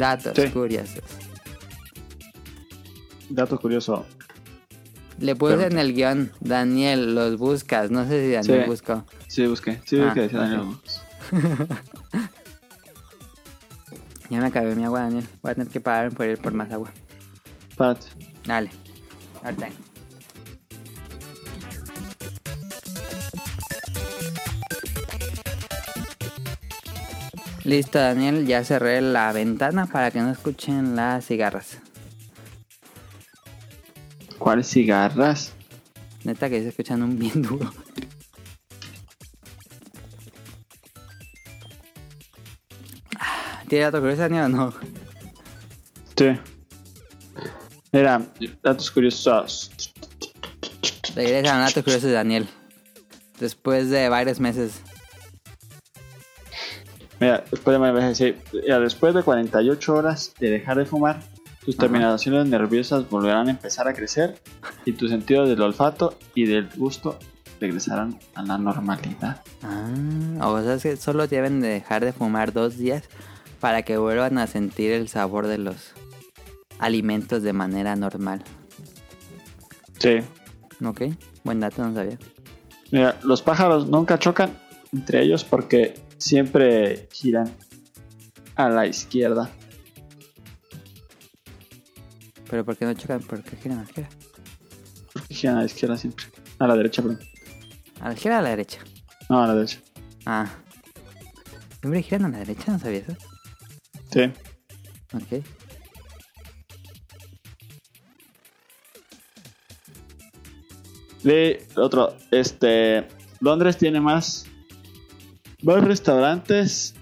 Datos 0.00 0.32
Sí. 0.34 0.48
curiosos. 0.50 1.02
Dato 3.28 3.58
curioso. 3.60 4.06
Le 5.18 5.36
puse 5.36 5.56
Pero- 5.58 5.70
en 5.70 5.78
el 5.78 5.92
guion, 5.94 6.32
Daniel, 6.40 7.14
los 7.14 7.36
buscas. 7.36 7.90
No 7.90 8.04
sé 8.08 8.24
si 8.26 8.32
Daniel 8.32 8.62
Sí. 8.64 8.70
buscó. 8.70 9.04
Sí, 9.28 9.46
busqué. 9.46 9.78
Sí, 9.84 10.00
Ah, 10.00 10.04
busqué. 10.06 10.20
decía 10.22 10.38
Daniel. 10.40 10.62
Ya 14.30 14.38
me 14.40 14.46
acabé 14.46 14.74
mi 14.76 14.84
agua, 14.84 15.00
Daniel. 15.00 15.26
Voy 15.42 15.50
a 15.50 15.54
tener 15.56 15.68
que 15.72 15.80
pagar 15.80 16.12
por 16.12 16.24
ir 16.24 16.38
por 16.38 16.52
más 16.54 16.70
agua. 16.70 16.90
Párate. 17.76 18.06
Dale. 18.46 18.70
Ahorita. 19.42 19.68
Listo, 27.70 28.00
Daniel. 28.00 28.48
Ya 28.48 28.64
cerré 28.64 29.00
la 29.00 29.30
ventana 29.30 29.86
para 29.86 30.10
que 30.10 30.18
no 30.18 30.32
escuchen 30.32 30.96
las 30.96 31.26
cigarras. 31.26 31.78
¿Cuáles 34.40 34.66
cigarras? 34.66 35.52
Neta 36.24 36.50
que 36.50 36.62
se 36.62 36.70
escuchan 36.70 37.00
un 37.00 37.16
bien 37.16 37.42
duro. 37.42 37.72
¿Tiene 43.68 43.84
dato 43.84 44.00
curioso, 44.00 44.22
Daniel, 44.22 44.42
o 44.46 44.48
no? 44.48 44.74
Sí. 46.16 46.26
Mira, 47.92 48.20
datos 48.64 48.90
curiosos. 48.90 49.70
Regresa 51.14 51.54
a 51.54 51.60
datos 51.60 51.84
curiosos 51.84 52.10
Daniel. 52.10 52.48
Después 53.38 53.90
de 53.90 54.08
varios 54.08 54.40
meses. 54.40 54.82
Mira, 57.20 57.44
sí. 58.14 58.34
Mira, 58.52 58.80
después 58.80 59.14
de 59.14 59.22
48 59.22 59.94
horas 59.94 60.34
de 60.40 60.50
dejar 60.50 60.78
de 60.78 60.86
fumar, 60.86 61.20
tus 61.64 61.74
Ajá. 61.74 61.82
terminaciones 61.82 62.46
nerviosas 62.46 63.08
volverán 63.10 63.48
a 63.48 63.50
empezar 63.50 63.86
a 63.86 63.92
crecer 63.92 64.40
y 64.86 64.92
tu 64.92 65.06
sentido 65.08 65.46
del 65.46 65.60
olfato 65.60 66.16
y 66.34 66.46
del 66.46 66.68
gusto 66.76 67.18
regresarán 67.60 68.18
a 68.34 68.42
la 68.42 68.56
normalidad. 68.56 69.42
Ah, 69.62 70.48
o 70.48 70.62
sea, 70.62 70.74
es 70.74 70.82
que 70.82 70.96
solo 70.96 71.26
deben 71.26 71.60
de 71.60 71.68
dejar 71.68 72.02
de 72.04 72.14
fumar 72.14 72.54
dos 72.54 72.78
días 72.78 73.04
para 73.60 73.82
que 73.82 73.98
vuelvan 73.98 74.38
a 74.38 74.46
sentir 74.46 74.92
el 74.92 75.08
sabor 75.08 75.46
de 75.46 75.58
los 75.58 75.92
alimentos 76.78 77.42
de 77.42 77.52
manera 77.52 77.94
normal. 77.96 78.42
Sí. 79.98 80.20
¿Ok? 80.82 81.02
Buen 81.44 81.60
dato, 81.60 81.86
no 81.86 81.94
sabía. 81.94 82.18
Mira, 82.90 83.16
los 83.22 83.42
pájaros 83.42 83.86
nunca 83.88 84.18
chocan 84.18 84.58
entre 84.92 85.22
ellos 85.22 85.44
porque 85.44 85.94
siempre 86.20 87.08
giran 87.12 87.52
a 88.54 88.68
la 88.68 88.86
izquierda. 88.86 89.50
¿Pero 92.48 92.64
por 92.64 92.76
qué 92.76 92.84
no 92.84 92.94
chocan? 92.94 93.20
¿Por 93.22 93.42
qué 93.42 93.56
giran 93.56 93.78
a 93.78 93.82
la 93.82 93.88
izquierda? 93.88 94.10
Porque 95.12 95.34
giran 95.34 95.56
a 95.56 95.60
la 95.60 95.66
izquierda 95.66 95.96
siempre. 95.96 96.26
A 96.58 96.66
la 96.66 96.76
derecha, 96.76 97.02
perdón. 97.02 97.20
¿A 98.00 98.08
la 98.08 98.14
izquierda 98.14 98.38
o 98.38 98.40
a 98.40 98.42
la 98.42 98.50
derecha? 98.50 98.80
No, 99.28 99.42
a 99.42 99.46
la 99.46 99.54
derecha. 99.54 99.80
Ah. 100.26 100.48
¿Siempre 101.80 102.02
giran 102.02 102.26
a 102.26 102.28
la 102.28 102.38
derecha? 102.38 102.72
¿No 102.72 102.78
sabía 102.78 102.98
eso? 102.98 103.16
Sí. 104.12 104.32
Ok. 105.14 105.44
De 111.22 111.66
otro, 111.76 112.16
este. 112.30 113.06
Londres 113.40 113.76
tiene 113.78 114.00
más. 114.00 114.49
Más 115.62 115.84
restaurantes 115.84 116.94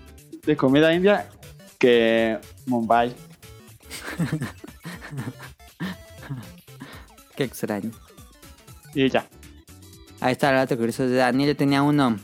de 0.45 0.57
comida 0.57 0.93
india 0.95 1.29
que 1.79 2.39
Mumbai. 2.67 3.15
Qué 7.37 7.45
extraño. 7.45 7.91
Y 8.95 9.09
ya. 9.09 9.27
Ahí 10.21 10.33
está 10.33 10.51
el 10.51 10.57
dato 10.57 10.77
curioso 10.77 11.07
de 11.07 11.15
Daniel. 11.17 11.51
Yo 11.51 11.57
tenía 11.57 11.83
uno. 11.83 12.19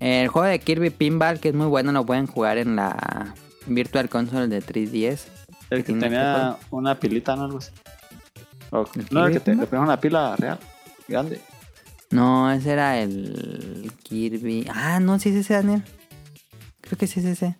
El 0.00 0.28
juego 0.28 0.46
de 0.48 0.58
Kirby 0.58 0.90
Pinball, 0.90 1.40
que 1.40 1.48
es 1.50 1.54
muy 1.54 1.66
bueno, 1.66 1.92
lo 1.92 2.04
pueden 2.06 2.26
jugar 2.26 2.58
en 2.58 2.76
la 2.76 3.34
Virtual 3.66 4.08
Console 4.08 4.48
de 4.48 4.62
3DS. 4.62 5.26
El 5.70 5.78
que 5.84 5.92
¿Tiene 5.92 6.06
este 6.06 6.16
tenía 6.16 6.32
juego? 6.34 6.58
una 6.70 6.98
pilita, 6.98 7.34
¿no? 7.36 7.44
Algo 7.44 7.58
así. 7.58 7.70
O- 8.70 8.86
¿El 8.94 9.06
no, 9.10 9.26
el 9.26 9.32
que 9.32 9.40
te, 9.40 9.50
Pinball? 9.52 9.60
le 9.64 9.66
ponía 9.66 9.82
una 9.84 10.00
pila 10.00 10.36
real. 10.36 10.58
Grande. 11.08 11.40
No, 12.10 12.50
ese 12.52 12.70
era 12.72 12.98
el 13.00 13.90
Kirby. 14.02 14.66
Ah, 14.72 15.00
no, 15.00 15.18
sí 15.18 15.30
es 15.30 15.36
ese, 15.36 15.54
Daniel. 15.54 15.82
Creo 16.80 16.96
que 16.98 17.06
sí 17.06 17.20
es 17.20 17.26
ese. 17.26 17.56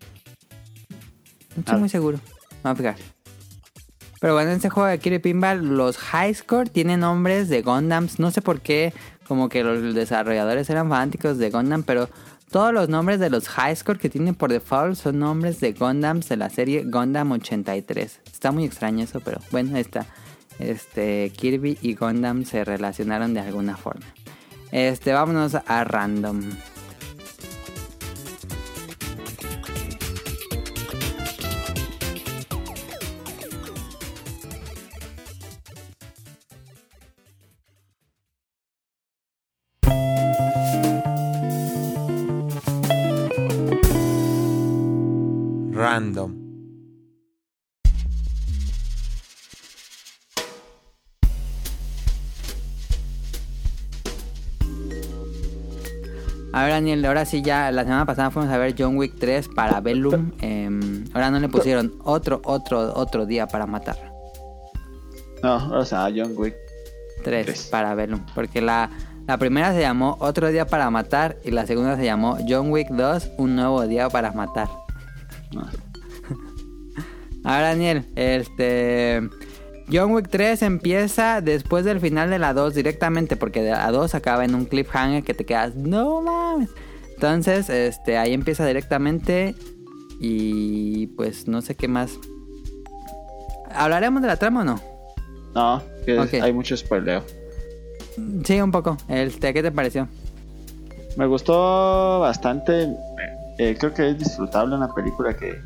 No 1.54 1.60
estoy 1.60 1.74
Ah. 1.76 1.78
muy 1.78 1.88
seguro. 1.88 2.20
Vamos 2.62 2.78
a 2.80 2.82
fijar. 2.82 2.96
Pero 4.20 4.34
bueno, 4.34 4.50
en 4.50 4.56
ese 4.58 4.70
juego 4.70 4.88
de 4.88 4.98
Kirby 4.98 5.18
Pinball, 5.18 5.76
los 5.76 5.98
High 5.98 6.34
Score 6.34 6.68
tienen 6.68 7.00
nombres 7.00 7.48
de 7.48 7.62
Gundams. 7.62 8.18
No 8.18 8.30
sé 8.30 8.40
por 8.40 8.60
qué, 8.60 8.92
como 9.28 9.48
que 9.48 9.62
los 9.62 9.94
desarrolladores 9.94 10.70
eran 10.70 10.88
fanáticos 10.88 11.38
de 11.38 11.50
Gundam, 11.50 11.82
pero 11.82 12.08
todos 12.50 12.72
los 12.72 12.88
nombres 12.88 13.18
de 13.20 13.28
los 13.28 13.48
High 13.48 13.76
Score 13.76 13.98
que 13.98 14.08
tienen 14.08 14.34
por 14.34 14.50
default 14.52 14.96
son 14.96 15.18
nombres 15.18 15.60
de 15.60 15.72
Gundams 15.72 16.28
de 16.28 16.36
la 16.36 16.48
serie 16.48 16.84
Gundam 16.84 17.32
83. 17.32 18.20
Está 18.32 18.52
muy 18.52 18.64
extraño 18.64 19.04
eso, 19.04 19.20
pero 19.20 19.40
bueno, 19.50 19.74
ahí 19.76 19.82
está. 19.82 20.06
Este, 20.58 21.30
Kirby 21.36 21.76
y 21.82 21.94
Gundam 21.94 22.44
se 22.44 22.64
relacionaron 22.64 23.34
de 23.34 23.40
alguna 23.40 23.76
forma. 23.76 24.06
Este, 24.72 25.12
vámonos 25.12 25.54
a 25.54 25.84
random. 25.84 26.40
Random. 45.72 46.35
Daniel, 56.76 57.04
ahora 57.04 57.24
sí 57.24 57.42
ya, 57.42 57.70
la 57.72 57.82
semana 57.84 58.04
pasada 58.06 58.30
fuimos 58.30 58.52
a 58.52 58.58
ver 58.58 58.74
John 58.78 58.96
Wick 58.96 59.18
3 59.18 59.48
para 59.48 59.80
Bellum. 59.80 60.32
em, 60.40 61.04
ahora 61.14 61.30
no 61.30 61.40
le 61.40 61.48
pusieron 61.48 61.94
otro, 62.04 62.40
otro, 62.44 62.92
otro 62.94 63.26
día 63.26 63.46
para 63.46 63.66
matar. 63.66 63.96
No, 65.42 65.78
o 65.78 65.84
sea, 65.84 66.08
John 66.14 66.32
Wick. 66.36 66.54
3 67.24 67.46
Tres. 67.46 67.68
para 67.70 67.94
Bellum. 67.94 68.20
Porque 68.34 68.60
la, 68.60 68.90
la 69.26 69.38
primera 69.38 69.72
se 69.72 69.80
llamó 69.80 70.16
Otro 70.20 70.48
día 70.48 70.66
para 70.66 70.88
matar 70.90 71.38
y 71.44 71.50
la 71.50 71.66
segunda 71.66 71.96
se 71.96 72.04
llamó 72.04 72.38
John 72.48 72.70
Wick 72.70 72.88
2, 72.90 73.30
un 73.38 73.56
nuevo 73.56 73.86
día 73.86 74.08
para 74.08 74.32
matar. 74.32 74.68
No. 75.52 75.62
Ahora, 77.44 77.68
Daniel, 77.68 78.04
este. 78.16 79.28
John 79.92 80.12
Wick 80.12 80.28
3 80.28 80.62
empieza 80.62 81.40
después 81.40 81.84
del 81.84 82.00
final 82.00 82.28
de 82.30 82.38
la 82.38 82.52
2 82.54 82.74
directamente, 82.74 83.36
porque 83.36 83.62
de 83.62 83.70
la 83.70 83.90
2 83.92 84.14
acaba 84.14 84.44
en 84.44 84.54
un 84.54 84.64
cliffhanger 84.64 85.22
que 85.22 85.34
te 85.34 85.44
quedas, 85.44 85.76
no 85.76 86.20
mames. 86.22 86.70
Entonces, 87.14 87.70
este, 87.70 88.18
ahí 88.18 88.32
empieza 88.34 88.66
directamente 88.66 89.54
y 90.20 91.06
pues 91.08 91.46
no 91.46 91.62
sé 91.62 91.74
qué 91.76 91.88
más. 91.88 92.18
¿Hablaremos 93.74 94.22
de 94.22 94.28
la 94.28 94.36
trama 94.36 94.62
o 94.62 94.64
no? 94.64 94.80
No, 95.54 95.82
que 96.04 96.40
hay 96.42 96.52
mucho 96.52 96.76
spoileo. 96.76 97.22
Sí, 98.44 98.60
un 98.60 98.70
poco. 98.72 98.96
Este, 99.08 99.52
¿Qué 99.54 99.62
te 99.62 99.70
pareció? 99.70 100.08
Me 101.16 101.26
gustó 101.26 102.20
bastante. 102.20 102.88
eh, 103.58 103.76
creo 103.78 103.94
que 103.94 104.10
es 104.10 104.18
disfrutable 104.18 104.74
una 104.74 104.92
película 104.94 105.34
que 105.34 105.58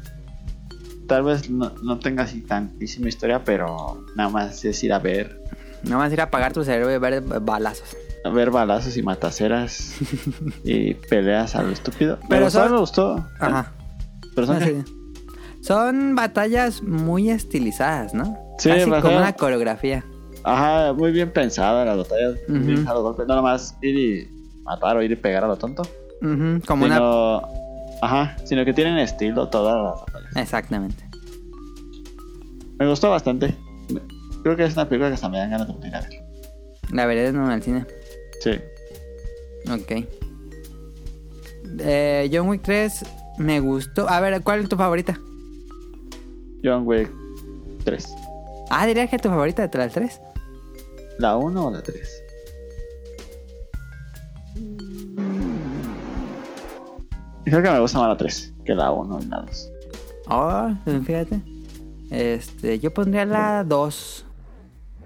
tal 1.11 1.25
vez 1.25 1.51
no, 1.51 1.73
no 1.83 1.99
tenga 1.99 2.23
así 2.23 2.41
tantísima 2.41 3.09
historia, 3.09 3.43
pero 3.45 4.05
nada 4.15 4.31
más 4.31 4.65
es 4.65 4.83
ir 4.85 4.93
a 4.93 4.99
ver, 5.01 5.43
Nada 5.83 5.97
más 5.99 6.13
ir 6.13 6.21
a 6.21 6.25
apagar 6.25 6.53
tu 6.53 6.63
cerebro 6.63 6.95
y 6.95 6.99
ver 6.99 7.21
balazos. 7.23 7.97
a 8.25 8.29
ver 8.31 8.51
balazos 8.51 8.97
y 8.97 9.03
mataceras 9.03 9.95
y 10.65 10.95
peleas 10.95 11.57
a 11.57 11.63
lo 11.63 11.71
estúpido. 11.73 12.19
Pero 12.29 12.45
gustó, 12.45 12.61
son- 12.63 12.73
me 12.73 12.79
gustó. 12.79 13.27
Ajá. 13.41 13.73
Pero 14.35 14.47
son 14.47 14.57
Ah, 14.63 14.65
sí. 14.67 14.85
Son 15.63 16.15
batallas 16.15 16.83
muy 16.83 17.29
estilizadas, 17.31 18.15
¿no? 18.15 18.39
Sí, 18.59 18.69
Casi 18.71 18.85
como 19.03 19.17
una 19.17 19.33
coreografía. 19.35 20.05
Ajá, 20.45 20.93
muy 20.95 21.11
bien 21.13 21.33
pensada 21.33 21.85
bien 22.47 22.65
pensadas 22.77 22.95
los 22.95 23.03
golpes. 23.03 23.27
No 23.27 23.35
nada 23.35 23.43
más 23.43 23.77
ir 23.83 23.99
y 23.99 24.61
matar 24.63 24.97
o 24.97 25.03
ir 25.03 25.11
y 25.11 25.17
pegar 25.17 25.45
a 25.45 25.49
lo 25.49 25.57
tonto. 25.57 25.83
Ujú, 26.23 26.61
como 26.67 26.85
una... 26.87 26.99
Ajá, 28.03 28.37
sino 28.45 28.65
que 28.65 28.73
tienen 28.73 28.99
estilo 28.99 29.49
todas 29.49 29.83
las 29.83 30.01
batallas. 30.01 30.37
Exactamente. 30.37 31.05
Me 32.79 32.89
gustó 32.89 33.11
bastante. 33.11 33.55
Creo 34.43 34.57
que 34.57 34.65
es 34.65 34.73
una 34.75 34.89
película 34.89 35.11
que 35.11 35.15
hasta 35.15 35.29
me 35.29 35.39
dan 35.39 35.51
ganas 35.51 35.67
de 35.67 35.75
volver 35.75 35.95
a 35.95 36.01
ver. 36.01 36.11
La 36.93 37.07
veré 37.07 37.23
de 37.25 37.33
nuevo 37.33 37.49
en 37.49 37.55
el 37.55 37.63
cine. 37.63 37.87
Sí. 38.41 38.53
Ok. 39.71 40.07
Eh, 41.79 42.31
John 42.33 42.49
Wick 42.49 42.63
3 42.63 43.05
me 43.39 43.61
gustó. 43.61 44.09
A 44.09 44.21
ver, 44.21 44.43
¿cuál 44.43 44.61
es 44.61 44.69
tu 44.69 44.77
favorita? 44.77 45.19
John 46.65 46.87
Wick 46.87 47.11
3. 47.85 48.15
Ah, 48.71 48.87
dirías 48.87 49.11
que 49.11 49.19
tu 49.19 49.29
favorita 49.29 49.67
de 49.69 49.79
las 49.79 49.93
3. 49.93 50.21
¿La 51.19 51.37
1 51.37 51.67
o 51.67 51.71
la 51.71 51.83
3? 51.83 52.20
Creo 57.45 57.63
que 57.63 57.71
me 57.71 57.81
gusta 57.81 57.99
más 57.99 58.09
la 58.09 58.17
3 58.17 58.55
que 58.65 58.75
la 58.75 58.91
1 58.91 59.19
y 59.23 59.27
la 59.27 59.41
2. 59.41 59.73
Oh, 60.29 60.71
pues 60.85 61.07
fíjate. 61.07 61.41
Este, 62.11 62.79
yo 62.79 62.93
pondría 62.93 63.25
la 63.25 63.65
2. 63.65 64.27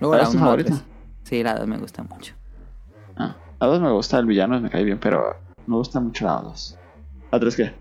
Luego 0.01 0.11
¿Cuál 0.11 0.19
la 0.19 0.25
es 0.25 0.31
tu 0.31 0.37
1 0.37 0.45
o 0.45 0.49
favorita? 0.49 0.71
3. 0.71 0.85
Sí, 1.25 1.43
la 1.43 1.55
2 1.59 1.67
me 1.67 1.79
gusta 1.79 2.03
mucho. 2.03 2.35
Ah, 3.17 3.37
la 3.61 3.67
2 3.67 3.81
me 3.81 3.91
gusta, 3.91 4.19
el 4.19 4.27
villano 4.27 4.61
me 4.61 4.69
cae 4.71 4.85
bien, 4.85 4.99
pero 4.99 5.37
me 5.67 5.77
gusta 5.77 6.01
mucho 6.01 6.27
la 6.27 6.41
2. 6.41 6.79
¿La 7.33 7.41
3 7.41 7.57
qué? 7.57 7.73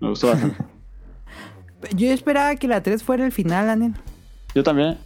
Me 0.00 0.08
gustó 0.08 0.28
bastante. 0.28 0.56
Yo 1.94 2.10
esperaba 2.10 2.56
que 2.56 2.68
la 2.68 2.82
3 2.82 3.02
fuera 3.02 3.24
el 3.24 3.32
final, 3.32 3.66
Daniel. 3.66 3.94
Yo 4.54 4.62
también. 4.62 4.98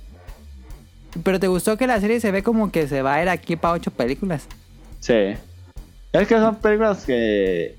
Pero 1.25 1.41
te 1.41 1.49
gustó 1.49 1.77
que 1.77 1.87
la 1.87 2.01
serie 2.01 2.21
se 2.21 2.31
ve 2.31 2.43
como 2.43 2.71
que 2.71 2.87
se 2.87 3.03
va 3.03 3.15
a 3.15 3.23
ir 3.23 3.29
aquí 3.29 3.57
para 3.57 3.75
8 3.75 3.91
películas. 3.91 4.47
Sí. 5.01 5.35
Es 6.13 6.29
que 6.29 6.39
son 6.39 6.57
películas 6.57 7.05
que. 7.05 7.77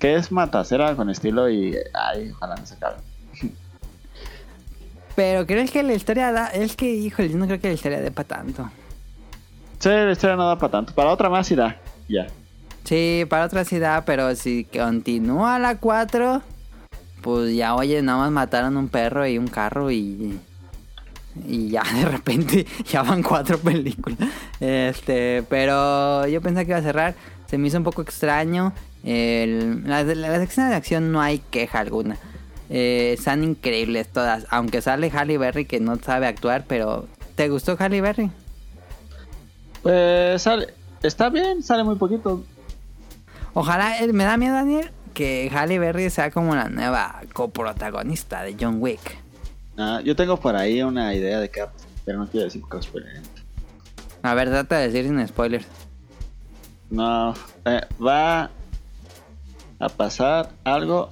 Que 0.00 0.16
es 0.16 0.32
matacera 0.32 0.96
con 0.96 1.10
estilo 1.10 1.48
y. 1.48 1.76
Ay, 1.94 2.32
ojalá 2.32 2.56
no 2.56 2.66
se 2.66 2.74
acabe. 2.74 2.96
Pero 5.14 5.46
crees 5.46 5.70
que 5.70 5.82
la 5.82 5.92
historia 5.92 6.32
da. 6.32 6.46
Es 6.48 6.74
que, 6.74 6.90
híjole, 6.90 7.28
yo 7.28 7.36
no 7.38 7.46
creo 7.46 7.60
que 7.60 7.68
la 7.68 7.74
historia 7.74 8.00
dé 8.00 8.10
para 8.10 8.26
tanto. 8.26 8.70
Sí, 9.78 9.90
la 9.90 10.10
historia 10.10 10.36
no 10.36 10.48
da 10.48 10.58
para 10.58 10.72
tanto. 10.72 10.94
Para 10.94 11.10
otra 11.10 11.28
más 11.28 11.46
sí 11.46 11.54
da. 11.54 11.76
Ya. 12.08 12.26
Sí, 12.84 13.24
para 13.28 13.44
otra 13.44 13.64
ciudad, 13.64 14.04
pero 14.06 14.34
si 14.34 14.64
continúa 14.64 15.58
la 15.58 15.76
4, 15.76 16.42
pues 17.20 17.54
ya, 17.54 17.74
oye, 17.74 18.00
nada 18.00 18.18
más 18.20 18.30
mataron 18.30 18.76
un 18.78 18.88
perro 18.88 19.26
y 19.26 19.38
un 19.38 19.48
carro 19.48 19.90
y. 19.90 20.40
Y 21.46 21.68
ya 21.68 21.82
de 21.94 22.06
repente 22.06 22.66
ya 22.90 23.02
van 23.02 23.22
cuatro 23.22 23.58
películas. 23.58 24.18
Este, 24.58 25.44
pero 25.48 26.26
yo 26.26 26.40
pensé 26.40 26.64
que 26.64 26.72
iba 26.72 26.78
a 26.78 26.82
cerrar. 26.82 27.14
Se 27.50 27.58
me 27.58 27.66
hizo 27.68 27.78
un 27.78 27.84
poco 27.84 28.00
extraño. 28.02 28.72
El- 29.04 29.82
las, 29.88 30.06
las 30.06 30.40
escenas 30.40 30.70
de 30.70 30.76
acción 30.76 31.10
no 31.10 31.20
hay 31.20 31.40
queja 31.50 31.80
alguna. 31.80 32.16
Eh, 32.68 33.14
están 33.18 33.42
increíbles 33.42 34.06
todas. 34.08 34.46
Aunque 34.50 34.80
sale 34.80 35.10
Halle 35.10 35.36
Berry 35.36 35.64
que 35.64 35.80
no 35.80 35.96
sabe 35.96 36.28
actuar, 36.28 36.64
pero 36.68 37.08
¿te 37.34 37.48
gustó 37.48 37.76
Halle 37.78 38.00
Berry? 38.00 38.30
Pues 39.82 40.42
sale. 40.42 40.68
Está 41.02 41.28
bien, 41.30 41.62
sale 41.62 41.82
muy 41.82 41.96
poquito. 41.96 42.44
Ojalá, 43.54 43.98
eh, 43.98 44.12
me 44.12 44.24
da 44.24 44.36
miedo, 44.36 44.54
Daniel, 44.54 44.92
que 45.14 45.50
Halle 45.52 45.78
Berry 45.78 46.10
sea 46.10 46.30
como 46.30 46.54
la 46.54 46.68
nueva 46.68 47.22
coprotagonista 47.32 48.42
de 48.42 48.54
John 48.60 48.76
Wick. 48.80 49.16
Ah, 49.76 50.00
yo 50.04 50.14
tengo 50.14 50.38
por 50.38 50.54
ahí 50.56 50.82
una 50.82 51.14
idea 51.14 51.40
de 51.40 51.50
que 51.50 51.64
pero 52.04 52.18
no 52.18 52.28
quiero 52.28 52.44
decir 52.44 52.62
spoileré. 52.82 53.20
A 54.22 54.34
ver, 54.34 54.50
trata 54.50 54.78
de 54.78 54.88
decir 54.88 55.06
sin 55.06 55.26
spoilers. 55.26 55.66
No, 56.90 57.34
eh, 57.64 57.82
va 58.04 58.50
a 59.78 59.88
pasar 59.88 60.50
algo 60.64 61.10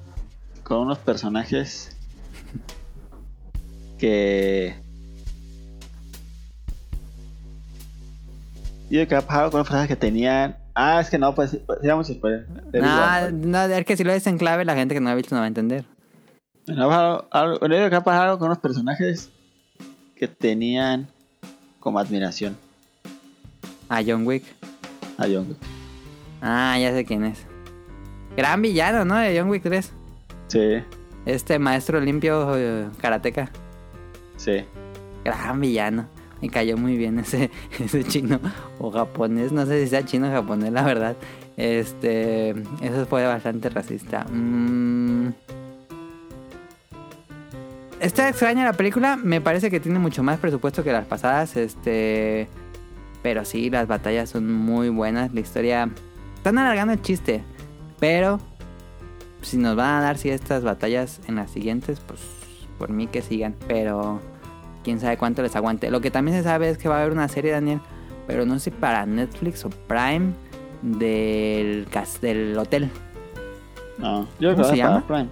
con 0.64 0.78
unos 0.78 0.98
personajes 0.98 1.96
que... 3.98 4.74
Yo 8.90 9.06
que 9.06 9.14
ha 9.14 9.22
pasado 9.22 9.50
con 9.50 9.62
personajes 9.62 9.88
que 9.88 9.96
tenían... 9.96 10.56
Ah, 10.74 11.00
es 11.00 11.10
que 11.10 11.18
no, 11.18 11.34
pues, 11.34 11.58
pues 11.66 11.80
digamos 11.80 12.08
spoiler. 12.08 12.46
Te 12.70 12.78
digo, 12.78 12.86
No, 12.86 13.30
no, 13.30 13.62
es 13.64 13.84
que 13.84 13.96
si 13.96 14.04
lo 14.04 14.12
dices 14.12 14.28
en 14.28 14.38
clave, 14.38 14.64
la 14.64 14.74
gente 14.74 14.94
que 14.94 15.00
no 15.00 15.10
ha 15.10 15.14
visto 15.14 15.34
no 15.34 15.40
va 15.40 15.44
a 15.44 15.48
entender. 15.48 15.84
Digo 16.66 17.88
que 17.90 17.96
ha 17.96 18.04
pasado 18.04 18.22
algo 18.22 18.38
con 18.38 18.46
unos 18.46 18.58
personajes 18.58 19.30
que 20.16 20.28
tenían 20.28 21.08
como 21.80 21.98
admiración 21.98 22.56
A 23.88 24.02
John 24.04 24.26
Wick. 24.26 24.57
A 25.18 25.24
John 25.24 25.46
Wick. 25.48 25.58
Ah, 26.40 26.78
ya 26.80 26.92
sé 26.92 27.04
quién 27.04 27.24
es. 27.24 27.44
Gran 28.36 28.62
villano, 28.62 29.04
¿no? 29.04 29.16
De 29.16 29.38
John 29.38 29.50
Wick 29.50 29.62
3. 29.64 29.92
Sí, 30.46 30.82
Este 31.26 31.58
maestro 31.58 32.00
limpio 32.00 32.56
eh, 32.56 32.86
karateca. 33.00 33.50
sí. 34.36 34.64
Gran 35.24 35.60
villano. 35.60 36.06
Me 36.40 36.48
cayó 36.48 36.76
muy 36.76 36.96
bien 36.96 37.18
ese, 37.18 37.50
ese 37.80 38.04
chino 38.04 38.40
o 38.78 38.90
japonés. 38.92 39.50
No 39.52 39.66
sé 39.66 39.82
si 39.82 39.88
sea 39.88 40.04
chino 40.04 40.28
o 40.28 40.30
japonés, 40.30 40.72
la 40.72 40.84
verdad. 40.84 41.16
Este. 41.56 42.50
Eso 42.80 43.04
fue 43.06 43.26
bastante 43.26 43.68
racista. 43.68 44.24
Mm. 44.24 45.32
Está 48.00 48.28
extraña 48.28 48.64
la 48.64 48.72
película. 48.74 49.16
Me 49.16 49.40
parece 49.40 49.68
que 49.70 49.80
tiene 49.80 49.98
mucho 49.98 50.22
más 50.22 50.38
presupuesto 50.38 50.84
que 50.84 50.92
las 50.92 51.04
pasadas. 51.04 51.56
Este. 51.56 52.48
Pero 53.22 53.44
sí, 53.44 53.70
las 53.70 53.86
batallas 53.86 54.30
son 54.30 54.52
muy 54.52 54.88
buenas. 54.88 55.32
La 55.34 55.40
historia. 55.40 55.90
Están 56.36 56.58
alargando 56.58 56.92
el 56.92 57.02
chiste. 57.02 57.42
Pero. 57.98 58.40
Si 59.42 59.56
nos 59.56 59.76
van 59.76 59.94
a 59.96 60.00
dar 60.00 60.18
si 60.18 60.30
estas 60.30 60.64
batallas 60.64 61.20
en 61.28 61.36
las 61.36 61.50
siguientes, 61.50 62.00
pues 62.00 62.20
por 62.76 62.90
mí 62.90 63.06
que 63.06 63.22
sigan. 63.22 63.54
Pero 63.68 64.20
quién 64.82 65.00
sabe 65.00 65.16
cuánto 65.16 65.42
les 65.42 65.54
aguante. 65.54 65.90
Lo 65.90 66.00
que 66.00 66.10
también 66.10 66.36
se 66.36 66.42
sabe 66.42 66.70
es 66.70 66.78
que 66.78 66.88
va 66.88 66.98
a 66.98 67.00
haber 67.02 67.12
una 67.12 67.28
serie, 67.28 67.52
Daniel, 67.52 67.80
pero 68.26 68.46
no 68.46 68.54
sé 68.54 68.60
si 68.60 68.70
para 68.70 69.06
Netflix 69.06 69.64
o 69.64 69.70
Prime 69.70 70.32
del, 70.82 71.86
del 72.20 72.58
hotel. 72.58 72.90
No, 73.98 74.22
yo 74.40 74.54
creo 74.54 74.56
¿Cómo 74.56 74.62
que 74.64 74.70
se 74.70 74.76
llama? 74.76 75.06
para 75.06 75.22
Prime. 75.24 75.30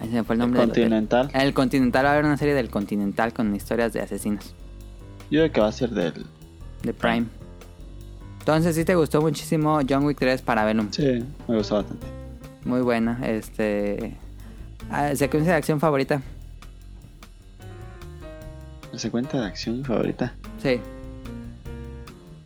Ahí 0.00 0.08
se 0.08 0.14
me 0.14 0.24
fue 0.24 0.34
el 0.34 0.40
El 0.40 0.46
nombre 0.46 0.60
del 0.60 0.70
hotel. 0.70 0.82
Continental. 0.84 1.30
El 1.34 1.54
Continental 1.54 2.04
va 2.04 2.08
a 2.10 2.12
haber 2.14 2.24
una 2.24 2.36
serie 2.36 2.54
del 2.54 2.70
Continental 2.70 3.32
con 3.32 3.54
historias 3.54 3.92
de 3.92 4.00
asesinos 4.00 4.54
Yo 5.30 5.40
creo 5.40 5.52
que 5.52 5.60
va 5.60 5.68
a 5.68 5.72
ser 5.72 5.90
del. 5.90 6.26
De 6.82 6.92
Prime. 6.92 7.26
Entonces 8.40 8.74
sí 8.74 8.84
te 8.84 8.94
gustó 8.94 9.20
muchísimo 9.20 9.80
John 9.88 10.04
Wick 10.04 10.18
3 10.18 10.42
para 10.42 10.64
Venom. 10.64 10.88
Sí, 10.90 11.24
me 11.48 11.56
gustó 11.56 11.76
bastante. 11.76 12.06
Muy 12.64 12.80
buena. 12.80 13.18
Este 13.24 14.14
ah, 14.90 15.14
secuencia 15.14 15.52
de 15.52 15.58
acción 15.58 15.78
favorita. 15.80 16.20
¿La 18.92 18.98
secuencia 18.98 19.40
de 19.40 19.46
acción 19.46 19.84
favorita? 19.84 20.34
Sí. 20.62 20.80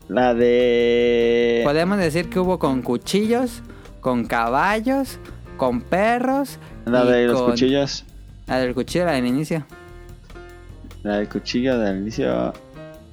La 0.09 0.35
de. 0.35 1.63
Podemos 1.65 1.99
decir 1.99 2.31
que 2.31 2.39
hubo 2.39 2.59
con 2.59 2.83
cuchillos, 2.83 3.63
con 4.01 4.27
caballos, 4.27 5.19
con 5.57 5.81
perros. 5.81 6.59
La 6.85 7.05
de 7.05 7.27
los 7.27 7.41
con- 7.41 7.51
cuchillos. 7.53 8.05
La 8.47 8.59
del 8.59 8.75
cuchillo, 8.75 9.07
la 9.07 9.13
del 9.13 9.27
inicio. 9.27 9.65
La 11.03 11.17
del 11.17 11.29
cuchillo 11.29 11.79
del 11.79 11.99
inicio. 11.99 12.53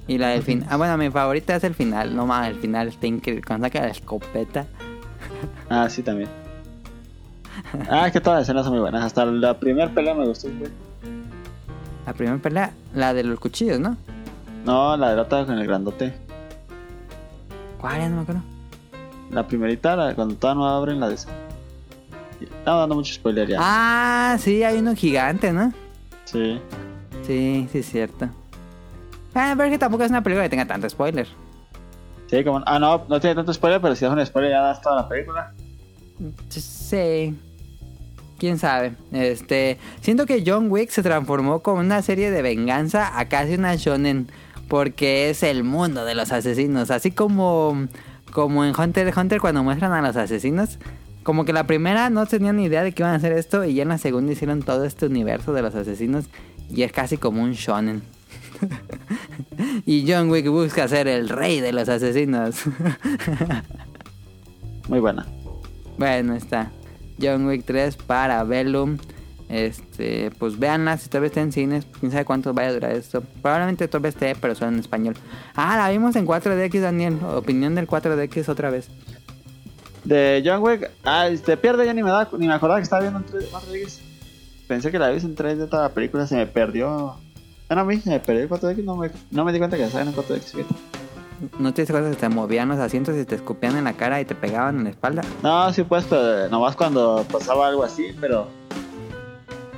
Y 0.06 0.18
la 0.18 0.28
del 0.28 0.42
fin. 0.42 0.64
Ah, 0.70 0.76
bueno, 0.76 0.96
mi 0.98 1.10
favorita 1.10 1.56
es 1.56 1.64
el 1.64 1.74
final. 1.74 2.14
No 2.14 2.26
más, 2.26 2.48
el 2.48 2.56
final 2.56 2.88
está 2.88 3.06
increíble. 3.06 3.42
Cuando 3.46 3.66
saca 3.66 3.80
la 3.80 3.88
escopeta. 3.88 4.66
Ah, 5.70 5.88
sí, 5.88 6.02
también. 6.02 6.28
Ah, 7.90 8.06
es 8.06 8.12
que 8.12 8.20
todas 8.20 8.38
las 8.40 8.42
escenas 8.48 8.64
son 8.64 8.72
muy 8.74 8.80
buenas. 8.80 9.02
Hasta 9.04 9.24
la 9.24 9.58
primera 9.58 9.88
pelea 9.90 10.14
me 10.14 10.26
gustó, 10.26 10.48
güey. 10.58 10.70
La 12.06 12.12
primera 12.12 12.36
pelea, 12.38 12.72
la 12.94 13.14
de 13.14 13.24
los 13.24 13.38
cuchillos, 13.40 13.80
¿no? 13.80 13.96
No, 14.66 14.96
la 14.96 15.10
derrota 15.10 15.46
con 15.46 15.58
el 15.58 15.66
grandote. 15.66 16.14
¿Cuál? 17.80 17.98
Ya 18.00 18.08
no 18.08 18.16
me 18.16 18.22
acuerdo. 18.22 18.42
La 19.30 19.46
primerita, 19.46 19.96
la- 19.96 20.14
cuando 20.14 20.34
todavía 20.36 20.60
no 20.62 20.68
abren 20.68 21.00
la 21.00 21.08
de 21.08 21.14
esa. 21.14 21.28
Estamos 22.40 22.80
dando 22.82 22.94
mucho 22.96 23.14
spoiler 23.14 23.48
ya. 23.48 23.58
Ah, 23.60 24.36
sí, 24.38 24.62
hay 24.62 24.78
uno 24.78 24.94
gigante, 24.94 25.52
¿no? 25.52 25.72
Sí. 26.24 26.60
Sí, 27.26 27.68
sí, 27.72 27.78
es 27.78 27.86
cierto. 27.90 28.28
Ah, 29.34 29.54
pero 29.56 29.64
es 29.64 29.72
que 29.72 29.78
tampoco 29.78 30.04
es 30.04 30.10
una 30.10 30.22
película 30.22 30.44
que 30.44 30.50
tenga 30.50 30.66
tanto 30.66 30.88
spoiler. 30.88 31.26
Sí, 32.26 32.44
como. 32.44 32.62
Ah, 32.66 32.78
no, 32.78 33.04
no 33.08 33.20
tiene 33.20 33.36
tanto 33.36 33.52
spoiler, 33.52 33.80
pero 33.80 33.94
si 33.94 34.04
das 34.04 34.14
un 34.14 34.24
spoiler 34.24 34.52
ya 34.52 34.60
das 34.60 34.80
toda 34.80 34.96
la 34.96 35.08
película. 35.08 35.52
Sí. 36.48 37.36
Quién 38.38 38.58
sabe. 38.58 38.94
Este, 39.12 39.78
siento 40.00 40.26
que 40.26 40.42
John 40.46 40.70
Wick 40.70 40.90
se 40.90 41.02
transformó 41.02 41.60
como 41.60 41.80
una 41.80 42.02
serie 42.02 42.30
de 42.30 42.42
venganza 42.42 43.18
a 43.18 43.26
casi 43.26 43.54
una 43.54 43.76
shonen 43.76 44.28
porque 44.68 45.30
es 45.30 45.42
el 45.42 45.62
mundo 45.62 46.04
de 46.04 46.14
los 46.14 46.32
asesinos, 46.32 46.90
así 46.90 47.10
como 47.10 47.86
como 48.32 48.64
en 48.64 48.78
Hunter 48.78 49.06
x 49.06 49.16
Hunter 49.16 49.40
cuando 49.40 49.62
muestran 49.62 49.92
a 49.92 50.02
los 50.02 50.16
asesinos, 50.16 50.78
como 51.22 51.44
que 51.44 51.52
la 51.52 51.66
primera 51.66 52.10
no 52.10 52.26
tenían 52.26 52.56
ni 52.56 52.64
idea 52.64 52.82
de 52.82 52.92
que 52.92 53.02
iban 53.02 53.12
a 53.12 53.16
hacer 53.16 53.32
esto 53.32 53.64
y 53.64 53.74
ya 53.74 53.82
en 53.82 53.90
la 53.90 53.98
segunda 53.98 54.32
hicieron 54.32 54.62
todo 54.62 54.84
este 54.84 55.06
universo 55.06 55.52
de 55.52 55.62
los 55.62 55.74
asesinos 55.74 56.26
y 56.68 56.82
es 56.82 56.92
casi 56.92 57.16
como 57.16 57.42
un 57.42 57.52
shonen. 57.52 58.02
y 59.86 60.10
John 60.10 60.30
Wick 60.30 60.48
busca 60.48 60.88
ser 60.88 61.08
el 61.08 61.28
rey 61.28 61.60
de 61.60 61.72
los 61.72 61.88
asesinos. 61.88 62.62
Muy 64.88 65.00
buena. 65.00 65.26
Bueno, 65.98 66.34
está. 66.34 66.70
John 67.20 67.46
Wick 67.46 67.64
3 67.64 67.96
para 67.96 68.42
Bellum. 68.44 68.98
Este, 69.48 70.30
pues 70.38 70.58
véanla 70.58 70.96
si 70.96 71.08
todavía 71.08 71.28
está 71.28 71.40
en 71.40 71.52
cines. 71.52 71.86
Quién 72.00 72.10
sabe 72.10 72.24
cuánto 72.24 72.52
vaya 72.52 72.70
a 72.70 72.72
durar 72.72 72.92
esto. 72.92 73.22
Probablemente 73.42 73.86
todavía 73.88 74.08
esté, 74.08 74.34
pero 74.34 74.54
solo 74.54 74.72
en 74.72 74.80
español. 74.80 75.14
Ah, 75.54 75.76
la 75.76 75.90
vimos 75.90 76.16
en 76.16 76.26
4DX, 76.26 76.80
Daniel. 76.80 77.18
Opinión 77.22 77.74
del 77.74 77.86
4DX 77.86 78.48
otra 78.48 78.70
vez. 78.70 78.88
De 80.04 80.42
John 80.44 80.62
Wick. 80.62 80.90
Ah, 81.04 81.28
te 81.44 81.56
pierde, 81.56 81.86
ya 81.86 81.94
ni 81.94 82.02
me, 82.02 82.10
da, 82.10 82.28
ni 82.38 82.46
me 82.46 82.54
acordaba 82.54 82.78
que 82.78 82.84
estaba 82.84 83.02
viendo 83.02 83.20
en 83.20 83.26
3 83.26 83.52
Rodríguez. 83.52 84.00
Pensé 84.66 84.90
que 84.90 84.98
la 84.98 85.10
vi 85.10 85.20
en 85.20 85.34
3 85.34 85.58
de 85.58 85.66
toda 85.66 85.84
la 85.84 85.88
película, 85.90 86.26
se 86.26 86.36
me 86.36 86.46
perdió. 86.46 87.16
Me 87.68 88.20
perdió 88.20 88.42
el 88.42 88.48
4DX, 88.48 88.84
no 88.84 88.96
me, 88.96 89.10
no 89.30 89.44
me 89.44 89.52
di 89.52 89.58
cuenta 89.58 89.76
que 89.76 89.84
estaba 89.84 90.02
en 90.02 90.08
el 90.08 90.14
4DX. 90.14 90.40
fíjate. 90.40 90.74
¿No 91.58 91.74
te 91.74 91.82
das 91.82 91.90
cuenta 91.90 92.10
que 92.10 92.16
te 92.16 92.28
movían 92.28 92.68
los 92.68 92.78
asientos 92.78 93.16
y 93.16 93.24
te 93.24 93.34
escupían 93.34 93.76
en 93.76 93.84
la 93.84 93.94
cara 93.94 94.20
y 94.20 94.24
te 94.24 94.34
pegaban 94.34 94.78
en 94.78 94.84
la 94.84 94.90
espalda? 94.90 95.22
No, 95.42 95.72
sí, 95.72 95.82
pues, 95.82 96.04
pero 96.08 96.48
nomás 96.48 96.76
cuando 96.76 97.24
pasaba 97.30 97.68
algo 97.68 97.82
así, 97.82 98.14
pero. 98.20 98.46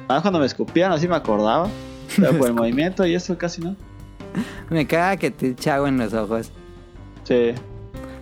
Nomás 0.08 0.22
cuando 0.22 0.40
me 0.40 0.46
escupían, 0.46 0.92
así 0.92 1.08
me 1.08 1.16
acordaba. 1.16 1.68
Pero 2.16 2.38
por 2.38 2.46
el 2.46 2.54
movimiento 2.54 3.04
y 3.04 3.16
eso 3.16 3.36
casi 3.36 3.60
no. 3.60 3.74
Me 4.70 4.86
caga 4.86 5.16
que 5.16 5.32
te 5.32 5.48
echa 5.48 5.76
en 5.88 5.98
los 5.98 6.14
ojos. 6.14 6.52
Sí. 7.24 7.52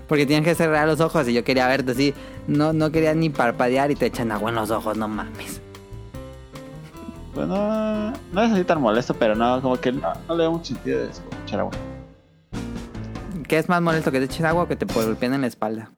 Porque 0.09 0.25
tienes 0.25 0.47
que 0.47 0.55
cerrar 0.55 0.89
los 0.89 1.01
ojos 1.01 1.29
y 1.29 1.35
yo 1.35 1.45
quería 1.45 1.69
verte 1.69 1.93
así. 1.93 2.15
No, 2.47 2.73
no 2.73 2.91
quería 2.91 3.15
ni 3.15 3.29
parpadear 3.29 3.91
y 3.91 3.95
te 3.95 4.07
echan 4.07 4.33
agua 4.33 4.49
en 4.49 4.57
los 4.57 4.71
ojos, 4.71 4.97
no 4.97 5.07
mames. 5.07 5.61
Bueno, 7.35 8.13
no 8.33 8.43
es 8.43 8.53
así 8.53 8.65
tan 8.65 8.81
molesto, 8.81 9.15
pero 9.15 9.35
no, 9.35 9.61
como 9.61 9.77
que 9.77 9.91
no, 9.93 10.13
no 10.29 10.35
le 10.37 10.43
veo 10.45 10.53
mucho 10.53 10.67
sentido 10.75 11.01
de 11.01 11.11
echar 11.45 11.61
agua. 11.61 11.73
¿Qué 13.49 13.59
es 13.59 13.69
más 13.69 13.83
molesto 13.83 14.13
que 14.13 14.19
te 14.21 14.27
echen 14.27 14.47
agua 14.47 14.63
o 14.65 14.69
que 14.69 14.77
te 14.77 14.87
golpeen 14.87 15.35
en 15.35 15.41
la 15.43 15.49
espalda? 15.49 15.91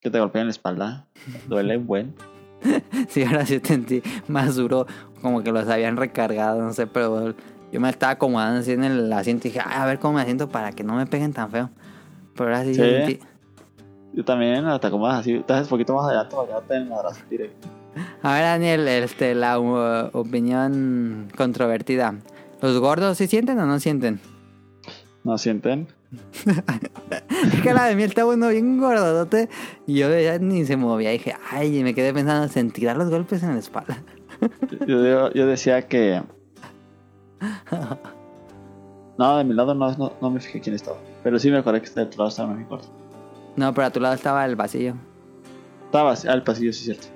Que 0.00 0.10
te 0.10 0.18
golpeen 0.20 0.46
la 0.46 0.50
espalda. 0.50 1.06
Duele 1.46 1.76
buen. 1.78 2.14
Sí, 3.08 3.24
ahora 3.24 3.44
sí 3.44 3.60
sentí 3.64 4.02
más 4.28 4.54
duro, 4.54 4.86
como 5.20 5.42
que 5.42 5.50
los 5.50 5.68
habían 5.68 5.96
recargado, 5.96 6.62
no 6.62 6.72
sé, 6.72 6.86
pero 6.86 7.34
yo 7.72 7.80
me 7.80 7.88
estaba 7.90 8.12
acomodando 8.12 8.60
así 8.60 8.70
en 8.72 8.84
el 8.84 9.12
asiento 9.12 9.48
y 9.48 9.50
dije, 9.50 9.62
"Ay, 9.66 9.80
a 9.80 9.86
ver 9.86 9.98
cómo 9.98 10.14
me 10.14 10.20
asiento 10.22 10.48
para 10.48 10.70
que 10.72 10.84
no 10.84 10.94
me 10.94 11.06
peguen 11.06 11.32
tan 11.32 11.50
feo. 11.50 11.70
Pero 12.36 12.50
ahora 12.50 12.62
sí, 12.64 12.74
Sí. 12.74 12.80
sentí- 12.80 13.20
Yo 14.12 14.24
también, 14.24 14.64
te 14.80 14.86
acomodas 14.86 15.20
así, 15.20 15.40
te 15.40 15.52
haces 15.54 15.66
un 15.66 15.70
poquito 15.70 15.94
más 15.94 16.04
adelante 16.06 16.36
para 16.36 16.46
que 16.46 16.52
no 16.54 16.60
te 16.60 16.74
den 16.74 16.88
madrazo 16.88 17.20
directo. 17.28 17.68
A 18.22 18.34
ver, 18.34 18.42
Daniel, 18.42 18.88
este, 18.88 19.34
la 19.34 19.58
uh, 19.58 20.10
opinión 20.12 21.28
controvertida. 21.36 22.14
¿Los 22.60 22.78
gordos 22.78 23.18
sí 23.18 23.26
sienten 23.26 23.58
o 23.58 23.66
no 23.66 23.80
sienten? 23.80 24.20
¿No 25.24 25.38
sienten? 25.38 25.88
Es 27.52 27.60
que 27.62 27.72
la 27.72 27.86
de 27.86 27.96
mí 27.96 28.02
estaba 28.02 28.34
uno 28.34 28.48
bien 28.48 28.78
gordote 28.78 29.48
y 29.86 29.94
yo 29.94 30.08
ya 30.18 30.38
ni 30.38 30.64
se 30.64 30.76
movía. 30.76 31.10
dije, 31.10 31.34
ay, 31.50 31.78
y 31.78 31.82
me 31.82 31.94
quedé 31.94 32.12
pensando, 32.12 32.48
¿sentirá 32.48 32.94
los 32.94 33.10
golpes 33.10 33.42
en 33.42 33.54
la 33.54 33.58
espalda? 33.58 34.02
Yo, 34.86 35.46
decía 35.46 35.86
que. 35.86 36.22
No, 39.18 39.38
de 39.38 39.44
mi 39.44 39.54
lado 39.54 39.74
no, 39.74 39.96
no, 39.96 40.12
no 40.20 40.30
me 40.30 40.40
fijé 40.40 40.60
quién 40.60 40.74
estaba. 40.74 40.98
Pero 41.22 41.38
sí 41.38 41.50
me 41.50 41.58
acordé 41.58 41.80
que 41.80 41.90
de 41.90 42.06
tu 42.06 42.18
lado 42.18 42.28
estaba 42.28 42.52
muy 42.52 42.64
corto. 42.64 42.88
No, 43.56 43.72
pero 43.72 43.86
a 43.86 43.90
tu 43.90 44.00
lado 44.00 44.14
estaba 44.14 44.44
el 44.44 44.56
vacío. 44.56 44.94
Estaba 45.86 46.14
al 46.28 46.42
pasillo, 46.42 46.72
sí, 46.72 46.84
cierto. 46.84 47.06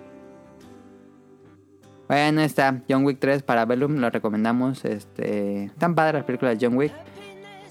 Bueno, 2.08 2.40
está 2.40 2.82
John 2.88 3.04
Wick 3.04 3.18
3 3.18 3.42
para 3.42 3.64
Bellum, 3.64 3.96
lo 3.96 4.10
recomendamos. 4.10 4.84
Este, 4.84 5.72
tan 5.78 5.94
padre 5.94 6.18
las 6.18 6.24
películas 6.24 6.58
de 6.58 6.66
John 6.66 6.76
Wick. 6.76 6.92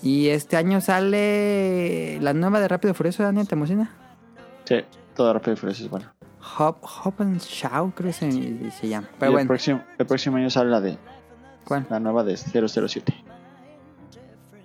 Y 0.03 0.27
este 0.27 0.57
año 0.57 0.81
sale 0.81 2.19
la 2.21 2.33
nueva 2.33 2.59
de 2.59 2.67
Rápido 2.67 2.91
y 2.91 2.95
Furioso, 2.95 3.23
Daniel, 3.23 3.47
¿te 3.47 3.55
emociona? 3.55 3.91
Sí, 4.65 4.83
todo 5.15 5.31
rápido 5.33 5.53
y 5.53 5.55
furioso 5.55 5.83
es 5.83 5.89
bueno. 5.89 6.11
Hop, 6.57 6.77
Hop 7.03 7.13
and 7.19 7.39
Shaw, 7.39 7.91
creo 7.91 8.07
que 8.09 8.13
se, 8.13 8.71
se 8.71 8.87
llama. 8.87 9.07
Y 9.11 9.15
Pero 9.19 9.29
el, 9.29 9.33
bueno, 9.33 9.47
próximo, 9.47 9.81
el 9.97 10.05
próximo 10.05 10.37
año 10.37 10.49
sale 10.49 10.69
la 10.69 10.81
de 10.81 10.97
¿cuál? 11.63 11.87
la 11.89 11.99
nueva 11.99 12.23
de 12.23 12.37
007. 12.37 13.13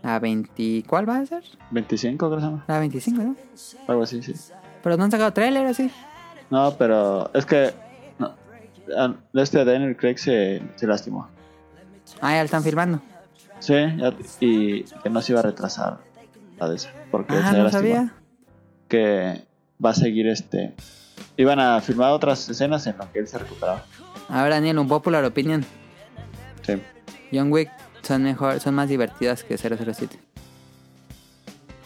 La 0.02 0.18
20, 0.18 0.84
¿cuál 0.86 1.08
va 1.08 1.18
a 1.18 1.26
ser? 1.26 1.42
25, 1.70 2.26
creo 2.26 2.36
que 2.38 2.42
se 2.42 2.50
llama. 2.50 2.64
La 2.66 2.78
25, 2.78 3.22
¿no? 3.22 3.36
Algo 3.86 4.02
así, 4.02 4.22
sí. 4.22 4.34
Pero 4.82 4.96
no 4.96 5.04
han 5.04 5.10
sacado 5.10 5.32
trailer 5.32 5.66
así. 5.66 5.90
No, 6.50 6.74
pero 6.78 7.30
es 7.34 7.46
que. 7.46 7.72
Ah, 8.96 9.14
este 9.34 9.64
Daniel 9.64 9.96
Craig 9.96 10.18
se, 10.18 10.62
se 10.76 10.86
lastimó. 10.86 11.28
Ah, 12.20 12.32
ya 12.32 12.38
lo 12.38 12.44
están 12.44 12.62
filmando. 12.62 13.00
Sí, 13.60 13.74
ya- 13.74 14.14
y 14.40 14.82
que 14.84 15.10
no 15.10 15.20
se 15.22 15.32
iba 15.32 15.40
a 15.40 15.44
retrasar 15.44 15.98
la 16.58 16.68
de 16.68 16.76
esa. 16.76 16.90
Porque 17.10 17.34
Ah, 17.34 17.50
se 17.52 17.58
no 17.58 17.70
sabía. 17.70 18.14
Que 18.88 19.44
va 19.84 19.90
a 19.90 19.94
seguir 19.94 20.26
este. 20.26 20.74
Iban 21.36 21.60
a 21.60 21.80
filmar 21.80 22.10
otras 22.12 22.48
escenas 22.48 22.86
en 22.86 22.98
las 22.98 23.08
que 23.08 23.20
él 23.20 23.28
se 23.28 23.38
recuperaba. 23.38 23.84
A 24.28 24.42
ver, 24.42 24.52
Daniel, 24.52 24.78
un 24.78 24.88
popular 24.88 25.24
opinion. 25.24 25.64
Sí. 26.62 26.80
John 27.32 27.52
Wick 27.52 27.70
son 28.02 28.22
mejor, 28.22 28.58
son 28.60 28.74
más 28.74 28.88
divertidas 28.88 29.44
que 29.44 29.56
007. 29.56 30.18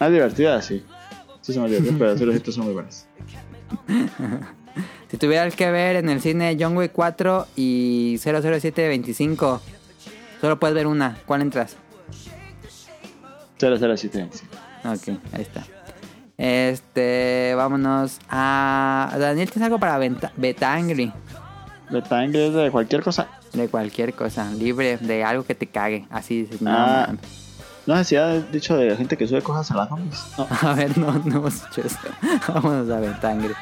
Más 0.01 0.11
divertidas, 0.11 0.65
sí. 0.65 0.85
Sí, 1.43 1.53
son 1.53 1.63
más 1.63 1.71
divertidas, 1.71 1.97
pero 2.19 2.27
los 2.33 2.37
otros 2.41 2.55
son 2.55 2.65
muy 2.65 2.75
buenas. 2.75 3.07
Si 5.11 5.17
tuvieras 5.17 5.55
que 5.55 5.71
ver 5.71 5.97
en 5.97 6.09
el 6.09 6.21
cine 6.21 6.57
John 6.59 6.77
Wick 6.77 6.93
4 6.93 7.47
y 7.57 8.17
00725, 8.23 9.61
solo 10.41 10.59
puedes 10.59 10.75
ver 10.75 10.87
una. 10.87 11.17
¿Cuál 11.27 11.43
entras? 11.43 11.77
007. 13.59 14.29
Ok, 14.85 15.09
ahí 15.33 15.43
está. 15.43 15.65
Este, 16.37 17.55
vámonos 17.57 18.19
a... 18.29 19.15
Daniel, 19.19 19.51
¿tienes 19.51 19.67
algo 19.67 19.79
para 19.79 19.99
Beta, 19.99 20.33
Betangri? 20.37 21.13
De 21.91 22.03
Tangle 22.03 22.49
es 22.49 22.55
de 22.55 22.71
cualquier 22.71 23.03
cosa. 23.03 23.29
De 23.53 23.69
cualquier 23.69 24.15
cosa, 24.15 24.51
libre, 24.53 24.97
de 24.97 25.23
algo 25.23 25.45
que 25.45 25.55
te 25.55 25.67
cague. 25.69 26.07
Así 26.11 26.43
dices, 26.43 26.61
no, 26.61 26.71
Ah. 26.73 27.15
No 27.87 27.97
sé 27.99 28.05
si 28.05 28.17
has 28.17 28.51
dicho 28.51 28.77
de 28.77 28.97
gente 28.97 29.17
que 29.19 29.29
sube 29.29 29.43
cosas 29.43 29.71
a 29.71 29.77
las 29.77 29.93
homies. 29.93 30.19
No. 30.39 30.47
A 30.63 30.75
ver, 30.75 30.97
no, 30.97 31.13
no 31.13 31.37
hemos 31.37 31.63
hecho 31.67 31.83
eso. 31.83 31.99
Vámonos 32.49 32.89
a 32.91 32.99
Betangri. 32.99 33.53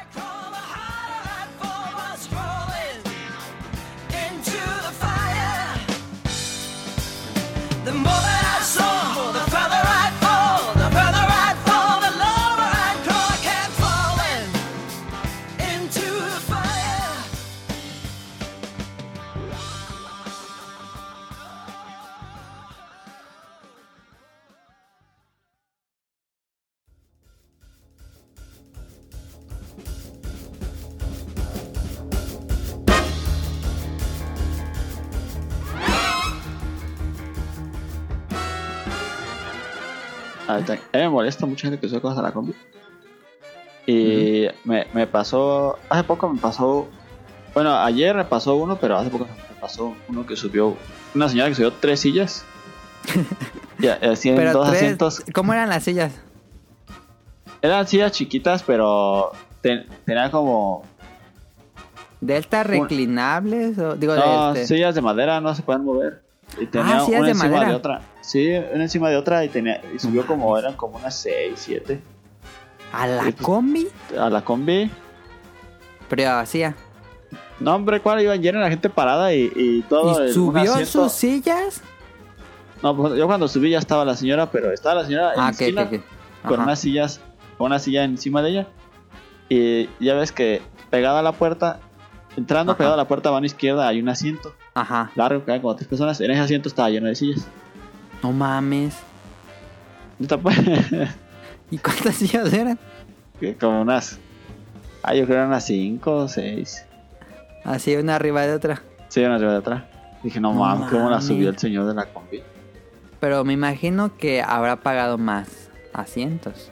Ahorita- 40.53 40.73
a 40.73 40.97
mí 40.97 41.03
me 41.03 41.09
molesta 41.09 41.45
mucha 41.45 41.67
gente 41.67 41.79
que 41.79 41.89
sube 41.89 42.01
cosas 42.01 42.19
a 42.19 42.21
la 42.21 42.31
combi. 42.31 42.53
Y 43.85 44.47
me, 44.63 44.87
me 44.93 45.07
pasó, 45.07 45.77
hace 45.89 46.03
poco 46.05 46.29
me 46.29 46.39
pasó, 46.39 46.87
bueno, 47.53 47.75
ayer 47.77 48.15
me 48.15 48.23
pasó 48.25 48.55
uno, 48.55 48.77
pero 48.77 48.97
hace 48.97 49.09
poco 49.09 49.25
me 49.25 49.59
pasó 49.59 49.93
uno 50.07 50.25
que 50.25 50.35
subió, 50.37 50.77
una 51.13 51.27
señora 51.27 51.49
que 51.49 51.55
subió 51.55 51.71
tres 51.73 51.99
sillas. 51.99 52.45
y 53.79 53.87
así 53.87 54.29
en 54.29 54.35
Pero 54.37 54.53
dos 54.53 54.67
tres- 54.69 54.81
asientos. 54.81 55.23
¿Cómo 55.33 55.51
eran 55.53 55.67
las 55.69 55.83
sillas? 55.83 56.13
Eran 57.61 57.85
sillas 57.87 58.13
chiquitas, 58.13 58.63
pero 58.63 59.31
ten- 59.61 59.85
tenía 60.05 60.31
como, 60.31 60.83
¿De 62.21 62.37
estas 62.37 62.65
reclinables? 62.65 63.77
O, 63.79 63.95
digo, 63.97 64.15
no, 64.15 64.53
este... 64.53 64.67
sillas 64.75 64.95
de 64.95 65.01
madera, 65.01 65.41
no 65.41 65.53
se 65.55 65.61
pueden 65.61 65.83
mover. 65.83 66.21
Y 66.57 66.67
tenía 66.67 66.99
Ah, 66.99 67.05
sillas 67.05 67.19
una 67.19 67.25
de 67.27 67.31
encima 67.33 67.49
madera. 67.51 67.69
de 67.69 67.75
otra. 67.75 68.01
Sí, 68.23 68.49
una 68.73 68.83
encima 68.83 69.09
de 69.09 69.17
otra 69.17 69.43
y 69.43 69.49
tenía, 69.49 69.81
y 69.93 69.99
subió 69.99 70.25
como, 70.25 70.57
eran 70.57 70.75
como 70.75 70.97
unas 70.97 71.13
seis, 71.19 71.55
siete. 71.57 72.01
¿A 72.93 73.05
la 73.05 73.21
pues- 73.23 73.35
combi? 73.35 73.87
A 74.17 74.29
la 74.29 74.41
combi. 74.43 74.89
Pero 76.07 76.23
vacía. 76.35 76.73
No, 77.59 77.75
hombre, 77.75 77.99
¿cuál 77.99 78.21
iba 78.21 78.35
llena 78.37 78.59
la 78.61 78.69
gente 78.69 78.89
parada 78.89 79.33
y, 79.33 79.51
y 79.55 79.81
todo. 79.83 80.23
¿Y 80.23 80.27
el- 80.27 80.33
subió 80.33 80.71
asiento- 80.73 80.85
sus 81.09 81.11
sillas? 81.11 81.81
No, 82.81 82.95
pues 82.95 83.13
yo 83.17 83.27
cuando 83.27 83.47
subí 83.47 83.69
ya 83.71 83.79
estaba 83.79 84.05
la 84.05 84.15
señora, 84.15 84.49
pero 84.51 84.71
estaba 84.71 84.95
la 85.01 85.05
señora 85.05 85.33
en 85.33 85.39
Ah, 85.39 85.43
la 85.43 85.49
ok, 85.49 85.61
esquina 85.61 85.81
ok, 85.83 85.93
ok. 85.93 86.49
con 86.49 86.59
unas 86.61 86.79
sillas, 86.79 87.21
con 87.57 87.67
una 87.67 87.79
silla 87.79 88.03
encima 88.03 88.41
de 88.41 88.49
ella. 88.49 88.67
Y 89.49 89.89
ya 89.99 90.13
ves 90.15 90.31
que 90.31 90.61
pegada 90.89 91.19
a 91.19 91.23
la 91.23 91.31
puerta, 91.33 91.79
entrando 92.37 92.71
Ajá. 92.73 92.77
pegada 92.77 92.93
a 92.95 92.97
la 92.97 93.07
puerta 93.07 93.29
a 93.29 93.31
mano 93.33 93.45
izquierda 93.45 93.87
hay 93.87 94.01
un 94.01 94.09
asiento 94.09 94.53
Ajá. 94.73 95.11
largo 95.15 95.43
que 95.45 95.51
hay 95.51 95.59
como 95.61 95.75
tres 95.75 95.87
personas. 95.87 96.19
En 96.21 96.31
ese 96.31 96.41
asiento 96.41 96.67
estaba 96.69 96.89
lleno 96.89 97.07
de 97.07 97.15
sillas. 97.15 97.47
No 98.23 98.31
mames. 98.31 98.95
¿Y 101.69 101.77
cuántas 101.77 102.15
sillas 102.15 102.51
eran? 102.53 102.79
como 103.59 103.81
unas. 103.81 104.17
Ah, 105.03 105.13
yo 105.13 105.25
creo 105.25 105.27
que 105.27 105.33
eran 105.33 105.47
unas 105.47 105.65
cinco 105.65 106.15
o 106.15 106.27
seis. 106.29 106.85
Así 107.65 107.95
una 107.95 108.15
arriba 108.15 108.43
de 108.43 108.53
otra. 108.53 108.81
Sí, 109.09 109.21
una 109.23 109.35
arriba 109.35 109.51
de 109.51 109.57
atrás. 109.57 109.83
Dije, 110.23 110.39
no, 110.39 110.53
No 110.53 110.61
mames, 110.61 110.89
¿cómo 110.89 111.09
la 111.09 111.19
subió 111.19 111.49
el 111.49 111.57
señor 111.57 111.85
de 111.85 111.93
la 111.93 112.05
combi? 112.05 112.41
Pero 113.19 113.43
me 113.43 113.53
imagino 113.53 114.15
que 114.15 114.41
habrá 114.41 114.77
pagado 114.77 115.17
más 115.17 115.69
asientos. 115.91 116.71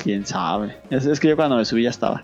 Quién 0.00 0.24
sabe. 0.24 0.76
Es, 0.90 1.06
es 1.06 1.18
que 1.18 1.28
yo 1.28 1.36
cuando 1.36 1.56
me 1.56 1.64
subí 1.64 1.82
ya 1.82 1.90
estaba. 1.90 2.22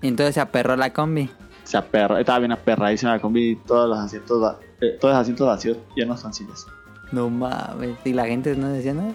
Y 0.00 0.06
entonces 0.06 0.36
se 0.36 0.40
aperró 0.40 0.76
la 0.76 0.92
combi. 0.92 1.28
Se 1.64 1.76
aperra, 1.76 2.20
estaba 2.20 2.38
bien 2.38 2.52
aperradísima 2.52 3.12
la 3.12 3.20
combi, 3.20 3.56
todos 3.66 3.88
los 3.88 3.98
asientos, 3.98 4.56
eh, 4.80 4.96
todos 5.00 5.14
los 5.14 5.20
asientos 5.22 5.46
vacíos, 5.46 5.78
llenos 5.96 6.22
de 6.22 6.32
sillas. 6.32 6.66
No 7.12 7.30
mames. 7.30 7.96
¿Y 8.04 8.12
la 8.12 8.26
gente 8.26 8.54
no 8.56 8.68
decía 8.68 8.94
nada? 8.94 9.12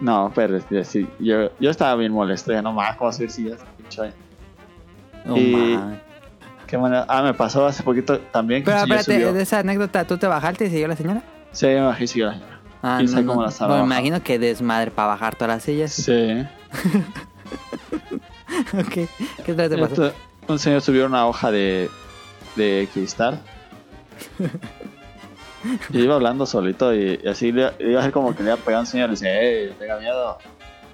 No, 0.00 0.30
pero 0.34 0.58
sí, 0.84 1.08
yo, 1.18 1.50
yo 1.58 1.70
estaba 1.70 1.94
bien 1.96 2.12
molesto, 2.12 2.52
ya 2.52 2.62
no 2.62 2.72
más, 2.72 2.96
¿cómo 2.96 3.12
subir 3.12 3.30
sillas? 3.30 3.58
No 5.24 5.36
Y- 5.36 5.52
mames. 5.52 6.00
Qué 6.66 6.76
manera. 6.76 7.06
Ah, 7.08 7.22
me 7.22 7.32
pasó 7.32 7.64
hace 7.64 7.84
poquito 7.84 8.18
también 8.18 8.62
que 8.64 8.72
Pero 8.72 8.78
espérate, 8.78 9.32
de 9.32 9.42
esa 9.42 9.60
anécdota, 9.60 10.04
¿tú 10.04 10.18
te 10.18 10.26
bajaste 10.26 10.66
y 10.66 10.70
siguió 10.70 10.88
la 10.88 10.96
señora? 10.96 11.22
Sí, 11.52 11.66
me 11.66 11.80
bajé 11.82 12.04
y 12.04 12.06
siguió 12.08 12.26
la 12.26 12.32
señora. 12.32 12.60
Ah, 12.82 12.96
¿Quién 12.98 13.08
sabe 13.08 13.26
cómo 13.26 13.42
la 13.42 13.48
estaba 13.48 13.74
Bueno, 13.74 13.86
me 13.86 13.94
imagino 13.94 14.22
que 14.22 14.38
desmadre 14.38 14.90
para 14.90 15.08
bajar 15.08 15.36
todas 15.36 15.56
las 15.56 15.62
sillas. 15.62 15.92
Sí. 15.92 16.44
ok. 18.78 19.08
¿Qué 19.44 19.52
otra 19.52 19.68
te 19.68 19.78
pasó? 19.78 20.12
Un 20.48 20.58
señor 20.58 20.80
subió 20.82 21.06
una 21.06 21.26
hoja 21.26 21.50
de, 21.50 21.88
de 22.56 22.88
cristal. 22.92 23.40
y 25.90 26.00
iba 26.00 26.14
hablando 26.14 26.46
solito 26.46 26.94
y, 26.94 27.20
y 27.22 27.28
así 27.28 27.52
le, 27.52 27.72
iba 27.80 28.00
a 28.00 28.02
ser 28.02 28.12
como 28.12 28.34
que 28.34 28.42
le 28.42 28.50
iba 28.50 28.54
a 28.54 28.62
pegar 28.62 28.78
a 28.78 28.80
un 28.80 28.86
señor 28.86 29.08
y 29.08 29.12
decía, 29.12 29.28
¡eh, 29.42 29.74
tenga 29.78 29.98
miedo! 29.98 30.38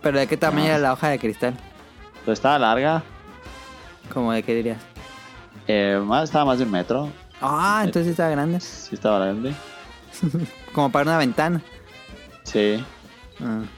¿Pero 0.00 0.18
de 0.18 0.26
qué 0.26 0.36
tamaño 0.36 0.66
era 0.66 0.78
la 0.78 0.92
hoja 0.92 1.08
de 1.08 1.18
cristal? 1.18 1.54
Pero 2.20 2.32
estaba 2.32 2.58
larga, 2.58 3.02
¿Cómo 4.12 4.32
de 4.32 4.42
qué 4.42 4.54
dirías? 4.54 4.78
eh, 5.66 6.00
más, 6.04 6.24
estaba 6.24 6.44
más 6.44 6.58
de 6.58 6.64
un 6.64 6.70
metro. 6.70 7.08
Ah, 7.40 7.80
entonces 7.84 8.04
sí 8.06 8.10
estaba 8.10 8.30
grande. 8.30 8.60
Sí, 8.60 8.94
estaba 8.94 9.18
grande. 9.20 9.52
Como 10.72 10.90
para 10.92 11.04
una 11.10 11.18
ventana. 11.18 11.62
Sí. 12.44 12.84
Ah. 13.40 13.62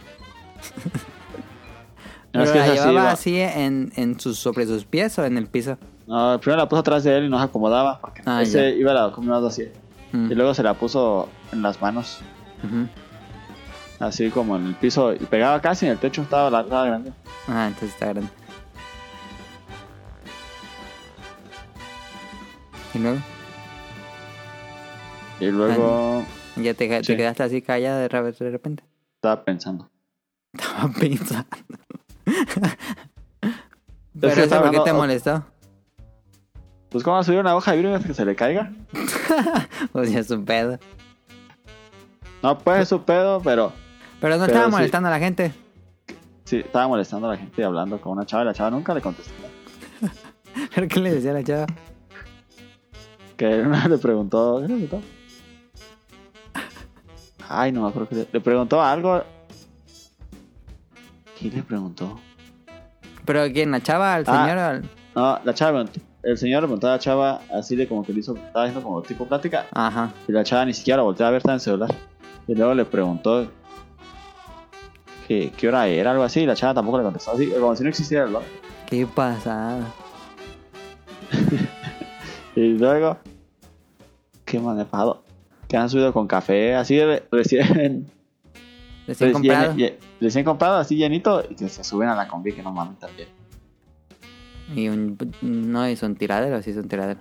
No, 2.32 2.40
Pero 2.40 2.44
es 2.46 2.50
que 2.50 2.58
la 2.58 2.66
llevaba 2.74 2.92
iba- 2.92 3.10
así 3.12 3.38
en, 3.40 3.92
en 3.94 4.18
sus, 4.18 4.40
sobre 4.40 4.66
sus 4.66 4.84
pies 4.84 5.16
o 5.20 5.24
en 5.24 5.38
el 5.38 5.46
piso. 5.46 5.78
No, 6.08 6.36
primero 6.40 6.62
la 6.62 6.68
puso 6.68 6.80
atrás 6.80 7.04
de 7.04 7.16
él 7.16 7.26
y 7.26 7.28
nos 7.28 7.40
acomodaba. 7.40 8.00
Porque 8.00 8.22
Ah, 8.26 8.42
ese 8.42 8.72
ya. 8.72 8.76
iba 8.76 8.90
a 8.90 8.94
la 8.94 9.12
combinado 9.12 9.46
así. 9.46 9.68
Mm, 10.14 10.30
Y 10.30 10.34
luego 10.36 10.54
se 10.54 10.62
la 10.62 10.74
puso 10.74 11.28
en 11.52 11.60
las 11.62 11.80
manos, 11.82 12.20
así 13.98 14.30
como 14.30 14.56
en 14.56 14.66
el 14.68 14.74
piso. 14.74 15.12
Y 15.12 15.16
pegaba 15.18 15.60
casi 15.60 15.86
en 15.86 15.92
el 15.92 15.98
techo, 15.98 16.22
estaba, 16.22 16.48
la- 16.50 16.60
estaba 16.60 16.86
grande. 16.86 17.12
Ah, 17.48 17.66
entonces 17.66 17.90
está 17.90 18.06
grande. 18.12 18.30
Y 22.94 22.98
luego, 22.98 23.18
Y 25.40 25.46
luego 25.46 26.24
ya 26.56 26.74
te, 26.74 26.88
quedaste 27.02 27.42
así 27.42 27.60
callada 27.60 27.98
de 28.00 28.08
re- 28.08 28.32
de 28.32 28.50
repente. 28.50 28.84
estaba 29.16 29.44
pensando. 29.44 29.90
Estaba 30.52 30.88
pensando. 31.00 31.48
que 32.24 32.32
Pero 34.20 34.32
eso 34.32 34.42
estaba 34.42 34.62
por 34.70 34.70
qué 34.70 34.80
te 34.84 34.92
molestó? 34.92 35.44
Pues, 36.94 37.02
¿cómo 37.02 37.14
va 37.14 37.22
a 37.22 37.24
subir 37.24 37.40
una 37.40 37.56
hoja 37.56 37.72
de 37.72 37.78
vidrio 37.78 37.96
hasta 37.96 38.06
que 38.06 38.14
se 38.14 38.24
le 38.24 38.36
caiga? 38.36 38.70
Pues 39.90 40.12
ya 40.12 40.20
es 40.20 40.30
un 40.30 40.44
pedo. 40.44 40.78
No, 42.40 42.56
pues 42.56 42.82
es 42.82 42.88
su 42.88 43.02
pedo, 43.02 43.40
pero 43.42 43.72
Pero 44.20 44.36
no 44.36 44.42
Pero 44.42 44.52
estaba 44.52 44.66
sí. 44.66 44.70
molestando 44.70 45.08
a 45.08 45.10
la 45.10 45.18
gente. 45.18 45.52
sí, 46.44 46.58
estaba 46.58 46.86
molestando 46.86 47.26
a 47.28 47.32
la 47.32 47.36
gente 47.36 47.64
hablando 47.64 48.00
con 48.00 48.12
una 48.12 48.24
chava 48.24 48.44
y 48.44 48.46
la 48.46 48.54
chava 48.54 48.70
nunca 48.70 48.94
le 48.94 49.00
contestó. 49.00 49.32
¿Pero 50.74 50.86
qué 50.86 51.00
le 51.00 51.12
decía 51.14 51.32
a 51.32 51.34
la 51.34 51.42
chava? 51.42 51.66
Que 53.36 53.46
una 53.66 53.88
le 53.88 53.98
preguntó, 53.98 54.58
¿qué 54.62 54.68
le 54.68 54.86
preguntó? 54.86 55.02
Ay, 57.48 57.72
no 57.72 57.82
me 57.82 57.88
acuerdo 57.88 58.08
que 58.08 58.14
le, 58.14 58.28
le 58.32 58.40
preguntó 58.40 58.80
algo. 58.80 59.20
¿Quién 61.40 61.56
le 61.56 61.62
preguntó? 61.64 62.20
¿Pero 63.24 63.52
quién? 63.52 63.72
¿La 63.72 63.80
chava? 63.82 64.14
¿Al 64.14 64.24
Ah. 64.28 64.44
señor? 64.44 64.58
al- 64.58 64.90
No, 65.16 65.40
la 65.44 65.54
chava, 65.54 65.72
preguntó- 65.84 66.00
el 66.24 66.38
señor 66.38 66.62
le 66.62 66.68
preguntó 66.68 66.88
a 66.88 66.92
la 66.92 66.98
chava 66.98 67.40
así 67.52 67.76
de 67.76 67.86
como 67.88 68.02
que 68.04 68.12
le 68.12 68.20
hizo, 68.20 68.34
estaba 68.36 68.64
haciendo 68.64 68.82
como 68.86 69.02
tipo 69.02 69.26
plática 69.26 69.66
Ajá. 69.72 70.10
y 70.28 70.32
la 70.32 70.42
chava 70.44 70.64
ni 70.64 70.72
siquiera 70.74 70.98
la 70.98 71.02
volteaba 71.04 71.28
a 71.28 71.32
ver, 71.32 71.38
estaba 71.38 71.52
en 71.54 71.56
el 71.56 71.60
celular. 71.60 71.94
Y 72.46 72.54
luego 72.54 72.74
le 72.74 72.84
preguntó 72.84 73.46
que, 75.28 75.50
qué 75.56 75.68
hora 75.68 75.86
era, 75.88 76.10
algo 76.10 76.22
así, 76.22 76.40
y 76.40 76.46
la 76.46 76.54
chava 76.54 76.74
tampoco 76.74 76.98
le 76.98 77.04
contestó 77.04 77.32
así, 77.32 77.48
como 77.48 77.74
si 77.76 77.82
no 77.82 77.88
existiera 77.88 78.24
el 78.24 78.28
reloj. 78.30 78.44
Qué 78.88 79.06
pasada. 79.06 79.86
Y 82.56 82.68
luego, 82.78 83.18
¿qué 84.44 84.60
manejado? 84.60 85.24
Que 85.66 85.76
han 85.76 85.90
subido 85.90 86.12
con 86.12 86.28
café, 86.28 86.74
así 86.76 87.00
re- 87.02 87.24
recién, 87.32 88.06
Recién 89.08 89.32
comprado. 89.32 89.74
ye- 89.74 89.98
recién 90.20 90.44
comprado, 90.44 90.76
así 90.76 90.94
llenito, 90.96 91.42
y 91.50 91.56
que 91.56 91.68
se 91.68 91.82
suben 91.82 92.08
a 92.10 92.14
la 92.14 92.28
combi, 92.28 92.52
que 92.52 92.62
no 92.62 92.70
mames 92.70 92.98
también. 93.00 93.28
Y 94.74 94.88
un, 94.88 95.18
no 95.42 95.84
es 95.84 96.02
un 96.02 96.14
tiradero, 96.16 96.62
sí 96.62 96.70
es 96.70 96.76
un 96.76 96.88
tiradero. 96.88 97.20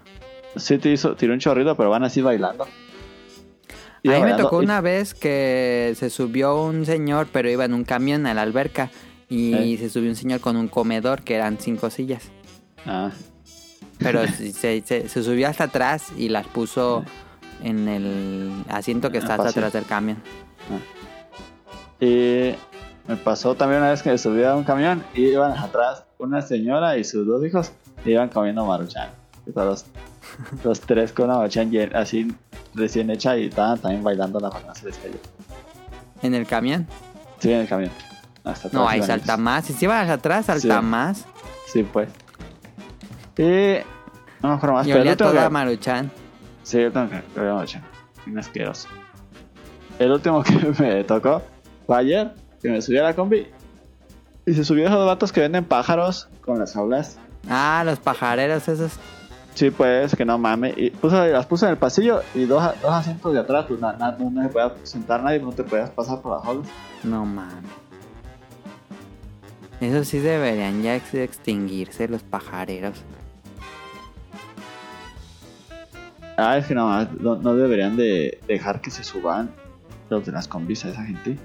Sí, 0.55 0.77
te 0.77 0.91
hizo, 0.91 1.15
tiró 1.15 1.33
un 1.33 1.39
chorrito, 1.39 1.75
pero 1.75 1.89
van 1.89 2.03
así 2.03 2.21
bailando. 2.21 2.63
A 2.65 2.67
mí 4.03 4.21
me 4.21 4.33
tocó 4.33 4.61
y- 4.61 4.65
una 4.65 4.81
vez 4.81 5.13
que 5.13 5.93
se 5.97 6.09
subió 6.09 6.61
un 6.63 6.85
señor, 6.85 7.27
pero 7.31 7.49
iba 7.49 7.65
en 7.65 7.73
un 7.73 7.83
camión 7.85 8.25
a 8.27 8.33
la 8.33 8.41
alberca. 8.41 8.89
Y 9.29 9.73
Eh. 9.73 9.77
se 9.77 9.89
subió 9.89 10.09
un 10.09 10.15
señor 10.15 10.41
con 10.41 10.57
un 10.57 10.67
comedor 10.67 11.23
que 11.23 11.35
eran 11.35 11.57
cinco 11.59 11.89
sillas. 11.89 12.29
Ah, 12.85 13.09
Pero 13.99 14.21
se, 14.27 14.51
se- 14.51 14.83
se- 14.85 15.07
se 15.09 15.23
subió 15.23 15.47
hasta 15.47 15.65
atrás 15.65 16.11
y 16.17 16.29
las 16.29 16.45
puso 16.47 17.03
en 17.63 17.87
el 17.87 18.51
asiento 18.69 19.09
que 19.11 19.17
el 19.19 19.23
está 19.23 19.35
hasta 19.35 19.49
atrás 19.49 19.71
del 19.73 19.85
camión. 19.85 20.17
Y 21.99 22.53
me 23.07 23.15
pasó 23.23 23.55
también 23.55 23.81
una 23.81 23.91
vez 23.91 24.03
que 24.03 24.09
me 24.11 24.17
subí 24.17 24.43
a 24.43 24.55
un 24.55 24.63
camión 24.63 25.03
y 25.13 25.27
iban 25.29 25.53
atrás 25.57 26.03
una 26.23 26.41
señora 26.41 26.97
y 26.97 27.03
sus 27.03 27.25
dos 27.27 27.43
hijos 27.45 27.71
iban 28.05 28.29
comiendo 28.29 28.65
maruchan. 28.65 29.09
Los, 29.53 29.85
los 30.63 30.79
tres 30.81 31.11
con 31.11 31.25
una 31.25 31.35
maruchan 31.37 31.69
así 31.95 32.33
recién 32.73 33.09
hecha 33.09 33.37
y 33.37 33.47
estaban 33.47 33.77
también 33.79 34.03
bailando 34.03 34.39
la 34.39 34.49
se 34.75 34.85
les 34.87 34.97
cayó. 34.97 35.15
¿En 36.21 36.33
el 36.33 36.47
camión? 36.47 36.87
Sí, 37.39 37.51
en 37.51 37.61
el 37.61 37.67
camión. 37.67 37.91
Hasta 38.43 38.69
No, 38.71 38.87
ahí 38.87 38.97
iban 38.97 39.07
salta 39.07 39.37
más. 39.37 39.65
Si 39.65 39.73
se 39.73 39.85
iba 39.85 39.99
hacia 40.01 40.13
atrás, 40.13 40.45
salta 40.45 40.79
Sí. 40.79 40.85
más. 40.85 41.25
Sí, 41.67 41.83
pues. 41.83 42.09
Y 43.37 43.77
no 44.41 44.49
me 44.49 44.55
acuerdo 44.55 44.75
más, 44.75 44.87
Y 44.87 44.91
pero 44.91 45.01
olía 45.01 45.17
toda 45.17 45.43
que- 45.43 45.49
Maruchan. 45.49 46.11
Sí, 46.63 46.81
yo 46.81 46.91
tengo 46.91 47.09
que 47.09 47.21
había 47.39 47.53
maruchan. 47.53 47.83
Un 48.27 48.39
asqueroso. 48.39 48.87
El 49.99 50.11
último 50.11 50.41
que 50.43 50.73
me 50.79 51.03
tocó 51.03 51.41
fue 51.85 51.97
ayer, 51.97 52.33
que 52.61 52.69
me 52.69 52.81
subí 52.81 52.97
a 52.97 53.03
la 53.03 53.13
combi. 53.13 53.47
Y 54.45 54.53
se 54.53 54.63
subió 54.65 54.87
esos 54.87 55.05
vatos 55.05 55.31
que 55.31 55.39
venden 55.41 55.63
pájaros 55.65 56.27
con 56.41 56.59
las 56.59 56.73
jaulas. 56.73 57.17
Ah, 57.49 57.83
los 57.85 57.99
pajareros 57.99 58.67
esos. 58.67 58.93
Sí, 59.53 59.69
pues, 59.69 60.15
que 60.15 60.25
no 60.25 60.37
mames. 60.37 60.73
Y 60.77 60.89
puso, 60.89 61.23
las 61.27 61.45
puse 61.45 61.65
en 61.65 61.71
el 61.71 61.77
pasillo 61.77 62.21
y 62.33 62.45
dos, 62.45 62.63
dos 62.81 62.91
asientos 62.91 63.33
de 63.33 63.39
atrás, 63.39 63.65
pues 63.67 63.79
na- 63.79 63.93
na- 63.93 64.15
no, 64.17 64.29
no 64.31 64.41
se 64.43 64.49
podía 64.49 64.73
sentar 64.83 65.21
nadie, 65.23 65.39
no 65.39 65.51
te 65.51 65.63
podías 65.63 65.91
pasar 65.91 66.21
por 66.21 66.35
las 66.35 66.43
jaulas. 66.43 66.67
No 67.03 67.25
mames. 67.25 67.53
Eso 69.79 70.03
sí 70.03 70.19
deberían 70.19 70.81
ya 70.81 70.95
ex- 70.95 71.13
extinguirse 71.13 72.07
los 72.07 72.23
pajareros. 72.23 72.97
Ah, 76.37 76.57
es 76.57 76.65
que 76.65 76.73
no, 76.73 77.03
no, 77.19 77.35
no 77.35 77.55
deberían 77.55 77.95
de 77.95 78.39
dejar 78.47 78.81
que 78.81 78.89
se 78.89 79.03
suban 79.03 79.51
los 80.09 80.25
de 80.25 80.31
las 80.31 80.47
combis 80.47 80.83
a 80.85 80.89
esa 80.89 81.03
gente. 81.03 81.37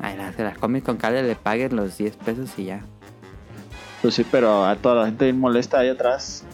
Ay, 0.00 0.16
las, 0.16 0.38
las 0.38 0.58
comis 0.58 0.82
con 0.82 0.96
cable 0.96 1.22
le 1.22 1.36
paguen 1.36 1.76
los 1.76 1.96
10 1.98 2.16
pesos 2.16 2.50
y 2.58 2.64
ya. 2.66 2.84
Pues 4.02 4.14
sí, 4.14 4.26
pero 4.30 4.66
a 4.66 4.76
toda 4.76 4.96
la 4.96 5.04
gente 5.06 5.24
bien 5.26 5.38
molesta 5.40 5.78
ahí 5.78 5.88
atrás. 5.88 6.44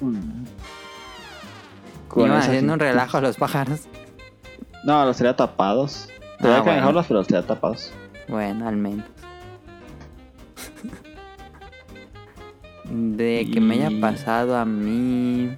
Iban 2.16 2.32
haciendo 2.32 2.74
un 2.74 2.78
relajo 2.78 3.20
los 3.20 3.36
pájaros. 3.36 3.82
No, 4.84 5.04
los 5.04 5.16
tenía 5.16 5.34
tapados. 5.36 6.08
Ah, 6.38 6.42
que 6.42 6.48
bueno. 6.48 6.72
dejarlos, 6.74 7.06
pero 7.06 7.18
los 7.20 7.26
tenía 7.26 7.46
tapados. 7.46 7.92
Bueno, 8.28 8.68
al 8.68 8.76
menos. 8.76 9.04
De 12.90 13.48
que 13.52 13.60
me 13.60 13.74
haya 13.84 14.00
pasado 14.00 14.56
a 14.56 14.64
mí. 14.64 15.56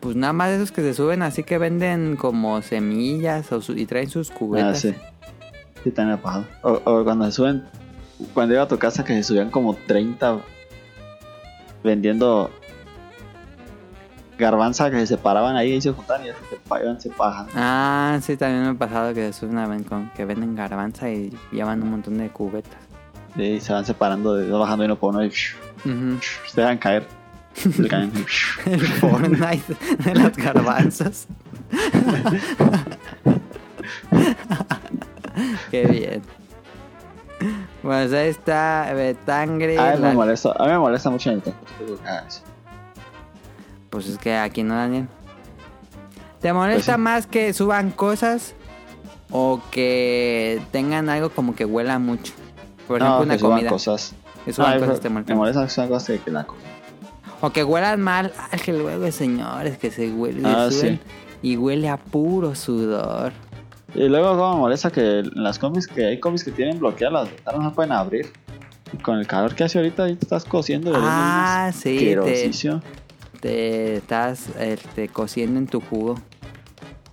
Pues 0.00 0.14
nada 0.16 0.32
más 0.32 0.50
esos 0.50 0.70
que 0.72 0.80
se 0.80 0.94
suben 0.94 1.22
así 1.22 1.42
que 1.42 1.58
venden 1.58 2.16
como 2.16 2.62
semillas 2.62 3.50
o 3.52 3.60
y 3.74 3.84
traen 3.86 4.08
sus 4.08 4.30
Ah, 4.30 4.34
cubetas. 4.34 4.80
sí. 4.80 4.94
Sí, 5.88 5.94
también 5.94 6.16
me 6.16 6.20
ha 6.20 6.22
pasado. 6.22 6.44
O, 6.62 6.72
o 6.84 7.04
cuando 7.04 7.24
se 7.24 7.32
suben, 7.32 7.64
cuando 8.34 8.52
iba 8.54 8.62
a 8.64 8.68
tu 8.68 8.78
casa, 8.78 9.02
que 9.04 9.14
se 9.14 9.22
subían 9.22 9.50
como 9.50 9.74
30 9.74 10.38
vendiendo 11.82 12.50
garbanza 14.36 14.90
que 14.90 14.98
se 15.00 15.06
separaban 15.06 15.56
ahí 15.56 15.72
y 15.74 15.80
se 15.80 15.92
juntaban 15.92 16.26
y 16.26 16.28
se 16.28 16.56
pa- 16.68 16.82
iban, 16.82 17.00
se 17.00 17.08
pajan. 17.10 17.46
Ah, 17.54 18.18
sí, 18.22 18.36
también 18.36 18.62
me 18.64 18.68
ha 18.68 18.74
pasado 18.74 19.14
que 19.14 19.32
se 19.32 19.40
suben 19.40 19.56
a 19.58 19.66
con 19.84 20.10
que 20.10 20.24
venden 20.26 20.54
garbanza 20.54 21.10
y 21.10 21.32
llevan 21.52 21.82
un 21.82 21.90
montón 21.92 22.18
de 22.18 22.28
cubetas. 22.28 22.76
Y 23.36 23.60
se 23.60 23.72
van 23.72 23.84
separando, 23.86 24.34
de, 24.34 24.50
bajando 24.50 24.84
uno 24.84 24.96
por 24.96 25.14
uno 25.14 25.24
y 25.24 25.28
Ujú. 25.28 26.18
se 26.48 26.60
dejan 26.60 26.76
caer. 26.78 27.06
Se 27.54 27.88
caen. 27.88 28.12
El 28.66 28.80
Fortnite 28.80 29.74
de 30.04 30.14
las 30.14 30.36
garbanzas. 30.36 31.26
Qué 35.70 35.86
bien. 35.86 36.22
Pues 37.82 38.12
ahí 38.12 38.28
está 38.28 38.92
Betangre. 38.94 39.78
A 39.78 39.94
mí 39.96 40.02
me 40.02 40.12
molesta, 40.14 40.52
a 40.58 40.64
mí 40.64 40.70
me 40.72 40.78
molesta 40.78 41.10
mucho 41.10 41.30
el. 41.30 41.42
Ah, 42.06 42.24
sí. 42.28 42.40
Pues 43.90 44.08
es 44.08 44.18
que 44.18 44.36
aquí 44.36 44.62
no, 44.62 44.74
Daniel. 44.74 45.08
¿Te 46.40 46.52
molesta 46.52 46.92
Pues 46.92 46.96
sí. 46.96 47.02
más 47.02 47.26
que 47.26 47.52
suban 47.52 47.90
cosas 47.90 48.54
o 49.30 49.60
que 49.70 50.60
tengan 50.72 51.08
algo 51.08 51.30
como 51.30 51.54
que 51.54 51.64
huela 51.64 51.98
mucho? 51.98 52.32
Por 52.86 52.98
ejemplo, 52.98 53.18
no, 53.18 53.22
una 53.24 53.34
que 53.34 53.38
suban 53.40 53.56
comida. 53.58 53.70
cosas. 53.70 54.14
Que 54.44 54.52
suban 54.52 54.72
Ay, 54.74 54.80
cosas 54.80 55.00
te 55.00 55.08
molesta. 55.08 55.32
me 55.32 55.38
molesta 55.38 55.64
que 55.64 55.70
suban 55.70 55.88
cosas 55.88 56.06
que- 56.06 56.18
que 56.24 56.30
la. 56.30 56.46
O 57.40 57.50
que 57.50 57.62
huelan 57.62 58.00
mal. 58.00 58.32
Ay, 58.50 58.58
que 58.58 58.72
luego 58.72 59.10
señores 59.12 59.78
que 59.78 59.90
se 59.92 60.10
huelen 60.10 60.44
Ah, 60.46 60.68
sí. 60.72 60.98
y 61.40 61.56
huele 61.56 61.88
a 61.88 61.96
puro 61.96 62.54
sudor. 62.56 63.32
Y 63.94 64.08
luego 64.08 64.36
como 64.36 64.54
me 64.54 64.60
molesta 64.60 64.90
que 64.90 65.22
las 65.34 65.58
combis 65.58 65.86
que 65.86 66.06
hay 66.06 66.20
combis 66.20 66.44
que 66.44 66.50
tienen 66.52 66.78
bloqueadas 66.78 67.12
las 67.24 67.30
ventanas 67.34 67.60
no 67.62 67.68
se 67.70 67.74
pueden 67.74 67.92
abrir. 67.92 68.32
Y 68.92 68.96
con 68.98 69.18
el 69.18 69.26
calor 69.26 69.54
que 69.54 69.64
hace 69.64 69.78
ahorita 69.78 70.04
ahí 70.04 70.14
te 70.16 70.24
estás 70.24 70.46
oliendo 70.50 70.92
Ah, 70.94 71.70
sí, 71.74 71.98
te-. 72.24 72.46
Te 73.40 73.96
estás 73.96 74.48
este, 74.58 75.08
cociendo 75.08 75.58
en 75.58 75.66
tu 75.66 75.80
jugo. 75.80 76.16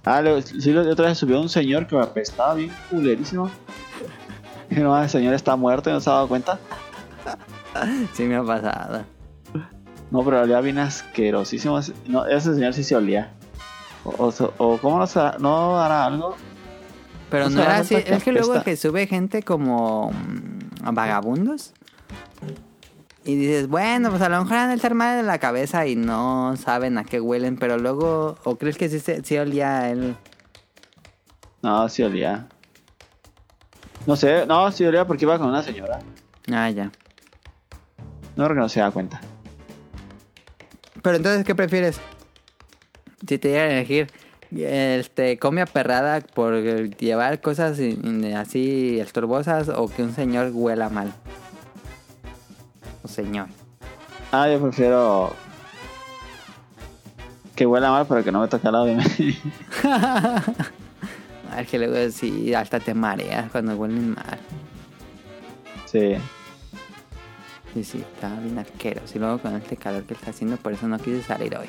Ah, 0.04 0.22
luego, 0.22 0.42
sí, 0.42 0.72
la 0.72 0.82
otra 0.82 1.08
vez 1.08 1.18
subió 1.18 1.40
un 1.42 1.50
señor 1.50 1.88
que 1.88 1.96
me 1.96 2.02
apestaba 2.04 2.54
bien 2.56 2.72
culerísimo. 2.90 3.50
Y 4.68 4.76
no, 4.80 5.00
el 5.00 5.08
señor 5.10 5.36
está 5.36 5.56
muerto 5.56 5.92
y 5.92 5.94
no 5.94 6.00
se 6.00 6.10
ha 6.10 6.14
dado 6.14 6.28
cuenta. 6.28 6.58
Sí 8.14 8.24
me 8.24 8.36
ha 8.36 8.44
pasado. 8.44 9.04
No, 10.10 10.24
pero 10.26 10.42
olía 10.42 10.60
bien 10.60 10.80
asquerosísimo. 10.80 11.80
No, 12.08 12.26
ese 12.26 12.56
señor 12.56 12.74
sí 12.74 12.84
se 12.84 12.96
olía. 12.96 13.32
O, 14.04 14.26
o, 14.28 14.54
o 14.58 14.78
cómo 14.80 14.98
no, 14.98 15.06
se- 15.06 15.20
no 15.40 15.80
hará 15.80 16.06
algo. 16.06 16.36
Pero 17.30 17.50
no 17.50 17.62
era 17.62 17.78
así. 17.78 17.96
Es 17.96 18.24
que 18.24 18.32
luego 18.32 18.62
que 18.64 18.76
sube 18.78 19.08
gente 19.08 19.42
como 19.44 20.12
mm, 20.12 20.94
vagabundos. 20.94 21.74
Y 23.24 23.36
dices, 23.36 23.68
bueno, 23.68 24.12
pues 24.12 24.22
a 24.22 24.30
lo 24.30 24.40
mejor 24.44 24.58
han 24.58 24.70
de 24.70 24.76
estar 24.76 24.94
mal 24.94 25.18
de 25.18 25.24
la 25.24 25.40
cabeza 25.40 25.88
y 25.88 25.96
no 25.96 26.56
saben 26.58 26.98
a 27.00 27.04
qué 27.04 27.20
huelen. 27.20 27.58
Pero 27.58 27.78
luego, 27.80 28.38
¿o 28.44 28.56
crees 28.58 28.78
que 28.78 28.88
sí, 28.88 29.00
se- 29.00 29.24
sí 29.24 29.38
olía 29.38 29.80
a 29.80 29.90
él? 29.90 30.16
No, 31.64 31.90
sí 31.90 32.04
olía. 32.04 32.48
No 34.06 34.16
sé, 34.16 34.46
no, 34.46 34.72
sí 34.72 34.86
olía 34.86 35.08
porque 35.08 35.26
iba 35.26 35.40
con 35.40 35.48
una 35.48 35.64
señora. 35.64 36.00
Ah, 36.52 36.70
ya. 36.70 36.92
No 38.36 38.44
creo 38.44 38.50
que 38.50 38.62
no 38.62 38.70
se 38.70 38.80
da 38.82 38.92
cuenta. 38.92 39.20
Pero 41.02 41.18
entonces, 41.18 41.44
¿qué 41.44 41.56
prefieres? 41.56 42.00
Si 43.28 43.40
te 43.40 43.48
dieran 43.48 43.70
a 43.70 43.74
elegir, 43.74 44.12
este, 44.64 45.38
comida 45.38 45.66
perrada 45.66 46.22
por 46.22 46.62
llevar 46.98 47.42
cosas 47.42 47.80
así 48.36 49.00
estorbosas 49.00 49.70
o 49.70 49.88
que 49.88 50.04
un 50.04 50.14
señor 50.14 50.52
huela 50.54 50.90
mal. 50.90 51.14
O 53.04 53.08
señor. 53.08 53.48
Ah, 54.32 54.50
yo 54.50 54.62
prefiero 54.62 55.34
que 57.56 57.66
huela 57.66 57.90
mal, 57.92 58.06
pero 58.08 58.24
que 58.24 58.32
no 58.32 58.42
me 58.42 58.48
toque 58.48 58.68
al 58.68 58.74
lado 58.74 58.86
de 58.86 58.96
mí. 58.96 59.04
Ay, 61.52 61.66
que 61.66 61.78
luego 61.78 62.12
sí, 62.12 62.54
hasta 62.54 62.80
te 62.80 62.94
mareas 62.94 63.50
cuando 63.52 63.76
huelen 63.76 64.12
mal. 64.14 64.40
sí. 65.86 66.16
Sí, 67.74 67.84
sí, 67.84 67.98
está 67.98 68.34
bien 68.40 68.58
asqueroso. 68.58 69.18
Y 69.18 69.20
luego 69.20 69.38
con 69.40 69.54
este 69.58 69.76
calor 69.76 70.04
que 70.04 70.14
está 70.14 70.30
haciendo, 70.30 70.56
por 70.56 70.72
eso 70.72 70.88
no 70.88 70.98
quise 70.98 71.22
salir 71.22 71.58
hoy. 71.58 71.68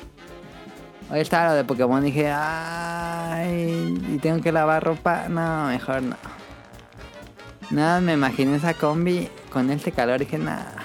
Hoy 1.09 1.19
estaba 1.21 1.49
lo 1.49 1.53
de 1.55 1.63
Pokémon 1.63 2.03
y 2.03 2.07
dije, 2.07 2.29
ay, 2.31 3.97
y 4.13 4.17
tengo 4.17 4.41
que 4.41 4.51
lavar 4.51 4.83
ropa. 4.83 5.27
No, 5.29 5.67
mejor 5.67 6.01
no. 6.03 6.15
Nada, 7.69 8.01
me 8.01 8.13
imaginé 8.13 8.57
esa 8.57 8.73
combi 8.73 9.29
con 9.51 9.69
este 9.71 9.91
calor 9.91 10.21
y 10.21 10.25
dije, 10.25 10.37
nada, 10.37 10.75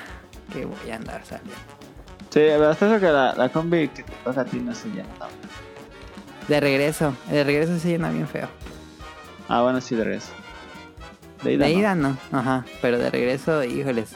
que 0.52 0.64
voy 0.64 0.90
a 0.90 0.96
andar 0.96 1.24
saliendo. 1.24 1.54
Sí, 2.30 2.40
pero 2.40 2.70
hasta 2.70 2.86
eso 2.86 3.00
que 3.00 3.10
la, 3.12 3.34
la 3.34 3.48
combi 3.48 3.88
que 3.88 4.02
te 4.04 4.12
toca 4.24 4.42
a 4.42 4.44
ti 4.44 4.58
no 4.58 4.74
se 4.74 4.88
llena. 4.88 5.08
De 6.48 6.60
regreso, 6.60 7.14
de 7.30 7.44
regreso 7.44 7.78
se 7.78 7.88
llena 7.88 8.10
bien 8.10 8.26
feo. 8.28 8.48
Ah, 9.48 9.62
bueno, 9.62 9.80
sí, 9.80 9.94
de 9.96 10.04
regreso. 10.04 10.32
De 11.42 11.52
ida. 11.54 11.66
De 11.66 11.72
no. 11.72 11.78
ida 11.80 11.94
no, 11.96 12.16
ajá, 12.32 12.64
pero 12.80 12.98
de 12.98 13.10
regreso, 13.10 13.62
híjoles. 13.64 14.10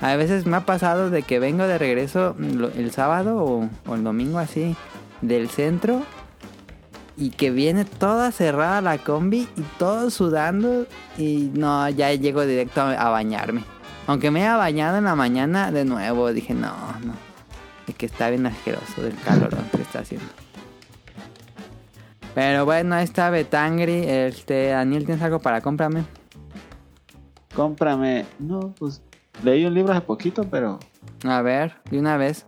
A 0.00 0.16
veces 0.16 0.46
me 0.46 0.56
ha 0.56 0.60
pasado 0.66 1.10
de 1.10 1.22
que 1.22 1.38
vengo 1.38 1.66
de 1.66 1.78
regreso 1.78 2.34
lo- 2.38 2.70
el 2.72 2.90
sábado 2.90 3.36
o, 3.36 3.68
o 3.86 3.94
el 3.94 4.02
domingo 4.02 4.38
así 4.38 4.74
del 5.22 5.48
centro 5.48 6.02
y 7.16 7.30
que 7.30 7.50
viene 7.50 7.84
toda 7.84 8.32
cerrada 8.32 8.80
la 8.80 8.98
combi 8.98 9.48
y 9.56 9.62
todo 9.78 10.10
sudando 10.10 10.86
y 11.16 11.50
no, 11.54 11.88
ya 11.88 12.12
llego 12.12 12.44
directo 12.44 12.82
a, 12.82 13.08
bañarme. 13.10 13.64
Aunque 14.06 14.30
me 14.30 14.42
haya 14.42 14.56
bañado 14.56 14.98
en 14.98 15.04
la 15.04 15.14
mañana 15.14 15.70
de 15.70 15.84
nuevo, 15.84 16.32
dije 16.32 16.54
no, 16.54 16.74
no. 17.04 17.14
Es 17.86 17.94
que 17.94 18.06
está 18.06 18.30
bien 18.30 18.46
asqueroso 18.46 19.02
del 19.02 19.16
calor 19.16 19.50
que 19.74 19.82
está 19.82 20.00
haciendo. 20.00 20.26
Pero 22.34 22.64
bueno, 22.64 22.94
ahí 22.94 23.04
está 23.04 23.30
Betangri. 23.30 24.04
Este, 24.06 24.68
Daniel, 24.68 25.04
¿tienes 25.04 25.22
algo 25.22 25.38
para 25.40 25.60
cómprame? 25.60 26.04
Cómprame. 27.54 28.24
No, 28.38 28.74
pues 28.78 29.02
leí 29.42 29.66
un 29.66 29.74
libro 29.74 29.92
hace 29.92 30.02
poquito, 30.02 30.44
pero 30.50 30.78
A 31.24 31.42
ver, 31.42 31.76
de 31.90 31.98
una 31.98 32.16
vez. 32.16 32.46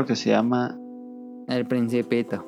Libro 0.00 0.06
que 0.06 0.16
se 0.16 0.30
llama. 0.30 0.78
El 1.48 1.66
principito. 1.66 2.44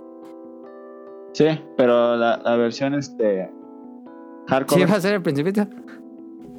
Sí, 1.32 1.46
pero 1.76 2.16
la, 2.16 2.38
la 2.38 2.56
versión 2.56 2.94
este. 2.94 3.50
Hardcore. 4.48 4.84
¿Sí 4.84 4.90
va 4.90 4.96
a 4.96 5.00
ser 5.00 5.14
el 5.14 5.22
principito? 5.22 5.66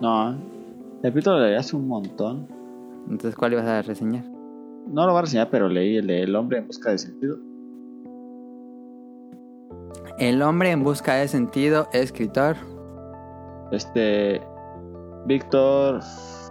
No, 0.01 0.35
repito, 1.01 1.31
lo 1.31 1.39
leí 1.39 1.55
hace 1.55 1.75
un 1.75 1.87
montón. 1.87 2.47
Entonces, 3.09 3.35
¿cuál 3.35 3.53
ibas 3.53 3.65
a 3.65 3.81
reseñar? 3.81 4.23
No 4.87 5.05
lo 5.05 5.11
voy 5.11 5.19
a 5.19 5.21
reseñar, 5.21 5.49
pero 5.49 5.69
leí 5.69 5.97
el 5.97 6.07
de 6.07 6.23
El 6.23 6.35
hombre 6.35 6.57
en 6.59 6.67
busca 6.67 6.91
de 6.91 6.97
sentido. 6.97 7.37
El 10.17 10.41
hombre 10.41 10.71
en 10.71 10.83
busca 10.83 11.15
de 11.15 11.27
sentido, 11.27 11.87
escritor. 11.93 12.55
Este. 13.71 14.41
Víctor. 15.25 16.01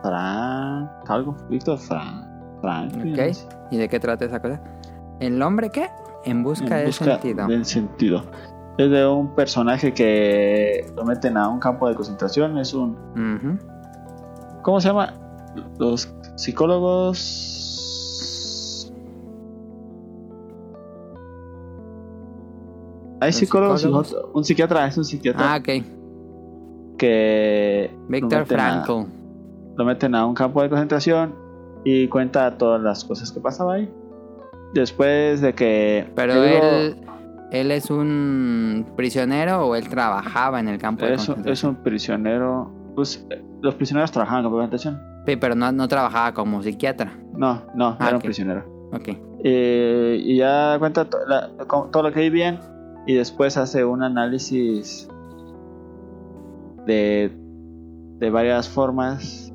Frank. 0.03 0.89
Algo. 1.09 1.37
Víctor 1.49 1.79
Frank. 1.79 2.32
Ok. 2.63 3.37
¿Y 3.71 3.77
de 3.77 3.89
qué 3.89 3.99
trata 4.01 4.25
esa 4.25 4.41
cosa? 4.41 4.61
¿El 5.21 5.41
hombre 5.43 5.71
qué? 5.71 5.89
En 6.25 6.43
busca 6.45 6.65
En 6.79 6.81
de 6.81 6.87
busca 6.87 7.05
sentido. 7.05 7.47
del 7.49 7.65
sentido. 7.65 8.23
Es 8.79 8.91
de 8.91 9.07
un 9.07 9.35
personaje 9.35 9.93
que 9.93 10.87
lo 10.97 11.05
meten 11.05 11.37
a 11.37 11.49
un 11.49 11.59
campo 11.59 11.89
de 11.89 11.95
concentración. 11.95 12.57
Es 12.59 12.73
un. 12.75 12.97
¿Cómo 14.63 14.81
se 14.81 14.89
llama? 14.89 15.13
Los 15.79 16.13
psicólogos. 16.37 17.29
Hay 23.21 23.29
¿Los 23.29 23.37
psicólogos, 23.37 24.17
un 24.35 24.45
psiquiatra, 24.45 24.87
es 24.87 24.97
un 24.99 25.05
psiquiatra 25.05 25.55
Ah, 25.55 25.59
ok. 25.59 25.69
que 26.99 27.91
Víctor 28.09 28.41
meten 28.41 28.61
a- 28.61 28.83
Frankl. 28.85 29.09
lo 29.77 29.85
meten 29.85 30.15
a 30.15 30.27
un 30.27 30.35
campo 30.35 30.61
de 30.63 30.69
concentración 30.69 31.35
y 31.85 32.09
cuenta 32.09 32.57
todas 32.59 32.81
las 32.83 33.05
cosas 33.05 33.31
que 33.33 33.41
pasaba 33.41 33.75
ahí. 33.75 33.93
Después 34.75 35.41
de 35.41 35.53
que 35.55 36.11
Pero 36.15 36.35
digo, 36.43 36.47
él, 36.63 36.97
él 37.51 37.71
es 37.71 37.91
un 37.91 38.87
prisionero 38.97 39.67
o 39.67 39.75
él 39.77 39.89
trabajaba 39.89 40.61
en 40.61 40.69
el 40.69 40.79
campo 40.79 41.05
de 41.05 41.15
es, 41.15 41.21
un- 41.29 41.35
concentración. 41.35 41.53
es 41.53 41.65
un 41.79 41.83
prisionero, 41.85 42.71
pues 42.95 43.27
los 43.61 43.75
prisioneros 43.75 44.11
trabajaban 44.11 44.39
en 44.41 44.45
campo 44.45 44.57
de 44.57 44.63
concentración. 44.69 45.01
Sí, 45.27 45.37
pero 45.37 45.55
no, 45.55 45.71
no 45.73 45.87
trabajaba 45.89 46.33
como 46.35 46.63
psiquiatra. 46.63 47.13
No, 47.35 47.63
no, 47.75 47.97
Ah, 48.01 48.09
era 48.09 48.09
ok. 48.09 48.15
un 48.17 48.21
prisionero. 48.23 48.89
Ok. 48.93 49.09
Eh, 49.45 50.21
y 50.25 50.37
ya 50.39 50.77
cuenta 50.79 51.05
to- 51.05 51.19
la- 51.27 51.51
con- 51.67 51.91
todo 51.91 52.05
lo 52.05 52.13
que 52.13 52.21
vivían 52.21 52.59
y 53.07 53.15
después 53.15 53.57
hace 53.57 53.85
un 53.85 54.03
análisis 54.03 55.09
de, 56.87 57.31
de 58.19 58.31
varias 58.31 58.69
formas. 58.69 59.52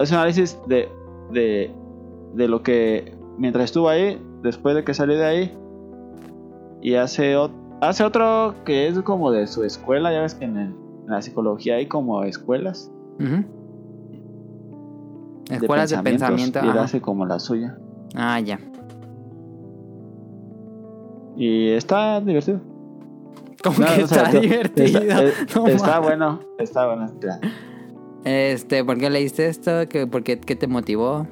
Hace 0.00 0.14
un 0.14 0.18
análisis 0.18 0.58
de, 0.66 0.88
de, 1.30 1.70
de 2.34 2.48
lo 2.48 2.62
que 2.62 3.14
mientras 3.38 3.66
estuvo 3.66 3.88
ahí, 3.88 4.20
después 4.42 4.74
de 4.74 4.82
que 4.82 4.94
salió 4.94 5.16
de 5.16 5.24
ahí, 5.24 5.58
y 6.82 6.94
hace, 6.94 7.36
ot- 7.36 7.52
hace 7.82 8.02
otro 8.04 8.54
que 8.64 8.88
es 8.88 8.98
como 9.02 9.30
de 9.30 9.46
su 9.46 9.62
escuela, 9.64 10.10
ya 10.12 10.22
ves 10.22 10.34
que 10.34 10.46
en, 10.46 10.56
el- 10.56 10.74
en 11.04 11.06
la 11.10 11.20
psicología 11.22 11.76
hay 11.76 11.86
como 11.86 12.22
escuelas 12.24 12.90
Ujú. 13.18 13.44
Escuelas 15.50 15.90
de, 15.90 15.98
pensamiento. 16.02 16.60
y 16.64 16.68
él 16.68 16.78
hace 16.78 17.00
como 17.00 17.26
la 17.26 17.38
suya. 17.38 17.76
Ah, 18.14 18.38
ya. 18.40 18.58
Y 21.36 21.70
está 21.70 22.20
divertido. 22.20 22.60
Como 23.62 23.78
No, 23.80 23.86
que 23.86 23.98
no, 23.98 24.04
o 24.04 24.08
sea, 24.08 24.22
está 24.24 24.40
divertido. 24.40 25.00
Está, 25.00 25.22
No 25.60 25.66
está 25.66 25.98
bueno, 26.00 26.40
está 26.58 26.86
bueno. 26.86 27.04
espera. 27.06 27.40
Este, 28.24 28.84
¿por 28.84 28.98
qué 28.98 29.08
leíste 29.10 29.48
esto? 29.48 29.88
¿Qué, 29.88 30.06
por 30.06 30.22
qué, 30.22 30.38
¿Qué 30.38 30.56
te 30.56 30.66
motivó? 30.66 31.26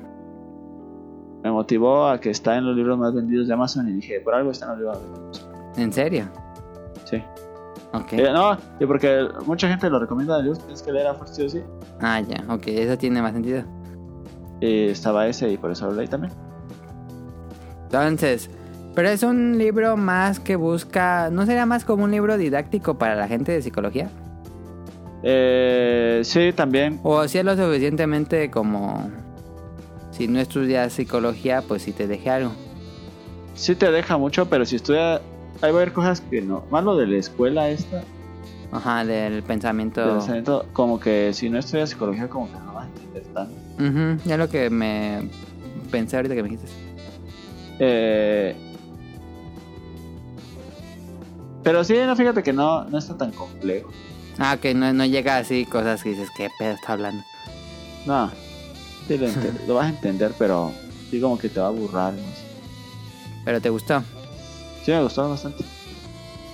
Me 1.42 1.50
motivó 1.50 2.08
a 2.08 2.18
que 2.18 2.30
está 2.30 2.56
en 2.56 2.66
los 2.66 2.76
libros 2.76 2.98
más 2.98 3.14
vendidos 3.14 3.46
de 3.46 3.54
Amazon 3.54 3.88
y 3.88 3.92
dije, 3.92 4.20
por 4.20 4.34
algo 4.34 4.50
está 4.50 4.66
en 4.66 4.70
los 4.70 4.78
libros 4.80 4.96
más 4.96 5.12
vendidos. 5.12 5.48
¿En 5.76 5.92
serio? 5.92 6.24
Sí. 7.04 7.22
Ok. 7.92 8.12
Eh, 8.12 8.30
no, 8.32 8.56
y 8.80 8.86
porque 8.86 9.28
mucha 9.46 9.68
gente 9.68 9.88
lo 9.88 9.98
recomienda, 9.98 10.38
libros 10.40 10.58
tienes 10.58 10.82
que 10.82 10.92
leer 10.92 11.06
a 11.06 11.14
fuerza 11.14 11.34
sí 11.34 11.42
o 11.42 11.48
sí. 11.48 11.62
Ah, 12.00 12.20
ya. 12.20 12.44
Ok, 12.52 12.66
eso 12.66 12.98
tiene 12.98 13.22
más 13.22 13.32
sentido. 13.32 13.62
Y 14.60 14.88
estaba 14.88 15.26
ese 15.28 15.50
y 15.50 15.56
por 15.56 15.70
eso 15.70 15.86
lo 15.86 15.92
leí 15.92 16.08
también. 16.08 16.32
Entonces, 17.84 18.50
pero 18.94 19.08
es 19.08 19.22
un 19.22 19.56
libro 19.58 19.96
más 19.96 20.40
que 20.40 20.56
busca... 20.56 21.30
¿No 21.30 21.46
sería 21.46 21.64
más 21.66 21.84
como 21.84 22.04
un 22.04 22.10
libro 22.10 22.36
didáctico 22.36 22.98
para 22.98 23.14
la 23.14 23.28
gente 23.28 23.52
de 23.52 23.62
psicología? 23.62 24.10
Eh, 25.22 26.20
sí, 26.24 26.52
también. 26.52 27.00
O 27.02 27.26
si 27.26 27.38
es 27.38 27.44
lo 27.44 27.56
suficientemente 27.56 28.50
como... 28.50 29.10
Si 30.10 30.26
no 30.26 30.40
estudias 30.40 30.92
psicología, 30.92 31.62
pues 31.62 31.82
si 31.82 31.92
te 31.92 32.06
dejé 32.06 32.30
algo. 32.30 32.52
Sí 33.54 33.74
te 33.74 33.90
deja 33.90 34.16
mucho, 34.18 34.48
pero 34.48 34.64
si 34.64 34.76
estudia... 34.76 35.20
Hay 35.60 35.72
varias 35.72 35.92
cosas 35.92 36.20
que 36.20 36.40
no. 36.40 36.64
Más 36.70 36.84
lo 36.84 36.96
de 36.96 37.06
la 37.06 37.16
escuela 37.18 37.68
esta. 37.68 38.02
Ajá, 38.70 39.04
del 39.04 39.42
pensamiento... 39.42 40.00
del 40.00 40.16
pensamiento, 40.16 40.66
como 40.72 41.00
que 41.00 41.32
si 41.32 41.48
no 41.48 41.58
estudias 41.58 41.90
psicología, 41.90 42.28
como 42.28 42.46
que 42.46 42.58
no 42.58 42.74
vas 42.74 42.86
a 42.86 42.88
entender 42.88 43.22
tanto. 43.34 44.18
Ya 44.24 44.36
lo 44.36 44.48
que 44.48 44.70
me 44.70 45.28
pensé 45.90 46.16
ahorita 46.16 46.34
que 46.34 46.42
me 46.42 46.48
dijiste. 46.48 46.68
Eh, 47.80 48.56
pero 51.62 51.84
sí, 51.84 51.94
no, 52.06 52.16
fíjate 52.16 52.42
que 52.42 52.52
no, 52.52 52.84
no 52.84 52.98
está 52.98 53.16
tan 53.16 53.30
complejo. 53.32 53.90
Ah, 54.38 54.56
que 54.60 54.72
no, 54.74 54.92
no 54.92 55.04
llega 55.04 55.38
así 55.38 55.64
cosas 55.64 56.02
que 56.02 56.10
dices, 56.10 56.28
¿qué 56.36 56.48
pedo 56.58 56.70
está 56.70 56.92
hablando? 56.92 57.24
No, 58.06 58.30
sí 59.08 59.18
lo, 59.66 59.74
vas 59.74 59.86
a 59.86 59.88
entender, 59.88 60.32
pero 60.38 60.72
sí 61.10 61.20
como 61.20 61.38
que 61.38 61.48
te 61.48 61.58
va 61.60 61.66
a 61.66 61.70
burlar. 61.70 62.14
¿no? 62.14 62.20
Pero 63.44 63.60
te 63.60 63.70
gustó. 63.70 64.02
Sí, 64.84 64.92
me 64.92 65.02
gustó 65.02 65.28
bastante. 65.28 65.64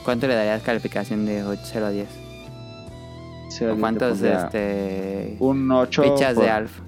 ¿Cuánto 0.05 0.27
le 0.27 0.35
darías 0.35 0.63
calificación 0.63 1.27
de 1.27 1.45
0 1.63 1.87
a 1.87 1.91
10? 1.91 2.09
Sí, 3.51 3.65
¿O 3.65 3.75
le 3.75 3.81
cuántos 3.81 4.21
este, 4.23 5.37
Un 5.39 5.71
8. 5.71 6.03
fichas 6.03 6.37
de 6.37 6.51
Alf? 6.51 6.81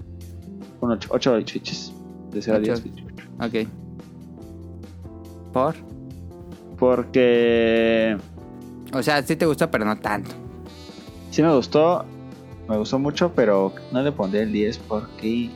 Un 0.81 0.93
8, 0.93 1.09
8 1.13 1.37
fichas. 1.47 1.93
De 2.31 2.43
0 2.43 2.57
a 2.57 2.61
Ocho. 2.61 2.75
10 2.75 2.81
fichas. 2.83 3.07
Ok. 3.41 3.69
¿Por? 5.53 5.75
Porque 6.79 8.17
O 8.93 9.03
sea, 9.03 9.23
sí 9.23 9.37
te 9.37 9.47
gustó, 9.47 9.71
pero 9.71 9.85
no 9.85 9.99
tanto. 9.99 10.46
Sí 11.37 11.43
me 11.43 11.55
gustó. 11.55 12.05
Me 12.69 12.77
gustó 12.79 12.99
mucho, 12.99 13.33
pero 13.35 13.73
no 13.93 14.03
le 14.03 14.11
pondría 14.11 14.43
el 14.43 14.53
10 14.53 14.79
porque... 14.79 15.51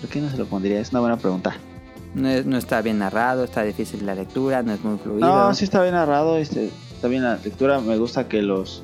¿Por 0.00 0.10
qué 0.10 0.20
no 0.20 0.30
se 0.30 0.36
lo 0.36 0.44
pondría? 0.46 0.80
Es 0.80 0.90
una 0.90 1.00
buena 1.00 1.16
pregunta. 1.16 1.56
No, 2.14 2.28
es- 2.28 2.46
no 2.46 2.56
está 2.58 2.80
bien 2.82 2.98
narrado, 2.98 3.42
está 3.42 3.62
difícil 3.62 4.04
la 4.06 4.14
lectura, 4.14 4.62
no 4.62 4.72
es 4.72 4.84
muy 4.84 4.98
fluido. 4.98 5.26
No, 5.26 5.52
sí 5.54 5.64
está 5.64 5.82
bien 5.82 5.94
narrado, 5.94 6.36
este, 6.36 6.70
está 6.94 7.08
bien 7.08 7.22
la 7.24 7.36
lectura. 7.36 7.80
Me 7.80 7.96
gusta 7.96 8.28
que 8.28 8.42
los 8.42 8.82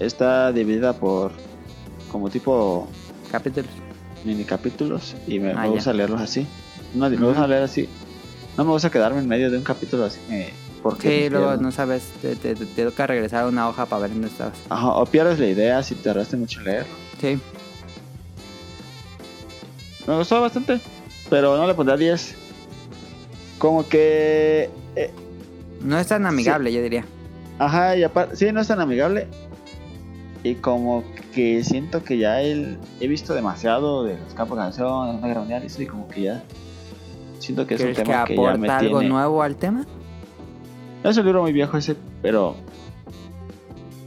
está 0.00 0.52
dividida 0.52 0.92
por 0.94 1.32
como 2.10 2.30
tipo 2.30 2.88
Capítulos. 3.30 3.70
mini 4.24 4.44
capítulos 4.44 5.14
y 5.26 5.38
me, 5.40 5.52
Ah, 5.52 5.62
me 5.64 5.68
gusta 5.70 5.92
leerlos 5.92 6.20
así. 6.22 6.46
No, 6.94 7.10
me 7.10 7.16
gusta 7.16 7.46
leer 7.46 7.64
así. 7.64 7.88
No 8.56 8.64
me 8.64 8.70
gusta 8.70 8.88
quedarme 8.90 9.18
en 9.20 9.28
medio 9.28 9.50
de 9.50 9.58
un 9.58 9.64
capítulo 9.64 10.04
así 10.06 10.20
me- 10.28 10.52
porque 10.82 11.24
Sí, 11.24 11.30
luego 11.30 11.56
no 11.56 11.70
sabes, 11.72 12.02
te, 12.22 12.36
te- 12.36 12.54
te- 12.54 12.66
te 12.66 12.84
toca 12.84 13.06
regresar 13.06 13.44
a 13.44 13.48
una 13.48 13.68
hoja 13.68 13.86
para 13.86 14.02
ver 14.02 14.10
dónde 14.12 14.28
estabas. 14.28 14.54
Ajá, 14.68 14.88
o 14.94 15.06
pierdes 15.06 15.38
la 15.38 15.46
idea 15.46 15.82
si 15.82 15.94
te 15.94 16.10
arrastre 16.10 16.38
mucho 16.38 16.60
en 16.60 16.64
leer. 16.66 16.86
Sí. 17.20 17.38
Me 20.06 20.16
gustó 20.16 20.40
bastante, 20.40 20.80
pero 21.28 21.56
no 21.56 21.66
le 21.66 21.74
pondría 21.74 21.96
10. 21.98 22.34
Como 23.58 23.86
que 23.88 24.70
eh, 24.96 25.10
No 25.82 25.98
es 25.98 26.06
tan 26.06 26.24
amigable, 26.26 26.72
yo 26.72 26.80
diría. 26.82 27.04
Ajá, 27.58 27.96
y 27.96 28.04
aparte, 28.04 28.36
sí, 28.36 28.50
no 28.52 28.60
es 28.60 28.68
tan 28.68 28.80
amigable. 28.80 29.26
Y 30.44 30.54
como 30.54 31.02
que 31.34 31.62
siento 31.64 32.04
que 32.04 32.16
ya 32.18 32.40
él, 32.40 32.78
he 33.00 33.08
visto 33.08 33.34
demasiado 33.34 34.04
de 34.04 34.16
los 34.16 34.32
campos 34.34 34.56
de 34.56 34.64
canción, 34.64 35.16
de 35.16 35.20
la 35.20 35.26
Guerra 35.28 35.40
Mundial, 35.40 35.66
y 35.78 35.86
como 35.86 36.06
que 36.08 36.22
ya 36.22 36.42
siento 37.40 37.66
que 37.66 37.74
es 37.74 37.80
un 37.80 37.86
¿Crees 37.86 37.98
que 37.98 38.04
tema 38.04 38.24
que, 38.24 38.36
ya 38.36 38.42
me 38.42 38.48
aporta 38.50 38.78
algo 38.78 38.98
tiene. 39.00 39.12
nuevo 39.12 39.42
al 39.42 39.56
tema? 39.56 39.84
Es 41.08 41.16
un 41.16 41.24
libro 41.24 41.42
muy 41.42 41.52
viejo 41.52 41.76
ese, 41.76 41.96
pero 42.22 42.54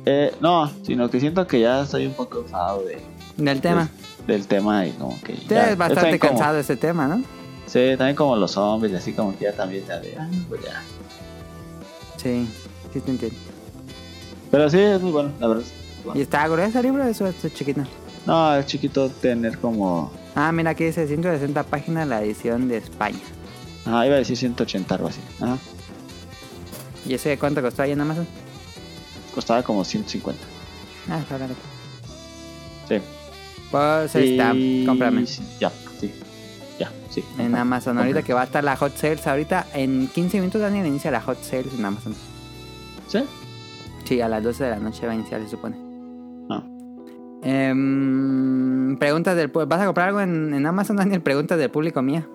eh, 0.05 0.33
no, 0.41 0.69
sino 0.83 1.09
que 1.09 1.19
siento 1.19 1.45
que 1.47 1.59
ya 1.61 1.81
estoy 1.83 2.05
un 2.05 2.13
poco 2.13 2.39
enfadado 2.41 2.83
de, 2.83 3.01
Del 3.37 3.61
tema. 3.61 3.89
del 4.27 4.47
tema 4.47 4.85
y 4.87 4.91
como 4.91 5.19
que 5.21 5.35
ya- 5.47 5.71
es 5.71 5.77
bastante 5.77 6.19
como- 6.19 6.33
cansado 6.33 6.57
ese 6.59 6.75
tema, 6.75 7.07
¿no? 7.07 7.23
sí, 7.67 7.79
también 7.97 8.15
como 8.15 8.35
los 8.35 8.51
zombies, 8.51 8.93
así 8.95 9.13
como 9.13 9.37
que 9.37 9.45
ya 9.45 9.53
también 9.53 9.85
ya 9.87 9.99
de, 9.99 10.15
ah, 10.17 10.27
pues 10.49 10.61
ya. 10.63 10.81
Sí, 12.17 12.47
sí 12.93 12.99
te 12.99 13.11
entiendo. 13.11 13.37
Pero 14.51 14.69
sí, 14.69 14.79
es 14.79 15.01
muy 15.01 15.11
bueno, 15.11 15.31
la 15.39 15.47
verdad. 15.47 15.63
es 15.63 16.03
bueno. 16.03 16.19
¿Y 16.19 16.23
está 16.23 16.47
grueso 16.47 16.79
el 16.79 16.85
libro? 16.85 17.03
Eso 17.05 17.25
es 17.27 17.35
chiquito. 17.53 17.81
No, 18.27 18.55
es 18.55 18.65
chiquito 18.65 19.09
tener 19.09 19.57
como, 19.57 20.11
Ah, 20.35 20.51
mira, 20.51 20.71
aquí 20.71 20.83
dice 20.85 21.07
160 21.07 21.63
páginas 21.63 22.07
la 22.07 22.21
edición 22.21 22.67
de 22.67 22.77
España. 22.77 23.19
ajá, 23.85 24.05
iba 24.05 24.15
a 24.15 24.19
decir 24.19 24.37
180 24.37 24.95
algo 24.95 25.07
así. 25.07 25.19
Ajá. 25.39 25.57
¿Y 27.05 27.13
ese 27.13 27.37
cuánto 27.37 27.61
costó 27.61 27.81
ahí 27.83 27.91
en 27.91 28.01
Amazon? 28.01 28.27
Costaba 29.33 29.63
como 29.63 29.83
150. 29.83 30.41
Ah, 31.09 31.19
está 31.19 31.37
barato. 31.37 31.55
Sí. 32.87 32.97
Pues 33.71 34.15
está, 34.15 34.49
cómprame. 34.85 35.25
Ya, 35.59 35.69
sí. 35.99 36.11
Ya, 36.79 36.91
sí. 37.09 37.23
En 37.37 37.45
compra- 37.47 37.61
Amazon. 37.61 37.91
compra. 37.93 38.03
Ahorita 38.07 38.23
que 38.23 38.33
va 38.33 38.41
a 38.41 38.45
estar 38.45 38.63
la 38.63 38.75
hot 38.75 38.95
sales. 38.95 39.25
Ahorita 39.25 39.67
en 39.73 40.07
15 40.07 40.39
minutos 40.39 40.61
Daniel 40.61 40.85
inicia 40.85 41.09
la 41.11 41.21
hot 41.21 41.41
sales 41.41 41.73
en 41.77 41.85
Amazon. 41.85 42.13
¿Sí? 43.07 43.19
Sí, 44.03 44.19
a 44.21 44.27
las 44.27 44.43
12 44.43 44.63
de 44.65 44.69
la 44.71 44.79
noche 44.79 45.05
va 45.05 45.13
a 45.13 45.15
iniciar, 45.15 45.41
se 45.41 45.49
supone. 45.49 45.77
Ah. 46.49 46.63
Em, 47.43 48.97
preguntas 48.97 49.35
del 49.35 49.47
¿Vas 49.47 49.79
a 49.81 49.85
comprar 49.85 50.09
algo 50.09 50.21
en, 50.21 50.53
en 50.53 50.65
Amazon, 50.65 50.97
Daniel? 50.97 51.21
Preguntas 51.21 51.57
del 51.57 51.71
público 51.71 52.01
mía. 52.01 52.27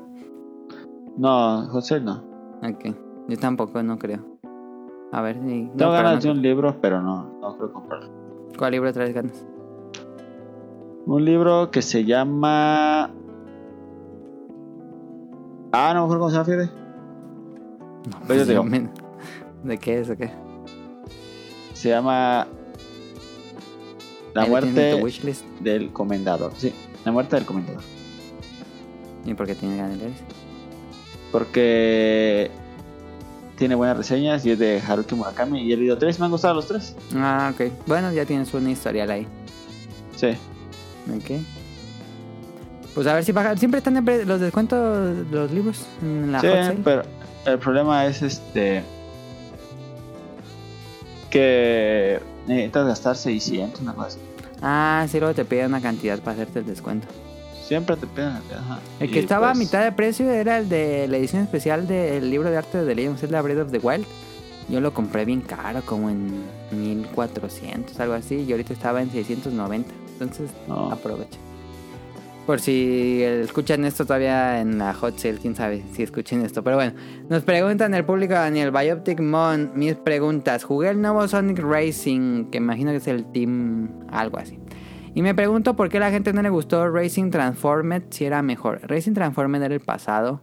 No, 1.19 1.67
José 1.71 2.01
no. 2.01 2.25
Ok. 2.63 2.95
Yo 3.29 3.37
tampoco, 3.39 3.83
no 3.83 3.99
creo. 3.99 4.36
A 5.13 5.23
ver 5.23 5.37
si. 5.37 5.63
no, 5.65 5.71
Tengo 5.73 5.77
pero 5.77 5.93
ganas 5.93 6.15
no 6.15 6.21
de 6.21 6.31
un 6.31 6.43
libro, 6.43 6.77
pero 6.81 7.01
no, 7.03 7.39
no 7.41 7.57
creo 7.57 7.73
comprarlo. 7.73 8.11
¿Cuál 8.59 8.73
libro 8.73 8.93
traes 8.93 9.15
ganas? 9.15 9.47
Un 11.07 11.25
libro 11.25 11.71
que 11.71 11.83
se 11.83 12.05
llama. 12.05 13.11
Ah, 15.73 15.93
no 15.95 16.01
me 16.01 16.05
acuerdo 16.15 16.19
cómo 16.19 16.31
se 16.31 16.35
llama, 16.37 16.45
fíjate. 16.45 16.71
No, 18.11 18.27
Pues 18.27 18.39
yo 18.41 18.45
digo. 18.47 18.65
men- 18.65 18.91
¿De 19.63 19.79
qué 19.79 20.01
es 20.01 20.11
o 20.11 20.17
qué? 20.17 20.31
Se 21.75 21.89
llama. 21.91 22.47
La 24.35 24.45
muerte 24.47 25.01
del 25.61 25.93
comendador. 25.93 26.53
Sí, 26.57 26.73
la 27.05 27.13
muerte 27.13 27.37
del 27.37 27.47
comendador. 27.47 27.83
¿Y 29.25 29.35
por 29.35 29.47
qué 29.47 29.55
tienes 29.55 29.79
ganas 29.79 29.93
de 29.93 30.05
leer? 30.05 30.13
Porque 31.33 32.51
tiene 33.57 33.75
buenas 33.75 33.97
reseñas 33.97 34.45
y 34.47 34.53
es 34.53 34.59
de 34.59 34.81
Haruki 34.87 35.15
Murakami. 35.15 35.63
Y 35.63 35.73
he 35.73 35.77
leído 35.77 35.99
tres, 35.99 36.19
me 36.19 36.27
han 36.27 36.31
gustado 36.31 36.55
los 36.55 36.67
tres. 36.67 36.95
Ah, 37.15 37.53
ok. 37.55 37.73
Bueno, 37.87 38.13
ya 38.13 38.25
tienes 38.25 38.53
un 38.55 38.69
historial 38.69 39.11
ahí. 39.11 39.27
Sí. 40.17 40.29
Ok. 41.15 41.41
Pues 42.95 43.07
a 43.07 43.15
ver 43.15 43.25
si 43.25 43.33
baja. 43.33 43.57
Siempre 43.57 43.79
están 43.79 43.97
en 43.97 44.29
los 44.29 44.41
descuentos 44.41 45.31
de 45.31 45.37
los 45.37 45.51
libros 45.51 45.87
en 46.03 46.33
la 46.33 46.41
sí, 46.41 46.47
hot 46.47 46.57
sale. 46.57 46.81
pero 46.85 47.03
el 47.45 47.59
problema 47.59 48.07
es 48.07 48.23
este. 48.23 48.83
Que 51.31 52.21
necesitas 52.47 52.87
gastar 52.87 53.17
600, 53.17 53.81
una 53.81 53.95
cosa 53.95 54.09
así. 54.09 54.19
Ah, 54.63 55.07
sí, 55.11 55.19
luego 55.19 55.35
te 55.35 55.45
piden 55.45 55.67
una 55.67 55.83
cantidad 55.83 56.19
para 56.21 56.33
hacerte 56.33 56.61
el 56.61 56.67
descuento. 56.67 57.07
Siempre 57.67 57.97
te 57.97 58.07
piden. 58.07 58.29
Ajá. 58.29 58.79
El 59.01 59.11
que 59.11 59.17
Y, 59.17 59.23
estaba 59.23 59.49
a 59.51 59.53
pues, 59.53 59.65
mitad 59.67 59.83
de 59.83 59.93
precio 59.93 60.31
era 60.31 60.59
el 60.59 60.69
de 60.69 61.09
la 61.09 61.17
edición 61.17 61.43
especial 61.43 61.87
del 61.87 62.31
libro 62.31 62.51
de 62.51 62.57
arte 62.57 62.85
de 62.85 62.95
Legend 62.95 63.15
of 63.15 63.21
Zelda 63.21 63.43
Breath 63.43 63.59
of 63.59 63.71
the 63.73 63.79
Wild. 63.79 64.07
Yo 64.69 64.81
lo 64.81 64.93
compré 64.93 65.25
bien 65.25 65.41
caro, 65.43 65.83
como 65.85 66.11
en 66.11 66.43
1400, 66.73 67.99
algo 68.01 68.15
así, 68.15 68.37
y 68.47 68.51
ahorita 68.53 68.73
estaba 68.73 69.01
en 69.03 69.11
690. 69.11 69.91
Entonces, 70.13 70.51
No. 70.67 70.91
aprovecha. 70.91 71.39
Por 72.47 72.61
si 72.61 73.23
escuchan 73.23 73.85
esto 73.85 74.05
todavía 74.07 74.61
en 74.61 74.79
la 74.79 74.95
hot 74.95 75.19
sale, 75.19 75.39
quién 75.39 75.57
sabe 75.57 75.83
si 75.93 76.05
escuchen 76.05 76.43
esto. 76.43 76.63
Pero 76.63 76.77
bueno, 76.77 76.93
nos 77.29 77.43
preguntan 77.43 77.93
el 77.95 78.05
público 78.05 78.35
Daniel 78.35 78.71
Bioptic 78.71 79.21
Mon. 79.21 79.73
Mis 79.75 79.97
preguntas. 79.97 80.63
Jugué 80.63 80.91
el 80.91 81.01
nuevo 81.01 81.27
Sonic 81.27 81.59
Racing, 81.59 82.45
que 82.51 82.59
imagino 82.59 82.93
que 82.93 82.99
es 82.99 83.09
el 83.09 83.25
Team 83.33 83.89
algo 84.13 84.39
así. 84.39 84.61
Y 85.17 85.23
me 85.23 85.35
pregunto 85.35 85.75
por 85.77 85.89
qué 85.89 85.97
a 85.97 86.01
la 86.01 86.11
gente 86.11 86.33
no 86.35 86.43
le 86.43 86.51
gustó 86.51 86.91
Racing 86.91 87.31
Transformed 87.31 88.03
si 88.11 88.27
era 88.27 88.43
mejor. 88.43 88.81
Racing 88.83 89.15
Transformed 89.15 89.63
era 89.63 89.75
el 89.75 89.81
pasado. 89.81 90.43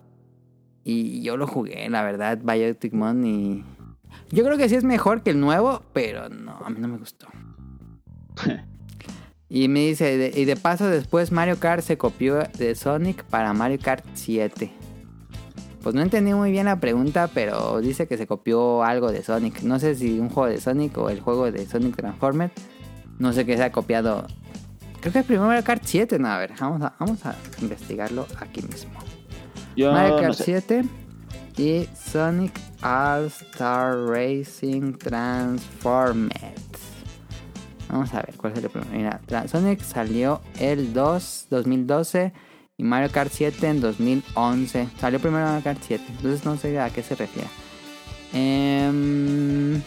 Y 0.83 1.21
yo 1.21 1.37
lo 1.37 1.45
jugué, 1.45 1.87
la 1.89 2.01
verdad, 2.01 2.39
Bioptic 2.43 2.91
Mon. 2.93 3.23
Y 3.23 3.63
yo 4.31 4.43
creo 4.43 4.57
que 4.57 4.67
sí 4.67 4.75
es 4.75 4.83
mejor 4.83 5.21
que 5.21 5.29
el 5.29 5.39
nuevo, 5.39 5.83
pero 5.93 6.27
no, 6.27 6.57
a 6.57 6.69
mí 6.71 6.77
no 6.79 6.87
me 6.87 6.97
gustó. 6.97 7.27
Y 9.49 9.67
me 9.67 9.81
dice, 9.81 10.17
de- 10.17 10.31
y 10.41 10.45
de 10.45 10.55
paso 10.55 10.87
después 10.87 11.31
Mario 11.31 11.59
Kart 11.59 11.83
se 11.83 11.95
copió 11.95 12.39
de 12.57 12.73
Sonic 12.73 13.23
para 13.25 13.53
Mario 13.53 13.77
Kart 13.79 14.03
7. 14.15 14.71
Pues 15.83 15.93
no 15.93 16.01
entendí 16.01 16.33
muy 16.33 16.49
bien 16.49 16.65
la 16.65 16.79
pregunta, 16.79 17.29
pero 17.31 17.79
dice 17.79 18.07
que 18.07 18.17
se 18.17 18.25
copió 18.25 18.83
algo 18.83 19.11
de 19.11 19.21
Sonic. 19.21 19.61
No 19.61 19.77
sé 19.77 19.93
si 19.93 20.19
un 20.19 20.29
juego 20.29 20.49
de 20.49 20.59
Sonic 20.59 20.97
o 20.97 21.11
el 21.11 21.19
juego 21.21 21.51
de 21.51 21.67
Sonic 21.67 21.95
Transformer. 21.95 22.49
No 23.19 23.31
sé 23.31 23.45
qué 23.45 23.55
se 23.55 23.63
ha 23.63 23.71
copiado. 23.71 24.25
Creo 25.03 25.11
que 25.11 25.19
es 25.19 25.25
primero 25.25 25.47
Mario 25.47 25.65
Kart 25.65 25.83
7. 25.83 26.17
No, 26.17 26.29
a 26.29 26.37
ver, 26.37 26.53
vamos 26.57 26.81
a, 26.81 26.93
vamos 26.97 27.25
a 27.25 27.35
investigarlo 27.59 28.25
aquí 28.39 28.61
mismo. 28.61 28.93
Yo 29.75 29.91
Mario 29.91 30.15
Kart 30.15 30.27
no 30.27 30.33
sé. 30.33 30.43
7 30.45 30.85
y 31.57 31.89
Sonic 31.93 32.57
All 32.81 33.25
Star 33.25 33.97
Racing 33.97 34.93
Transformed. 34.93 36.31
Vamos 37.89 38.13
a 38.13 38.21
ver 38.21 38.33
cuál 38.37 38.53
es 38.53 38.63
el 38.63 38.69
primero. 38.69 39.19
Mira, 39.27 39.47
Sonic 39.49 39.81
salió 39.81 40.39
el 40.57 40.93
2, 40.93 41.47
2012 41.49 42.31
y 42.77 42.83
Mario 42.83 43.11
Kart 43.11 43.29
7 43.29 43.67
en 43.67 43.81
2011. 43.81 44.87
Salió 45.01 45.19
primero 45.19 45.47
Mario 45.47 45.65
Kart 45.65 45.79
7, 45.85 46.01
entonces 46.07 46.45
no 46.45 46.55
sé 46.55 46.79
a 46.79 46.89
qué 46.91 47.03
se 47.03 47.15
refiere. 47.15 47.49
Em, 48.31 49.81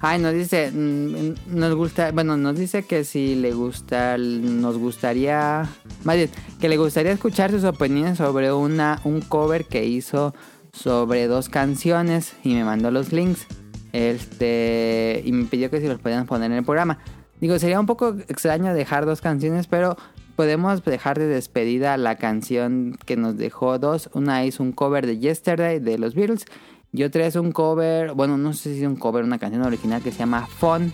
Ay, 0.00 0.20
nos 0.20 0.34
dice, 0.34 0.70
mm, 0.70 1.56
nos 1.58 1.74
gusta, 1.74 2.12
bueno, 2.12 2.36
nos 2.36 2.58
dice 2.58 2.82
que 2.84 3.04
si 3.04 3.34
le 3.34 3.52
gusta, 3.52 4.18
nos 4.18 4.76
gustaría, 4.78 5.68
más 6.04 6.16
que 6.60 6.68
le 6.68 6.76
gustaría 6.76 7.12
escuchar 7.12 7.50
sus 7.50 7.64
opiniones 7.64 8.18
sobre 8.18 8.52
una, 8.52 9.00
un 9.04 9.20
cover 9.22 9.64
que 9.64 9.86
hizo 9.86 10.34
sobre 10.72 11.26
dos 11.26 11.48
canciones 11.48 12.34
y 12.44 12.54
me 12.54 12.64
mandó 12.64 12.90
los 12.90 13.12
links, 13.12 13.46
este, 13.92 15.22
y 15.24 15.32
me 15.32 15.46
pidió 15.46 15.70
que 15.70 15.80
si 15.80 15.88
los 15.88 15.98
podían 15.98 16.26
poner 16.26 16.50
en 16.50 16.58
el 16.58 16.64
programa. 16.64 16.98
Digo, 17.40 17.58
sería 17.58 17.80
un 17.80 17.86
poco 17.86 18.16
extraño 18.28 18.74
dejar 18.74 19.06
dos 19.06 19.22
canciones, 19.22 19.66
pero 19.66 19.96
podemos 20.36 20.84
dejar 20.84 21.18
de 21.18 21.26
despedida 21.26 21.96
la 21.96 22.16
canción 22.16 22.98
que 23.06 23.16
nos 23.16 23.36
dejó 23.38 23.78
dos. 23.78 24.10
Una 24.12 24.44
es 24.44 24.60
un 24.60 24.72
cover 24.72 25.06
de 25.06 25.18
Yesterday 25.18 25.80
de 25.80 25.98
los 25.98 26.14
Beatles 26.14 26.44
y 26.92 27.02
otra 27.02 27.26
es 27.26 27.36
un 27.36 27.52
cover, 27.52 28.12
bueno, 28.14 28.38
no 28.38 28.52
sé 28.52 28.74
si 28.74 28.82
es 28.82 28.86
un 28.86 28.96
cover, 28.96 29.24
una 29.24 29.38
canción 29.38 29.62
original 29.62 30.02
que 30.02 30.12
se 30.12 30.18
llama 30.18 30.46
Fun. 30.46 30.92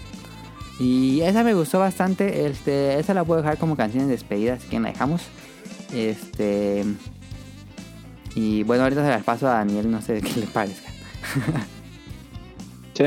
Y 0.81 1.21
esa 1.21 1.45
me 1.45 1.55
gustó 1.55 1.79
bastante. 1.79 2.47
Este, 2.47 2.99
esa 2.99 3.15
la 3.15 3.25
puedo 3.25 3.41
dejar 3.41 3.59
como 3.59 3.77
canción 3.77 4.07
de 4.07 4.13
despedida, 4.13 4.55
así 4.55 4.69
que 4.69 4.81
la 4.81 4.89
dejamos. 4.89 5.23
Este. 5.93 6.85
Y 8.35 8.63
bueno, 8.65 8.85
ahorita 8.85 9.05
se 9.05 9.11
las 9.11 9.23
paso 9.23 9.47
a 9.47 9.53
Daniel, 9.53 9.91
no 9.91 10.01
sé 10.01 10.21
qué 10.23 10.41
le 10.41 10.47
parezca. 10.47 10.91
Sí. 12.95 13.05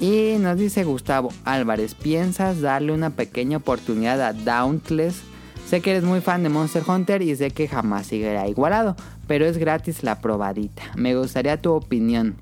Y 0.00 0.38
nos 0.38 0.58
dice 0.58 0.84
Gustavo 0.84 1.30
Álvarez, 1.44 1.94
¿piensas 1.94 2.60
darle 2.60 2.92
una 2.92 3.10
pequeña 3.10 3.56
oportunidad 3.56 4.20
a 4.20 4.32
Dauntless? 4.32 5.22
Sé 5.66 5.80
que 5.80 5.90
eres 5.90 6.04
muy 6.04 6.20
fan 6.20 6.42
de 6.42 6.48
Monster 6.48 6.82
Hunter 6.86 7.20
y 7.22 7.34
sé 7.34 7.50
que 7.50 7.66
jamás 7.66 8.06
seguirá 8.06 8.46
igualado, 8.48 8.96
pero 9.28 9.46
es 9.46 9.56
gratis 9.58 10.02
la 10.02 10.20
probadita. 10.20 10.82
Me 10.96 11.14
gustaría 11.14 11.60
tu 11.62 11.70
opinión. 11.72 12.34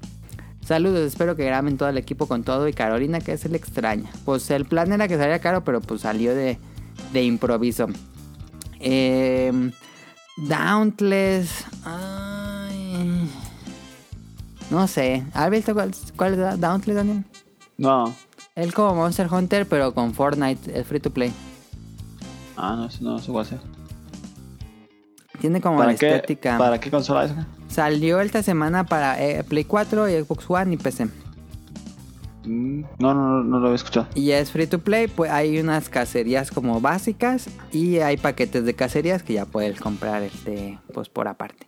Saludos, 0.65 1.01
espero 1.07 1.37
que 1.37 1.45
graben 1.45 1.77
todo 1.77 1.89
el 1.91 1.99
equipo 1.99 2.27
con 2.27 2.43
todo 2.43 2.67
y 2.67 2.73
Carolina 2.73 3.21
que 3.21 3.37
se 3.37 3.49
le 3.51 3.57
extraña. 3.59 4.11
Pues 4.25 4.51
el 4.51 4.65
plan 4.65 4.91
era 4.93 5.07
que 5.07 5.17
saliera 5.17 5.39
caro, 5.41 5.63
pero 5.63 5.81
pues 5.83 6.01
salió 6.01 6.35
de, 6.35 6.59
de 7.13 7.23
improviso. 7.25 7.87
Eh, 8.81 9.71
Dauntless. 10.49 11.65
Ay, 11.85 13.31
no 14.71 14.87
sé. 14.89 15.25
¿Has 15.35 15.51
visto 15.51 15.73
cuál, 15.75 15.93
cuál 16.17 16.33
es 16.33 16.39
Da- 16.39 16.57
Dauntless, 16.57 16.97
Daniel? 16.97 17.25
No. 17.79 18.15
Él 18.55 18.73
como 18.75 18.95
Monster 18.95 19.33
Hunter, 19.33 19.67
pero 19.69 19.93
con 19.95 20.15
Fortnite, 20.15 20.77
el 20.79 20.85
free 20.85 20.99
to 21.01 21.11
play. 21.11 21.33
Ah, 22.57 22.75
no, 22.77 22.87
eso 22.87 22.99
no 23.05 23.19
sé 23.19 23.31
cuál 23.31 23.45
hacer. 23.47 23.61
Tiene 25.41 25.61
como 25.61 25.79
la 25.79 25.87
¿Para 25.87 25.99
qué, 25.99 26.15
estética. 26.15 26.59
¿Para 26.59 26.81
qué 26.81 26.91
consola 26.91 27.25
es? 27.27 27.33
Salió 27.69 28.21
esta 28.21 28.43
semana 28.43 28.85
para 28.87 29.23
eh, 29.23 29.45
Play 29.45 29.65
4 29.65 30.09
y 30.09 30.23
Xbox 30.23 30.49
One 30.51 30.75
y 30.75 30.77
PC. 30.77 31.07
Mm, 32.45 32.83
No, 32.99 33.13
no, 33.15 33.15
no, 33.15 33.45
no 33.45 33.59
lo 33.61 33.67
había 33.67 33.77
escuchado. 33.77 34.07
Y 34.15 34.31
es 34.31 34.51
free 34.51 34.67
to 34.67 34.79
play, 34.79 35.09
pues 35.09 35.31
hay 35.31 35.59
unas 35.59 35.89
cacerías 35.89 36.51
como 36.51 36.81
básicas 36.81 37.49
y 37.73 37.99
hay 37.99 38.17
paquetes 38.17 38.65
de 38.65 38.75
cacerías 38.75 39.23
que 39.23 39.35
ya 39.35 39.47
puedes 39.47 39.81
comprar 39.81 40.23
este 40.23 40.79
pues 40.95 41.09
por 41.09 41.29
aparte. 41.29 41.67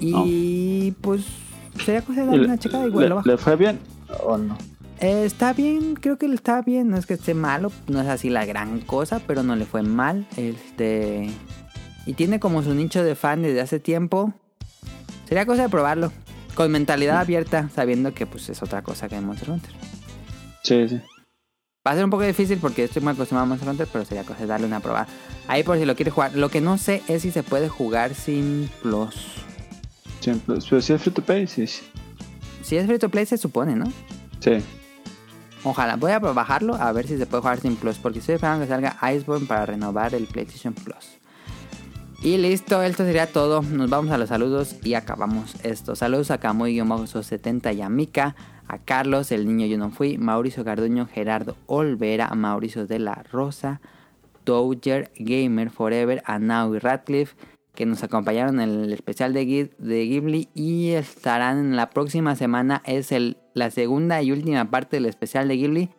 Y 0.00 0.92
pues 1.00 1.24
sería 1.84 2.02
cosa 2.02 2.20
de 2.20 2.26
darle 2.26 2.40
¿Le, 2.42 2.46
una 2.46 2.58
checada 2.58 2.86
igual 2.86 3.04
le- 3.04 3.08
lo 3.10 3.14
bajo. 3.16 3.28
le 3.28 3.36
fue 3.36 3.56
bien 3.56 3.78
o 4.24 4.38
no? 4.38 4.56
Eh, 5.00 5.24
está 5.24 5.52
bien, 5.52 5.94
creo 5.94 6.18
que 6.18 6.26
le 6.26 6.34
está 6.34 6.60
bien, 6.62 6.88
no 6.88 6.96
es 6.96 7.06
que 7.06 7.14
esté 7.14 7.32
malo, 7.34 7.70
no 7.86 8.00
es 8.00 8.08
así 8.08 8.30
la 8.30 8.44
gran 8.46 8.80
cosa, 8.80 9.20
pero 9.24 9.42
no 9.44 9.54
le 9.54 9.64
fue 9.64 9.82
mal. 9.82 10.26
Este 10.36 11.30
y 12.08 12.14
tiene 12.14 12.40
como 12.40 12.62
su 12.62 12.72
nicho 12.72 13.04
de 13.04 13.14
fan 13.14 13.42
desde 13.42 13.60
hace 13.60 13.80
tiempo. 13.80 14.32
Sería 15.28 15.44
cosa 15.44 15.64
de 15.64 15.68
probarlo 15.68 16.10
con 16.54 16.70
mentalidad 16.72 17.18
abierta, 17.18 17.68
sabiendo 17.74 18.14
que 18.14 18.24
pues 18.24 18.48
es 18.48 18.62
otra 18.62 18.80
cosa 18.80 19.10
que 19.10 19.16
en 19.16 19.26
Monster 19.26 19.50
Hunter. 19.50 19.70
Sí, 20.64 20.88
sí. 20.88 21.02
Va 21.86 21.90
a 21.92 21.94
ser 21.94 22.04
un 22.04 22.10
poco 22.10 22.22
difícil 22.22 22.56
porque 22.60 22.84
estoy 22.84 23.02
muy 23.02 23.12
acostumbrado 23.12 23.44
a 23.44 23.48
Monster 23.50 23.68
Hunter, 23.68 23.88
pero 23.92 24.06
sería 24.06 24.24
cosa 24.24 24.40
de 24.40 24.46
darle 24.46 24.66
una 24.66 24.80
probada. 24.80 25.06
Ahí 25.48 25.62
por 25.64 25.76
si 25.76 25.84
lo 25.84 25.96
quiere 25.96 26.10
jugar. 26.10 26.34
Lo 26.34 26.48
que 26.48 26.62
no 26.62 26.78
sé 26.78 27.02
es 27.08 27.20
si 27.20 27.30
se 27.30 27.42
puede 27.42 27.68
jugar 27.68 28.14
sin 28.14 28.70
plus. 28.80 29.14
Siempre. 30.20 30.60
Pero 30.66 30.80
si 30.80 30.94
es 30.94 31.02
free 31.02 31.12
to 31.12 31.20
play, 31.20 31.46
sí, 31.46 31.66
sí. 31.66 31.82
Si 32.62 32.78
es 32.78 32.86
free 32.86 32.98
to 32.98 33.10
play 33.10 33.26
se 33.26 33.36
supone, 33.36 33.76
¿no? 33.76 33.84
Sí. 34.40 34.64
Ojalá. 35.62 35.96
Voy 35.96 36.12
a 36.12 36.20
bajarlo 36.20 36.74
a 36.74 36.90
ver 36.92 37.06
si 37.06 37.18
se 37.18 37.26
puede 37.26 37.42
jugar 37.42 37.60
sin 37.60 37.76
plus. 37.76 37.98
Porque 37.98 38.20
estoy 38.20 38.36
esperando 38.36 38.64
que 38.64 38.70
salga 38.70 38.96
Iceborne 39.12 39.46
para 39.46 39.66
renovar 39.66 40.14
el 40.14 40.24
PlayStation 40.24 40.72
Plus. 40.72 41.17
Y 42.22 42.36
listo, 42.36 42.82
esto 42.82 43.04
sería 43.04 43.26
todo. 43.30 43.62
Nos 43.62 43.88
vamos 43.90 44.10
a 44.10 44.18
los 44.18 44.28
saludos 44.28 44.76
y 44.82 44.94
acabamos 44.94 45.54
esto. 45.64 45.94
Saludos 45.94 46.30
a 46.30 46.40
Camuy-70 46.40 47.74
y 47.76 47.82
a 47.82 47.88
Mika, 47.88 48.34
a 48.66 48.78
Carlos, 48.78 49.30
el 49.32 49.46
niño 49.46 49.66
yo 49.66 49.78
no 49.78 49.90
fui, 49.90 50.18
Mauricio 50.18 50.64
Garduño, 50.64 51.06
Gerardo 51.06 51.56
Olvera, 51.66 52.28
Mauricio 52.34 52.86
de 52.86 52.98
la 52.98 53.22
Rosa, 53.30 53.80
Doger, 54.44 55.10
Gamer 55.18 55.70
Forever, 55.70 56.22
a 56.26 56.38
Naui 56.38 56.78
Radcliffe, 56.80 57.36
que 57.74 57.86
nos 57.86 58.02
acompañaron 58.02 58.60
en 58.60 58.68
el 58.70 58.92
especial 58.92 59.32
de, 59.32 59.46
Ghi- 59.46 59.70
de 59.78 60.04
Ghibli 60.06 60.48
y 60.54 60.90
estarán 60.90 61.58
en 61.58 61.76
la 61.76 61.90
próxima 61.90 62.34
semana. 62.34 62.82
Es 62.84 63.10
la 63.54 63.70
segunda 63.70 64.20
y 64.22 64.32
última 64.32 64.68
parte 64.70 64.96
del 64.96 65.06
especial 65.06 65.46
de 65.46 65.56
Ghibli. 65.56 65.90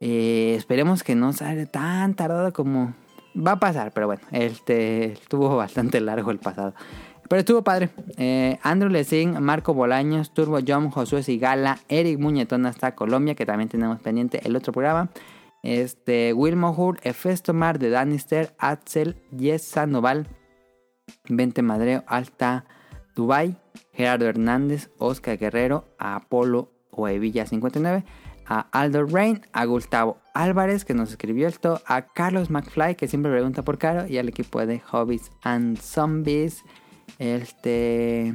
Eh, 0.00 0.54
esperemos 0.58 1.04
que 1.04 1.14
no 1.14 1.32
salga 1.32 1.64
tan 1.66 2.14
tardado 2.14 2.52
como 2.52 2.94
va 3.34 3.52
a 3.52 3.60
pasar, 3.60 3.92
pero 3.92 4.06
bueno, 4.06 4.22
este 4.32 5.12
estuvo 5.12 5.56
bastante 5.56 6.00
largo 6.00 6.30
el 6.30 6.38
pasado. 6.38 6.74
Pero 7.28 7.40
estuvo 7.40 7.62
padre. 7.62 7.90
Eh, 8.16 8.58
Andrew 8.62 8.90
Lessing, 8.90 9.40
Marco 9.42 9.74
Bolaños, 9.74 10.32
Turbo 10.32 10.60
John, 10.66 10.90
Josué 10.90 11.22
Sigala, 11.22 11.78
Eric 11.88 12.18
Muñetón 12.18 12.64
hasta 12.64 12.94
Colombia, 12.94 13.34
que 13.34 13.44
también 13.44 13.68
tenemos 13.68 14.00
pendiente 14.00 14.40
el 14.44 14.56
otro 14.56 14.72
programa. 14.72 15.10
Este, 15.62 16.32
Will 16.32 16.56
Mohur, 16.56 16.98
Efestomar 17.02 17.78
de 17.78 17.90
Danister, 17.90 18.54
Axel, 18.58 19.16
Yes 19.36 19.62
Sandoval, 19.62 20.26
Vente 21.28 21.62
Madreo, 21.62 22.04
Alta 22.06 22.64
Dubai, 23.14 23.56
Gerardo 23.92 24.26
Hernández, 24.26 24.90
Oscar 24.98 25.36
Guerrero, 25.36 25.84
Apolo 25.98 26.72
Huevilla 26.92 27.46
59, 27.46 28.04
a 28.48 28.66
Aldo 28.72 29.04
Rain, 29.04 29.42
a 29.52 29.64
Gustavo 29.66 30.18
Álvarez 30.34 30.84
que 30.84 30.94
nos 30.94 31.10
escribió 31.10 31.46
esto, 31.46 31.80
a 31.86 32.02
Carlos 32.02 32.50
McFly 32.50 32.96
que 32.96 33.06
siempre 33.06 33.30
pregunta 33.30 33.62
por 33.62 33.78
Caro 33.78 34.06
y 34.08 34.18
al 34.18 34.28
equipo 34.28 34.64
de 34.64 34.80
Hobbies 34.80 35.30
and 35.42 35.78
Zombies. 35.78 36.64
Este 37.18 38.34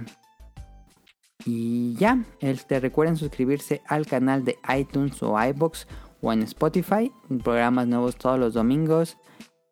y 1.45 1.95
ya, 1.95 2.23
este 2.39 2.79
recuerden 2.79 3.17
suscribirse 3.17 3.81
al 3.87 4.05
canal 4.05 4.45
de 4.45 4.57
iTunes 4.77 5.21
o 5.21 5.35
iBox 5.43 5.87
o 6.21 6.31
en 6.31 6.43
Spotify, 6.43 7.11
programas 7.43 7.87
nuevos 7.87 8.15
todos 8.15 8.39
los 8.39 8.53
domingos 8.53 9.17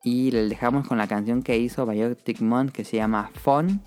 y 0.03 0.31
les 0.31 0.49
dejamos 0.49 0.88
con 0.88 0.97
la 0.97 1.07
canción 1.07 1.43
que 1.43 1.57
hizo 1.57 1.85
Biotic 1.85 2.41
Mon 2.41 2.69
que 2.69 2.84
se 2.84 2.97
llama 2.97 3.30
Fun. 3.35 3.81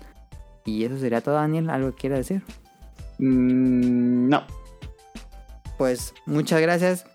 Y 0.65 0.83
eso 0.83 0.97
sería 0.97 1.21
todo, 1.21 1.35
Daniel. 1.35 1.69
¿Algo 1.69 1.91
que 1.91 1.97
quiera 1.97 2.17
decir? 2.17 2.41
Mm, 3.19 4.29
no. 4.29 4.64
Pues 5.77 6.13
muchas 6.25 6.61
gracias. 6.61 7.05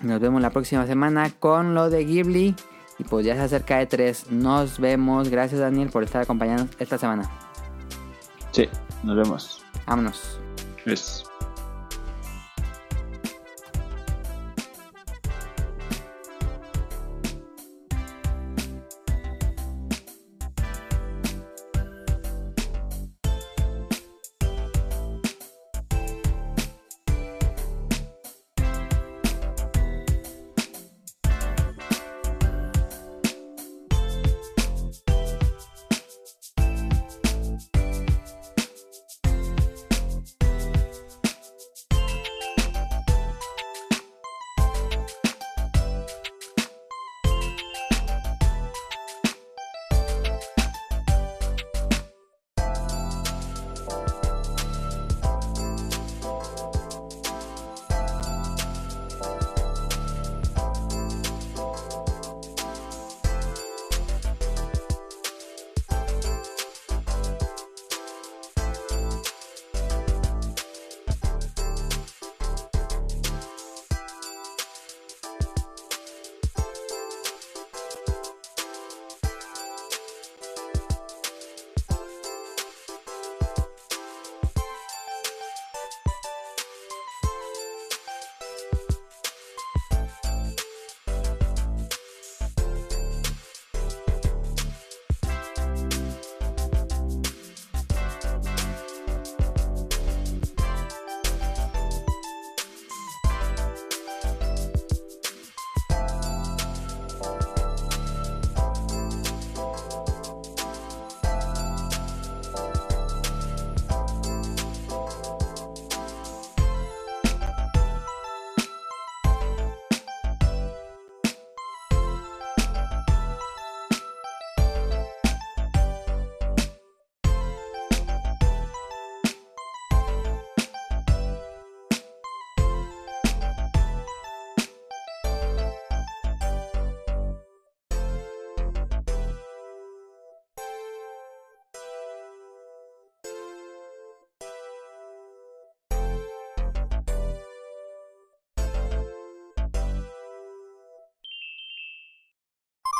Nos 0.00 0.20
vemos 0.20 0.40
la 0.42 0.50
próxima 0.50 0.86
semana 0.86 1.30
con 1.38 1.74
lo 1.74 1.90
de 1.90 2.04
Ghibli. 2.04 2.54
Y 2.98 3.04
pues 3.04 3.26
ya 3.26 3.34
se 3.34 3.42
acerca 3.42 3.78
de 3.78 3.86
3. 3.86 4.30
Nos 4.30 4.78
vemos. 4.78 5.28
Gracias, 5.28 5.60
Daniel, 5.60 5.90
por 5.90 6.04
estar 6.04 6.22
acompañándonos 6.22 6.74
esta 6.78 6.98
semana. 6.98 7.28
Sí, 8.52 8.68
nos 9.02 9.16
vemos. 9.16 9.64
Vámonos. 9.86 10.38
Es. 10.86 11.23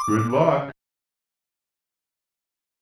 Good 0.06 0.26
luck. 0.26 0.73